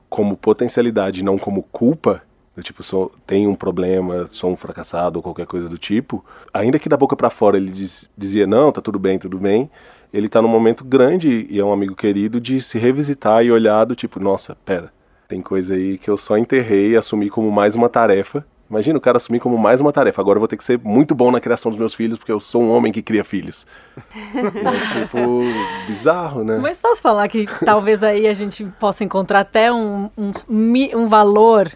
como 0.09 0.37
potencialidade, 0.37 1.23
não 1.23 1.39
como 1.39 1.63
culpa, 1.63 2.23
do 2.55 2.63
tipo, 2.63 2.83
sou, 2.83 3.13
tem 3.27 3.47
um 3.47 3.55
problema, 3.55 4.27
sou 4.27 4.51
um 4.51 4.57
fracassado 4.57 5.19
ou 5.19 5.23
qualquer 5.23 5.47
coisa 5.47 5.69
do 5.69 5.79
tipo, 5.79 6.25
ainda 6.53 6.79
que 6.79 6.89
da 6.89 6.97
boca 6.97 7.15
para 7.15 7.31
fora 7.31 7.57
ele 7.57 7.71
diz, 7.71 8.11
dizia, 8.17 8.47
não, 8.47 8.73
tá 8.73 8.81
tudo 8.81 8.99
bem, 8.99 9.19
tudo 9.19 9.39
bem, 9.39 9.71
ele 10.13 10.29
tá 10.29 10.43
num 10.43 10.49
momento 10.49 10.85
grande 10.85 11.47
e 11.49 11.61
é 11.61 11.65
um 11.65 11.73
amigo 11.73 11.95
querido 11.95 12.41
de 12.41 12.61
se 12.61 12.79
revisitar 12.79 13.45
e 13.45 13.53
olhar 13.53 13.85
do 13.85 13.95
tipo, 13.95 14.19
nossa, 14.19 14.57
pera, 14.65 14.93
tem 15.29 15.43
coisa 15.43 15.75
aí 15.75 15.99
que 15.99 16.09
eu 16.09 16.17
só 16.17 16.39
enterrei 16.39 16.93
e 16.93 16.97
assumi 16.97 17.29
como 17.29 17.53
mais 17.53 17.75
uma 17.75 17.89
tarefa 17.89 18.45
Imagina 18.71 18.99
o 18.99 19.01
cara 19.01 19.17
assumir 19.17 19.41
como 19.41 19.57
mais 19.57 19.81
uma 19.81 19.93
tarefa. 19.93 20.21
Agora 20.21 20.37
eu 20.37 20.41
vou 20.41 20.49
ter 20.49 20.57
que 20.57 20.65
ser 20.65 20.79
muito 20.85 21.15
bom 21.15 21.31
na 21.31 21.41
criação 21.41 21.71
dos 21.71 21.79
meus 21.81 21.95
filhos, 21.95 22.19
porque 22.19 22.31
eu 22.31 22.39
sou 22.39 22.63
um 22.63 22.71
homem 22.71 22.93
que 22.93 23.01
cria 23.01 23.25
filhos. 23.25 23.67
é 24.13 25.01
tipo, 25.01 25.41
bizarro, 25.87 26.45
né? 26.45 26.59
Mas 26.59 26.79
posso 26.79 27.01
falar 27.01 27.27
que 27.29 27.47
talvez 27.65 28.03
aí 28.03 28.27
a 28.27 28.35
gente 28.35 28.65
possa 28.79 29.03
encontrar 29.03 29.41
até 29.41 29.73
um, 29.73 30.11
um, 30.19 30.33
um 30.95 31.07
valor, 31.07 31.73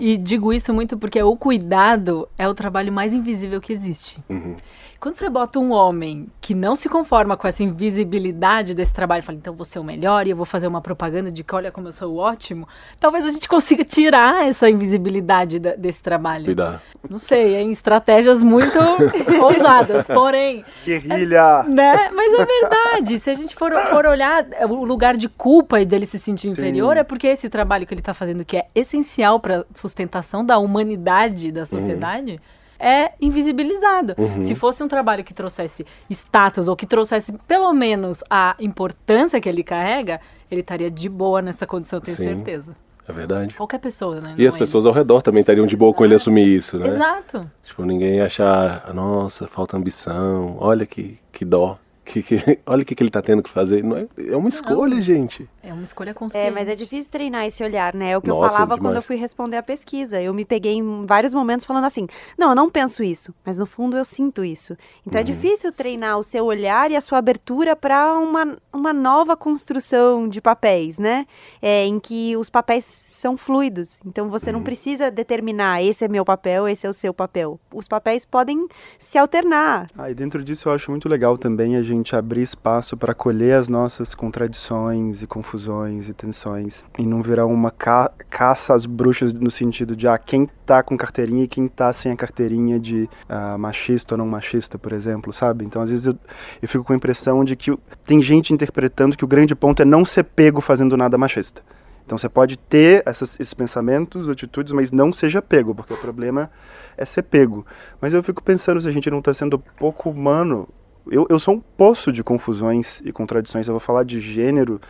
e 0.00 0.16
digo 0.16 0.52
isso 0.52 0.72
muito 0.72 0.96
porque 0.96 1.20
o 1.20 1.36
cuidado 1.36 2.28
é 2.38 2.48
o 2.48 2.54
trabalho 2.54 2.92
mais 2.92 3.12
invisível 3.12 3.60
que 3.60 3.72
existe. 3.72 4.18
Uhum. 4.28 4.54
Quando 5.00 5.14
você 5.14 5.30
bota 5.30 5.58
um 5.58 5.72
homem 5.72 6.28
que 6.42 6.54
não 6.54 6.76
se 6.76 6.86
conforma 6.86 7.34
com 7.34 7.48
essa 7.48 7.62
invisibilidade 7.62 8.74
desse 8.74 8.92
trabalho, 8.92 9.22
fala, 9.22 9.38
então 9.38 9.54
você 9.54 9.78
é 9.78 9.80
o 9.80 9.84
melhor 9.84 10.26
e 10.26 10.30
eu 10.30 10.36
vou 10.36 10.44
fazer 10.44 10.66
uma 10.66 10.82
propaganda 10.82 11.30
de 11.30 11.42
que 11.42 11.54
olha 11.54 11.72
como 11.72 11.88
eu 11.88 11.92
sou 11.92 12.18
ótimo, 12.18 12.68
talvez 13.00 13.24
a 13.24 13.30
gente 13.30 13.48
consiga 13.48 13.82
tirar 13.82 14.46
essa 14.46 14.68
invisibilidade 14.68 15.58
da, 15.58 15.74
desse 15.74 16.02
trabalho. 16.02 16.44
Cuidar. 16.44 16.82
Não 17.08 17.16
sei, 17.16 17.56
em 17.56 17.70
estratégias 17.70 18.42
muito 18.42 18.78
ousadas, 19.42 20.06
porém. 20.06 20.66
Guerrilha! 20.84 21.64
É, 21.64 21.68
né? 21.70 22.10
Mas 22.10 22.38
é 22.38 22.44
verdade. 22.44 23.18
Se 23.20 23.30
a 23.30 23.34
gente 23.34 23.56
for, 23.56 23.72
for 23.88 24.04
olhar 24.04 24.46
o 24.68 24.84
lugar 24.84 25.16
de 25.16 25.30
culpa 25.30 25.80
e 25.80 25.86
dele 25.86 26.04
se 26.04 26.18
sentir 26.18 26.48
inferior, 26.48 26.96
Sim. 26.96 27.00
é 27.00 27.04
porque 27.04 27.26
esse 27.26 27.48
trabalho 27.48 27.86
que 27.86 27.94
ele 27.94 28.02
está 28.02 28.12
fazendo, 28.12 28.44
que 28.44 28.58
é 28.58 28.66
essencial 28.74 29.40
para 29.40 29.64
sustentação 29.74 30.44
da 30.44 30.58
humanidade 30.58 31.50
da 31.50 31.64
sociedade. 31.64 32.32
Uhum 32.32 32.59
é 32.80 33.12
invisibilizado. 33.20 34.14
Uhum. 34.18 34.42
Se 34.42 34.54
fosse 34.54 34.82
um 34.82 34.88
trabalho 34.88 35.22
que 35.22 35.34
trouxesse 35.34 35.86
status 36.08 36.66
ou 36.66 36.74
que 36.74 36.86
trouxesse 36.86 37.32
pelo 37.46 37.72
menos 37.72 38.24
a 38.28 38.56
importância 38.58 39.40
que 39.40 39.48
ele 39.48 39.62
carrega, 39.62 40.20
ele 40.50 40.62
estaria 40.62 40.90
de 40.90 41.08
boa 41.08 41.42
nessa 41.42 41.66
condição, 41.66 41.98
eu 41.98 42.02
tenho 42.02 42.16
Sim. 42.16 42.24
certeza. 42.24 42.74
É 43.08 43.12
verdade. 43.12 43.54
Qualquer 43.54 43.78
pessoa, 43.78 44.20
né? 44.20 44.34
E 44.38 44.46
as 44.46 44.56
pessoas 44.56 44.86
ao 44.86 44.92
redor 44.92 45.20
também 45.20 45.40
estariam 45.40 45.66
de 45.66 45.76
boa 45.76 45.92
com 45.92 46.04
ele 46.04 46.14
assumir 46.14 46.46
isso, 46.46 46.78
né? 46.78 46.88
Exato. 46.88 47.50
Tipo, 47.64 47.84
ninguém 47.84 48.20
achar, 48.20 48.92
nossa, 48.94 49.48
falta 49.48 49.76
ambição, 49.76 50.56
olha 50.58 50.86
que, 50.86 51.18
que 51.32 51.44
dó 51.44 51.78
que, 52.10 52.22
que, 52.22 52.58
olha 52.66 52.82
o 52.82 52.84
que, 52.84 52.94
que 52.94 53.02
ele 53.02 53.08
está 53.08 53.22
tendo 53.22 53.42
que 53.42 53.50
fazer. 53.50 53.84
Não 53.84 53.96
é, 53.96 54.06
é 54.18 54.36
uma 54.36 54.48
escolha, 54.48 54.96
não, 54.96 55.02
gente. 55.02 55.48
É 55.62 55.72
uma 55.72 55.84
escolha 55.84 56.12
consciente. 56.12 56.46
É, 56.46 56.50
mas 56.50 56.68
é 56.68 56.74
difícil 56.74 57.10
treinar 57.10 57.46
esse 57.46 57.62
olhar, 57.62 57.94
né? 57.94 58.12
É 58.12 58.18
o 58.18 58.20
que 58.20 58.28
Nossa, 58.28 58.46
eu 58.46 58.50
falava 58.50 58.78
quando 58.78 58.96
eu 58.96 59.02
fui 59.02 59.16
responder 59.16 59.56
a 59.56 59.62
pesquisa. 59.62 60.20
Eu 60.20 60.34
me 60.34 60.44
peguei 60.44 60.74
em 60.74 61.02
vários 61.02 61.32
momentos 61.32 61.64
falando 61.64 61.84
assim: 61.84 62.06
não, 62.36 62.50
eu 62.50 62.54
não 62.54 62.70
penso 62.70 63.02
isso, 63.02 63.34
mas 63.44 63.58
no 63.58 63.66
fundo 63.66 63.96
eu 63.96 64.04
sinto 64.04 64.44
isso. 64.44 64.76
Então 65.06 65.20
é 65.20 65.22
uhum. 65.22 65.30
é 65.30 65.32
difícil 65.32 65.72
treinar 65.72 66.18
o 66.18 66.22
seu 66.22 66.44
olhar 66.44 66.90
e 66.90 66.96
a 66.96 67.00
sua 67.00 67.18
abertura 67.18 67.76
para 67.76 68.14
uma, 68.18 68.56
uma 68.72 68.92
nova 68.92 69.36
construção 69.36 70.28
de 70.28 70.40
papéis, 70.40 70.98
né? 70.98 71.26
É, 71.62 71.86
em 71.86 72.00
que 72.00 72.36
os 72.36 72.50
papéis 72.50 72.84
são 72.84 73.36
fluidos. 73.36 74.00
Então 74.04 74.28
você 74.28 74.46
uhum. 74.46 74.54
não 74.56 74.62
precisa 74.62 75.10
determinar 75.10 75.82
esse 75.82 76.04
é 76.04 76.08
meu 76.08 76.24
papel, 76.24 76.66
esse 76.66 76.86
é 76.86 76.90
o 76.90 76.94
seu 76.94 77.12
papel. 77.12 77.60
Os 77.72 77.86
papéis 77.86 78.24
podem 78.24 78.66
se 78.98 79.18
alternar. 79.18 79.88
Ah, 79.96 80.10
e 80.10 80.14
dentro 80.14 80.42
disso 80.42 80.68
eu 80.68 80.72
acho 80.72 80.90
muito 80.90 81.08
legal 81.08 81.36
também 81.36 81.76
a 81.76 81.82
gente 81.82 81.99
gente 82.00 82.16
abrir 82.16 82.42
espaço 82.42 82.96
para 82.96 83.12
acolher 83.12 83.54
as 83.54 83.68
nossas 83.68 84.14
contradições 84.14 85.22
e 85.22 85.26
confusões 85.26 86.08
e 86.08 86.12
tensões 86.12 86.84
e 86.98 87.06
não 87.06 87.22
virar 87.22 87.46
uma 87.46 87.70
ca 87.70 88.10
caça 88.28 88.74
às 88.74 88.86
bruxas 88.86 89.32
no 89.32 89.50
sentido 89.50 89.94
de 89.94 90.08
ah, 90.08 90.18
quem 90.18 90.48
tá 90.64 90.82
com 90.82 90.96
carteirinha 90.96 91.44
e 91.44 91.48
quem 91.48 91.68
tá 91.68 91.92
sem 91.92 92.12
a 92.12 92.16
carteirinha 92.16 92.78
de 92.78 93.08
uh, 93.28 93.58
machista 93.58 94.14
ou 94.14 94.18
não 94.18 94.26
machista, 94.26 94.78
por 94.78 94.92
exemplo, 94.92 95.32
sabe? 95.32 95.64
Então, 95.64 95.82
às 95.82 95.90
vezes 95.90 96.06
eu, 96.06 96.18
eu 96.60 96.68
fico 96.68 96.84
com 96.84 96.92
a 96.92 96.96
impressão 96.96 97.44
de 97.44 97.56
que 97.56 97.76
tem 98.04 98.22
gente 98.22 98.52
interpretando 98.52 99.16
que 99.16 99.24
o 99.24 99.28
grande 99.28 99.54
ponto 99.54 99.82
é 99.82 99.84
não 99.84 100.04
ser 100.04 100.24
pego 100.24 100.60
fazendo 100.60 100.96
nada 100.96 101.18
machista. 101.18 101.62
Então 102.10 102.18
você 102.18 102.28
pode 102.28 102.56
ter 102.56 103.04
essas, 103.06 103.38
esses 103.38 103.54
pensamentos, 103.54 104.28
atitudes, 104.28 104.72
mas 104.72 104.90
não 104.90 105.12
seja 105.12 105.40
pego, 105.40 105.72
porque 105.76 105.94
o 105.94 105.96
problema 105.96 106.50
é 106.96 107.04
ser 107.04 107.22
pego. 107.22 107.64
Mas 108.00 108.12
eu 108.12 108.20
fico 108.20 108.42
pensando 108.42 108.80
se 108.80 108.88
a 108.88 108.90
gente 108.90 109.08
não 109.08 109.20
está 109.20 109.32
sendo 109.32 109.60
pouco 109.60 110.10
humano 110.10 110.68
eu, 111.10 111.26
eu 111.28 111.38
sou 111.38 111.54
um 111.54 111.60
poço 111.60 112.12
de 112.12 112.22
confusões 112.22 113.02
e 113.04 113.12
contradições. 113.12 113.66
Eu 113.66 113.74
vou 113.74 113.80
falar 113.80 114.04
de 114.04 114.20
gênero 114.20 114.80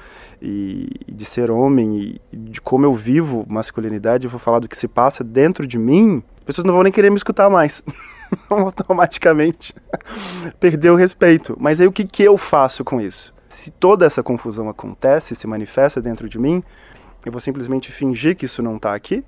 e, 0.40 0.88
de 1.08 1.24
ser 1.24 1.50
homem 1.50 2.20
e 2.32 2.36
de 2.36 2.60
como 2.60 2.84
eu 2.84 2.92
vivo 2.92 3.46
masculinidade. 3.48 4.26
Eu 4.26 4.30
vou 4.30 4.38
falar 4.38 4.58
do 4.58 4.68
que 4.68 4.76
se 4.76 4.86
passa 4.86 5.24
dentro 5.24 5.66
de 5.66 5.78
mim. 5.78 6.22
As 6.38 6.44
pessoas 6.44 6.66
não 6.66 6.74
vão 6.74 6.82
nem 6.82 6.92
querer 6.92 7.10
me 7.10 7.16
escutar 7.16 7.48
mais. 7.48 7.82
automaticamente 8.48 9.74
perder 10.60 10.90
o 10.90 10.94
respeito. 10.94 11.56
Mas 11.58 11.80
aí 11.80 11.86
o 11.86 11.92
que, 11.92 12.04
que 12.04 12.22
eu 12.22 12.36
faço 12.36 12.84
com 12.84 13.00
isso? 13.00 13.34
Se 13.48 13.70
toda 13.70 14.06
essa 14.06 14.22
confusão 14.22 14.68
acontece, 14.68 15.34
se 15.34 15.46
manifesta 15.46 16.00
dentro 16.00 16.28
de 16.28 16.38
mim, 16.38 16.62
eu 17.24 17.32
vou 17.32 17.40
simplesmente 17.40 17.90
fingir 17.90 18.36
que 18.36 18.44
isso 18.44 18.62
não 18.62 18.76
está 18.76 18.94
aqui? 18.94 19.24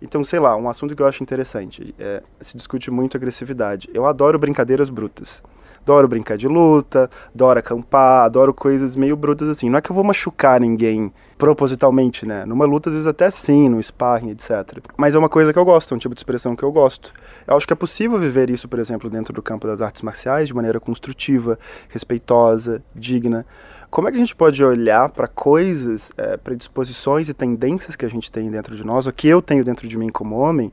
Então, 0.00 0.24
sei 0.24 0.40
lá, 0.40 0.56
um 0.56 0.68
assunto 0.68 0.96
que 0.96 1.02
eu 1.02 1.06
acho 1.06 1.22
interessante. 1.22 1.94
É, 1.96 2.22
se 2.40 2.56
discute 2.56 2.90
muito 2.90 3.16
agressividade. 3.16 3.88
Eu 3.94 4.04
adoro 4.04 4.36
brincadeiras 4.36 4.90
brutas. 4.90 5.42
Adoro 5.82 6.06
brincar 6.06 6.36
de 6.36 6.46
luta, 6.46 7.10
adoro 7.34 7.58
acampar, 7.58 8.24
adoro 8.24 8.54
coisas 8.54 8.94
meio 8.94 9.16
brutas 9.16 9.48
assim. 9.48 9.68
Não 9.68 9.78
é 9.78 9.80
que 9.82 9.90
eu 9.90 9.94
vou 9.94 10.04
machucar 10.04 10.60
ninguém 10.60 11.12
propositalmente, 11.36 12.24
né? 12.24 12.44
Numa 12.46 12.64
luta, 12.64 12.88
às 12.88 12.94
vezes 12.94 13.06
até 13.06 13.28
sim, 13.30 13.68
no 13.68 13.82
sparring, 13.82 14.30
etc. 14.30 14.78
Mas 14.96 15.14
é 15.14 15.18
uma 15.18 15.28
coisa 15.28 15.52
que 15.52 15.58
eu 15.58 15.64
gosto, 15.64 15.92
é 15.92 15.96
um 15.96 15.98
tipo 15.98 16.14
de 16.14 16.20
expressão 16.20 16.54
que 16.54 16.62
eu 16.62 16.70
gosto. 16.70 17.12
Eu 17.46 17.56
acho 17.56 17.66
que 17.66 17.72
é 17.72 17.76
possível 17.76 18.16
viver 18.16 18.48
isso, 18.48 18.68
por 18.68 18.78
exemplo, 18.78 19.10
dentro 19.10 19.32
do 19.32 19.42
campo 19.42 19.66
das 19.66 19.80
artes 19.80 20.02
marciais 20.02 20.46
de 20.46 20.54
maneira 20.54 20.78
construtiva, 20.78 21.58
respeitosa, 21.88 22.80
digna. 22.94 23.44
Como 23.90 24.08
é 24.08 24.10
que 24.10 24.16
a 24.16 24.20
gente 24.20 24.36
pode 24.36 24.64
olhar 24.64 25.08
para 25.08 25.26
coisas, 25.26 26.12
é, 26.16 26.36
predisposições 26.36 27.28
e 27.28 27.34
tendências 27.34 27.96
que 27.96 28.06
a 28.06 28.08
gente 28.08 28.30
tem 28.30 28.50
dentro 28.50 28.76
de 28.76 28.86
nós, 28.86 29.06
ou 29.06 29.12
que 29.12 29.28
eu 29.28 29.42
tenho 29.42 29.64
dentro 29.64 29.86
de 29.88 29.98
mim 29.98 30.08
como 30.10 30.36
homem, 30.36 30.72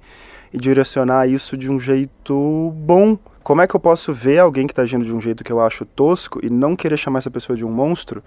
e 0.54 0.58
direcionar 0.58 1.28
isso 1.28 1.58
de 1.58 1.70
um 1.70 1.80
jeito 1.80 2.72
bom, 2.78 3.18
como 3.50 3.64
é 3.64 3.68
que 3.68 3.76
eu 3.76 3.80
posso 3.80 4.14
ver 4.14 4.38
alguém 4.38 4.68
que 4.68 4.74
está 4.74 4.84
agindo 4.84 5.04
de 5.04 5.12
um 5.12 5.20
jeito 5.20 5.44
que 5.44 5.52
eu 5.52 5.60
acho 5.60 5.84
tosco 5.84 6.40
e 6.46 6.52
não 6.52 6.76
querer 6.76 6.98
chamar 6.98 7.18
essa 7.18 7.32
pessoa 7.32 7.58
de 7.58 7.66
um 7.66 7.72
monstro, 7.72 8.22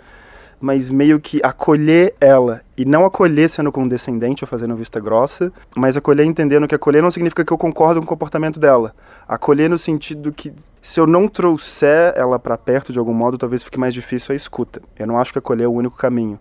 mas 0.61 0.91
meio 0.91 1.21
que 1.21 1.41
acolher 1.45 2.17
ela 2.21 2.61
e 2.77 2.85
não 2.85 3.07
acolher 3.07 3.49
sendo 3.49 3.71
condescendente 3.71 4.43
ou 4.43 4.49
fazendo 4.49 4.75
vista 4.75 4.99
grossa, 4.99 5.53
mas 5.77 5.97
acolher 5.97 6.25
entendendo 6.25 6.67
que 6.67 6.75
acolher 6.75 7.01
não 7.01 7.11
significa 7.13 7.45
que 7.45 7.53
eu 7.53 7.57
concordo 7.57 8.01
com 8.01 8.05
o 8.05 8.09
comportamento 8.09 8.59
dela. 8.59 8.97
Acolher 9.29 9.71
no 9.71 9.79
sentido 9.79 10.33
que 10.33 10.53
se 10.83 10.99
eu 10.99 11.07
não 11.07 11.29
trouxer 11.29 12.15
ela 12.17 12.37
para 12.37 12.59
perto 12.59 12.93
de 12.93 12.99
algum 12.99 13.15
modo, 13.15 13.39
talvez 13.39 13.63
fique 13.63 13.79
mais 13.79 13.95
difícil 13.95 14.33
a 14.33 14.35
escuta. 14.35 14.83
Eu 14.99 15.07
não 15.07 15.21
acho 15.21 15.31
que 15.31 15.39
acolher 15.39 15.67
é 15.67 15.69
o 15.69 15.73
único 15.73 15.97
caminho. 15.97 16.37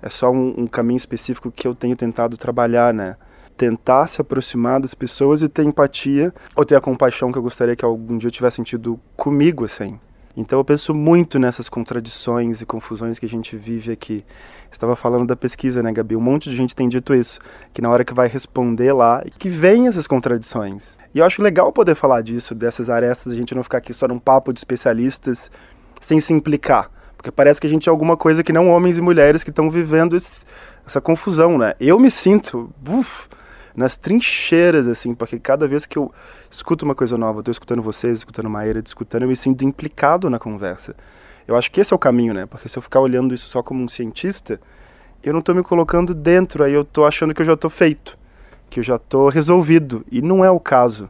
É 0.00 0.08
só 0.08 0.32
um, 0.32 0.54
um 0.56 0.66
caminho 0.66 0.96
específico 0.96 1.50
que 1.50 1.68
eu 1.68 1.74
tenho 1.74 1.96
tentado 1.96 2.38
trabalhar, 2.38 2.94
né? 2.94 3.14
Tentar 3.56 4.06
se 4.06 4.20
aproximar 4.20 4.80
das 4.80 4.94
pessoas 4.94 5.42
e 5.42 5.48
ter 5.48 5.62
empatia 5.62 6.32
ou 6.56 6.64
ter 6.64 6.76
a 6.76 6.80
compaixão 6.80 7.30
que 7.30 7.38
eu 7.38 7.42
gostaria 7.42 7.76
que 7.76 7.84
algum 7.84 8.18
dia 8.18 8.28
eu 8.28 8.32
tivesse 8.32 8.56
sentido 8.56 8.98
comigo, 9.16 9.64
assim. 9.64 9.98
Então 10.36 10.58
eu 10.58 10.64
penso 10.64 10.94
muito 10.94 11.38
nessas 11.38 11.68
contradições 11.68 12.62
e 12.62 12.66
confusões 12.66 13.18
que 13.18 13.26
a 13.26 13.28
gente 13.28 13.56
vive 13.56 13.92
aqui. 13.92 14.24
Estava 14.70 14.96
falando 14.96 15.26
da 15.26 15.36
pesquisa, 15.36 15.82
né, 15.82 15.92
Gabi? 15.92 16.16
Um 16.16 16.20
monte 16.20 16.48
de 16.48 16.56
gente 16.56 16.74
tem 16.74 16.88
dito 16.88 17.14
isso, 17.14 17.38
que 17.74 17.82
na 17.82 17.90
hora 17.90 18.04
que 18.04 18.14
vai 18.14 18.26
responder 18.28 18.92
lá, 18.94 19.22
que 19.38 19.50
vem 19.50 19.88
essas 19.88 20.06
contradições. 20.06 20.96
E 21.14 21.18
eu 21.18 21.26
acho 21.26 21.42
legal 21.42 21.70
poder 21.70 21.94
falar 21.94 22.22
disso, 22.22 22.54
dessas 22.54 22.88
arestas, 22.88 23.34
a 23.34 23.36
gente 23.36 23.54
não 23.54 23.62
ficar 23.62 23.78
aqui 23.78 23.92
só 23.92 24.08
num 24.08 24.18
papo 24.18 24.52
de 24.52 24.60
especialistas 24.60 25.50
sem 26.00 26.18
se 26.18 26.32
implicar. 26.32 26.90
Porque 27.14 27.30
parece 27.30 27.60
que 27.60 27.66
a 27.66 27.70
gente 27.70 27.88
é 27.88 27.90
alguma 27.90 28.16
coisa 28.16 28.42
que 28.42 28.52
não 28.52 28.68
homens 28.68 28.96
e 28.96 29.02
mulheres 29.02 29.44
que 29.44 29.50
estão 29.50 29.70
vivendo 29.70 30.16
esse, 30.16 30.44
essa 30.86 31.00
confusão, 31.00 31.58
né? 31.58 31.74
Eu 31.78 32.00
me 32.00 32.10
sinto, 32.10 32.72
uf, 32.88 33.28
nas 33.74 33.96
trincheiras, 33.96 34.86
assim, 34.86 35.14
porque 35.14 35.38
cada 35.38 35.66
vez 35.66 35.86
que 35.86 35.98
eu 35.98 36.12
escuto 36.50 36.84
uma 36.84 36.94
coisa 36.94 37.16
nova, 37.16 37.40
estou 37.40 37.52
escutando 37.52 37.82
vocês, 37.82 38.18
escutando 38.18 38.50
Maíra, 38.50 38.82
escutando, 38.84 39.22
eu 39.22 39.28
me 39.28 39.36
sinto 39.36 39.64
implicado 39.64 40.28
na 40.28 40.38
conversa. 40.38 40.94
Eu 41.46 41.56
acho 41.56 41.70
que 41.70 41.80
esse 41.80 41.92
é 41.92 41.96
o 41.96 41.98
caminho, 41.98 42.34
né? 42.34 42.46
Porque 42.46 42.68
se 42.68 42.76
eu 42.76 42.82
ficar 42.82 43.00
olhando 43.00 43.34
isso 43.34 43.48
só 43.48 43.62
como 43.62 43.82
um 43.82 43.88
cientista, 43.88 44.60
eu 45.22 45.32
não 45.32 45.40
estou 45.40 45.54
me 45.54 45.62
colocando 45.62 46.14
dentro, 46.14 46.64
aí 46.64 46.72
eu 46.72 46.82
estou 46.82 47.06
achando 47.06 47.34
que 47.34 47.40
eu 47.40 47.46
já 47.46 47.54
estou 47.54 47.70
feito, 47.70 48.18
que 48.68 48.80
eu 48.80 48.84
já 48.84 48.96
estou 48.96 49.28
resolvido, 49.28 50.04
e 50.10 50.20
não 50.20 50.44
é 50.44 50.50
o 50.50 50.60
caso. 50.60 51.08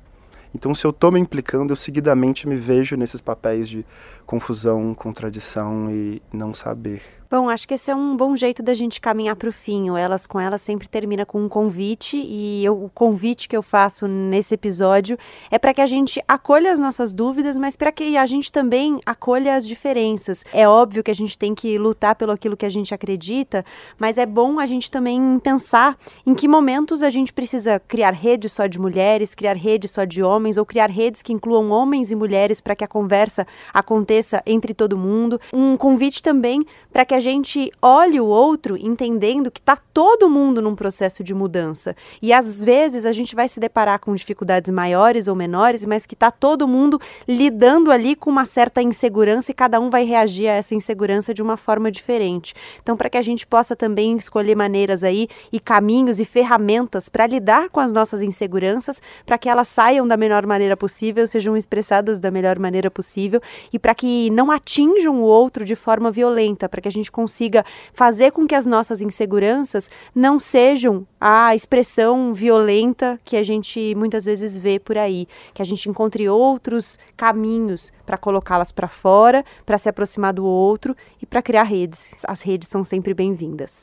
Então, 0.55 0.75
se 0.75 0.87
eu 0.87 0.91
estou 0.91 1.11
me 1.11 1.19
implicando, 1.19 1.73
eu 1.73 1.77
seguidamente 1.77 2.47
me 2.47 2.57
vejo 2.57 2.95
nesses 2.95 3.21
papéis 3.21 3.69
de 3.69 3.87
confusão, 4.27 4.95
contradição 4.95 5.91
e 5.91 6.21
não 6.33 6.53
saber. 6.53 7.03
Bom, 7.33 7.49
acho 7.49 7.67
que 7.67 7.73
esse 7.73 7.91
é 7.91 7.95
um 7.95 8.15
bom 8.15 8.37
jeito 8.37 8.63
da 8.63 8.75
gente 8.75 9.01
caminhar 9.01 9.35
para 9.37 9.49
o 9.49 9.53
fim. 9.55 9.89
O 9.89 9.97
Elas 9.97 10.27
com 10.27 10.39
Elas 10.39 10.61
sempre 10.61 10.87
termina 10.87 11.25
com 11.25 11.43
um 11.43 11.49
convite, 11.49 12.15
e 12.15 12.63
eu, 12.63 12.85
o 12.85 12.91
convite 12.91 13.49
que 13.49 13.57
eu 13.57 13.63
faço 13.63 14.07
nesse 14.07 14.53
episódio 14.53 15.17
é 15.51 15.59
para 15.59 15.73
que 15.73 15.81
a 15.81 15.87
gente 15.87 16.23
acolha 16.29 16.71
as 16.71 16.79
nossas 16.79 17.11
dúvidas, 17.11 17.57
mas 17.57 17.75
para 17.75 17.91
que 17.91 18.19
a 18.19 18.27
gente 18.27 18.53
também 18.53 19.01
acolha 19.07 19.57
as 19.57 19.67
diferenças. 19.67 20.45
É 20.53 20.69
óbvio 20.69 21.03
que 21.03 21.11
a 21.11 21.15
gente 21.15 21.39
tem 21.39 21.55
que 21.55 21.79
lutar 21.79 22.17
pelo 22.17 22.33
aquilo 22.33 22.55
que 22.55 22.67
a 22.67 22.69
gente 22.69 22.93
acredita, 22.93 23.65
mas 23.99 24.19
é 24.19 24.27
bom 24.27 24.61
a 24.61 24.67
gente 24.67 24.91
também 24.91 25.39
pensar 25.39 25.97
em 26.27 26.35
que 26.35 26.47
momentos 26.47 27.03
a 27.03 27.09
gente 27.09 27.33
precisa 27.33 27.81
criar 27.81 28.13
redes 28.13 28.53
só 28.53 28.67
de 28.67 28.79
mulheres, 28.79 29.35
criar 29.35 29.57
redes 29.57 29.91
só 29.91 30.05
de 30.05 30.23
homens, 30.23 30.59
ou 30.59 30.67
criar 30.67 30.91
redes 30.91 31.23
que 31.23 31.33
incluam 31.33 31.71
homens 31.71 32.13
e 32.13 32.15
mulheres 32.15 32.61
para 32.61 32.77
que 32.77 32.85
a 32.85 32.89
conversa 32.89 33.47
aconteça 33.73 34.43
entre 34.45 34.75
todo 34.75 34.99
mundo. 34.99 35.41
Um 35.51 35.79
convite 35.79 36.23
também 36.23 36.67
para 36.93 37.07
que 37.07 37.15
a 37.15 37.22
gente 37.23 37.73
olhe 37.81 38.21
o 38.21 38.27
outro 38.27 38.77
entendendo 38.77 39.51
que 39.51 39.61
está 39.61 39.77
todo 39.77 40.29
mundo 40.29 40.61
num 40.61 40.75
processo 40.75 41.25
de 41.25 41.33
mudança. 41.33 41.97
E 42.21 42.35
às 42.35 42.63
vezes 42.63 43.07
a 43.07 43.13
gente 43.13 43.35
vai 43.35 43.49
se 43.49 43.59
deparar 43.59 43.99
com 43.99 44.15
dificuldades 44.15 44.71
maiores 44.71 45.29
ou 45.29 45.35
menores, 45.35 45.87
mas 45.87 46.05
que 46.05 46.13
está 46.13 46.31
todo 46.31 46.69
mundo 46.69 47.01
lidando 47.27 47.91
ali 47.91 48.15
com 48.15 48.29
uma 48.29 48.45
certa 48.45 48.83
insegurança 48.83 49.51
e 49.51 49.55
cada 49.55 49.81
um 49.81 49.89
vai 49.89 50.05
reagir 50.05 50.49
a 50.49 50.55
essa 50.55 50.75
insegurança 50.75 51.33
de 51.33 51.41
uma 51.41 51.57
forma 51.57 51.91
diferente. 51.91 52.53
Então, 52.83 52.97
para 52.97 53.09
que 53.09 53.17
a 53.17 53.23
gente 53.23 53.47
possa 53.47 53.77
também 53.77 54.17
escolher 54.17 54.57
maneiras 54.57 55.05
aí 55.05 55.29
e 55.53 55.61
caminhos 55.61 56.21
e 56.21 56.25
ferramentas 56.25 57.09
para 57.09 57.27
lidar 57.27 57.71
com 57.71 57.81
as 57.81 57.93
nossas 57.93 58.21
inseguranças, 58.21 59.01
para 59.25 59.39
que 59.39 59.49
elas 59.49 59.69
saiam 59.69 60.07
da 60.07 60.17
melhor 60.17 60.45
maneira 60.45 60.77
possível, 60.77 61.27
sejam 61.27 61.57
expressadas 61.57 62.19
da 62.19 62.31
melhor 62.31 62.59
maneira 62.59 62.91
possível 62.91 63.41
e 63.73 63.79
para 63.79 63.95
que 63.95 64.29
não 64.31 64.51
atinjam 64.51 65.21
o 65.21 65.23
outro 65.23 65.65
de 65.65 65.77
forma 65.77 66.11
violenta, 66.11 66.69
para 66.69 66.81
que 66.81 66.89
a 66.89 66.93
gente 66.93 67.12
consiga 67.13 67.65
fazer 67.93 68.33
com 68.33 68.47
que 68.47 68.55
as 68.55 68.67
nossas 68.67 69.01
inseguranças 69.01 69.91
não 70.15 70.41
sejam 70.41 71.07
a 71.21 71.55
expressão 71.55 72.35
violenta 72.35 73.21
que 73.25 73.37
a 73.37 73.43
gente 73.43 73.95
muitas 73.95 74.25
vezes 74.25 74.57
vê 74.57 74.79
por 74.79 74.99
aí, 74.99 75.29
que 75.55 75.63
a 75.63 75.65
gente 75.65 75.89
encontre 75.89 76.29
outros 76.29 76.99
caminhos 77.17 77.93
para 78.05 78.17
colocá-las 78.17 78.73
para 78.73 78.89
fora, 78.89 79.45
para 79.65 79.79
se 79.79 79.89
aproximar 79.89 80.33
do 80.33 80.45
outro 80.45 80.97
e 81.21 81.27
para 81.27 81.43
criar 81.43 81.65
redes. 81.65 82.15
As 82.27 82.43
redes 82.43 82.69
são 82.69 82.83
sempre 82.83 83.15
bem-vindas. 83.15 83.81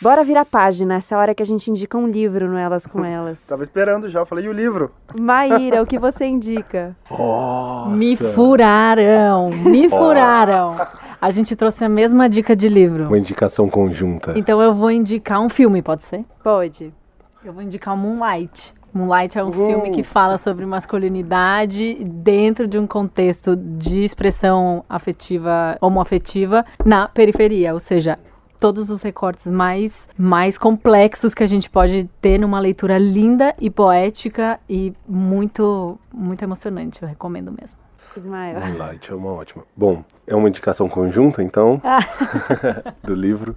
Bora 0.00 0.22
virar 0.22 0.44
página, 0.44 0.96
essa 0.96 1.16
hora 1.16 1.34
que 1.34 1.42
a 1.42 1.46
gente 1.46 1.70
indica 1.70 1.96
um 1.96 2.06
livro 2.06 2.48
no 2.48 2.56
Elas 2.56 2.86
com 2.86 3.04
Elas. 3.04 3.40
Tava 3.48 3.62
esperando 3.62 4.08
já, 4.08 4.20
eu 4.20 4.26
falei, 4.26 4.44
e 4.44 4.48
o 4.48 4.52
livro? 4.52 4.92
Maíra, 5.18 5.82
o 5.82 5.86
que 5.86 5.98
você 5.98 6.26
indica? 6.26 6.96
Nossa. 7.10 7.90
Me 7.90 8.16
furaram, 8.16 9.50
me 9.50 9.88
furaram. 9.88 10.76
A 11.20 11.30
gente 11.30 11.56
trouxe 11.56 11.84
a 11.84 11.88
mesma 11.88 12.28
dica 12.28 12.54
de 12.54 12.68
livro. 12.68 13.06
Uma 13.06 13.18
indicação 13.18 13.68
conjunta. 13.68 14.38
Então 14.38 14.60
eu 14.60 14.74
vou 14.74 14.90
indicar 14.90 15.40
um 15.40 15.48
filme, 15.48 15.82
pode 15.82 16.04
ser? 16.04 16.24
Pode. 16.44 16.92
Eu 17.44 17.52
vou 17.52 17.62
indicar 17.62 17.94
o 17.94 17.96
Moonlight. 17.96 18.74
Moonlight 18.96 19.38
é 19.38 19.44
um 19.44 19.52
filme 19.52 19.90
que 19.90 20.02
fala 20.02 20.38
sobre 20.38 20.64
masculinidade 20.64 22.02
dentro 22.02 22.66
de 22.66 22.78
um 22.78 22.86
contexto 22.86 23.54
de 23.54 24.02
expressão 24.02 24.82
afetiva, 24.88 25.76
homoafetiva, 25.82 26.64
na 26.82 27.06
periferia, 27.06 27.74
ou 27.74 27.78
seja, 27.78 28.18
todos 28.58 28.88
os 28.88 29.02
recortes 29.02 29.46
mais, 29.46 30.08
mais 30.16 30.56
complexos 30.56 31.34
que 31.34 31.42
a 31.42 31.46
gente 31.46 31.68
pode 31.68 32.04
ter 32.22 32.38
numa 32.38 32.58
leitura 32.58 32.96
linda 32.96 33.54
e 33.60 33.68
poética 33.68 34.58
e 34.66 34.94
muito, 35.06 35.98
muito 36.10 36.42
emocionante. 36.42 37.02
Eu 37.02 37.08
recomendo 37.08 37.52
mesmo. 37.52 37.78
Ismael. 38.16 38.58
Moonlight 38.58 39.12
é 39.12 39.14
uma 39.14 39.30
ótima. 39.30 39.62
Bom, 39.76 40.02
é 40.26 40.34
uma 40.34 40.48
indicação 40.48 40.88
conjunta, 40.88 41.42
então, 41.42 41.82
do 43.04 43.14
livro. 43.14 43.54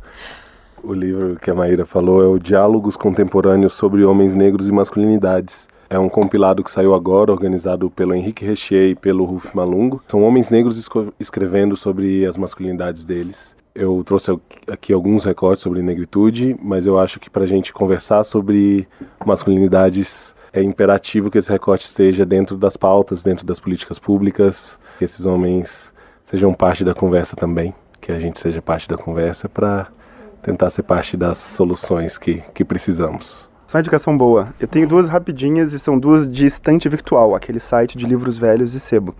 O 0.84 0.94
livro 0.94 1.38
que 1.42 1.52
a 1.52 1.56
Maíra 1.56 1.86
falou 1.86 2.24
é 2.24 2.28
o 2.28 2.40
Diálogos 2.40 2.96
Contemporâneos 2.96 3.74
sobre 3.74 4.04
Homens 4.04 4.34
Negros 4.34 4.68
e 4.68 4.72
Masculinidades. 4.72 5.68
É 5.90 6.00
um 6.00 6.08
compilado 6.08 6.64
que 6.64 6.72
saiu 6.72 6.94
agora, 6.94 7.32
organizado 7.32 7.90
pelo 7.90 8.14
Henrique 8.14 8.46
Rechier 8.46 8.92
e 8.92 8.96
pelo 8.96 9.26
Ruf 9.26 9.56
Malungo. 9.56 10.02
São 10.08 10.24
homens 10.24 10.50
negros 10.50 10.90
escrevendo 11.20 11.76
sobre 11.76 12.26
as 12.26 12.38
masculinidades 12.38 13.06
deles. 13.06 13.56
Eu 13.76 14.04
trouxe 14.06 14.32
aqui 14.68 14.94
alguns 14.94 15.24
recortes 15.24 15.62
sobre 15.62 15.82
negritude, 15.82 16.56
mas 16.62 16.86
eu 16.86 17.00
acho 17.00 17.20
que 17.20 17.30
para 17.30 17.44
a 17.44 17.48
gente 17.48 17.74
conversar 17.74 18.24
sobre 18.24 18.88
masculinidades 19.26 20.36
é 20.54 20.62
imperativo 20.62 21.30
que 21.30 21.38
esse 21.38 21.52
recorte 21.52 21.86
esteja 21.86 22.26
dentro 22.26 22.58
das 22.58 22.78
pautas, 22.78 23.22
dentro 23.22 23.46
das 23.46 23.60
políticas 23.60 24.00
públicas, 24.00 24.80
que 24.98 25.06
esses 25.06 25.26
homens 25.26 25.94
sejam 26.24 26.54
parte 26.54 26.84
da 26.84 26.94
conversa 26.94 27.36
também, 27.36 27.74
que 28.02 28.12
a 28.12 28.20
gente 28.20 28.40
seja 28.40 28.62
parte 28.62 28.88
da 28.88 28.98
conversa 28.98 29.48
para 29.48 29.88
tentar 30.42 30.70
ser 30.70 30.84
parte 30.84 31.18
das 31.18 31.38
soluções 31.38 32.18
que, 32.18 32.42
que 32.54 32.64
precisamos. 32.64 33.49
Só 33.70 33.78
uma 33.78 33.82
indicação 33.82 34.18
boa. 34.18 34.48
Eu 34.60 34.68
tenho 34.68 34.88
duas 34.88 35.08
rapidinhas 35.08 35.74
e 35.74 35.78
são 35.78 36.00
duas 36.00 36.28
de 36.28 36.44
estante 36.44 36.90
virtual, 36.90 37.36
aquele 37.36 37.60
site 37.60 38.00
de 38.00 38.04
livros 38.04 38.36
velhos 38.36 38.74
e 38.74 38.80
sebo. 38.80 39.14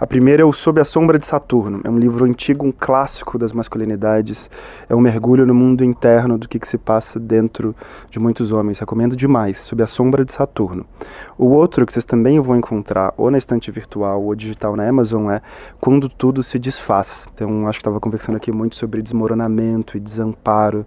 A 0.00 0.04
primeira 0.04 0.42
é 0.42 0.44
o 0.44 0.52
Sob 0.52 0.80
a 0.80 0.84
Sombra 0.84 1.20
de 1.20 1.24
Saturno. 1.24 1.80
É 1.84 1.88
um 1.88 2.00
livro 2.00 2.24
antigo, 2.24 2.66
um 2.66 2.72
clássico 2.72 3.38
das 3.38 3.52
masculinidades. 3.52 4.50
É 4.88 4.94
um 4.96 4.98
mergulho 4.98 5.46
no 5.46 5.54
mundo 5.54 5.84
interno 5.84 6.36
do 6.36 6.48
que, 6.48 6.58
que 6.58 6.66
se 6.66 6.76
passa 6.76 7.20
dentro 7.20 7.76
de 8.10 8.18
muitos 8.18 8.50
homens. 8.50 8.80
Recomendo 8.80 9.14
demais, 9.14 9.58
Sob 9.58 9.80
a 9.84 9.86
Sombra 9.86 10.24
de 10.24 10.32
Saturno. 10.32 10.84
O 11.38 11.50
outro 11.50 11.86
que 11.86 11.92
vocês 11.92 12.04
também 12.04 12.40
vão 12.40 12.56
encontrar 12.56 13.14
ou 13.16 13.30
na 13.30 13.38
estante 13.38 13.70
virtual 13.70 14.20
ou 14.20 14.34
digital 14.34 14.74
na 14.74 14.88
Amazon 14.88 15.30
é 15.30 15.40
Quando 15.80 16.08
Tudo 16.08 16.42
Se 16.42 16.58
Desfaz. 16.58 17.28
Então, 17.32 17.68
acho 17.68 17.78
que 17.78 17.82
estava 17.82 18.00
conversando 18.00 18.34
aqui 18.34 18.50
muito 18.50 18.74
sobre 18.74 19.00
desmoronamento 19.00 19.96
e 19.96 20.00
desamparo. 20.00 20.84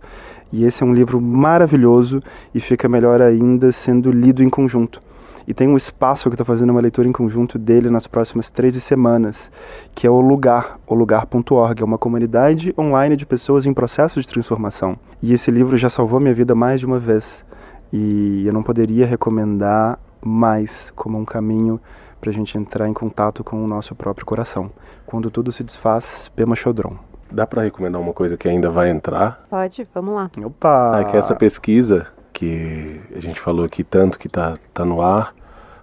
E 0.52 0.64
esse 0.64 0.84
é 0.84 0.86
um 0.86 0.94
livro 0.94 1.20
maravilhoso 1.20 2.22
e 2.54 2.60
fica 2.60 2.88
melhor 2.88 3.22
ainda 3.22 3.72
sendo 3.72 4.12
lido 4.12 4.44
em 4.44 4.50
conjunto. 4.50 5.02
E 5.48 5.54
tem 5.54 5.68
um 5.68 5.78
espaço 5.78 6.30
que 6.30 6.34
está 6.34 6.44
fazendo 6.44 6.72
uma 6.72 6.82
leitura 6.82 7.08
em 7.08 7.12
conjunto 7.12 7.60
dele 7.60 7.90
nas 7.90 8.08
próximas 8.08 8.50
13 8.50 8.82
semanas, 8.82 9.52
que 9.94 10.08
é 10.08 10.10
o 10.10 10.20
Lugar, 10.20 10.80
o 10.88 10.96
lugar.org. 10.96 11.82
É 11.82 11.86
uma 11.86 12.00
comunidade 12.00 12.74
online 12.78 13.16
de 13.16 13.28
pessoas 13.28 13.66
em 13.66 13.74
processo 13.74 14.20
de 14.20 14.28
transformação. 14.28 14.98
E 15.22 15.34
esse 15.34 15.52
livro 15.52 15.78
já 15.78 15.90
salvou 15.90 16.20
minha 16.20 16.34
vida 16.34 16.56
mais 16.56 16.80
de 16.80 16.86
uma 16.86 16.98
vez. 16.98 17.46
E 17.94 18.44
eu 18.46 18.54
não 18.54 18.64
poderia 18.64 19.06
recomendar 19.06 20.00
mais 20.20 20.92
como 20.96 21.20
um 21.20 21.26
caminho 21.26 21.80
para 22.20 22.32
a 22.32 22.34
gente 22.34 22.58
entrar 22.58 22.90
em 22.90 22.94
contato 22.94 23.44
com 23.44 23.64
o 23.64 23.68
nosso 23.68 23.94
próprio 23.94 24.26
coração. 24.26 24.72
Quando 25.06 25.30
tudo 25.30 25.52
se 25.52 25.64
desfaz, 25.64 26.32
Pema 26.36 26.56
Chodron. 26.56 26.96
Dá 27.36 27.46
para 27.46 27.64
recomendar 27.64 28.00
uma 28.02 28.14
coisa 28.14 28.38
que 28.38 28.48
ainda 28.48 28.70
vai 28.70 28.90
entrar? 28.90 29.46
Pode, 29.50 29.86
vamos 29.94 30.16
lá. 30.16 30.32
Opa! 30.42 31.02
É 31.02 31.04
que 31.04 31.18
essa 31.18 31.36
pesquisa 31.36 32.08
que 32.32 33.02
a 33.14 33.20
gente 33.20 33.42
falou 33.42 33.66
aqui 33.66 33.84
tanto 33.84 34.18
que 34.18 34.28
está 34.28 34.58
tá 34.74 34.86
no 34.86 35.02
ar 35.02 35.36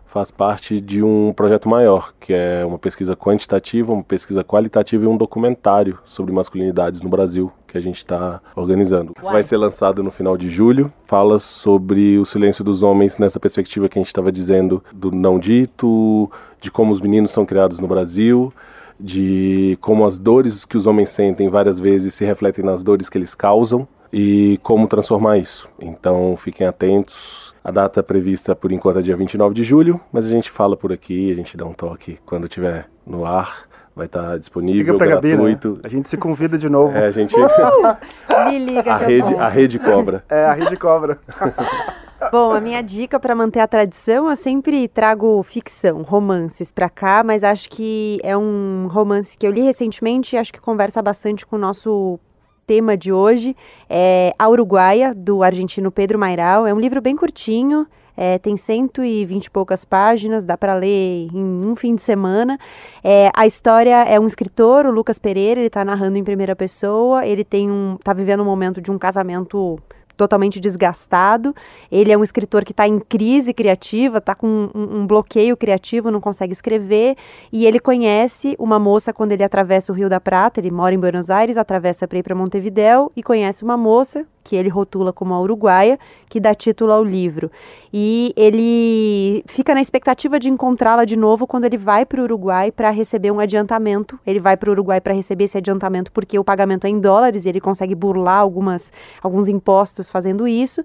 faz 0.07 0.31
parte 0.31 0.81
de 0.81 1.03
um 1.03 1.31
projeto 1.35 1.69
maior, 1.69 2.15
que 2.19 2.33
é 2.33 2.65
uma 2.65 2.79
pesquisa 2.79 3.15
quantitativa, 3.15 3.93
uma 3.93 4.03
pesquisa 4.03 4.43
qualitativa 4.43 5.05
e 5.05 5.07
um 5.07 5.17
documentário 5.17 5.99
sobre 6.07 6.33
masculinidades 6.33 7.03
no 7.03 7.11
Brasil 7.11 7.53
que 7.67 7.77
a 7.77 7.81
gente 7.83 7.99
está 7.99 8.41
organizando. 8.57 9.13
Uai. 9.23 9.35
Vai 9.35 9.43
ser 9.43 9.59
lançado 9.59 10.03
no 10.03 10.11
final 10.11 10.39
de 10.39 10.49
julho. 10.49 10.91
Fala 11.05 11.39
sobre 11.39 12.19
o 12.19 12.25
silêncio 12.25 12.65
dos 12.65 12.83
homens 12.83 13.19
nessa 13.19 13.39
perspectiva 13.39 13.91
que 13.91 13.99
a 13.99 14.01
gente 14.01 14.09
estava 14.09 14.33
dizendo 14.33 14.83
do 14.91 15.11
não 15.11 15.39
dito, 15.39 16.31
de 16.63 16.71
como 16.71 16.93
os 16.93 17.01
meninos 17.01 17.31
são 17.31 17.45
criados 17.45 17.79
no 17.79 17.87
Brasil, 17.87 18.51
de 18.99 19.77
como 19.81 20.05
as 20.05 20.19
dores 20.19 20.65
que 20.65 20.77
os 20.77 20.87
homens 20.87 21.11
sentem 21.11 21.49
várias 21.49 21.79
vezes 21.79 22.15
se 22.15 22.25
refletem 22.25 22.65
nas 22.65 22.83
dores 22.83 23.09
que 23.09 23.19
eles 23.19 23.35
causam 23.35 23.87
e 24.13 24.59
como 24.63 24.87
transformar 24.87 25.39
isso. 25.39 25.69
Então 25.81 26.37
fiquem 26.37 26.67
atentos. 26.67 27.53
A 27.65 27.71
data 27.71 28.03
prevista 28.03 28.57
por 28.57 28.73
enquanto 28.73 28.99
é 28.99 29.03
dia 29.03 29.17
29 29.17 29.55
de 29.55 29.63
julho, 29.63 30.01
mas 30.13 30.27
a 30.27 30.29
gente 30.29 30.51
fala 30.51 30.77
por 30.77 30.93
aqui, 30.93 31.31
a 31.31 31.35
gente 31.35 31.57
dá 31.57 31.65
um 31.65 31.73
toque 31.73 32.19
quando 32.27 32.45
estiver 32.45 32.89
no 33.07 33.25
ar. 33.25 33.71
Vai 33.95 34.07
estar 34.07 34.39
disponível, 34.39 34.95
Liga 34.95 34.97
pra 34.97 35.07
Gabi, 35.07 35.29
né? 35.29 35.35
gratuito. 35.35 35.81
A 35.85 35.89
gente 35.89 36.09
se 36.09 36.17
convida 36.17 36.57
de 36.57 36.69
novo. 36.69 36.97
É, 36.97 37.07
a 37.07 37.11
gente. 37.11 37.35
Me 38.49 38.59
liga 38.59 38.91
a, 38.91 38.97
rede, 38.97 39.35
a 39.35 39.49
rede 39.49 39.79
cobra. 39.79 40.25
É, 40.31 40.45
a 40.47 40.53
rede 40.55 40.77
cobra. 40.79 41.19
Bom, 42.31 42.53
a 42.53 42.61
minha 42.61 42.83
dica 42.83 43.19
para 43.19 43.35
manter 43.35 43.61
a 43.61 43.67
tradição, 43.67 44.29
eu 44.29 44.37
sempre 44.37 44.87
trago 44.89 45.43
ficção, 45.43 46.03
romances 46.03 46.71
pra 46.71 46.89
cá, 46.89 47.23
mas 47.25 47.43
acho 47.43 47.69
que 47.69 48.21
é 48.23 48.37
um 48.37 48.87
romance 48.91 49.37
que 49.37 49.47
eu 49.47 49.51
li 49.51 49.63
recentemente 49.63 50.37
e 50.37 50.39
acho 50.39 50.53
que 50.53 50.61
conversa 50.61 51.03
bastante 51.03 51.45
com 51.47 51.57
o 51.57 51.59
nosso 51.59 52.19
tema 52.67 52.97
de 52.97 53.13
hoje. 53.13 53.57
É 53.89 54.33
A 54.39 54.49
Uruguaia, 54.49 55.13
do 55.15 55.43
argentino 55.43 55.91
Pedro 55.91 56.19
Mairal. 56.19 56.67
É 56.67 56.73
um 56.73 56.79
livro 56.81 57.01
bem 57.01 57.17
curtinho, 57.17 57.87
É, 58.15 58.39
tem 58.39 58.59
120 58.59 59.47
e 59.47 59.51
poucas 59.51 59.87
páginas, 59.87 60.45
dá 60.45 60.55
para 60.57 60.75
ler 60.75 61.29
em 61.33 61.65
um 61.65 61.75
fim 61.75 61.95
de 61.95 62.03
semana. 62.03 62.59
É, 63.03 63.31
a 63.35 63.47
história 63.47 64.05
é 64.05 64.21
um 64.21 64.27
escritor, 64.27 64.85
o 64.85 64.91
Lucas 64.91 65.19
Pereira, 65.19 65.59
ele 65.59 65.69
está 65.69 65.83
narrando 65.83 66.19
em 66.19 66.23
primeira 66.23 66.55
pessoa. 66.55 67.27
Ele 67.27 67.43
tem 67.43 67.71
um, 67.71 67.97
tá 68.05 68.13
vivendo 68.13 68.43
um 68.43 68.45
momento 68.45 68.83
de 68.83 68.91
um 68.91 68.99
casamento 68.99 69.79
totalmente 70.17 70.61
desgastado. 70.61 71.55
Ele 71.91 72.13
é 72.13 72.19
um 72.19 72.23
escritor 72.23 72.65
que 72.65 72.73
está 72.73 72.87
em 72.87 72.99
crise 72.99 73.53
criativa, 73.53 74.19
está 74.19 74.35
com 74.35 74.71
um, 74.75 74.99
um, 75.01 75.07
bloqueio 75.07 75.57
criativo, 75.57 76.11
não 76.11 76.21
consegue 76.21 76.53
escrever. 76.53 77.17
E 77.53 77.67
ele 77.67 77.79
conhece 77.79 78.57
uma 78.59 78.79
moça 78.79 79.13
quando 79.13 79.33
ele 79.33 79.45
atravessa 79.45 79.93
o 79.93 79.95
Rio 79.95 80.09
da 80.09 80.21
Prata. 80.21 80.61
Ele 80.61 80.71
mora 80.71 80.95
em 80.95 80.99
Buenos 80.99 81.31
Aires, 81.31 81.57
atravessa 81.57 82.07
para 82.07 82.19
ir 82.19 82.23
para 82.23 82.35
Montevidéu 82.35 83.11
e 83.17 83.23
conhece 83.23 83.63
uma 83.65 83.77
moça 83.77 84.27
que 84.43 84.57
ele 84.57 84.69
rotula 84.69 85.13
como 85.13 85.35
a 85.35 85.41
uruguaia, 85.41 85.99
que 86.29 86.41
dá 86.41 86.55
título 86.55 86.93
ao 86.93 87.05
livro. 87.05 87.51
E 87.93 88.33
ele 88.37 89.45
fica 89.47 89.75
na 89.75 89.81
expectativa 89.81 90.39
de 90.39 90.49
encontrá-la 90.49 91.05
de 91.05 91.17
novo 91.17 91.47
quando 91.47 91.65
ele 91.65 91.77
vai 91.77 92.07
para 92.07 92.21
o 92.21 92.25
Uruguai 92.25 92.73
para 92.73 92.91
receber 92.91 93.31
um 93.31 93.39
adiantamento. 93.39 94.19
Ele 94.27 94.41
vai 94.41 94.57
para 94.57 94.71
o 94.71 94.73
Uruguai 94.73 95.01
para 95.01 95.13
receber 95.13 95.45
esse 95.45 95.59
adiantamento 95.59 96.11
porque 96.11 96.39
o 96.39 96.45
pagamento 96.45 96.87
é 96.87 96.91
em 96.91 96.99
dólares 96.99 97.45
e 97.45 97.49
ele 97.49 97.61
consegue 97.61 97.95
burlar 97.95 98.39
algumas, 98.39 98.91
alguns 99.23 99.49
impostos 99.49 100.09
fazendo 100.09 100.49
isso. 100.49 100.83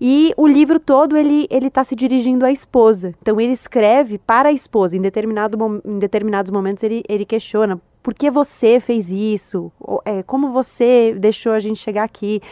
E 0.00 0.32
o 0.36 0.46
livro 0.46 0.78
todo 0.78 1.16
ele 1.16 1.46
ele 1.50 1.66
está 1.66 1.82
se 1.82 1.96
dirigindo 1.96 2.46
à 2.46 2.52
esposa. 2.52 3.14
Então 3.20 3.40
ele 3.40 3.52
escreve 3.52 4.18
para 4.18 4.48
a 4.48 4.52
esposa. 4.52 4.96
Em, 4.96 5.00
determinado, 5.00 5.82
em 5.84 5.98
determinados 5.98 6.50
momentos 6.50 6.84
ele, 6.84 7.02
ele 7.08 7.24
questiona 7.24 7.80
por 8.04 8.12
que 8.12 8.30
você 8.30 8.78
fez 8.78 9.08
isso? 9.08 9.72
É, 10.04 10.22
como 10.22 10.50
você 10.50 11.16
deixou 11.18 11.52
a 11.52 11.58
gente 11.58 11.80
chegar 11.80 12.04
aqui? 12.04 12.42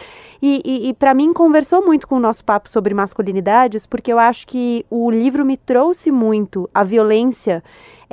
E, 0.40 0.62
e, 0.64 0.88
e 0.88 0.94
para 0.94 1.12
mim 1.12 1.30
conversou 1.34 1.84
muito 1.84 2.08
com 2.08 2.16
o 2.16 2.20
nosso 2.20 2.42
papo 2.42 2.70
sobre 2.70 2.94
masculinidades, 2.94 3.84
porque 3.84 4.10
eu 4.10 4.18
acho 4.18 4.46
que 4.46 4.86
o 4.88 5.10
livro 5.10 5.44
me 5.44 5.58
trouxe 5.58 6.10
muito 6.10 6.70
a 6.72 6.82
violência 6.82 7.62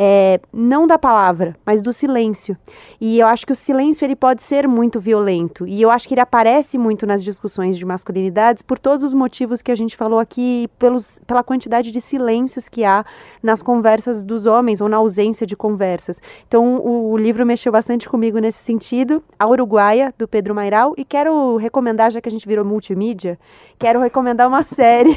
é, 0.02 0.40
não 0.54 0.88
da 0.88 0.98
palavra, 0.98 1.58
mas 1.66 1.82
do 1.82 1.92
silêncio. 1.92 2.56
E 3.02 3.20
eu 3.20 3.28
acho 3.28 3.46
que 3.46 3.52
o 3.52 3.56
silêncio 3.56 4.06
ele 4.06 4.16
pode 4.16 4.42
ser 4.42 4.66
muito 4.66 4.98
violento. 4.98 5.68
E 5.68 5.82
eu 5.82 5.92
acho 5.92 6.08
que 6.08 6.14
ele 6.14 6.22
aparece 6.22 6.78
muito 6.78 7.06
nas 7.06 7.22
discussões 7.22 7.78
de 7.78 7.84
masculinidades 7.84 8.62
por 8.62 8.80
todos 8.80 9.04
os 9.04 9.14
motivos 9.14 9.62
que 9.62 9.70
a 9.70 9.76
gente 9.76 9.98
falou 9.98 10.18
aqui, 10.18 10.70
pelos, 10.80 11.20
pela 11.28 11.44
quantidade 11.44 11.92
de 11.92 12.00
silêncios 12.00 12.70
que 12.70 12.86
há 12.86 13.04
nas 13.44 13.62
conversas 13.62 14.24
dos 14.24 14.46
homens 14.46 14.80
ou 14.80 14.88
na 14.88 14.96
ausência 14.96 15.46
de 15.46 15.58
conversas. 15.58 16.22
Então 16.48 16.78
o, 16.78 17.12
o 17.12 17.18
livro 17.18 17.46
mexeu 17.46 17.70
bastante 17.70 18.08
comigo 18.08 18.40
nesse 18.40 18.64
sentido. 18.64 19.22
A 19.38 19.50
Uruguaia, 19.50 20.14
do 20.18 20.30
Pedro 20.30 20.56
Mairal. 20.56 20.94
E 20.96 21.04
quero 21.04 21.58
recomendar, 21.58 22.10
já 22.10 22.22
que 22.22 22.30
a 22.30 22.32
gente 22.32 22.48
virou 22.48 22.64
multimídia, 22.64 23.38
quero 23.78 24.00
recomendar 24.00 24.48
uma 24.48 24.64
série 24.64 25.14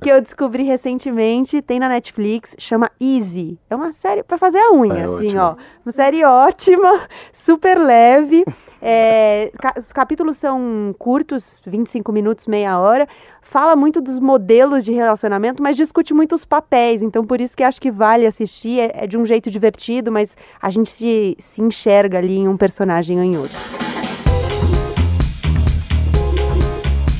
que 0.00 0.10
eu 0.10 0.22
descobri 0.22 0.62
recentemente, 0.62 1.60
tem 1.60 1.78
na 1.78 1.90
Netflix, 1.90 2.56
chama 2.58 2.90
Easy. 2.98 3.58
É 3.68 3.76
uma 3.76 3.92
série 3.92 4.05
série 4.06 4.22
para 4.22 4.38
fazer 4.38 4.58
a 4.58 4.72
unha, 4.72 4.94
é 4.94 5.04
assim, 5.04 5.36
ótimo. 5.36 5.40
ó. 5.40 5.56
Uma 5.84 5.92
série 5.92 6.24
ótima, 6.24 7.08
super 7.32 7.78
leve. 7.78 8.44
É, 8.80 9.50
os 9.78 9.92
capítulos 9.92 10.36
são 10.36 10.94
curtos, 10.98 11.60
25 11.66 12.12
minutos, 12.12 12.46
meia 12.46 12.78
hora. 12.78 13.08
Fala 13.40 13.74
muito 13.74 14.00
dos 14.00 14.18
modelos 14.18 14.84
de 14.84 14.92
relacionamento, 14.92 15.62
mas 15.62 15.76
discute 15.76 16.12
muito 16.14 16.34
os 16.34 16.44
papéis. 16.44 17.02
Então, 17.02 17.24
por 17.24 17.40
isso 17.40 17.56
que 17.56 17.64
acho 17.64 17.80
que 17.80 17.90
vale 17.90 18.26
assistir. 18.26 18.80
É, 18.80 19.04
é 19.04 19.06
de 19.06 19.16
um 19.18 19.24
jeito 19.24 19.50
divertido, 19.50 20.12
mas 20.12 20.36
a 20.60 20.70
gente 20.70 20.90
se, 20.90 21.36
se 21.38 21.62
enxerga 21.62 22.18
ali 22.18 22.38
em 22.38 22.48
um 22.48 22.56
personagem 22.56 23.18
ou 23.18 23.24
em 23.24 23.36
outro. 23.36 23.85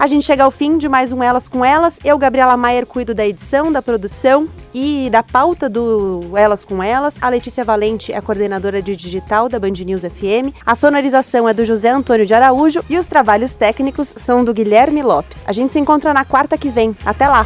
A 0.01 0.07
gente 0.07 0.25
chega 0.25 0.43
ao 0.43 0.49
fim 0.49 0.79
de 0.79 0.89
mais 0.89 1.11
um 1.11 1.21
Elas 1.21 1.47
com 1.47 1.63
Elas. 1.63 1.99
Eu, 2.03 2.17
Gabriela 2.17 2.57
Maier, 2.57 2.87
cuido 2.87 3.13
da 3.13 3.23
edição, 3.23 3.71
da 3.71 3.83
produção 3.83 4.49
e 4.73 5.11
da 5.11 5.21
pauta 5.21 5.69
do 5.69 6.35
Elas 6.35 6.65
com 6.65 6.81
Elas. 6.81 7.19
A 7.21 7.29
Letícia 7.29 7.63
Valente 7.63 8.11
é 8.11 8.19
coordenadora 8.19 8.81
de 8.81 8.95
digital 8.95 9.47
da 9.47 9.59
Band 9.59 9.73
News 9.85 10.01
FM. 10.01 10.57
A 10.65 10.73
sonorização 10.73 11.47
é 11.47 11.53
do 11.53 11.63
José 11.63 11.91
Antônio 11.91 12.25
de 12.25 12.33
Araújo 12.33 12.83
e 12.89 12.97
os 12.97 13.05
trabalhos 13.05 13.53
técnicos 13.53 14.07
são 14.17 14.43
do 14.43 14.55
Guilherme 14.55 15.03
Lopes. 15.03 15.43
A 15.45 15.53
gente 15.53 15.71
se 15.71 15.77
encontra 15.77 16.11
na 16.15 16.25
quarta 16.25 16.57
que 16.57 16.69
vem. 16.69 16.97
Até 17.05 17.27
lá! 17.27 17.45